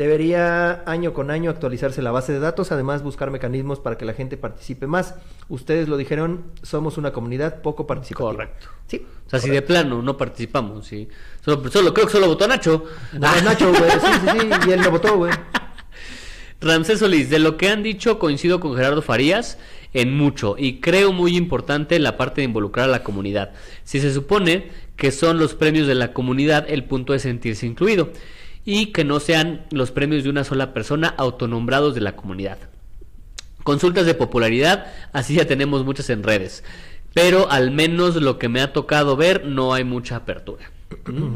Debería 0.00 0.82
año 0.86 1.12
con 1.12 1.30
año 1.30 1.50
actualizarse 1.50 2.00
la 2.00 2.10
base 2.10 2.32
de 2.32 2.38
datos, 2.38 2.72
además 2.72 3.02
buscar 3.02 3.30
mecanismos 3.30 3.80
para 3.80 3.98
que 3.98 4.06
la 4.06 4.14
gente 4.14 4.38
participe 4.38 4.86
más. 4.86 5.14
Ustedes 5.50 5.88
lo 5.88 5.98
dijeron, 5.98 6.44
somos 6.62 6.96
una 6.96 7.12
comunidad 7.12 7.60
poco 7.60 7.86
participativa. 7.86 8.32
Correcto. 8.32 8.68
Sí. 8.86 9.04
O 9.26 9.28
sea, 9.28 9.40
si 9.40 9.50
de 9.50 9.60
plano 9.60 10.00
no 10.00 10.16
participamos, 10.16 10.86
sí. 10.86 11.06
Solo, 11.44 11.70
solo 11.70 11.92
creo 11.92 12.06
que 12.06 12.12
solo 12.12 12.28
votó 12.28 12.48
Nacho. 12.48 12.86
No, 13.12 13.28
Nacho, 13.44 13.68
güey. 13.68 13.90
Sí, 13.90 13.98
sí, 14.22 14.38
sí. 14.40 14.68
Y 14.68 14.72
él 14.72 14.80
lo 14.80 14.90
votó, 14.90 15.18
güey. 15.18 15.32
Ramsés 16.62 17.00
Solís, 17.00 17.28
de 17.28 17.38
lo 17.38 17.58
que 17.58 17.68
han 17.68 17.82
dicho 17.82 18.18
coincido 18.18 18.58
con 18.58 18.74
Gerardo 18.76 19.02
Farías 19.02 19.58
en 19.92 20.16
mucho 20.16 20.56
y 20.56 20.80
creo 20.80 21.12
muy 21.12 21.36
importante 21.36 21.98
la 21.98 22.16
parte 22.16 22.40
de 22.40 22.46
involucrar 22.46 22.88
a 22.88 22.92
la 22.92 23.02
comunidad. 23.04 23.52
Si 23.84 24.00
se 24.00 24.14
supone 24.14 24.70
que 24.96 25.10
son 25.10 25.38
los 25.38 25.52
premios 25.52 25.86
de 25.86 25.94
la 25.94 26.14
comunidad, 26.14 26.64
el 26.70 26.84
punto 26.84 27.12
es 27.12 27.20
sentirse 27.20 27.66
incluido 27.66 28.08
y 28.64 28.86
que 28.86 29.04
no 29.04 29.20
sean 29.20 29.66
los 29.70 29.90
premios 29.90 30.24
de 30.24 30.30
una 30.30 30.44
sola 30.44 30.72
persona 30.72 31.14
autonombrados 31.16 31.94
de 31.94 32.00
la 32.00 32.16
comunidad. 32.16 32.58
Consultas 33.62 34.06
de 34.06 34.14
popularidad, 34.14 34.86
así 35.12 35.34
ya 35.34 35.46
tenemos 35.46 35.84
muchas 35.84 36.10
en 36.10 36.22
redes, 36.22 36.64
pero 37.14 37.50
al 37.50 37.70
menos 37.70 38.16
lo 38.16 38.38
que 38.38 38.48
me 38.48 38.60
ha 38.60 38.72
tocado 38.72 39.16
ver 39.16 39.44
no 39.44 39.74
hay 39.74 39.84
mucha 39.84 40.16
apertura. 40.16 40.70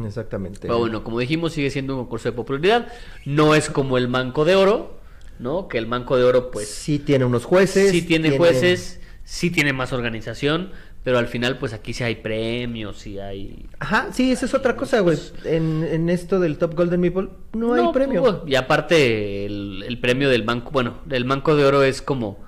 Exactamente. 0.07 0.61
Pero 0.63 0.79
bueno, 0.79 1.05
como 1.05 1.19
dijimos, 1.21 1.53
sigue 1.53 1.71
siendo 1.71 1.95
un 1.95 2.01
concurso 2.01 2.29
de 2.29 2.33
popularidad. 2.33 2.89
No 3.25 3.55
es 3.55 3.71
como 3.71 3.99
el 3.99 4.09
Manco 4.09 4.45
de 4.45 4.57
Oro, 4.57 4.99
¿no? 5.39 5.69
Que 5.69 5.79
el 5.79 5.87
Manco 5.87 6.17
de 6.17 6.25
Oro, 6.25 6.51
pues, 6.51 6.69
sí 6.69 6.99
tiene 6.99 7.25
unos 7.25 7.45
jueces. 7.45 7.91
sí 7.91 8.03
tiene 8.03 8.37
jueces, 8.37 9.01
sí 9.25 9.51
tiene 9.51 9.73
más 9.73 9.93
organización, 9.93 10.73
pero 11.05 11.19
al 11.19 11.27
final, 11.29 11.59
pues 11.59 11.73
aquí 11.75 11.93
sí 11.93 12.03
hay 12.03 12.17
premios, 12.17 12.99
sí 12.99 13.19
hay... 13.19 13.67
Ajá, 13.79 14.09
sí, 14.13 14.33
esa 14.33 14.47
es 14.47 14.55
otra 14.55 14.75
cosa, 14.75 15.01
güey. 15.01 15.19
En, 15.45 15.85
en 15.85 16.09
esto 16.09 16.41
del 16.41 16.57
Top 16.59 16.75
Golden 16.75 16.99
Meeple 17.01 17.29
no, 17.53 17.75
hay 17.75 17.87
premio. 17.93 18.23
pues, 18.23 18.35
y 18.47 18.55
aparte, 18.57 19.45
el, 19.47 19.85
el 19.87 19.99
premio 20.01 20.29
del 20.31 20.45
Manco, 20.45 20.71
bueno, 20.71 20.95
el 21.11 21.25
Manco 21.27 21.55
de 21.57 21.65
Oro 21.67 21.83
es 21.85 22.01
como 22.03 22.43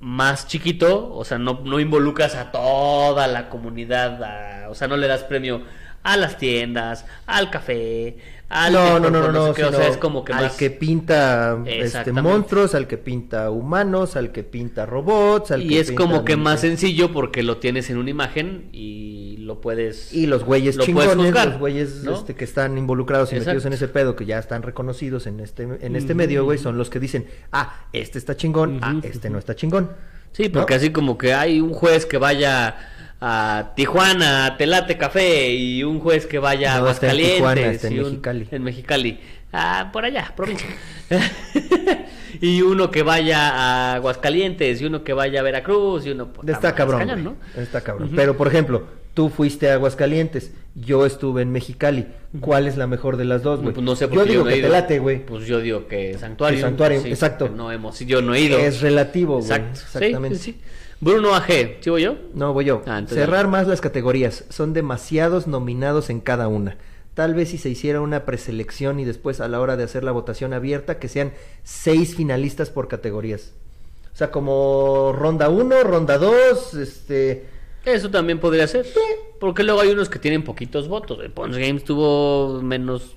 más 0.00 0.46
chiquito, 0.46 1.14
o 1.14 1.24
sea, 1.24 1.38
no, 1.38 1.60
no 1.64 1.80
involucras 1.80 2.34
a 2.34 2.50
toda 2.50 3.26
la 3.26 3.48
comunidad, 3.48 4.22
a- 4.22 4.70
o 4.70 4.74
sea, 4.74 4.88
no 4.88 4.96
le 4.96 5.06
das 5.06 5.24
premio 5.24 5.62
a 6.02 6.16
las 6.16 6.36
tiendas, 6.38 7.04
al 7.26 7.50
café, 7.50 8.16
al 8.48 8.72
no, 8.72 9.00
no, 9.00 9.10
no, 9.10 9.32
no, 9.32 9.50
o 9.50 9.54
sea, 9.54 9.88
es 9.88 9.96
como 9.96 10.24
que 10.24 10.32
al 10.32 10.44
más... 10.44 10.56
que 10.56 10.70
pinta 10.70 11.58
este, 11.66 12.12
monstruos, 12.12 12.76
al 12.76 12.86
que 12.86 12.96
pinta 12.96 13.50
humanos, 13.50 14.14
al 14.14 14.30
que 14.30 14.44
pinta 14.44 14.86
robots, 14.86 15.50
al 15.50 15.62
Y 15.62 15.68
que 15.68 15.80
es 15.80 15.88
pinta 15.88 16.02
como 16.02 16.24
que 16.24 16.36
más 16.36 16.60
sencillo 16.60 17.12
porque 17.12 17.42
lo 17.42 17.56
tienes 17.56 17.90
en 17.90 17.98
una 17.98 18.10
imagen 18.10 18.68
y 18.72 19.38
lo 19.38 19.60
puedes... 19.60 20.12
Y 20.12 20.26
los 20.26 20.44
güeyes 20.44 20.76
lo 20.76 20.84
chingones, 20.84 21.16
juzgar, 21.16 21.48
los 21.48 21.58
güeyes 21.58 22.04
¿no? 22.04 22.14
este, 22.14 22.36
que 22.36 22.44
están 22.44 22.78
involucrados 22.78 23.32
y 23.32 23.36
metidos 23.36 23.64
en 23.64 23.72
ese 23.72 23.88
pedo, 23.88 24.14
que 24.14 24.26
ya 24.26 24.38
están 24.38 24.62
reconocidos 24.62 25.26
en 25.26 25.40
este, 25.40 25.64
en 25.64 25.96
este 25.96 26.12
Ujú. 26.12 26.18
medio, 26.18 26.44
güey, 26.44 26.58
son 26.58 26.78
los 26.78 26.88
que 26.88 27.00
dicen, 27.00 27.26
ah, 27.50 27.86
este 27.92 28.18
está 28.18 28.36
chingón, 28.36 28.78
ah, 28.80 28.94
este 29.02 29.28
no 29.28 29.38
está 29.38 29.56
chingón. 29.56 29.90
Sí, 30.30 30.50
porque 30.50 30.74
¿No? 30.74 30.78
así 30.78 30.90
como 30.90 31.18
que 31.18 31.34
hay 31.34 31.60
un 31.60 31.72
juez 31.72 32.06
que 32.06 32.18
vaya 32.18 32.76
a 33.20 33.72
Tijuana, 33.76 34.46
a 34.46 34.56
Telate 34.56 34.96
Café, 34.98 35.50
y 35.54 35.82
un 35.84 36.00
juez 36.00 36.26
que 36.26 36.38
vaya 36.38 36.76
a 36.76 36.80
No, 36.80 36.90
está 36.90 37.06
en 37.06 37.10
Aguascalientes. 37.12 37.36
Tijuana, 37.36 37.70
está 37.72 37.86
en 37.88 37.92
y 37.94 37.98
un- 37.98 38.04
Mexicali. 38.04 38.48
En 38.50 38.62
Mexicali. 38.62 39.20
Ah, 39.52 39.90
por 39.92 40.04
allá, 40.04 40.32
provincia. 40.36 40.66
y 42.40 42.62
uno 42.62 42.90
que 42.90 43.02
vaya 43.02 43.48
a 43.50 43.94
Aguascalientes, 43.94 44.80
y 44.80 44.84
uno 44.84 45.02
que 45.04 45.12
vaya 45.12 45.40
a 45.40 45.42
Veracruz, 45.42 46.06
y 46.06 46.10
uno... 46.10 46.32
puta 46.32 46.52
Está 46.52 46.74
cabrón, 46.74 47.06
cañón. 47.06 47.36
Está 47.56 47.80
cabrón. 47.80 48.10
Pero, 48.14 48.36
por 48.36 48.48
ejemplo, 48.48 48.84
tú 49.14 49.28
fuiste 49.30 49.70
a 49.70 49.74
Aguascalientes, 49.74 50.52
yo 50.74 51.06
estuve 51.06 51.42
en 51.42 51.52
Mexicali. 51.52 52.06
¿Cuál 52.40 52.66
es 52.66 52.76
la 52.76 52.86
mejor 52.86 53.16
de 53.16 53.24
las 53.24 53.42
dos, 53.42 53.62
güey? 53.62 53.72
Pues 53.72 53.84
no 53.84 53.96
sé 53.96 54.04
yo 54.04 54.10
porque 54.10 54.30
digo 54.30 54.44
no 54.44 54.50
he 54.50 54.54
que 54.54 54.58
ido. 54.58 54.68
te 54.68 54.72
late, 54.72 54.98
güey. 54.98 55.24
Pues 55.24 55.46
yo 55.46 55.58
digo 55.60 55.86
que 55.86 56.18
Santuario. 56.18 56.58
Que 56.58 56.62
Santuario, 56.62 57.00
sí, 57.00 57.08
exacto. 57.08 57.48
No 57.48 57.72
hemos, 57.72 57.98
yo 58.00 58.20
no 58.20 58.34
he 58.34 58.40
ido. 58.40 58.58
Es 58.58 58.82
relativo, 58.82 59.38
güey. 59.38 59.44
Exacto. 59.44 59.80
Exactamente. 59.80 60.36
sí, 60.38 60.52
sí. 60.52 60.60
Bruno 61.00 61.34
AG, 61.34 61.78
¿sigo 61.80 61.98
yo? 61.98 62.16
No, 62.34 62.52
voy 62.52 62.64
yo. 62.64 62.82
Ah, 62.86 62.98
entonces 62.98 63.18
Cerrar 63.18 63.48
más 63.48 63.66
las 63.66 63.80
categorías. 63.80 64.44
Son 64.48 64.72
demasiados 64.72 65.46
nominados 65.46 66.10
en 66.10 66.20
cada 66.20 66.48
una. 66.48 66.78
Tal 67.14 67.34
vez 67.34 67.50
si 67.50 67.58
se 67.58 67.70
hiciera 67.70 68.00
una 68.00 68.24
preselección 68.24 69.00
y 69.00 69.04
después 69.04 69.40
a 69.40 69.48
la 69.48 69.60
hora 69.60 69.76
de 69.76 69.84
hacer 69.84 70.04
la 70.04 70.12
votación 70.12 70.52
abierta, 70.52 70.98
que 70.98 71.08
sean 71.08 71.32
seis 71.62 72.14
finalistas 72.14 72.70
por 72.70 72.88
categorías. 72.88 73.52
O 74.12 74.16
sea, 74.16 74.30
como 74.30 75.12
ronda 75.14 75.48
1, 75.48 75.82
ronda 75.82 76.18
2, 76.18 76.74
este... 76.74 77.46
Eso 77.84 78.10
también 78.10 78.40
podría 78.40 78.66
ser. 78.66 78.86
Porque 79.38 79.62
luego 79.62 79.80
hay 79.80 79.90
unos 79.90 80.08
que 80.08 80.18
tienen 80.18 80.42
poquitos 80.42 80.88
votos. 80.88 81.20
El 81.22 81.30
Punch 81.30 81.56
Games 81.56 81.84
tuvo 81.84 82.60
menos 82.60 83.16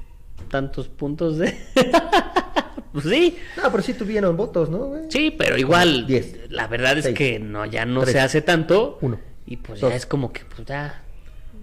tantos 0.49 0.87
puntos 0.87 1.37
de. 1.37 1.57
pues 2.91 3.05
sí, 3.05 3.37
No, 3.61 3.71
pero 3.71 3.83
sí 3.83 3.93
tuvieron 3.93 4.35
votos, 4.37 4.69
¿no, 4.69 4.79
güey? 4.79 5.03
sí, 5.09 5.31
pero 5.37 5.57
igual. 5.57 6.05
Diez. 6.07 6.49
La 6.49 6.67
verdad 6.67 6.97
es 6.97 7.05
Seis. 7.05 7.17
que 7.17 7.39
no, 7.39 7.65
ya 7.65 7.85
no 7.85 8.01
Tres. 8.01 8.13
se 8.13 8.19
hace 8.19 8.41
tanto. 8.41 8.97
Uno. 9.01 9.19
Y 9.45 9.57
pues 9.57 9.79
Dos. 9.81 9.89
ya 9.91 9.95
es 9.95 10.05
como 10.05 10.31
que, 10.33 10.41
pues 10.45 10.67
ya. 10.67 11.01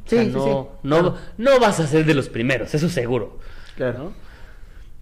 o 0.05 0.09
Sí, 0.09 0.17
sea, 0.17 0.25
sí, 0.25 0.31
no, 0.31 0.45
sí, 0.45 0.79
no, 0.85 0.97
claro. 1.01 1.19
no 1.39 1.59
vas 1.61 1.81
a 1.81 1.87
ser 1.87 2.05
de 2.05 2.15
los 2.15 2.29
primeros, 2.29 2.73
eso 2.75 2.89
seguro. 2.89 3.39
Claro. 3.77 3.99
¿no? 3.99 4.13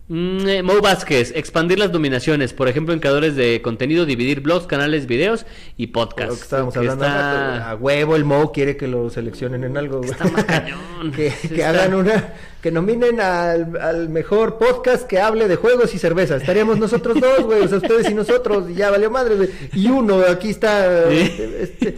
Mm, 0.07 0.47
eh, 0.47 0.63
Mo 0.63 0.79
Vázquez, 0.83 1.33
expandir 1.35 1.79
las 1.79 1.91
dominaciones, 1.91 2.53
por 2.53 2.69
ejemplo, 2.69 2.93
en 2.93 3.01
creadores 3.01 3.37
de 3.37 3.63
contenido, 3.63 4.05
dividir 4.05 4.41
blogs, 4.41 4.67
canales, 4.67 5.07
videos 5.07 5.47
y 5.79 5.87
Lo 5.87 5.93
podcasts. 5.93 6.37
que 6.37 6.43
estábamos 6.43 6.75
Que 6.75 6.81
hablando 6.81 7.05
rato, 7.07 7.17
está- 7.17 7.71
A 7.71 7.75
huevo 7.77 8.15
el 8.15 8.25
Mo 8.27 8.53
quiere 8.53 8.77
que 8.77 8.87
lo 8.87 9.09
seleccionen 9.09 9.65
en 9.65 9.79
algo. 9.79 10.03
Está 10.05 10.25
que 11.17 11.31
Sí 11.31 11.49
que 11.49 11.55
está. 11.55 11.71
hagan 11.71 11.95
una, 11.95 12.35
que 12.61 12.71
nominen 12.71 13.19
al, 13.19 13.79
al 13.81 14.11
mejor 14.11 14.59
podcast 14.59 15.07
que 15.07 15.21
hable 15.21 15.49
de 15.49 15.57
juegos 15.57 15.95
y 15.95 15.99
cerveza. 15.99 16.37
Estaríamos 16.37 16.79
nosotros 16.79 17.19
dos, 17.19 17.41
güey, 17.45 17.63
o 17.63 17.69
sea, 17.69 17.79
ustedes 17.79 18.11
y 18.11 18.15
nosotros, 18.15 18.69
y 18.71 18.75
ya 18.75 18.91
valió 18.91 19.11
madre, 19.11 19.37
güey. 19.37 19.49
Y 19.73 19.89
uno, 19.89 20.21
aquí 20.21 20.51
está, 20.51 21.11
este, 21.11 21.97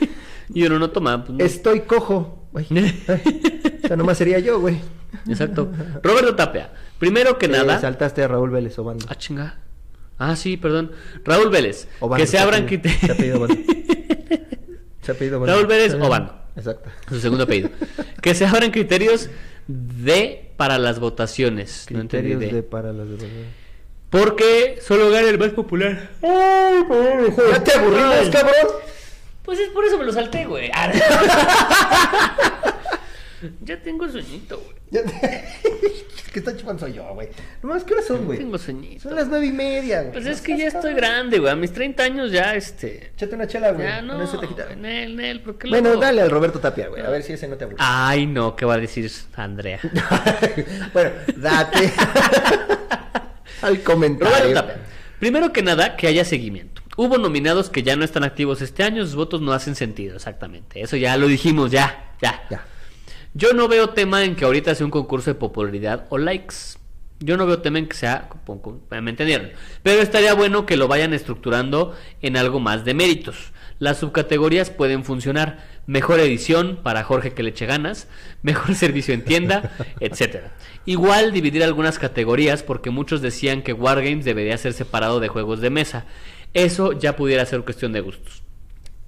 Y 0.54 0.64
uno 0.64 0.78
no 0.78 0.90
toma. 0.90 1.24
pues, 1.24 1.36
no. 1.38 1.44
estoy 1.44 1.80
cojo, 1.80 2.46
güey. 2.52 2.66
O 2.70 3.88
sea, 3.88 3.96
nomás 3.96 4.16
sería 4.16 4.38
yo, 4.38 4.60
güey. 4.60 4.76
Exacto. 5.28 5.70
Roberto 6.02 6.34
Tapia, 6.36 6.70
primero 6.98 7.38
que 7.38 7.46
Eh, 7.46 7.50
nada. 7.50 7.80
saltaste 7.80 8.22
a 8.22 8.28
Raúl 8.28 8.50
Vélez 8.50 8.78
Obando. 8.78 9.06
Ah, 9.08 9.14
chinga. 9.16 9.58
Ah, 10.18 10.34
sí, 10.36 10.56
perdón. 10.56 10.92
Raúl 11.24 11.50
Vélez. 11.50 11.88
Obando, 12.00 12.22
que 12.24 12.26
se 12.30 12.38
abran 12.38 12.64
criterios. 12.66 13.00
Se 13.00 13.12
ha 13.12 13.16
pedido 13.16 13.36
Obando. 13.38 13.56
Se 15.02 15.12
ha 15.12 15.14
pedido 15.14 15.38
Obando. 15.38 15.54
Raúl 15.54 15.66
Vélez 15.66 15.94
Obando. 15.94 16.34
Exacto. 16.56 16.88
Su 17.08 17.20
segundo 17.20 17.44
apellido. 17.44 17.70
que 18.22 18.34
se 18.34 18.46
abran 18.46 18.70
criterios 18.70 19.28
de 19.68 20.52
para 20.56 20.78
las 20.78 21.00
votaciones. 21.00 21.86
No 21.90 22.00
entendí 22.00 22.30
Criterios 22.30 22.52
de. 22.52 22.56
de 22.56 22.62
para 22.62 22.92
las 22.92 23.08
de... 23.08 23.28
Porque 24.08 24.78
solo 24.80 25.10
gana 25.10 25.28
el 25.28 25.38
más 25.38 25.50
popular. 25.50 26.10
¿Ya 26.22 27.62
te 27.64 27.72
aburrimos, 27.72 28.30
cabrón? 28.30 28.54
Pues 29.42 29.58
es 29.60 29.68
por 29.68 29.84
eso 29.84 29.98
me 29.98 30.04
lo 30.04 30.12
salté, 30.12 30.46
güey. 30.46 30.70
Ya 33.62 33.80
tengo 33.82 34.08
sueñito, 34.08 34.58
güey. 34.58 34.76
¿Qué 36.32 36.40
está 36.40 36.56
chupando 36.56 36.80
soy 36.80 36.92
yo, 36.92 37.14
güey? 37.14 37.28
Nomás, 37.62 37.82
¿qué 37.84 37.94
horas 37.94 38.06
son, 38.06 38.24
güey? 38.26 38.38
Tengo 38.38 38.58
sueñito. 38.58 39.04
Son 39.04 39.14
las 39.14 39.26
nueve 39.28 39.46
y 39.46 39.52
media, 39.52 40.02
güey. 40.02 40.12
Pues 40.12 40.24
No 40.24 40.30
es 40.30 40.40
que 40.40 40.56
ya 40.56 40.66
estoy 40.66 40.94
grande, 40.94 41.38
güey. 41.38 41.50
A 41.50 41.56
mis 41.56 41.72
30 41.72 42.02
años 42.02 42.30
ya, 42.30 42.54
este. 42.54 43.12
Échate 43.14 43.34
una 43.34 43.46
chela, 43.46 43.72
güey. 43.72 43.86
Ya 43.86 44.02
no. 44.02 44.22
eso 44.22 44.38
te 44.38 44.46
quita. 44.46 44.64
güey, 44.64 44.76
Nel, 44.76 45.16
Nel, 45.16 45.40
¿por 45.40 45.56
qué 45.58 45.68
Bueno, 45.68 45.88
luego? 45.88 46.02
dale 46.02 46.20
al 46.22 46.30
Roberto 46.30 46.60
Tapia, 46.60 46.88
güey. 46.88 47.02
A 47.02 47.08
ver 47.10 47.22
si 47.22 47.32
ese 47.32 47.48
no 47.48 47.56
te 47.56 47.64
aburre. 47.64 47.78
Ay, 47.80 48.26
no, 48.26 48.54
¿qué 48.54 48.64
va 48.66 48.74
a 48.74 48.78
decir 48.78 49.10
Andrea? 49.34 49.80
bueno, 50.92 51.10
date 51.36 51.92
al 53.62 53.68
Roberto 53.76 53.84
comentario. 53.84 54.54
Tapia. 54.54 54.76
Primero 55.18 55.52
que 55.52 55.62
nada, 55.62 55.96
que 55.96 56.06
haya 56.06 56.24
seguimiento. 56.24 56.82
Hubo 56.98 57.18
nominados 57.18 57.70
que 57.70 57.82
ya 57.82 57.96
no 57.96 58.04
están 58.04 58.24
activos 58.24 58.62
este 58.62 58.82
año, 58.82 59.04
sus 59.04 59.14
votos 59.16 59.40
no 59.40 59.52
hacen 59.52 59.74
sentido, 59.74 60.16
exactamente. 60.16 60.80
Eso 60.80 60.96
ya 60.96 61.16
lo 61.16 61.26
dijimos, 61.28 61.70
ya, 61.70 62.14
ya. 62.20 62.42
Ya. 62.50 62.64
Yo 63.36 63.52
no 63.52 63.68
veo 63.68 63.90
tema 63.90 64.24
en 64.24 64.34
que 64.34 64.46
ahorita 64.46 64.74
sea 64.74 64.86
un 64.86 64.90
concurso 64.90 65.28
de 65.28 65.34
popularidad 65.34 66.06
o 66.08 66.16
likes. 66.16 66.54
Yo 67.20 67.36
no 67.36 67.44
veo 67.44 67.60
tema 67.60 67.78
en 67.78 67.86
que 67.86 67.94
sea, 67.94 68.30
me 68.88 69.10
entendieron. 69.10 69.50
Pero 69.82 70.00
estaría 70.00 70.32
bueno 70.32 70.64
que 70.64 70.78
lo 70.78 70.88
vayan 70.88 71.12
estructurando 71.12 71.94
en 72.22 72.38
algo 72.38 72.60
más 72.60 72.86
de 72.86 72.94
méritos. 72.94 73.52
Las 73.78 73.98
subcategorías 73.98 74.70
pueden 74.70 75.04
funcionar. 75.04 75.58
Mejor 75.86 76.18
edición 76.18 76.80
para 76.82 77.04
Jorge 77.04 77.34
que 77.34 77.42
le 77.42 77.50
eche 77.50 77.66
ganas, 77.66 78.08
mejor 78.42 78.74
servicio 78.74 79.12
en 79.12 79.22
tienda, 79.22 79.70
etcétera. 80.00 80.54
Igual 80.86 81.32
dividir 81.32 81.62
algunas 81.62 81.98
categorías 81.98 82.62
porque 82.62 82.88
muchos 82.88 83.20
decían 83.20 83.60
que 83.60 83.74
Wargames 83.74 84.24
debería 84.24 84.56
ser 84.56 84.72
separado 84.72 85.20
de 85.20 85.28
juegos 85.28 85.60
de 85.60 85.68
mesa. 85.68 86.06
Eso 86.54 86.92
ya 86.94 87.16
pudiera 87.16 87.44
ser 87.44 87.64
cuestión 87.64 87.92
de 87.92 88.00
gustos. 88.00 88.46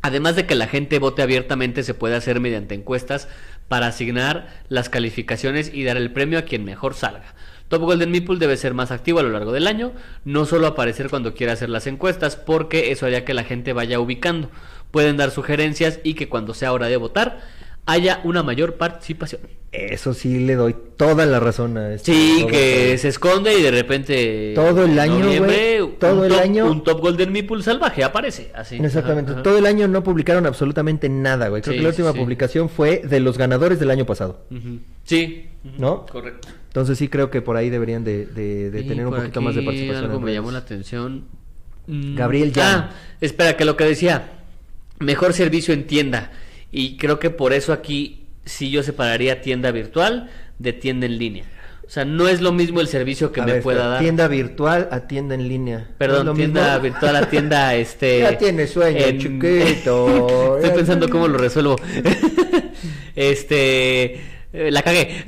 Además 0.03 0.37
de 0.37 0.47
que 0.47 0.55
la 0.55 0.69
gente 0.69 0.99
vote 0.99 1.23
abiertamente, 1.23 1.83
se 1.83 1.95
puede 1.95 2.15
hacer 2.15 2.41
mediante 2.41 2.75
encuestas 2.75 3.29
para 3.69 3.87
asignar 3.87 4.49
las 4.69 4.89
calificaciones 4.89 5.71
y 5.73 5.85
dar 5.85 5.97
el 5.97 6.13
premio 6.13 6.39
a 6.39 6.43
quien 6.43 6.65
mejor 6.65 6.95
salga. 6.95 7.35
Top 7.69 7.83
Golden 7.83 8.11
Meeple 8.11 8.39
debe 8.39 8.57
ser 8.57 8.73
más 8.73 8.91
activo 8.91 9.19
a 9.19 9.23
lo 9.23 9.29
largo 9.29 9.53
del 9.53 9.67
año, 9.67 9.93
no 10.25 10.47
solo 10.47 10.67
aparecer 10.67 11.11
cuando 11.11 11.35
quiera 11.35 11.53
hacer 11.53 11.69
las 11.69 11.87
encuestas, 11.87 12.37
porque 12.37 12.91
eso 12.91 13.05
haría 13.05 13.27
que 13.27 13.35
la 13.35 13.45
gente 13.45 13.75
vaya 13.75 14.01
ubicando. 14.01 14.51
Pueden 14.91 15.19
dar 15.19 15.31
sugerencias 15.31 16.01
y 16.03 16.15
que 16.15 16.31
cuando 16.31 16.55
sea 16.55 16.73
hora 16.73 16.87
de 16.87 16.97
votar 16.97 17.43
haya 17.89 18.21
una 18.25 18.43
mayor 18.43 18.75
participación. 18.75 19.41
Eso 19.71 20.15
sí 20.15 20.39
le 20.47 20.55
doy 20.55 20.75
toda 20.97 21.27
la 21.27 21.41
razón 21.41 21.77
a 21.77 21.93
este 21.93 22.13
Sí, 22.15 22.47
que 22.49 22.97
se 22.97 23.09
esconde 23.09 23.59
y 23.59 23.63
de 23.63 23.71
repente 23.71 24.53
Todo 24.55 24.85
el 24.87 24.99
año, 24.99 25.27
todo 25.99 26.25
el 26.25 26.33
top- 26.33 26.41
año. 26.41 26.71
un 26.71 26.83
Top 26.85 27.01
Golden 27.01 27.31
Meeple 27.33 27.63
salvaje 27.63 28.03
aparece 28.03 28.51
así. 28.55 28.77
Exactamente. 28.77 29.33
Ajá, 29.33 29.41
ajá. 29.41 29.43
Todo 29.43 29.59
el 29.59 29.67
año 29.67 29.87
no 29.89 30.03
publicaron 30.03 30.47
absolutamente 30.47 31.09
nada, 31.11 31.49
güey. 31.49 31.61
Creo 31.61 31.73
Sí, 31.75 31.79
que 31.79 31.83
la 31.83 31.89
última 31.91 32.13
sí. 32.13 32.19
publicación 32.19 32.69
fue 32.71 33.03
de 33.05 33.21
los 33.21 33.37
ganadores 33.37 33.79
del 33.79 33.91
año 33.91 34.07
pasado. 34.07 34.41
Sí. 35.05 35.49
¿No? 35.77 36.07
Correcto. 36.07 36.49
Entonces 36.69 36.97
sí 36.97 37.09
creo 37.09 37.31
que 37.31 37.43
por 37.43 37.57
ahí 37.57 37.69
deberían 37.69 38.05
de, 38.05 38.25
de- 38.27 38.71
de 38.71 38.81
Y 38.81 38.85
tener 38.89 39.07
un 39.07 39.15
poquito 39.15 39.41
más 39.43 39.55
de 39.55 39.63
participación. 39.63 40.05
Algo 40.07 40.21
me 40.21 40.33
llamó 40.33 40.51
la 40.51 40.59
atención. 40.61 41.25
Mm, 41.87 42.17
Gabriel 42.17 42.53
Jan. 42.55 42.79
Ah, 42.81 42.91
espera, 43.21 43.57
que 43.57 43.65
lo 43.67 43.77
que 43.77 43.85
decía. 43.85 44.31
Mejor 44.99 45.33
servicio 45.35 45.75
en 45.75 45.87
tienda. 45.87 46.33
Y 46.71 46.97
creo 46.97 47.19
que 47.19 47.31
por 47.31 47.53
eso 47.53 47.73
aquí 47.73 48.27
sí 48.45 48.71
yo 48.71 48.83
separaría 48.83 49.41
tienda 49.41 49.71
virtual 49.71 50.31
de 50.59 50.73
tienda 50.73 51.07
en 51.07 51.19
línea. 51.19 51.45
O 51.87 51.91
sea, 51.91 52.05
no 52.05 52.29
es 52.29 52.43
lo 52.43 52.53
mismo 52.53 52.81
el 52.83 52.89
servicio 52.89 53.33
que 53.33 53.41
A 53.41 53.47
me 53.47 53.53
ver, 53.55 53.63
pueda 53.63 53.87
dar. 53.89 54.01
Tienda 54.01 54.29
virtual 54.29 54.89
a 54.93 55.01
tienda 55.07 55.35
en 55.35 55.49
línea. 55.49 55.77
¿No 55.79 55.83
es 55.85 55.89
Perdón, 55.97 56.37
tienda 56.37 56.65
mismo? 56.79 56.81
virtual 56.83 57.17
a 57.17 57.31
tienda 57.31 57.75
este. 57.77 58.21
Ya 58.21 58.37
tiene 58.37 58.67
sueño, 58.67 58.99
en- 59.07 59.19
chiquito. 59.19 60.59
Estoy 60.63 60.77
pensando 60.77 61.09
cómo 61.09 61.27
lo 61.29 61.39
resuelvo. 61.39 61.77
este. 63.17 64.15
eh, 64.53 64.71
la 64.71 64.83
cagué. 64.83 65.25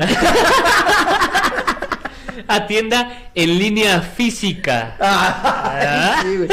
a 2.48 2.66
tienda 2.66 3.30
en 3.34 3.58
línea 3.58 4.00
física. 4.02 4.96
Ah, 5.00 6.22
sí. 6.22 6.46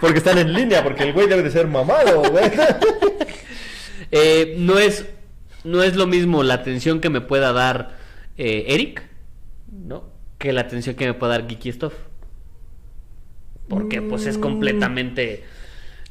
Porque 0.00 0.18
están 0.18 0.38
en 0.38 0.52
línea, 0.52 0.82
porque 0.82 1.04
el 1.04 1.12
güey 1.12 1.28
debe 1.28 1.42
de 1.42 1.50
ser 1.50 1.66
mamado, 1.68 2.22
güey. 2.30 2.50
Eh, 4.16 4.54
no 4.58 4.78
es 4.78 5.06
no 5.64 5.82
es 5.82 5.96
lo 5.96 6.06
mismo 6.06 6.42
la 6.42 6.54
atención 6.54 7.00
que 7.00 7.10
me 7.10 7.20
pueda 7.20 7.52
dar 7.52 7.96
eh, 8.36 8.66
Eric, 8.68 9.02
¿no? 9.72 10.04
Que 10.38 10.52
la 10.52 10.60
atención 10.62 10.94
que 10.94 11.06
me 11.06 11.14
pueda 11.14 11.32
dar 11.38 11.48
Geeky 11.48 11.72
Stuff. 11.72 11.94
Porque 13.68 14.02
pues 14.02 14.26
es 14.26 14.36
Mm. 14.38 14.40
completamente 14.40 15.44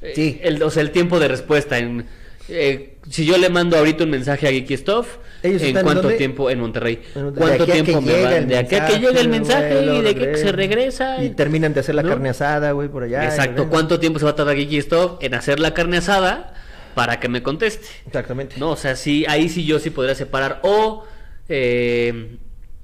eh, 0.01 0.11
Sí. 0.15 0.39
el, 0.43 0.61
o 0.63 0.69
sea, 0.69 0.81
el 0.81 0.91
tiempo 0.91 1.19
de 1.19 1.27
respuesta 1.27 1.77
en 1.77 2.05
eh, 2.49 2.97
si 3.09 3.25
yo 3.25 3.37
le 3.37 3.49
mando 3.49 3.77
ahorita 3.77 4.03
un 4.03 4.09
mensaje 4.09 4.47
a 4.47 4.51
Geeky 4.51 4.75
Stuff, 4.75 5.07
¿Ellos 5.43 5.61
¿en 5.61 5.79
cuánto 5.81 6.09
tiempo 6.09 6.49
en 6.49 6.59
Monterrey? 6.59 7.01
Bueno, 7.13 7.33
¿Cuánto 7.33 7.65
tiempo 7.65 8.01
me 8.01 8.21
va? 8.21 8.31
De 8.41 8.57
aquí 8.57 8.75
a 8.75 8.85
que 8.85 8.99
llegue 8.99 9.21
el 9.21 9.29
mensaje 9.29 9.81
y 9.85 10.01
de 10.01 10.13
que 10.15 10.35
se 10.37 10.51
regresa. 10.51 11.23
Y 11.23 11.29
terminan 11.29 11.73
de 11.73 11.79
hacer 11.81 11.95
la 11.95 12.01
¿no? 12.03 12.09
carne 12.09 12.29
asada, 12.29 12.71
güey, 12.73 12.89
por 12.89 13.03
allá. 13.03 13.23
Exacto. 13.25 13.69
¿cuánto 13.69 13.97
tiempo 13.99 14.19
se 14.19 14.25
va 14.25 14.31
a 14.31 14.35
tardar 14.35 14.55
Geeky 14.57 14.81
Stuff 14.81 15.11
en 15.21 15.35
hacer 15.35 15.59
la 15.61 15.73
carne 15.73 15.97
asada 15.97 16.53
para 16.95 17.19
que 17.19 17.27
me 17.29 17.41
conteste? 17.43 17.87
Exactamente. 18.05 18.55
No, 18.57 18.71
o 18.71 18.75
sea, 18.75 18.95
sí, 18.95 19.25
ahí 19.27 19.49
sí 19.49 19.65
yo 19.65 19.79
sí 19.79 19.89
podría 19.89 20.15
separar. 20.15 20.59
O, 20.63 21.03
eh, 21.49 22.37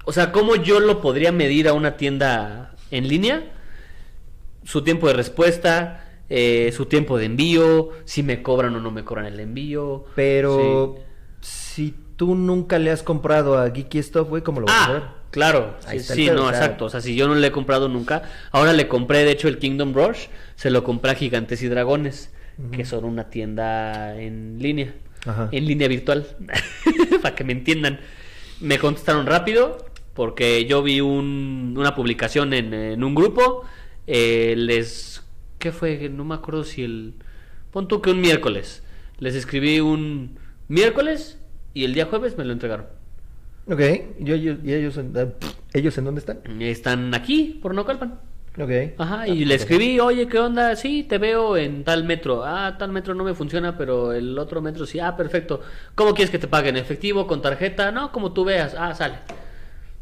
o 0.06 0.12
sea, 0.12 0.32
¿cómo 0.32 0.56
yo 0.56 0.80
lo 0.80 1.02
podría 1.02 1.32
medir 1.32 1.68
a 1.68 1.74
una 1.74 1.98
tienda 1.98 2.76
en 2.92 3.08
línea? 3.08 3.44
Su 4.64 4.84
tiempo 4.84 5.08
de 5.08 5.14
respuesta, 5.14 6.06
eh, 6.30 6.72
su 6.76 6.86
tiempo 6.86 7.18
de 7.18 7.26
envío, 7.26 7.90
si 8.06 8.24
me 8.24 8.42
cobran 8.42 8.76
o 8.76 8.80
no 8.82 8.92
me 8.92 9.04
cobran 9.04 9.26
el 9.26 9.40
envío. 9.40 10.06
Pero 10.16 10.96
Sí. 11.42 11.82
si 11.82 11.96
tú 12.16 12.36
nunca 12.36 12.78
le 12.80 12.92
has 12.92 13.02
comprado 13.02 13.58
a 13.58 13.72
Geeky 13.72 14.04
Stuff, 14.04 14.28
güey, 14.30 14.44
¿cómo 14.44 14.60
lo 14.60 14.68
vas 14.68 14.76
a 14.82 14.86
saber? 14.86 15.02
Ah, 15.06 15.16
claro, 15.32 15.78
Ahí 15.88 16.00
sí, 16.02 16.28
no, 16.28 16.46
o 16.46 16.50
sea- 16.50 16.60
exacto. 16.60 16.86
O 16.86 16.90
sea, 16.90 17.02
si 17.02 17.16
yo 17.16 17.28
no 17.28 17.36
le 17.36 17.48
he 17.48 17.52
comprado 17.52 17.88
nunca, 17.88 18.24
ahora 18.52 18.74
le 18.74 18.88
compré, 18.88 19.24
de 19.24 19.32
hecho, 19.32 19.48
el 19.48 19.58
Kingdom 19.58 19.94
Rush, 19.94 20.28
se 20.56 20.70
lo 20.70 20.84
compré 20.84 21.12
a 21.12 21.16
Gigantes 21.16 21.62
y 21.64 21.68
Dragones, 21.70 22.32
que 22.72 22.86
son 22.86 23.06
una 23.06 23.30
tienda 23.30 24.20
en 24.20 24.58
línea, 24.60 24.94
Ajá. 25.26 25.50
en 25.52 25.66
línea 25.66 25.88
virtual, 25.88 26.26
para 27.22 27.36
que 27.36 27.44
me 27.44 27.54
entiendan. 27.54 28.00
Me 28.60 28.78
contestaron 28.80 29.26
rápido, 29.26 29.86
porque 30.14 30.66
yo 30.66 30.84
vi 30.84 31.00
un- 31.02 31.74
una 31.78 31.96
publicación 31.96 32.54
en, 32.54 32.74
en 32.74 33.04
un 33.04 33.16
grupo, 33.16 33.64
eh, 34.08 34.56
les... 34.58 35.24
¿Qué 35.60 35.72
fue? 35.72 36.10
No 36.10 36.24
me 36.26 36.36
acuerdo 36.36 36.64
si 36.64 36.84
el... 36.84 37.14
Pon 37.72 37.88
tú 37.88 38.02
que 38.02 38.12
un 38.12 38.22
miércoles. 38.22 38.84
Les 39.20 39.36
escribí 39.36 39.80
un 39.80 40.38
miércoles 40.68 41.38
y 41.74 41.84
el 41.86 41.94
día 41.94 42.06
jueves 42.06 42.38
me 42.38 42.46
lo 42.46 42.54
entregaron. 42.54 42.86
Ok, 43.68 43.80
¿Y 44.20 44.32
ellos, 44.32 44.58
y 44.64 44.74
ellos, 44.74 44.98
en, 44.98 45.14
ellos 45.74 45.98
en 45.98 46.06
dónde 46.06 46.20
están? 46.20 46.40
Están 46.62 47.14
aquí, 47.14 47.60
por 47.62 47.76
Naucalpan. 47.76 48.20
Ok. 48.58 48.72
Ajá, 48.98 49.28
y 49.28 49.46
le 49.46 49.56
escribí, 49.56 50.00
oye, 50.00 50.28
¿qué 50.28 50.40
onda? 50.40 50.76
Sí, 50.76 51.04
te 51.04 51.18
veo 51.18 51.56
en 51.56 51.84
tal 51.84 52.04
metro. 52.04 52.44
Ah, 52.44 52.76
tal 52.78 52.92
metro 52.92 53.14
no 53.14 53.24
me 53.24 53.34
funciona, 53.34 53.78
pero 53.78 54.12
el 54.12 54.38
otro 54.38 54.62
metro 54.62 54.86
sí. 54.86 55.00
Ah, 55.00 55.16
perfecto. 55.16 55.62
¿Cómo 55.96 56.14
quieres 56.14 56.30
que 56.30 56.40
te 56.40 56.48
paguen? 56.48 56.76
¿Efectivo, 56.76 57.28
con 57.28 57.42
tarjeta? 57.42 57.92
No, 57.92 58.12
como 58.12 58.34
tú 58.34 58.44
veas. 58.44 58.76
Ah, 58.78 58.94
sale. 58.96 59.16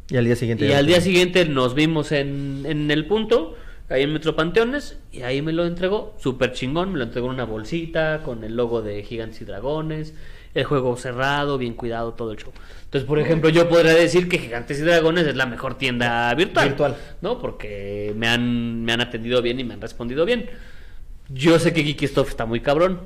Y 0.09 0.17
al 0.17 0.25
día 0.25 0.35
siguiente. 0.35 0.65
Y 0.65 0.71
al 0.71 0.87
día 0.87 1.01
siguiente 1.01 1.45
nos 1.45 1.75
vimos 1.75 2.11
en, 2.11 2.63
en 2.65 2.89
el 2.89 3.05
punto, 3.05 3.55
ahí 3.89 4.03
en 4.03 4.13
Metro 4.13 4.35
Panteones, 4.35 4.97
y 5.11 5.21
ahí 5.23 5.41
me 5.41 5.51
lo 5.51 5.65
entregó, 5.65 6.15
súper 6.17 6.53
chingón, 6.53 6.93
me 6.93 6.97
lo 6.97 7.03
entregó 7.03 7.27
en 7.27 7.33
una 7.33 7.43
bolsita 7.43 8.21
con 8.23 8.43
el 8.45 8.55
logo 8.55 8.81
de 8.81 9.03
Gigantes 9.03 9.41
y 9.41 9.45
Dragones. 9.45 10.13
El 10.57 10.65
juego 10.65 10.97
cerrado, 10.97 11.57
bien 11.57 11.75
cuidado, 11.75 12.13
todo 12.13 12.31
el 12.31 12.37
show. 12.37 12.51
Entonces, 12.85 13.07
por 13.07 13.19
ejemplo, 13.19 13.49
yo 13.49 13.69
podría 13.69 13.93
decir 13.93 14.27
que 14.27 14.39
Gigantes 14.39 14.79
y 14.79 14.81
Dragones 14.81 15.27
es 15.27 15.35
la 15.35 15.45
mejor 15.45 15.77
tienda 15.77 16.33
virtual. 16.33 16.69
Virtual. 16.69 16.95
¿No? 17.21 17.39
Porque 17.39 18.13
me 18.15 18.27
han, 18.27 18.83
me 18.83 18.93
han 18.93 19.01
atendido 19.01 19.41
bien 19.41 19.59
y 19.59 19.63
me 19.63 19.75
han 19.75 19.81
respondido 19.81 20.25
bien. 20.25 20.49
Yo 21.29 21.59
sé 21.59 21.73
que 21.73 21.83
Geeky 21.83 22.07
Stuff 22.07 22.29
está 22.29 22.45
muy 22.45 22.61
cabrón. 22.61 23.01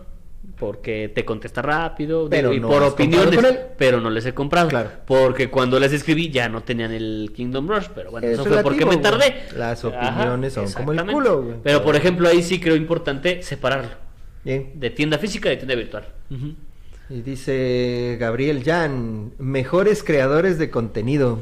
Porque 0.57 1.11
te 1.14 1.26
contesta 1.26 1.61
rápido 1.61 2.28
Pero 2.30 2.53
y 2.53 2.60
no 2.60 2.68
por 2.68 2.84
has 2.84 2.94
comprado 2.94 3.30
opiniones, 3.30 3.60
pero 3.78 3.99
no 3.99 4.10
les 4.10 4.26
he 4.26 4.34
comprado. 4.34 4.69
Claro. 4.69 4.91
Porque 5.06 5.49
cuando 5.49 5.80
les 5.80 5.91
escribí 5.91 6.30
ya 6.30 6.49
no 6.49 6.61
tenían 6.61 6.91
el 6.91 7.32
Kingdom 7.36 7.68
Rush, 7.68 7.88
pero 7.94 8.11
bueno, 8.11 8.28
Es 8.28 8.34
eso 8.34 8.45
fue 8.45 8.61
porque 8.61 8.86
me 8.86 8.98
tardé. 8.98 9.44
Las 9.56 9.84
opiniones 9.84 10.53
son 10.53 10.72
como 10.72 10.94
el 10.94 11.06
culo, 11.06 11.41
güey. 11.41 11.56
Pero 11.64 11.84
por 11.84 11.95
ejemplo, 11.95 12.28
ahí 12.30 12.44
sí 12.44 12.60
creo 12.60 12.76
importante 12.76 13.41
separarlo. 13.44 13.91
Bien. 14.44 14.72
De 14.76 14.90
tienda 14.91 15.18
física 15.18 15.49
y 15.49 15.52
de 15.52 15.57
tienda 15.57 15.76
virtual. 15.76 16.06
Y 17.12 17.22
dice 17.24 18.18
Gabriel 18.20 18.64
Jan, 18.64 19.34
mejores 19.38 20.04
creadores 20.04 20.58
de 20.58 20.70
contenido. 20.70 21.40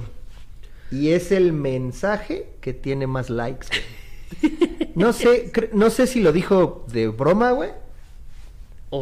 Y 0.91 1.10
es 1.10 1.32
el 1.32 1.54
mensaje 1.54 2.50
que 2.62 2.74
tiene 2.74 3.06
más 3.08 3.30
likes. 3.30 3.68
güey. 3.68 4.80
No 4.96 5.14
sé, 5.14 5.52
no 5.74 5.90
sé 5.91 6.08
si 6.08 6.20
lo 6.22 6.34
dijo 6.34 6.86
de 6.91 7.08
broma, 7.08 7.52
güey, 7.52 7.70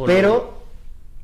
pero 0.06 0.62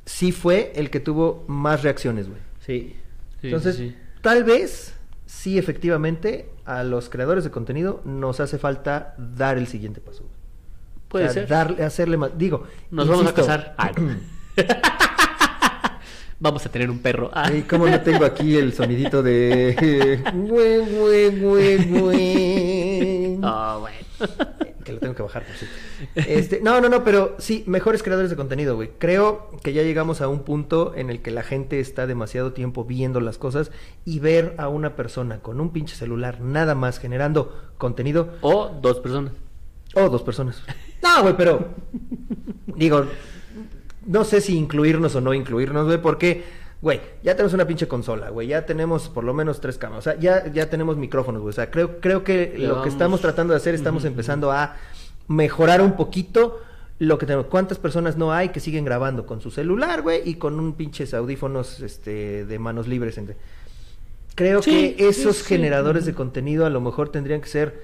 sí 0.05 0.33
fue 0.33 0.73
el 0.75 0.91
que 0.91 0.99
tuvo 0.99 1.45
más 1.47 1.83
reacciones, 1.85 2.29
güey. 2.29 2.41
Sí. 2.61 2.97
Sí, 3.41 3.49
Entonces, 3.49 3.77
sí, 3.77 3.95
tal 4.21 4.43
vez 4.43 4.95
sí 5.27 5.59
efectivamente 5.59 6.49
a 6.65 6.83
los 6.83 7.09
creadores 7.09 7.45
de 7.45 7.51
contenido 7.53 8.01
nos 8.05 8.41
hace 8.41 8.59
falta 8.59 9.15
dar 9.19 9.59
el 9.59 9.69
siguiente 9.69 10.01
paso. 10.01 10.23
güey. 10.25 10.35
Puede 11.09 11.25
O 11.27 11.29
sea, 11.29 11.43
ser. 11.43 11.49
darle, 11.49 11.85
hacerle 11.85 12.17
más. 12.17 12.37
Digo, 12.37 12.65
Nos 12.91 13.07
vamos 13.07 13.27
a 13.29 13.35
casar. 13.35 13.77
Ah. 14.57 15.34
Vamos 16.45 16.67
a 16.67 16.69
tener 16.69 16.91
un 16.91 16.99
perro. 16.99 17.31
Ah. 17.33 17.45
Ay, 17.47 17.63
¿cómo 17.63 17.89
no 17.89 18.01
tengo 18.03 18.25
aquí 18.27 18.55
el 18.57 18.75
sonidito 18.75 19.23
de... 19.23 20.21
Ah, 23.43 23.79
bueno. 23.81 23.97
Que 24.85 24.93
lo 24.93 24.99
tengo 25.01 25.15
que 25.15 25.23
bajar, 25.23 25.45
por 25.45 25.57
cierto. 25.57 25.75
Este, 26.15 26.61
no, 26.61 26.79
no, 26.81 26.89
no, 26.91 27.03
pero 27.05 27.35
sí, 27.39 27.65
mejores 27.67 28.03
creadores 28.03 28.31
de 28.31 28.37
contenido, 28.37 28.77
güey. 28.77 28.91
Creo 28.99 29.51
que 29.63 29.73
ya 29.73 29.83
llegamos 29.83 30.21
a 30.21 30.29
un 30.29 30.41
punto 30.45 30.93
en 30.95 31.09
el 31.11 31.23
que 31.23 31.31
la 31.31 31.43
gente 31.43 31.81
está 31.81 32.07
demasiado 32.07 32.53
tiempo 32.53 32.85
viendo 32.85 33.21
las 33.21 33.39
cosas 33.39 33.71
y 34.05 34.19
ver 34.21 34.55
a 34.59 34.69
una 34.69 34.95
persona 34.97 35.41
con 35.41 35.61
un 35.61 35.71
pinche 35.73 35.97
celular 35.97 36.41
nada 36.43 36.75
más 36.75 36.99
generando 36.99 37.71
contenido 37.79 38.35
O 38.43 38.71
dos 38.83 39.01
personas. 39.01 39.33
o 39.95 40.09
dos 40.11 40.23
personas. 40.23 40.63
No, 41.03 41.23
güey, 41.23 41.35
pero 41.37 41.69
digo, 42.77 43.07
no 44.07 44.25
sé 44.25 44.41
si 44.41 44.57
incluirnos 44.57 45.15
o 45.15 45.21
no 45.21 45.35
incluirnos, 45.35 45.87
güey, 45.87 45.99
porque, 46.01 46.45
güey, 46.83 47.01
ya 47.23 47.35
tenemos 47.35 47.55
una 47.55 47.67
pinche 47.67 47.89
consola, 47.89 48.31
güey, 48.31 48.49
ya 48.49 48.67
tenemos 48.67 49.09
por 49.09 49.25
lo 49.25 49.35
menos 49.35 49.61
tres 49.61 49.79
cámaras, 49.79 50.07
o 50.07 50.11
sea, 50.11 50.21
ya, 50.21 50.53
ya 50.53 50.69
tenemos 50.71 50.97
micrófonos, 50.97 51.41
güey, 51.43 51.51
o 51.51 51.55
sea, 51.55 51.71
creo, 51.71 52.01
creo 52.01 52.25
que 52.25 52.55
lo 52.59 52.69
vamos- 52.71 52.83
que 52.85 52.89
estamos 52.91 53.21
tratando 53.21 53.53
de 53.53 53.59
hacer, 53.59 53.75
estamos 53.75 54.05
empezando 54.05 54.51
a 54.53 54.77
mejorar 55.29 55.81
un 55.81 55.93
poquito 55.97 56.61
lo 56.99 57.19
que 57.19 57.27
tenemos. 57.27 57.47
¿Cuántas 57.47 57.79
personas 57.79 58.17
no 58.17 58.33
hay 58.33 58.51
que 58.51 58.61
siguen 58.61 58.85
grabando 58.85 59.27
con 59.27 59.41
su 59.41 59.51
celular, 59.51 60.03
güey, 60.03 60.23
y 60.29 60.35
con 60.35 60.61
un 60.61 60.75
pinches 60.75 61.13
audífonos, 61.15 61.81
este, 61.81 62.45
de 62.45 62.59
manos 62.59 62.87
libres? 62.87 63.19
entre- 63.19 63.37
Creo 64.37 64.63
Sí, 64.63 64.95
que 64.97 65.09
esos 65.09 65.37
sí, 65.37 65.43
sí. 65.43 65.49
generadores 65.49 66.07
de 66.07 66.15
contenido 66.15 66.67
a 66.67 66.71
lo 66.71 66.81
mejor 66.81 67.09
tendrían 67.11 67.41
que 67.41 67.49
ser 67.49 67.83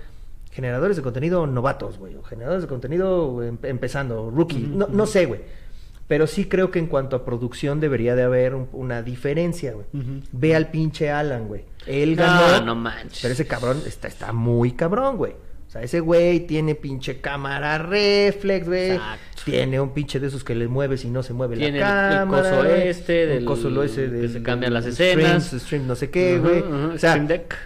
generadores 0.53 0.97
de 0.97 1.03
contenido 1.03 1.47
novatos, 1.47 1.97
güey, 1.99 2.17
o 2.17 2.23
generadores 2.25 2.63
de 2.63 2.69
contenido 2.69 3.43
em- 3.45 3.57
empezando, 3.63 4.31
rookie, 4.35 4.59
no, 4.61 4.89
no 4.89 5.07
sé, 5.07 5.27
güey. 5.27 5.41
Pero 6.11 6.27
sí 6.27 6.47
creo 6.47 6.73
que 6.73 6.81
en 6.81 6.89
cuanto 6.89 7.15
a 7.15 7.25
producción 7.25 7.79
debería 7.79 8.17
de 8.17 8.25
haber 8.25 8.57
un- 8.57 8.69
una 8.73 9.01
diferencia, 9.01 9.75
güey. 9.75 9.87
Ve 10.33 10.57
al 10.57 10.69
pinche 10.73 11.09
Alan, 11.09 11.47
güey. 11.47 11.63
Él 11.87 12.17
No, 12.17 12.25
ganó. 12.25 12.65
no 12.67 12.75
manches. 12.75 13.21
Pero 13.23 13.33
ese 13.33 13.47
cabrón 13.47 13.81
está, 13.87 14.09
está 14.09 14.33
muy 14.33 14.73
cabrón, 14.73 15.17
güey. 15.17 15.35
O 15.69 15.71
sea, 15.71 15.83
ese 15.83 16.01
güey 16.01 16.41
tiene 16.41 16.75
pinche 16.75 17.21
cámara 17.21 17.79
reflex, 17.79 18.67
güey. 18.67 18.91
Exacto. 18.91 19.43
Tiene 19.45 19.81
un 19.81 19.91
pinche 19.95 20.19
de 20.19 20.27
esos 20.27 20.43
que 20.43 20.57
le 20.57 20.67
mueves 20.67 21.05
y 21.05 21.11
no 21.11 21.23
se 21.23 21.33
mueve 21.33 21.57
Tiene 21.57 21.79
el- 21.79 21.85
la 21.85 22.09
el 22.11 22.19
cámara. 22.19 22.43
coso 22.51 22.57
güey. 22.69 22.89
este 22.89 23.23
Un 23.23 23.29
del- 23.31 23.45
coso 23.45 23.71
lo 23.71 23.83
ese 23.85 24.03
que 24.07 24.09
del- 24.09 24.33
se 24.33 24.43
cambian 24.43 24.75
las 24.75 24.87
streams, 24.87 25.23
escenas. 25.47 25.63
stream 25.63 25.87
no 25.87 25.95
sé 25.95 26.11
qué, 26.11 26.39
güey. 26.41 26.59
ujú, 26.59 26.95
O 26.95 26.99
sea, 26.99 27.13
Stream 27.13 27.29
Deck. 27.29 27.57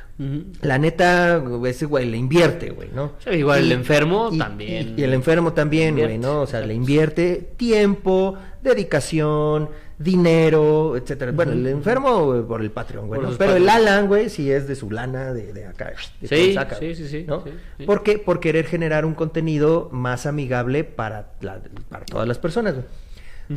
La 0.63 0.79
neta, 0.79 1.43
ese 1.67 1.87
güey 1.87 2.07
le 2.07 2.17
invierte, 2.17 2.71
güey, 2.71 2.89
¿no? 2.95 3.13
Igual 3.33 3.61
el 3.65 3.73
enfermo 3.73 4.29
y- 4.33 4.39
también. 4.39 4.95
Y, 4.97 5.03
el 5.03 5.13
enfermo 5.13 5.53
también, 5.53 5.97
güey. 5.97 6.19
¿no? 6.19 6.43
O 6.43 6.47
sea, 6.47 6.61
le 6.61 6.73
invierte 6.75 7.51
tiempo, 7.57 8.37
dedicación, 8.63 9.71
dinero, 9.99 10.97
etcétera. 10.97 11.33
Bueno, 11.33 11.53
el 11.53 11.67
enfermo 11.67 12.45
por 12.47 12.63
el 12.63 12.71
Patreon, 12.71 13.09
güey, 13.09 13.21
Pero 13.39 13.57
el. 13.57 13.69
Alan, 13.69 14.07
güey, 14.07 14.29
sí 14.29 14.51
es 14.51 14.69
de 14.69 14.77
su 14.77 14.91
lana, 14.91 15.33
de, 15.33 15.53
de 15.53 15.67
acá. 15.67 15.93
de 16.21 16.29
Sí, 16.29 16.55
saca, 16.55 16.77
sí, 16.77 16.95
sí, 16.95 17.09
sí, 17.09 17.25
¿no? 17.27 17.43
sí, 17.45 17.51
sí. 17.79 17.85
¿Por 17.85 18.03
qué? 18.03 18.19
Por 18.19 18.39
querer 18.41 18.67
generar 18.67 19.05
un 19.05 19.15
contenido 19.15 19.89
más 19.93 20.27
amigable 20.27 20.85
para, 20.85 21.33
la- 21.41 21.61
para 21.89 22.05
todas 22.05 22.29
las 22.29 22.39
personas, 22.39 22.75
güey. 22.75 22.87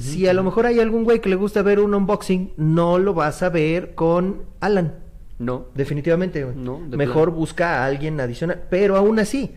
Si 0.02 0.28
a 0.28 0.34
lo 0.34 0.44
mejor 0.44 0.66
hay 0.66 0.82
algún 0.82 1.06
güey 1.06 1.22
que 1.22 1.30
le 1.30 1.36
gusta 1.38 1.62
ver 1.62 1.80
un 1.80 1.94
unboxing, 1.94 2.52
no 2.58 2.98
lo 3.00 3.14
vas 3.14 3.42
a 3.42 3.50
ver 3.50 3.96
con 3.96 4.42
Alan. 4.60 4.96
No. 5.40 5.68
Definitivamente, 5.76 6.44
güey. 6.44 6.56
No, 6.56 6.82
de 6.88 6.98
Mejor 6.98 7.26
plano. 7.26 7.40
busca 7.40 7.84
a 7.84 7.86
alguien 7.86 8.20
adicional. 8.20 8.64
Pero 8.70 8.98
aún 8.98 9.20
así, 9.20 9.56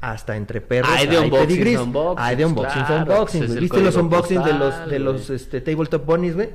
hasta 0.00 0.36
entre 0.36 0.60
perros 0.60 0.90
Hay 0.94 1.06
de 1.06 1.18
unboxings, 1.18 1.80
Hay 2.18 2.36
de 2.36 2.44
unboxings, 2.44 2.86
claro, 2.86 3.12
unboxings, 3.12 3.44
ese 3.44 3.52
güey. 3.52 3.60
¿Viste 3.62 3.80
los 3.80 3.96
unboxings 3.96 4.44
de 4.44 4.52
los, 4.52 4.78
de 4.80 4.84
güey. 4.86 4.98
los 4.98 5.30
este, 5.30 5.60
Tabletop 5.60 6.04
Bunnies, 6.04 6.34
güey? 6.34 6.50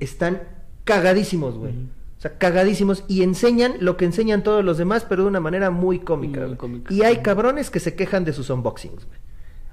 Están 0.00 0.42
cagadísimos, 0.84 1.56
güey. 1.56 1.72
O 1.72 2.20
sea, 2.22 2.38
cagadísimos. 2.38 3.04
Y 3.08 3.22
enseñan 3.22 3.74
lo 3.80 3.96
que 3.96 4.04
enseñan 4.04 4.42
todos 4.42 4.64
los 4.64 4.78
demás, 4.78 5.04
pero 5.08 5.22
de 5.22 5.28
una 5.28 5.40
manera 5.40 5.70
muy 5.70 5.98
cómica. 5.98 6.46
Muy 6.46 6.56
cómica. 6.56 6.92
Y 6.92 7.02
hay 7.02 7.18
cabrones 7.18 7.70
que 7.70 7.80
se 7.80 7.94
quejan 7.94 8.24
de 8.24 8.32
sus 8.32 8.50
unboxings, 8.50 9.06
güey. 9.06 9.18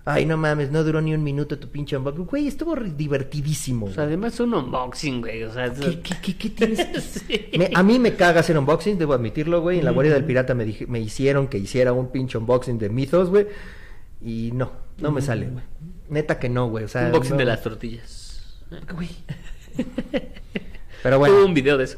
Ay, 0.05 0.25
no 0.25 0.37
mames, 0.37 0.71
no 0.71 0.83
duró 0.83 1.01
ni 1.01 1.13
un 1.13 1.23
minuto 1.23 1.59
tu 1.59 1.69
pinche 1.69 1.95
unboxing. 1.95 2.25
Güey, 2.25 2.47
estuvo 2.47 2.75
divertidísimo. 2.75 3.87
O 3.87 3.91
sea, 3.91 4.05
además 4.05 4.33
es 4.33 4.39
un 4.39 4.53
unboxing, 4.55 5.21
güey. 5.21 5.43
O 5.43 5.53
sea, 5.53 5.71
¿Qué, 5.71 5.99
qué, 6.01 6.15
qué, 6.21 6.35
qué 6.37 6.49
tienes? 6.49 6.87
Sí. 7.27 7.49
Me- 7.57 7.69
a 7.73 7.83
mí 7.83 7.99
me 7.99 8.15
caga 8.15 8.39
hacer 8.39 8.57
unboxing, 8.57 8.97
debo 8.97 9.13
admitirlo, 9.13 9.61
güey. 9.61 9.79
En 9.79 9.85
la 9.85 9.91
guardia 9.91 10.13
del 10.13 10.23
pirata 10.25 10.55
me, 10.55 10.65
dije- 10.65 10.87
me 10.87 10.99
hicieron 10.99 11.47
que 11.47 11.57
hiciera 11.59 11.93
un 11.93 12.11
pinche 12.11 12.37
unboxing 12.37 12.79
de 12.79 12.89
Mythos, 12.89 13.29
güey. 13.29 13.47
Y 14.21 14.51
no, 14.53 14.71
no 14.97 15.11
me 15.11 15.21
sale, 15.21 15.47
güey. 15.47 15.63
Neta 16.09 16.39
que 16.39 16.49
no, 16.49 16.69
güey. 16.69 16.85
O 16.85 16.87
sea, 16.87 17.05
unboxing 17.07 17.33
no. 17.33 17.37
de 17.37 17.45
las 17.45 17.61
tortillas. 17.61 18.57
Güey. 18.95 19.09
Pero 21.03 21.19
bueno, 21.19 21.45
un 21.45 21.53
video 21.53 21.77
de 21.77 21.85
eso. 21.85 21.97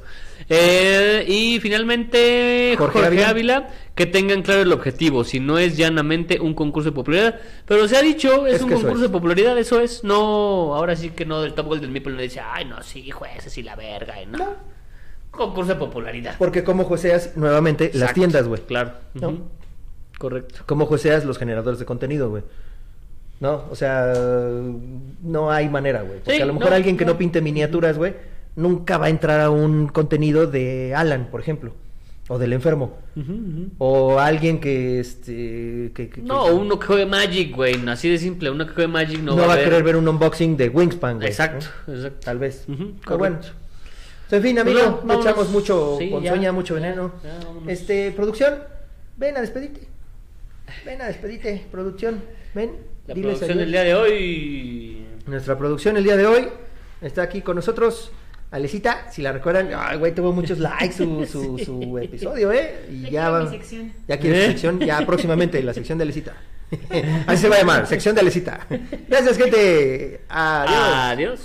Eh, 0.50 1.26
y 1.28 1.60
finalmente, 1.60 2.76
Jorge 2.78 3.00
Jorge, 3.00 3.26
Ávila. 3.26 3.70
Que 3.96 4.06
tengan 4.06 4.42
claro 4.42 4.62
el 4.62 4.72
objetivo, 4.72 5.24
si 5.24 5.40
no 5.40 5.58
es 5.60 5.78
llanamente 5.78 6.40
un 6.40 6.54
concurso 6.54 6.90
de 6.90 6.96
popularidad, 6.96 7.40
pero 7.66 7.88
se 7.88 7.98
ha 7.98 8.02
dicho, 8.02 8.48
es, 8.48 8.56
Es 8.56 8.62
un 8.62 8.70
concurso 8.72 8.96
es. 8.96 9.02
de 9.02 9.10
popularidad, 9.10 9.58
eso 9.58 9.80
es, 9.80 10.04
no, 10.04 10.74
ahora 10.76 10.96
sí 10.96 11.10
que 11.10 11.26
no 11.26 11.42
del 11.42 11.54
Top 11.54 11.68
Golden 11.68 11.92
Meeple 11.92 12.14
no 12.14 12.22
dice, 12.22 12.40
ay 12.40 12.66
no, 12.66 12.82
sí, 12.84 13.12
jueces 13.12 13.56
y 13.58 13.64
la 13.64 13.76
verga, 13.76 14.22
y 14.22 14.26
no. 14.26 14.38
No. 14.38 14.56
Concurso 15.30 15.74
de 15.74 15.80
popularidad. 15.80 16.36
porque 16.38 16.64
como 16.64 16.86
joseas 16.86 17.36
nuevamente 17.38 17.92
las 17.94 18.14
tiendas, 18.14 18.48
güey. 18.48 18.62
Claro. 18.62 18.94
¿No? 19.14 19.38
Correcto. 20.18 20.62
Como 20.66 20.86
joseas 20.86 21.24
los 21.26 21.38
generadores 21.38 21.80
de 21.80 21.86
contenido, 21.86 22.30
güey. 22.30 22.44
No, 23.40 23.66
o 23.72 23.76
sea, 23.76 24.14
no 25.24 25.52
hay 25.52 25.68
manera, 25.70 26.02
güey. 26.02 26.20
Porque 26.20 26.36
Sí, 26.38 26.42
a 26.42 26.46
lo 26.46 26.54
mejor 26.54 26.70
no, 26.70 26.76
alguien 26.76 26.96
que 26.98 27.06
no 27.06 27.14
no. 27.14 27.18
pinte 27.18 27.42
miniaturas, 27.42 27.98
güey, 27.98 28.14
nunca 28.56 28.98
va 28.98 29.08
a 29.08 29.10
entrar 29.10 29.40
a 29.42 29.50
un 29.50 29.88
contenido 29.88 30.48
de 30.48 30.94
Alan, 30.96 31.28
por 31.32 31.42
ejemplo. 31.42 31.74
O 32.28 32.38
del 32.40 32.54
enfermo. 32.54 32.98
O 33.78 34.18
alguien 34.20 34.60
que, 34.62 35.00
este... 35.02 35.92
Que, 35.94 36.10
que- 36.10 36.22
No, 36.22 36.46
que- 36.46 36.52
uno 36.52 36.80
que 36.80 36.86
juegue 36.88 37.06
Magic, 37.06 37.54
güey, 37.54 37.76
así 37.90 38.10
de 38.10 38.18
simple, 38.18 38.50
uno 38.50 38.66
que 38.66 38.74
juegue 38.74 38.88
Magic 38.88 39.20
no, 39.20 39.36
no, 39.36 39.48
va 39.48 39.54
a 39.54 39.56
ver- 39.58 39.66
querer 39.66 39.84
ver 39.84 39.96
un 39.98 40.08
unboxing 40.08 40.56
de 40.56 40.70
Wingspan, 40.70 41.18
güey. 41.18 41.28
Exacto, 41.28 41.66
¿no? 41.88 41.94
exacto. 41.94 42.20
Tal 42.24 42.38
vez. 42.40 42.66
Pero 43.06 43.18
bueno. 43.18 43.40
En 44.30 44.42
fin, 44.42 44.58
amigo, 44.60 44.80
Bueno, 44.80 44.96
le 45.02 45.08
vámonos. 45.08 45.26
echamos 45.26 45.50
mucho 45.50 45.98
Sí, 46.00 46.08
ponzoña, 46.08 46.42
ya, 46.42 46.52
mucho 46.54 46.76
veneno. 46.76 47.12
ya, 47.22 47.72
este, 47.72 48.12
producción, 48.12 48.60
ven 49.18 49.36
a 49.36 49.42
despedirte. 49.42 49.88
Ven 50.86 51.02
a 51.02 51.08
despedirte, 51.08 51.66
producción. 51.70 52.22
Ven, 52.56 52.78
La 53.08 53.14
producción 53.16 53.44
adiós. 53.52 53.58
del 53.60 53.72
día 53.74 53.84
de 53.84 53.96
hoy. 53.96 55.06
Nuestra 55.28 55.58
producción 55.58 55.98
el 55.98 56.06
día 56.06 56.16
de 56.16 56.26
hoy 56.28 56.48
está 57.02 57.24
aquí 57.24 57.42
con 57.42 57.58
nosotros. 57.58 58.14
Alecita, 58.52 59.10
si 59.12 59.22
la 59.22 59.32
recuerdan, 59.32 59.70
ay, 59.76 59.98
güey, 59.98 60.14
tuvo 60.14 60.34
muchos 60.34 60.60
likes 60.60 60.94
su, 60.94 61.26
su, 61.32 61.58
su 61.58 61.98
episodio, 61.98 62.52
¿eh? 62.52 62.86
Y 62.92 63.02
Ya 63.04 63.10
ya 63.10 63.30
va. 63.30 63.44
mi 63.44 63.50
sección. 63.50 63.94
Ya 64.08 64.18
quiere 64.18 64.36
su 64.38 64.44
¿Eh? 64.44 64.48
sección, 64.52 64.80
ya 64.80 65.00
próximamente, 65.06 65.62
la 65.64 65.74
sección 65.74 65.98
de 65.98 66.04
Alecita. 66.04 66.34
Así 67.28 67.42
se 67.42 67.50
va 67.50 67.56
a 67.56 67.60
llamar, 67.60 67.88
sección 67.88 68.14
de 68.16 68.22
Alecita. 68.22 68.68
Gracias, 69.08 69.38
gente. 69.38 70.22
Adiós. 70.30 70.94
Adiós. 70.96 71.40